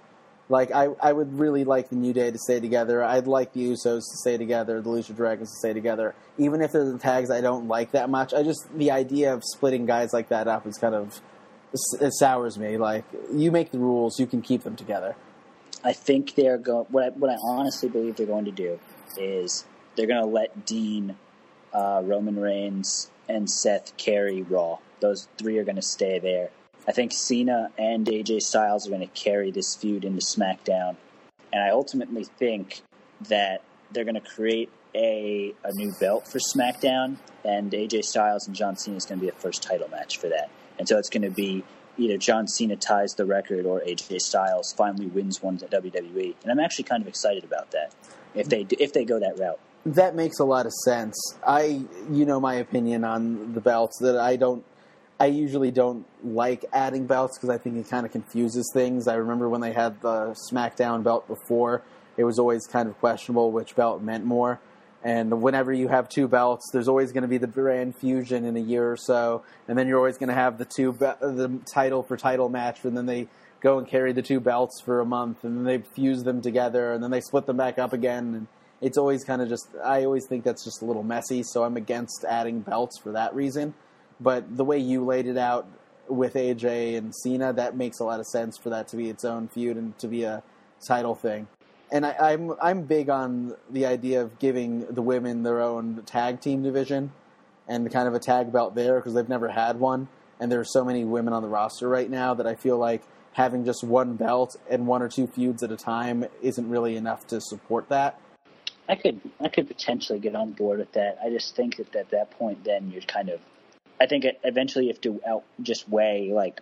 Like 0.50 0.72
I, 0.72 0.88
I 1.02 1.12
would 1.12 1.38
really 1.38 1.66
like 1.66 1.90
the 1.90 1.96
New 1.96 2.14
Day 2.14 2.32
to 2.32 2.38
stay 2.38 2.60
together. 2.60 3.04
I'd 3.04 3.28
like 3.28 3.54
the 3.54 3.72
Usos 3.72 4.00
to 4.00 4.18
stay 4.22 4.38
together, 4.38 4.82
the 4.82 4.90
Lucha 4.90 5.16
Dragons 5.16 5.50
to 5.52 5.58
stay 5.58 5.74
together, 5.74 6.16
even 6.38 6.62
if 6.62 6.72
they're 6.72 6.90
the 6.90 6.98
tags 6.98 7.30
I 7.30 7.42
don't 7.42 7.68
like 7.68 7.92
that 7.92 8.10
much. 8.10 8.34
I 8.34 8.44
just 8.44 8.66
the 8.78 8.92
idea 8.92 9.34
of 9.34 9.44
splitting 9.44 9.86
guys 9.86 10.14
like 10.14 10.30
that 10.30 10.48
up 10.48 10.66
is 10.66 10.78
kind 10.78 10.96
of 10.96 11.20
it 11.74 12.14
sours 12.14 12.58
me. 12.58 12.78
Like 12.78 13.04
you 13.34 13.52
make 13.52 13.72
the 13.72 13.80
rules, 13.80 14.20
you 14.20 14.28
can 14.28 14.42
keep 14.42 14.64
them 14.64 14.76
together. 14.76 15.16
I 15.84 15.94
think 15.94 16.36
they're 16.36 16.58
going. 16.58 16.86
What 16.90 17.04
I, 17.04 17.10
what 17.10 17.30
I 17.30 17.38
honestly 17.44 17.90
believe 17.90 18.16
they're 18.16 18.26
going 18.26 18.46
to 18.46 18.52
do 18.52 18.80
is 19.18 19.66
they're 19.96 20.08
going 20.08 20.22
to 20.22 20.28
let 20.30 20.66
Dean, 20.66 21.16
uh, 21.74 22.02
Roman 22.04 22.40
Reigns, 22.40 23.10
and 23.28 23.50
Seth 23.50 23.96
carry 23.98 24.42
Raw. 24.42 24.78
Those 25.00 25.28
three 25.38 25.58
are 25.58 25.64
going 25.64 25.76
to 25.76 25.82
stay 25.82 26.20
there. 26.20 26.50
I 26.88 26.92
think 26.92 27.12
Cena 27.12 27.70
and 27.78 28.06
AJ 28.06 28.42
Styles 28.42 28.88
are 28.88 28.90
going 28.90 29.02
to 29.02 29.08
carry 29.08 29.52
this 29.52 29.76
feud 29.76 30.06
into 30.06 30.22
SmackDown, 30.22 30.96
and 31.52 31.62
I 31.62 31.70
ultimately 31.70 32.24
think 32.24 32.82
that 33.28 33.62
they're 33.92 34.06
going 34.06 34.16
to 34.16 34.22
create 34.22 34.70
a 34.96 35.54
a 35.64 35.72
new 35.74 35.94
belt 36.00 36.28
for 36.28 36.40
SmackDown, 36.40 37.18
and 37.44 37.72
AJ 37.72 38.06
Styles 38.06 38.48
and 38.48 38.56
John 38.56 38.78
Cena 38.78 38.98
is 38.98 39.06
going 39.06 39.20
to 39.20 39.26
be 39.26 39.30
a 39.30 39.34
first 39.34 39.62
title 39.64 39.90
match 39.90 40.18
for 40.18 40.30
that. 40.30 40.50
And 40.80 40.88
so 40.88 40.98
it's 40.98 41.10
going 41.10 41.24
to 41.24 41.32
be 41.32 41.64
either 41.98 42.18
John 42.18 42.48
Cena 42.48 42.76
ties 42.76 43.16
the 43.16 43.26
record 43.26 43.66
or 43.66 43.82
AJ 43.82 44.22
Styles 44.22 44.74
finally 44.78 45.08
wins 45.08 45.42
one 45.42 45.56
at 45.56 45.72
WWE, 45.72 46.36
and 46.44 46.52
I'm 46.52 46.60
actually 46.60 46.86
kind 46.86 47.02
of 47.02 47.08
excited 47.08 47.44
about 47.44 47.72
that 47.72 47.94
if 48.34 48.50
they 48.50 48.66
if 48.80 48.94
they 48.94 49.06
go 49.06 49.20
that 49.20 49.38
route. 49.38 49.60
That 49.86 50.16
makes 50.16 50.40
a 50.40 50.44
lot 50.44 50.66
of 50.66 50.74
sense. 50.74 51.16
I, 51.46 51.82
you 52.12 52.26
know, 52.26 52.42
my 52.42 52.56
opinion 52.56 53.06
on 53.06 53.54
the 53.54 53.62
belts 53.62 54.00
that 54.00 54.18
I 54.18 54.36
don't, 54.36 54.66
I 55.20 55.26
usually 55.28 55.72
don't 55.72 56.06
like 56.24 56.66
adding 56.72 57.08
belts 57.08 57.38
because 57.38 57.50
I 57.50 57.58
think 57.58 57.78
it 57.78 57.90
kind 57.90 58.06
of 58.06 58.12
confuses 58.12 58.70
things. 58.74 59.08
I 59.08 59.16
remember 59.16 59.50
when 59.50 59.62
they 59.62 59.74
had 59.74 60.00
the 60.02 60.36
SmackDown 60.52 61.04
belt 61.04 61.28
before, 61.28 61.82
it 62.18 62.24
was 62.24 62.38
always 62.38 62.68
kind 62.68 62.88
of 62.88 62.98
questionable 63.00 63.52
which 63.52 63.76
belt 63.76 64.02
meant 64.02 64.26
more. 64.26 64.60
And 65.04 65.42
whenever 65.42 65.72
you 65.72 65.88
have 65.88 66.10
two 66.10 66.28
belts, 66.28 66.70
there's 66.72 66.88
always 66.88 67.12
going 67.12 67.22
to 67.22 67.28
be 67.28 67.38
the 67.38 67.48
brand 67.48 67.96
fusion 67.96 68.46
in 68.46 68.58
a 68.58 68.60
year 68.60 68.92
or 68.92 68.98
so, 68.98 69.44
and 69.68 69.78
then 69.78 69.88
you're 69.88 69.98
always 69.98 70.18
going 70.18 70.30
to 70.30 70.36
have 70.36 70.58
the 70.58 70.66
two 70.66 70.92
be- 70.92 71.06
the 71.22 71.60
title 71.72 72.04
for 72.04 72.18
title 72.18 72.50
match, 72.50 72.84
and 72.84 72.98
then 72.98 73.06
they 73.06 73.28
go 73.62 73.78
and 73.78 73.88
carry 73.88 74.12
the 74.12 74.22
two 74.22 74.40
belts 74.40 74.82
for 74.82 75.00
a 75.00 75.06
month, 75.06 75.44
and 75.44 75.58
then 75.58 75.64
they 75.64 75.78
fuse 75.96 76.24
them 76.24 76.42
together, 76.42 76.94
and 76.94 77.04
then 77.04 77.12
they 77.12 77.22
split 77.22 77.46
them 77.46 77.58
back 77.58 77.80
up 77.80 77.94
again, 77.94 78.34
and 78.34 78.48
it's 78.82 78.98
always 78.98 79.24
kind 79.24 79.42
of 79.42 79.50
just 79.50 79.68
I 79.84 80.04
always 80.04 80.26
think 80.28 80.44
that's 80.44 80.64
just 80.64 80.82
a 80.82 80.86
little 80.86 81.04
messy, 81.04 81.44
so 81.44 81.64
I'm 81.64 81.78
against 81.78 82.26
adding 82.28 82.62
belts 82.62 82.98
for 83.00 83.12
that 83.14 83.34
reason. 83.34 83.76
But 84.20 84.58
the 84.58 84.64
way 84.64 84.78
you 84.80 85.06
laid 85.06 85.28
it 85.28 85.38
out 85.38 85.68
with 86.08 86.34
AJ 86.34 86.98
and 86.98 87.14
Cena, 87.14 87.54
that 87.54 87.76
makes 87.76 88.00
a 88.00 88.04
lot 88.04 88.20
of 88.20 88.28
sense 88.28 88.58
for 88.58 88.70
that 88.70 88.88
to 88.90 88.98
be 88.98 89.10
its 89.10 89.26
own 89.26 89.48
feud 89.48 89.78
and 89.78 89.98
to 90.00 90.08
be 90.08 90.24
a 90.24 90.42
title 90.86 91.16
thing. 91.16 91.48
And 91.92 92.06
I, 92.06 92.16
I'm 92.34 92.54
I'm 92.62 92.82
big 92.84 93.10
on 93.10 93.56
the 93.70 93.86
idea 93.86 94.22
of 94.22 94.40
giving 94.40 94.86
the 94.88 95.02
women 95.02 95.44
their 95.44 95.62
own 95.62 96.04
tag 96.06 96.42
team 96.42 96.62
division 96.62 97.12
and 97.68 97.92
kind 97.92 98.08
of 98.08 98.14
a 98.14 98.20
tag 98.20 98.52
belt 98.52 98.76
there 98.76 98.96
because 98.96 99.14
they've 99.14 99.30
never 99.30 99.50
had 99.50 99.80
one. 99.80 100.08
And 100.40 100.52
there 100.52 100.60
are 100.60 100.66
so 100.66 100.84
many 100.84 101.04
women 101.04 101.34
on 101.34 101.42
the 101.42 101.48
roster 101.48 101.88
right 101.88 102.10
now 102.10 102.34
that 102.34 102.46
I 102.46 102.56
feel 102.56 102.78
like 102.78 103.04
having 103.34 103.66
just 103.66 103.84
one 103.84 104.16
belt 104.16 104.56
and 104.70 104.88
one 104.88 105.02
or 105.02 105.10
two 105.10 105.28
feuds 105.28 105.64
at 105.64 105.72
a 105.72 105.78
time 105.78 106.26
isn't 106.42 106.70
really 106.70 106.96
enough 106.96 107.26
to 107.28 107.40
support 107.40 107.88
that. 107.90 108.20
I 108.90 108.96
could 108.96 109.22
I 109.40 109.50
could 109.50 109.68
potentially 109.68 110.20
get 110.20 110.36
on 110.36 110.52
board 110.54 110.80
with 110.80 110.92
that. 110.94 111.18
I 111.24 111.30
just 111.30 111.56
think 111.56 111.78
that 111.78 111.96
at 111.96 112.10
that 112.12 112.32
point, 112.32 112.64
then 112.64 112.92
you're 112.92 113.02
kind 113.02 113.30
of. 113.30 113.40
I 114.00 114.06
think 114.06 114.26
eventually 114.44 114.86
you 114.86 114.92
have 114.92 115.02
to 115.02 115.22
out, 115.28 115.44
just 115.62 115.90
weigh 115.90 116.32
like 116.32 116.62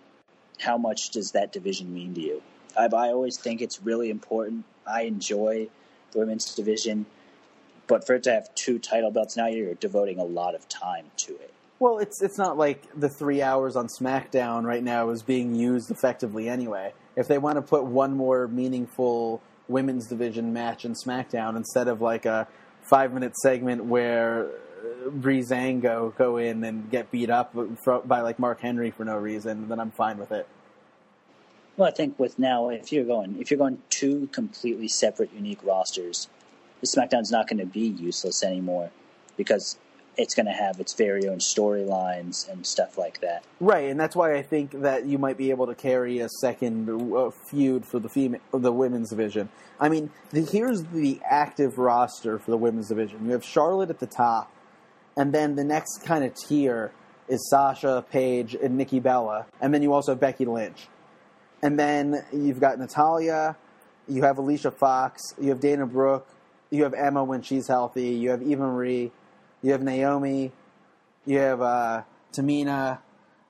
how 0.58 0.78
much 0.78 1.10
does 1.10 1.32
that 1.32 1.52
division 1.52 1.92
mean 1.92 2.14
to 2.14 2.20
you. 2.20 2.42
I, 2.76 2.84
I 2.86 3.08
always 3.08 3.36
think 3.36 3.60
it's 3.60 3.82
really 3.82 4.10
important. 4.10 4.64
I 4.86 5.02
enjoy 5.02 5.68
the 6.12 6.18
women's 6.18 6.54
division, 6.54 7.06
but 7.86 8.06
for 8.06 8.14
it 8.14 8.22
to 8.24 8.32
have 8.32 8.54
two 8.54 8.78
title 8.78 9.10
belts 9.10 9.36
now, 9.36 9.46
you're 9.46 9.74
devoting 9.74 10.18
a 10.18 10.24
lot 10.24 10.54
of 10.54 10.68
time 10.68 11.06
to 11.18 11.34
it. 11.34 11.52
Well, 11.78 11.98
it's 11.98 12.22
it's 12.22 12.38
not 12.38 12.56
like 12.56 12.84
the 12.98 13.08
three 13.08 13.42
hours 13.42 13.76
on 13.76 13.88
SmackDown 13.88 14.64
right 14.64 14.82
now 14.82 15.10
is 15.10 15.22
being 15.22 15.54
used 15.54 15.90
effectively 15.90 16.48
anyway. 16.48 16.94
If 17.16 17.28
they 17.28 17.36
want 17.36 17.56
to 17.56 17.62
put 17.62 17.84
one 17.84 18.16
more 18.16 18.48
meaningful 18.48 19.42
women's 19.68 20.06
division 20.06 20.52
match 20.52 20.84
in 20.84 20.94
SmackDown 20.94 21.56
instead 21.56 21.88
of 21.88 22.00
like 22.00 22.24
a 22.24 22.48
five 22.88 23.12
minute 23.12 23.36
segment 23.36 23.84
where 23.84 24.48
Breezango 25.08 26.16
go 26.16 26.36
in 26.36 26.64
and 26.64 26.90
get 26.90 27.10
beat 27.10 27.30
up 27.30 27.54
by 28.04 28.20
like 28.20 28.38
Mark 28.38 28.60
Henry 28.60 28.90
for 28.90 29.04
no 29.04 29.16
reason, 29.16 29.68
then 29.68 29.80
I'm 29.80 29.90
fine 29.90 30.18
with 30.18 30.32
it. 30.32 30.46
Well, 31.76 31.88
I 31.88 31.92
think 31.92 32.18
with 32.18 32.38
now, 32.38 32.70
if 32.70 32.90
you're 32.90 33.04
going 33.04 33.38
if 33.38 33.50
you're 33.50 33.58
going 33.58 33.82
two 33.90 34.28
completely 34.32 34.88
separate, 34.88 35.32
unique 35.34 35.62
rosters, 35.62 36.28
the 36.80 36.86
SmackDown's 36.86 37.30
not 37.30 37.48
going 37.48 37.58
to 37.58 37.66
be 37.66 37.88
useless 37.88 38.42
anymore 38.42 38.90
because 39.36 39.76
it's 40.16 40.34
going 40.34 40.46
to 40.46 40.52
have 40.52 40.80
its 40.80 40.94
very 40.94 41.28
own 41.28 41.38
storylines 41.38 42.50
and 42.50 42.66
stuff 42.66 42.96
like 42.96 43.20
that. 43.20 43.44
Right, 43.60 43.90
and 43.90 44.00
that's 44.00 44.16
why 44.16 44.34
I 44.34 44.42
think 44.42 44.70
that 44.82 45.04
you 45.04 45.18
might 45.18 45.36
be 45.36 45.50
able 45.50 45.66
to 45.66 45.74
carry 45.74 46.20
a 46.20 46.28
second 46.28 46.88
uh, 47.14 47.30
feud 47.30 47.84
for 47.84 47.98
the 47.98 48.08
female, 48.08 48.40
the 48.52 48.72
women's 48.72 49.10
division. 49.10 49.50
I 49.78 49.90
mean, 49.90 50.10
the, 50.30 50.40
here's 50.40 50.84
the 50.84 51.20
active 51.28 51.76
roster 51.78 52.38
for 52.38 52.50
the 52.50 52.56
women's 52.56 52.88
division. 52.88 53.26
You 53.26 53.32
have 53.32 53.44
Charlotte 53.44 53.90
at 53.90 53.98
the 53.98 54.06
top, 54.06 54.50
and 55.16 55.32
then 55.32 55.54
the 55.54 55.64
next 55.64 56.02
kind 56.04 56.24
of 56.24 56.34
tier 56.34 56.92
is 57.28 57.48
Sasha, 57.50 58.04
Paige, 58.10 58.54
and 58.54 58.76
Nikki 58.76 59.00
Bella, 59.00 59.46
and 59.60 59.72
then 59.74 59.82
you 59.82 59.92
also 59.92 60.12
have 60.12 60.20
Becky 60.20 60.44
Lynch, 60.44 60.88
and 61.62 61.78
then 61.78 62.24
you've 62.32 62.60
got 62.60 62.78
Natalya, 62.78 63.56
you 64.08 64.22
have 64.22 64.38
Alicia 64.38 64.70
Fox, 64.70 65.34
you 65.40 65.48
have 65.48 65.60
Dana 65.60 65.86
Brooke, 65.86 66.28
you 66.70 66.84
have 66.84 66.94
Emma 66.94 67.24
when 67.24 67.42
she's 67.42 67.68
healthy, 67.68 68.10
you 68.10 68.30
have 68.30 68.42
Eva 68.42 68.62
Marie. 68.62 69.12
You 69.62 69.72
have 69.72 69.82
Naomi, 69.82 70.52
you 71.24 71.38
have 71.38 71.60
uh, 71.60 72.02
Tamina, 72.32 72.98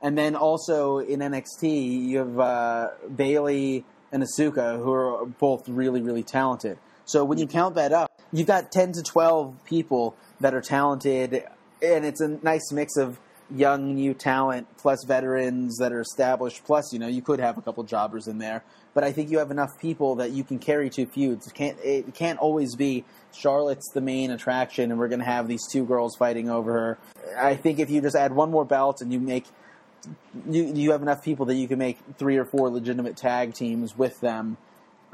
and 0.01 0.17
then 0.17 0.37
also 0.37 0.99
in 0.99 1.21
NXT 1.21 2.07
you 2.07 2.19
have 2.19 2.39
uh, 2.39 2.89
Bayley 3.15 3.85
and 4.13 4.23
Asuka, 4.23 4.83
who 4.83 4.93
are 4.93 5.27
both 5.27 5.69
really, 5.69 6.01
really 6.01 6.23
talented. 6.23 6.79
So 7.05 7.25
when 7.25 7.39
you 7.39 7.47
count 7.47 7.75
that 7.75 7.93
up, 7.93 8.11
you've 8.33 8.47
got 8.47 8.73
ten 8.73 8.93
to 8.93 9.03
twelve 9.03 9.57
people 9.67 10.17
that 10.41 10.55
are 10.55 10.61
talented, 10.61 11.45
and 11.83 12.05
it's 12.05 12.21
a 12.21 12.29
nice 12.43 12.73
mix 12.73 12.97
of 12.97 13.19
young 13.55 13.95
new 13.95 14.13
talent 14.13 14.67
plus 14.77 15.05
veterans 15.05 15.77
that 15.79 15.93
are 15.93 16.01
established. 16.01 16.65
Plus, 16.65 16.93
you 16.93 16.99
know, 16.99 17.07
you 17.07 17.23
could 17.23 17.39
have 17.39 17.59
a 17.59 17.63
couple 17.63 17.83
jobbers 17.85 18.27
in 18.27 18.39
there, 18.39 18.65
but 18.95 19.05
I 19.05 19.13
think 19.13 19.31
you 19.31 19.39
have 19.39 19.51
enough 19.51 19.79
people 19.79 20.17
that 20.17 20.33
you 20.33 20.45
can 20.45 20.59
carry 20.59 20.91
two 20.91 21.07
feuds. 21.07 21.47
It 21.47 21.55
can't 21.55 21.79
it 21.83 22.15
can't 22.15 22.39
always 22.39 22.75
be 22.75 23.05
Charlotte's 23.33 23.91
the 23.93 24.01
main 24.01 24.31
attraction, 24.31 24.91
and 24.91 24.99
we're 24.99 25.09
going 25.09 25.21
to 25.21 25.27
have 25.27 25.49
these 25.49 25.67
two 25.71 25.85
girls 25.85 26.17
fighting 26.17 26.51
over 26.51 26.73
her. 26.73 26.99
I 27.39 27.57
think 27.57 27.79
if 27.79 27.91
you 27.91 28.01
just 28.01 28.17
add 28.17 28.35
one 28.35 28.51
more 28.51 28.65
belt 28.65 29.01
and 29.01 29.13
you 29.13 29.21
make 29.21 29.47
you 30.49 30.73
you 30.75 30.91
have 30.93 31.03
enough 31.03 31.25
people 31.25 31.47
that 31.47 31.55
you 31.55 31.69
can 31.69 31.79
make 31.79 31.99
three 32.19 32.37
or 32.37 32.45
four 32.45 32.71
legitimate 32.71 33.17
tag 33.17 33.55
teams 33.55 33.97
with 33.97 34.21
them. 34.21 34.57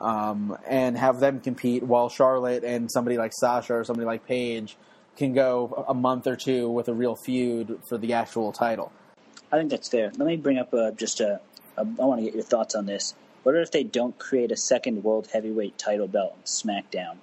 Um, 0.00 0.58
and 0.66 0.98
have 0.98 1.20
them 1.20 1.38
compete 1.38 1.84
while 1.84 2.08
Charlotte 2.08 2.64
and 2.64 2.90
somebody 2.90 3.18
like 3.18 3.30
Sasha 3.32 3.74
or 3.74 3.84
somebody 3.84 4.04
like 4.04 4.26
Paige 4.26 4.76
can 5.16 5.32
go 5.32 5.84
a 5.88 5.94
month 5.94 6.26
or 6.26 6.36
two 6.36 6.68
with 6.70 6.88
a 6.88 6.94
real 6.94 7.14
feud 7.14 7.80
for 7.84 7.98
the 7.98 8.12
actual 8.12 8.52
title. 8.52 8.92
I 9.50 9.58
think 9.58 9.70
that's 9.70 9.88
fair. 9.88 10.10
Let 10.16 10.26
me 10.26 10.36
bring 10.36 10.58
up 10.58 10.72
a, 10.72 10.92
just 10.92 11.20
a, 11.20 11.40
a. 11.76 11.80
I 11.80 12.04
want 12.04 12.20
to 12.20 12.24
get 12.24 12.34
your 12.34 12.42
thoughts 12.42 12.74
on 12.74 12.86
this. 12.86 13.14
What 13.42 13.54
if 13.56 13.70
they 13.70 13.82
don't 13.82 14.18
create 14.18 14.52
a 14.52 14.56
second 14.56 15.04
world 15.04 15.28
heavyweight 15.32 15.76
title 15.76 16.08
belt 16.08 16.32
on 16.36 16.42
SmackDown? 16.44 17.16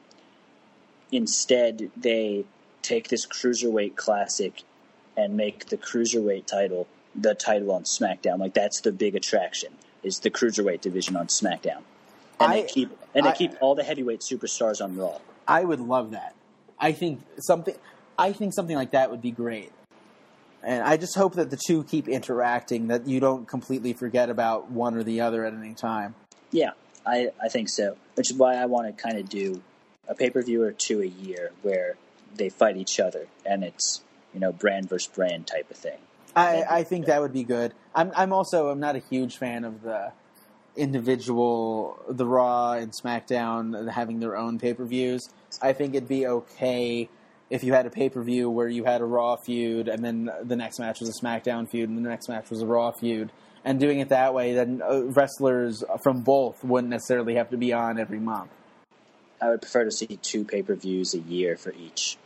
Instead, 1.12 1.90
they 1.98 2.46
take 2.82 3.08
this 3.08 3.26
cruiserweight 3.26 3.96
classic 3.96 4.64
and 5.18 5.36
make 5.36 5.68
the 5.68 5.78
cruiserweight 5.78 6.46
title 6.46 6.88
the 7.16 7.34
title 7.34 7.72
on 7.72 7.84
SmackDown. 7.84 8.40
Like 8.40 8.54
that's 8.54 8.82
the 8.82 8.92
big 8.92 9.16
attraction 9.16 9.74
is 10.04 10.20
the 10.20 10.30
cruiserweight 10.30 10.82
division 10.82 11.16
on 11.16 11.28
SmackDown, 11.28 11.82
and 12.40 12.52
I, 12.52 12.62
they 12.62 12.68
keep 12.68 12.90
and 13.16 13.26
they 13.26 13.32
I, 13.32 13.36
keep 13.36 13.54
all 13.62 13.76
the 13.76 13.84
heavyweight 13.84 14.22
superstars 14.22 14.84
on 14.84 14.96
Raw. 14.96 15.18
I 15.48 15.64
would 15.64 15.80
love 15.80 16.12
that. 16.12 16.36
I 16.80 16.92
think 16.92 17.22
something. 17.40 17.76
I 18.18 18.34
think 18.34 18.54
something 18.54 18.76
like 18.76 18.92
that 18.92 19.12
would 19.12 19.22
be 19.22 19.32
great. 19.32 19.72
And 20.62 20.84
I 20.84 20.98
just 20.98 21.16
hope 21.16 21.36
that 21.36 21.50
the 21.50 21.60
two 21.68 21.84
keep 21.86 22.10
interacting, 22.10 22.88
that 22.88 23.08
you 23.08 23.22
don't 23.22 23.48
completely 23.48 23.94
forget 23.94 24.30
about 24.30 24.70
one 24.70 24.96
or 24.96 25.04
the 25.04 25.22
other 25.22 25.46
at 25.46 25.54
any 25.54 25.74
time. 25.74 26.16
Yeah, 26.52 26.72
I, 27.06 27.30
I 27.42 27.48
think 27.48 27.70
so. 27.70 27.96
Which 28.16 28.30
is 28.30 28.36
why 28.36 28.56
I 28.56 28.66
want 28.66 28.88
to 28.88 29.02
kind 29.02 29.18
of 29.18 29.30
do 29.30 29.62
a 30.08 30.16
pay 30.16 30.30
per 30.30 30.42
view 30.42 30.64
or 30.64 30.74
two 30.74 31.02
a 31.02 31.06
year 31.06 31.52
where 31.62 31.96
they 32.36 32.50
fight 32.50 32.76
each 32.76 33.00
other 33.00 33.28
and 33.46 33.64
it's, 33.64 34.02
you 34.34 34.40
know, 34.40 34.52
brand 34.52 34.90
versus 34.90 35.08
brand 35.08 35.48
type 35.48 35.72
of 35.72 35.78
thing. 35.78 36.00
I, 36.36 36.64
I 36.70 36.84
think 36.84 37.06
that 37.06 37.22
would 37.22 37.34
be 37.34 37.44
good. 37.44 37.74
I'm, 37.96 38.12
I'm 38.16 38.34
also 38.34 38.68
I'm 38.68 38.80
not 38.80 38.96
a 38.96 39.00
huge 39.00 39.38
fan 39.38 39.64
of 39.64 39.82
the 39.82 40.12
individual, 40.76 42.00
the 42.08 42.26
Raw 42.26 42.74
and 42.74 42.92
SmackDown 42.92 43.92
having 43.92 44.20
their 44.20 44.38
own 44.38 44.60
pay 44.60 44.74
per 44.74 44.86
views. 44.86 45.30
I 45.62 45.74
think 45.74 45.96
it'd 45.96 46.10
be 46.10 46.28
okay 46.28 47.10
if 47.50 47.64
you 47.64 47.74
had 47.74 47.86
a 47.86 47.90
pay 47.90 48.10
per 48.10 48.22
view 48.22 48.50
where 48.50 48.68
you 48.68 48.84
had 48.84 49.02
a 49.02 49.06
Raw 49.06 49.36
feud 49.36 49.88
and 49.88 50.04
then 50.04 50.30
the 50.44 50.56
next 50.56 50.80
match 50.80 51.00
was 51.00 51.10
a 51.10 51.22
SmackDown 51.22 51.70
feud 51.70 51.90
and 51.90 51.98
the 51.98 52.10
next 52.10 52.30
match 52.30 52.50
was 52.50 52.62
a 52.62 52.66
Raw 52.66 52.92
feud. 52.92 53.32
And 53.66 53.80
doing 53.80 54.00
it 54.00 54.10
that 54.10 54.34
way, 54.34 54.54
then 54.54 54.82
uh, 54.82 55.04
wrestlers 55.04 55.84
from 56.02 56.22
both 56.22 56.64
wouldn't 56.64 56.92
necessarily 56.92 57.36
have 57.36 57.50
to 57.50 57.58
be 57.58 57.74
on 57.74 58.00
every 58.00 58.20
month. 58.20 58.52
I 59.42 59.50
would 59.50 59.62
prefer 59.62 59.84
to 59.84 59.92
see 59.92 60.08
two 60.22 60.44
pay 60.44 60.62
per 60.62 60.76
views 60.76 61.14
a 61.14 61.20
year 61.20 61.58
for 61.58 61.74
each. 61.74 62.18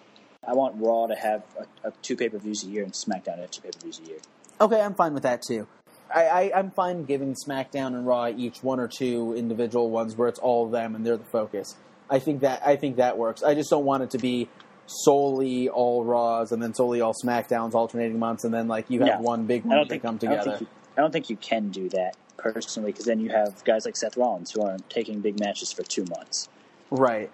I 0.45 0.53
want 0.53 0.75
Raw 0.77 1.07
to 1.07 1.15
have 1.15 1.43
a, 1.57 1.87
a 1.87 1.91
two 2.01 2.15
pay 2.15 2.29
per 2.29 2.37
views 2.37 2.63
a 2.63 2.67
year 2.67 2.83
and 2.83 2.93
SmackDown 2.93 3.35
to 3.35 3.41
have 3.41 3.51
two 3.51 3.61
pay 3.61 3.71
per 3.71 3.79
views 3.79 3.99
a 4.03 4.07
year. 4.07 4.19
Okay, 4.61 4.81
I'm 4.81 4.93
fine 4.93 5.13
with 5.13 5.23
that 5.23 5.41
too. 5.41 5.67
I, 6.14 6.51
I, 6.53 6.59
am 6.59 6.72
fine 6.72 7.05
giving 7.05 7.34
SmackDown 7.34 7.88
and 7.88 8.05
Raw 8.05 8.28
each 8.28 8.61
one 8.61 8.80
or 8.80 8.88
two 8.88 9.34
individual 9.36 9.89
ones 9.89 10.16
where 10.16 10.28
it's 10.28 10.39
all 10.39 10.66
of 10.66 10.72
them 10.72 10.95
and 10.95 11.05
they're 11.05 11.18
the 11.18 11.24
focus. 11.24 11.76
I 12.09 12.20
think 12.20 12.41
that 12.41 12.61
I 12.66 12.76
think 12.76 12.97
that 12.97 13.18
works. 13.18 13.41
I 13.41 13.55
just 13.55 13.70
don't 13.70 13.86
want 13.86 14.03
it 14.03 14.11
to 14.11 14.18
be 14.18 14.47
solely 14.86 15.70
all 15.70 16.03
Raws 16.03 16.51
and 16.51 16.61
then 16.61 16.74
solely 16.74 17.01
all 17.01 17.14
SmackDowns 17.14 17.74
alternating 17.74 18.20
months, 18.20 18.43
and 18.43 18.53
then 18.53 18.68
like 18.68 18.89
you 18.89 18.99
have 18.99 19.07
yeah. 19.07 19.20
one 19.20 19.45
big 19.45 19.64
one 19.66 19.88
to 19.88 19.99
come 19.99 20.20
together. 20.20 20.41
I 20.41 20.45
don't, 20.45 20.61
you, 20.61 20.68
I 20.97 21.01
don't, 21.01 21.11
think 21.11 21.30
you 21.30 21.38
can 21.38 21.70
do 21.70 21.89
that 21.89 22.16
personally 22.38 22.91
because 22.91 23.05
then 23.05 23.20
you 23.20 23.30
have 23.30 23.64
guys 23.64 23.86
like 23.86 23.95
Seth 23.95 24.18
Rollins 24.18 24.51
who 24.51 24.61
are 24.61 24.78
taking 24.89 25.22
big 25.22 25.39
matches 25.39 25.72
for 25.72 25.84
two 25.84 26.05
months. 26.05 26.49
Right. 26.91 27.32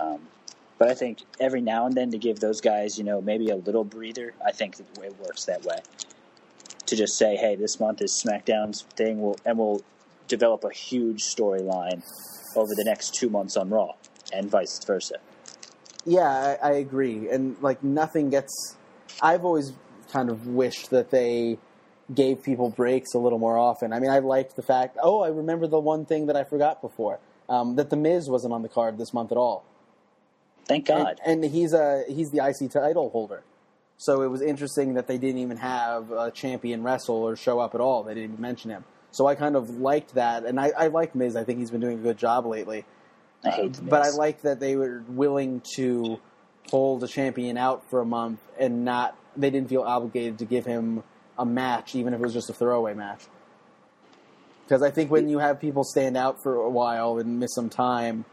Um, 0.00 0.20
but 0.78 0.88
I 0.88 0.94
think 0.94 1.22
every 1.40 1.60
now 1.60 1.86
and 1.86 1.94
then 1.96 2.12
to 2.12 2.18
give 2.18 2.38
those 2.38 2.60
guys, 2.60 2.98
you 2.98 3.04
know, 3.04 3.20
maybe 3.20 3.50
a 3.50 3.56
little 3.56 3.82
breather, 3.82 4.32
I 4.46 4.52
think 4.52 4.78
it 4.78 5.18
works 5.18 5.46
that 5.46 5.64
way. 5.64 5.78
To 6.88 6.96
just 6.96 7.18
say, 7.18 7.36
hey, 7.36 7.54
this 7.54 7.78
month 7.78 8.00
is 8.00 8.22
SmackDown's 8.24 8.82
thing, 8.96 9.20
we'll, 9.20 9.36
and 9.44 9.58
we'll 9.58 9.82
develop 10.26 10.64
a 10.64 10.70
huge 10.70 11.22
storyline 11.22 12.02
over 12.56 12.74
the 12.74 12.84
next 12.84 13.14
two 13.14 13.28
months 13.28 13.56
on 13.56 13.68
Raw, 13.68 13.92
and 14.32 14.50
vice 14.50 14.82
versa. 14.84 15.16
Yeah, 16.06 16.56
I, 16.62 16.68
I 16.68 16.72
agree. 16.72 17.28
And 17.28 17.56
like 17.60 17.82
nothing 17.82 18.30
gets. 18.30 18.76
I've 19.20 19.44
always 19.44 19.72
kind 20.12 20.30
of 20.30 20.46
wished 20.46 20.90
that 20.90 21.10
they 21.10 21.58
gave 22.14 22.42
people 22.42 22.70
breaks 22.70 23.12
a 23.14 23.18
little 23.18 23.38
more 23.38 23.58
often. 23.58 23.92
I 23.92 24.00
mean, 24.00 24.10
I 24.10 24.20
liked 24.20 24.56
the 24.56 24.62
fact. 24.62 24.96
Oh, 25.02 25.20
I 25.20 25.28
remember 25.28 25.66
the 25.66 25.78
one 25.78 26.06
thing 26.06 26.26
that 26.26 26.36
I 26.36 26.44
forgot 26.44 26.80
before 26.80 27.18
um, 27.48 27.76
that 27.76 27.90
the 27.90 27.96
Miz 27.96 28.28
wasn't 28.28 28.52
on 28.52 28.62
the 28.62 28.68
card 28.68 28.98
this 28.98 29.12
month 29.12 29.32
at 29.32 29.38
all. 29.38 29.64
Thank 30.66 30.86
God. 30.86 31.20
And, 31.24 31.44
and, 31.44 31.52
he's 31.52 31.72
a 31.72 32.04
he's 32.08 32.30
the 32.30 32.46
IC 32.46 32.70
title 32.70 33.08
holder. 33.10 33.42
So 33.98 34.22
it 34.22 34.28
was 34.28 34.40
interesting 34.40 34.94
that 34.94 35.08
they 35.08 35.18
didn't 35.18 35.40
even 35.40 35.56
have 35.56 36.12
a 36.12 36.30
champion 36.30 36.84
wrestle 36.84 37.16
or 37.16 37.34
show 37.34 37.58
up 37.58 37.74
at 37.74 37.80
all. 37.80 38.04
They 38.04 38.14
didn't 38.14 38.30
even 38.30 38.40
mention 38.40 38.70
him. 38.70 38.84
So 39.10 39.26
I 39.26 39.34
kind 39.34 39.56
of 39.56 39.80
liked 39.80 40.14
that, 40.14 40.44
and 40.44 40.60
I, 40.60 40.70
I 40.76 40.86
like 40.86 41.14
Miz. 41.14 41.34
I 41.34 41.42
think 41.42 41.58
he's 41.58 41.70
been 41.70 41.80
doing 41.80 41.98
a 41.98 42.02
good 42.02 42.18
job 42.18 42.46
lately. 42.46 42.84
I 43.44 43.50
hate 43.50 43.72
the 43.74 43.82
But 43.82 44.02
I 44.02 44.10
like 44.10 44.42
that 44.42 44.60
they 44.60 44.76
were 44.76 45.02
willing 45.08 45.62
to 45.74 46.20
hold 46.70 47.02
a 47.02 47.08
champion 47.08 47.56
out 47.56 47.88
for 47.90 48.00
a 48.00 48.06
month 48.06 48.40
and 48.58 48.84
not. 48.84 49.16
They 49.36 49.50
didn't 49.50 49.68
feel 49.68 49.82
obligated 49.82 50.38
to 50.38 50.44
give 50.44 50.64
him 50.64 51.02
a 51.36 51.46
match, 51.46 51.94
even 51.94 52.14
if 52.14 52.20
it 52.20 52.22
was 52.22 52.34
just 52.34 52.50
a 52.50 52.52
throwaway 52.52 52.94
match. 52.94 53.22
Because 54.64 54.82
I 54.82 54.90
think 54.90 55.10
when 55.10 55.28
you 55.28 55.38
have 55.38 55.60
people 55.60 55.82
stand 55.82 56.16
out 56.16 56.42
for 56.42 56.56
a 56.56 56.70
while 56.70 57.18
and 57.18 57.40
miss 57.40 57.54
some 57.54 57.70
time, 57.70 58.26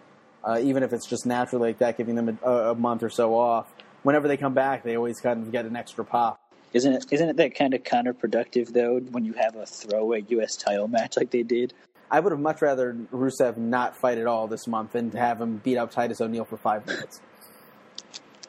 uh, 0.44 0.60
even 0.62 0.84
if 0.84 0.92
it's 0.92 1.08
just 1.08 1.26
naturally 1.26 1.70
like 1.70 1.78
that, 1.80 1.98
giving 1.98 2.16
them 2.16 2.38
a, 2.44 2.52
a 2.52 2.76
month 2.76 3.02
or 3.04 3.10
so 3.10 3.34
off, 3.36 3.72
whenever 4.06 4.28
they 4.28 4.38
come 4.38 4.54
back, 4.54 4.84
they 4.84 4.96
always 4.96 5.20
kind 5.20 5.42
of 5.42 5.52
get 5.52 5.66
an 5.66 5.76
extra 5.76 6.06
pop. 6.06 6.40
Isn't 6.74 6.94
it? 6.94 7.06
Isn't 7.12 7.30
it 7.30 7.38
that 7.38 7.56
kind 7.56 7.74
of 7.74 7.84
counterproductive 7.84 8.72
though 8.72 9.00
when 9.00 9.26
you 9.26 9.34
have 9.34 9.56
a 9.56 9.66
throwaway 9.66 10.24
U.S. 10.30 10.56
title 10.56 10.88
match 10.88 11.18
like 11.18 11.32
they 11.32 11.42
did? 11.44 11.74
I 12.12 12.20
would 12.20 12.32
have 12.32 12.40
much 12.40 12.62
rather 12.62 12.94
Rusev 13.12 13.58
not 13.58 13.98
fight 13.98 14.20
at 14.20 14.28
all 14.28 14.48
this 14.48 14.68
month 14.68 14.92
than 14.92 15.10
to 15.12 15.18
have 15.18 15.42
him 15.42 15.58
beat 15.58 15.78
up 15.78 15.90
Titus 15.92 16.22
O'Neil 16.22 16.46
for 16.46 16.58
five 16.58 16.86
minutes. 16.86 17.20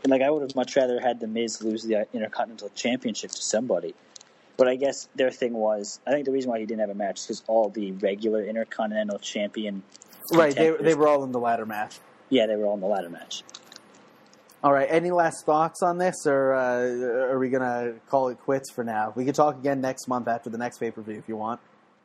And 0.03 0.11
like 0.11 0.21
I 0.21 0.29
would 0.31 0.43
have 0.43 0.55
much 0.55 0.77
rather 0.77 1.01
had 1.01 1.21
the 1.21 1.27
Miz 1.27 1.63
lose 1.63 1.85
the 1.85 1.97
uh, 1.97 2.05
Intercontinental 2.13 2.69
Championship 2.75 3.31
to 3.31 3.43
somebody. 3.43 3.95
But 4.59 4.69
I 4.69 4.77
guess 4.77 5.09
their 5.15 5.31
thing 5.31 5.55
was, 5.55 6.01
I 6.07 6.11
think 6.11 6.27
the 6.27 6.33
reason 6.33 6.51
why 6.51 6.59
he 6.59 6.67
didn't 6.67 6.81
have 6.81 6.91
a 6.91 6.95
match 6.95 7.21
is 7.21 7.27
because 7.27 7.43
all 7.47 7.71
the 7.71 7.93
regular 7.93 8.45
Intercontinental 8.45 9.19
Champion, 9.19 9.83
Right, 10.33 10.55
They, 10.55 10.71
they 10.71 10.95
were 10.95 11.09
all 11.09 11.25
in 11.25 11.33
the 11.33 11.41
ladder 11.41 11.67
match. 11.67 11.99
yeah, 12.31 12.47
they 12.47 12.57
were 12.57 12.67
all 12.67 12.75
in 12.75 12.81
the 12.81 12.87
ladder 12.87 13.11
match. 13.11 13.43
All 14.67 14.73
right, 14.73 14.89
any 14.91 15.13
last 15.13 15.47
thoughts 15.47 15.81
on 15.81 15.97
this, 15.97 16.27
or 16.27 16.53
uh, 16.53 17.31
are 17.33 17.39
we 17.39 17.51
going 17.51 17.63
to 17.63 18.01
call 18.09 18.31
it 18.31 18.39
quits 18.41 18.69
for 18.69 18.83
now? 18.83 19.13
We 19.15 19.25
could 19.25 19.37
talk 19.37 19.55
again 19.55 19.81
next 19.81 20.09
month 20.09 20.27
after 20.27 20.51
the 20.51 20.59
next 20.59 20.79
pay 20.79 20.91
per 20.91 21.03
view 21.03 21.15
if 21.15 21.29
you 21.29 21.37
want. 21.37 21.61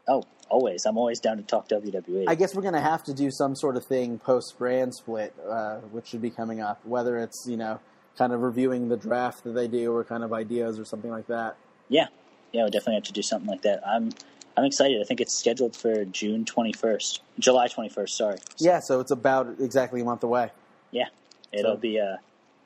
Oh, 0.08 0.26
always. 0.48 0.86
I'm 0.86 0.96
always 0.96 1.20
down 1.20 1.38
to 1.38 1.42
talk 1.44 1.68
WWE. 1.70 2.26
I 2.28 2.36
guess 2.36 2.54
we're 2.54 2.62
going 2.62 2.76
to 2.76 2.80
have 2.80 3.04
to 3.06 3.16
do 3.16 3.32
some 3.32 3.56
sort 3.56 3.78
of 3.78 3.86
thing 3.86 4.20
post 4.20 4.60
brand 4.60 4.94
split, 4.94 5.34
uh, 5.50 5.78
which 5.90 6.06
should 6.10 6.22
be 6.22 6.30
coming 6.30 6.62
up. 6.62 6.80
Whether 6.86 7.18
it's 7.18 7.46
you 7.48 7.58
know 7.58 7.80
kind 8.16 8.32
of 8.32 8.42
reviewing 8.44 8.90
the 8.90 8.98
draft 8.98 9.44
that 9.46 9.54
they 9.54 9.68
do, 9.68 9.92
or 9.92 10.04
kind 10.04 10.24
of 10.24 10.32
ideas, 10.32 10.78
or 10.78 10.86
something 10.86 11.10
like 11.10 11.26
that. 11.26 11.56
yeah, 11.90 12.10
yeah, 12.52 12.64
we 12.66 12.70
definitely 12.70 12.94
have 12.94 13.06
to 13.06 13.12
do 13.14 13.24
something 13.24 13.50
like 13.50 13.64
that. 13.64 13.82
I'm 13.88 14.12
I'm 14.56 14.66
excited. 14.66 15.02
I 15.02 15.04
think 15.06 15.20
it's 15.20 15.34
scheduled 15.36 15.76
for 15.76 16.06
June 16.06 16.46
21st, 16.46 17.22
July 17.40 17.70
21st. 17.70 18.10
Sorry. 18.10 18.38
Yeah, 18.60 18.82
so 18.82 19.00
it's 19.00 19.10
about 19.10 19.48
exactly 19.60 20.02
a 20.02 20.06
month 20.06 20.22
away. 20.22 20.52
Yeah, 20.92 21.06
it'll 21.52 21.74
So- 21.74 21.78
be 21.78 21.98
a 21.98 22.20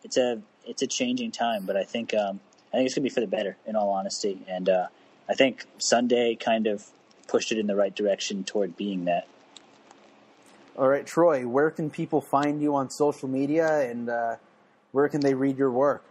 it's 0.06 0.18
a 0.18 0.40
it's 0.66 0.84
a 0.84 0.88
changing 0.88 1.32
time, 1.32 1.66
but 1.66 1.76
I 1.76 1.84
think 1.84 2.14
um, 2.14 2.40
I 2.72 2.78
think 2.78 2.86
it's 2.86 2.96
gonna 2.96 3.04
be 3.04 3.10
for 3.10 3.22
the 3.22 3.28
better. 3.28 3.58
In 3.66 3.76
all 3.76 3.90
honesty, 3.90 4.40
and 4.48 4.70
uh, 4.70 4.88
I 5.28 5.34
think 5.34 5.66
Sunday 5.80 6.36
kind 6.36 6.68
of 6.68 6.86
pushed 7.28 7.52
it 7.52 7.58
in 7.58 7.68
the 7.68 7.76
right 7.76 7.94
direction 7.94 8.44
toward 8.44 8.78
being 8.78 9.06
that. 9.06 9.28
All 10.78 10.88
right, 10.88 11.06
Troy, 11.06 11.48
where 11.48 11.72
can 11.72 11.90
people 11.90 12.22
find 12.22 12.62
you 12.62 12.76
on 12.76 12.90
social 12.90 13.28
media, 13.28 13.90
and 13.90 14.10
uh, 14.10 14.36
where 14.92 15.10
can 15.10 15.22
they 15.22 15.34
read 15.34 15.58
your 15.58 15.72
work? 15.72 16.04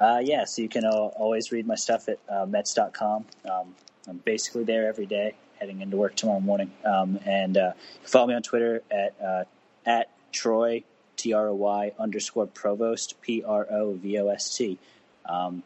Uh, 0.00 0.20
yeah, 0.22 0.44
so 0.44 0.62
you 0.62 0.68
can 0.68 0.84
uh, 0.84 0.90
always 0.90 1.50
read 1.50 1.66
my 1.66 1.74
stuff 1.74 2.08
at 2.08 2.18
uh, 2.28 2.46
Mets.com. 2.46 3.24
Um, 3.50 3.74
I'm 4.06 4.18
basically 4.18 4.64
there 4.64 4.86
every 4.86 5.06
day, 5.06 5.34
heading 5.58 5.80
into 5.80 5.96
work 5.96 6.14
tomorrow 6.14 6.40
morning. 6.40 6.70
Um, 6.84 7.18
and 7.24 7.56
uh, 7.56 7.72
you 7.94 8.00
can 8.00 8.08
follow 8.08 8.26
me 8.28 8.34
on 8.34 8.42
Twitter 8.42 8.82
at 8.90 9.14
uh, 9.20 9.44
at 9.86 10.10
Troy 10.32 10.84
T 11.16 11.32
R 11.32 11.48
O 11.48 11.54
Y 11.54 11.92
underscore 11.98 12.46
Provost 12.46 13.20
P 13.20 13.42
R 13.42 13.66
O 13.70 13.94
V 13.94 14.18
O 14.18 14.28
S 14.28 14.56
T. 14.56 14.78
Um, 15.26 15.62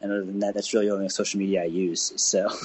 and 0.00 0.10
other 0.10 0.24
than 0.24 0.40
that, 0.40 0.54
that's 0.54 0.74
really 0.74 0.86
the 0.86 0.94
only 0.94 1.08
social 1.08 1.38
media 1.38 1.62
I 1.62 1.66
use. 1.66 2.12
So 2.16 2.50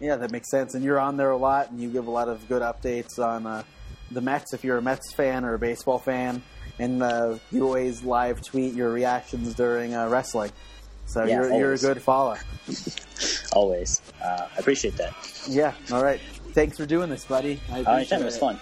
Yeah, 0.00 0.16
that 0.16 0.30
makes 0.30 0.50
sense. 0.50 0.74
And 0.74 0.84
you're 0.84 1.00
on 1.00 1.16
there 1.16 1.30
a 1.30 1.36
lot, 1.36 1.70
and 1.70 1.80
you 1.80 1.88
give 1.88 2.06
a 2.06 2.10
lot 2.10 2.28
of 2.28 2.46
good 2.48 2.62
updates 2.62 3.18
on 3.18 3.46
uh, 3.46 3.62
the 4.10 4.20
Mets 4.20 4.52
if 4.52 4.64
you're 4.64 4.78
a 4.78 4.82
Mets 4.82 5.12
fan 5.14 5.44
or 5.44 5.54
a 5.54 5.58
baseball 5.58 5.98
fan. 5.98 6.42
And 6.78 7.02
uh, 7.02 7.38
you 7.50 7.64
always 7.64 8.02
live 8.02 8.42
tweet 8.42 8.74
your 8.74 8.90
reactions 8.90 9.54
during 9.54 9.94
uh, 9.94 10.08
wrestling. 10.08 10.52
So 11.06 11.24
Yeah, 11.24 11.36
you're, 11.36 11.58
you're 11.58 11.72
a 11.72 11.78
good 11.78 12.02
follower. 12.02 12.38
always, 13.52 14.02
uh, 14.22 14.48
I 14.54 14.58
appreciate 14.58 14.96
that. 14.96 15.14
Yeah, 15.48 15.72
all 15.90 16.04
right. 16.04 16.20
Thanks 16.52 16.76
for 16.76 16.84
doing 16.84 17.08
this, 17.08 17.24
buddy. 17.24 17.60
I 17.70 17.78
All 17.78 17.84
right, 17.84 18.10
it 18.10 18.24
was 18.24 18.36
fun. 18.36 18.60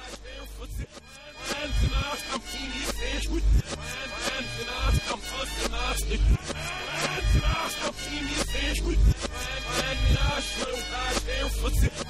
Graça, 7.34 7.88
optimizei, 7.88 8.72
escutei, 8.72 8.96
me 8.96 9.14
é, 9.80 9.92
é, 9.92 10.36
acho, 10.36 10.66
tá, 10.90 11.12
eu, 11.26 11.36
eu, 11.36 11.48
eu, 11.48 11.70
eu, 11.70 11.90
eu, 11.98 12.03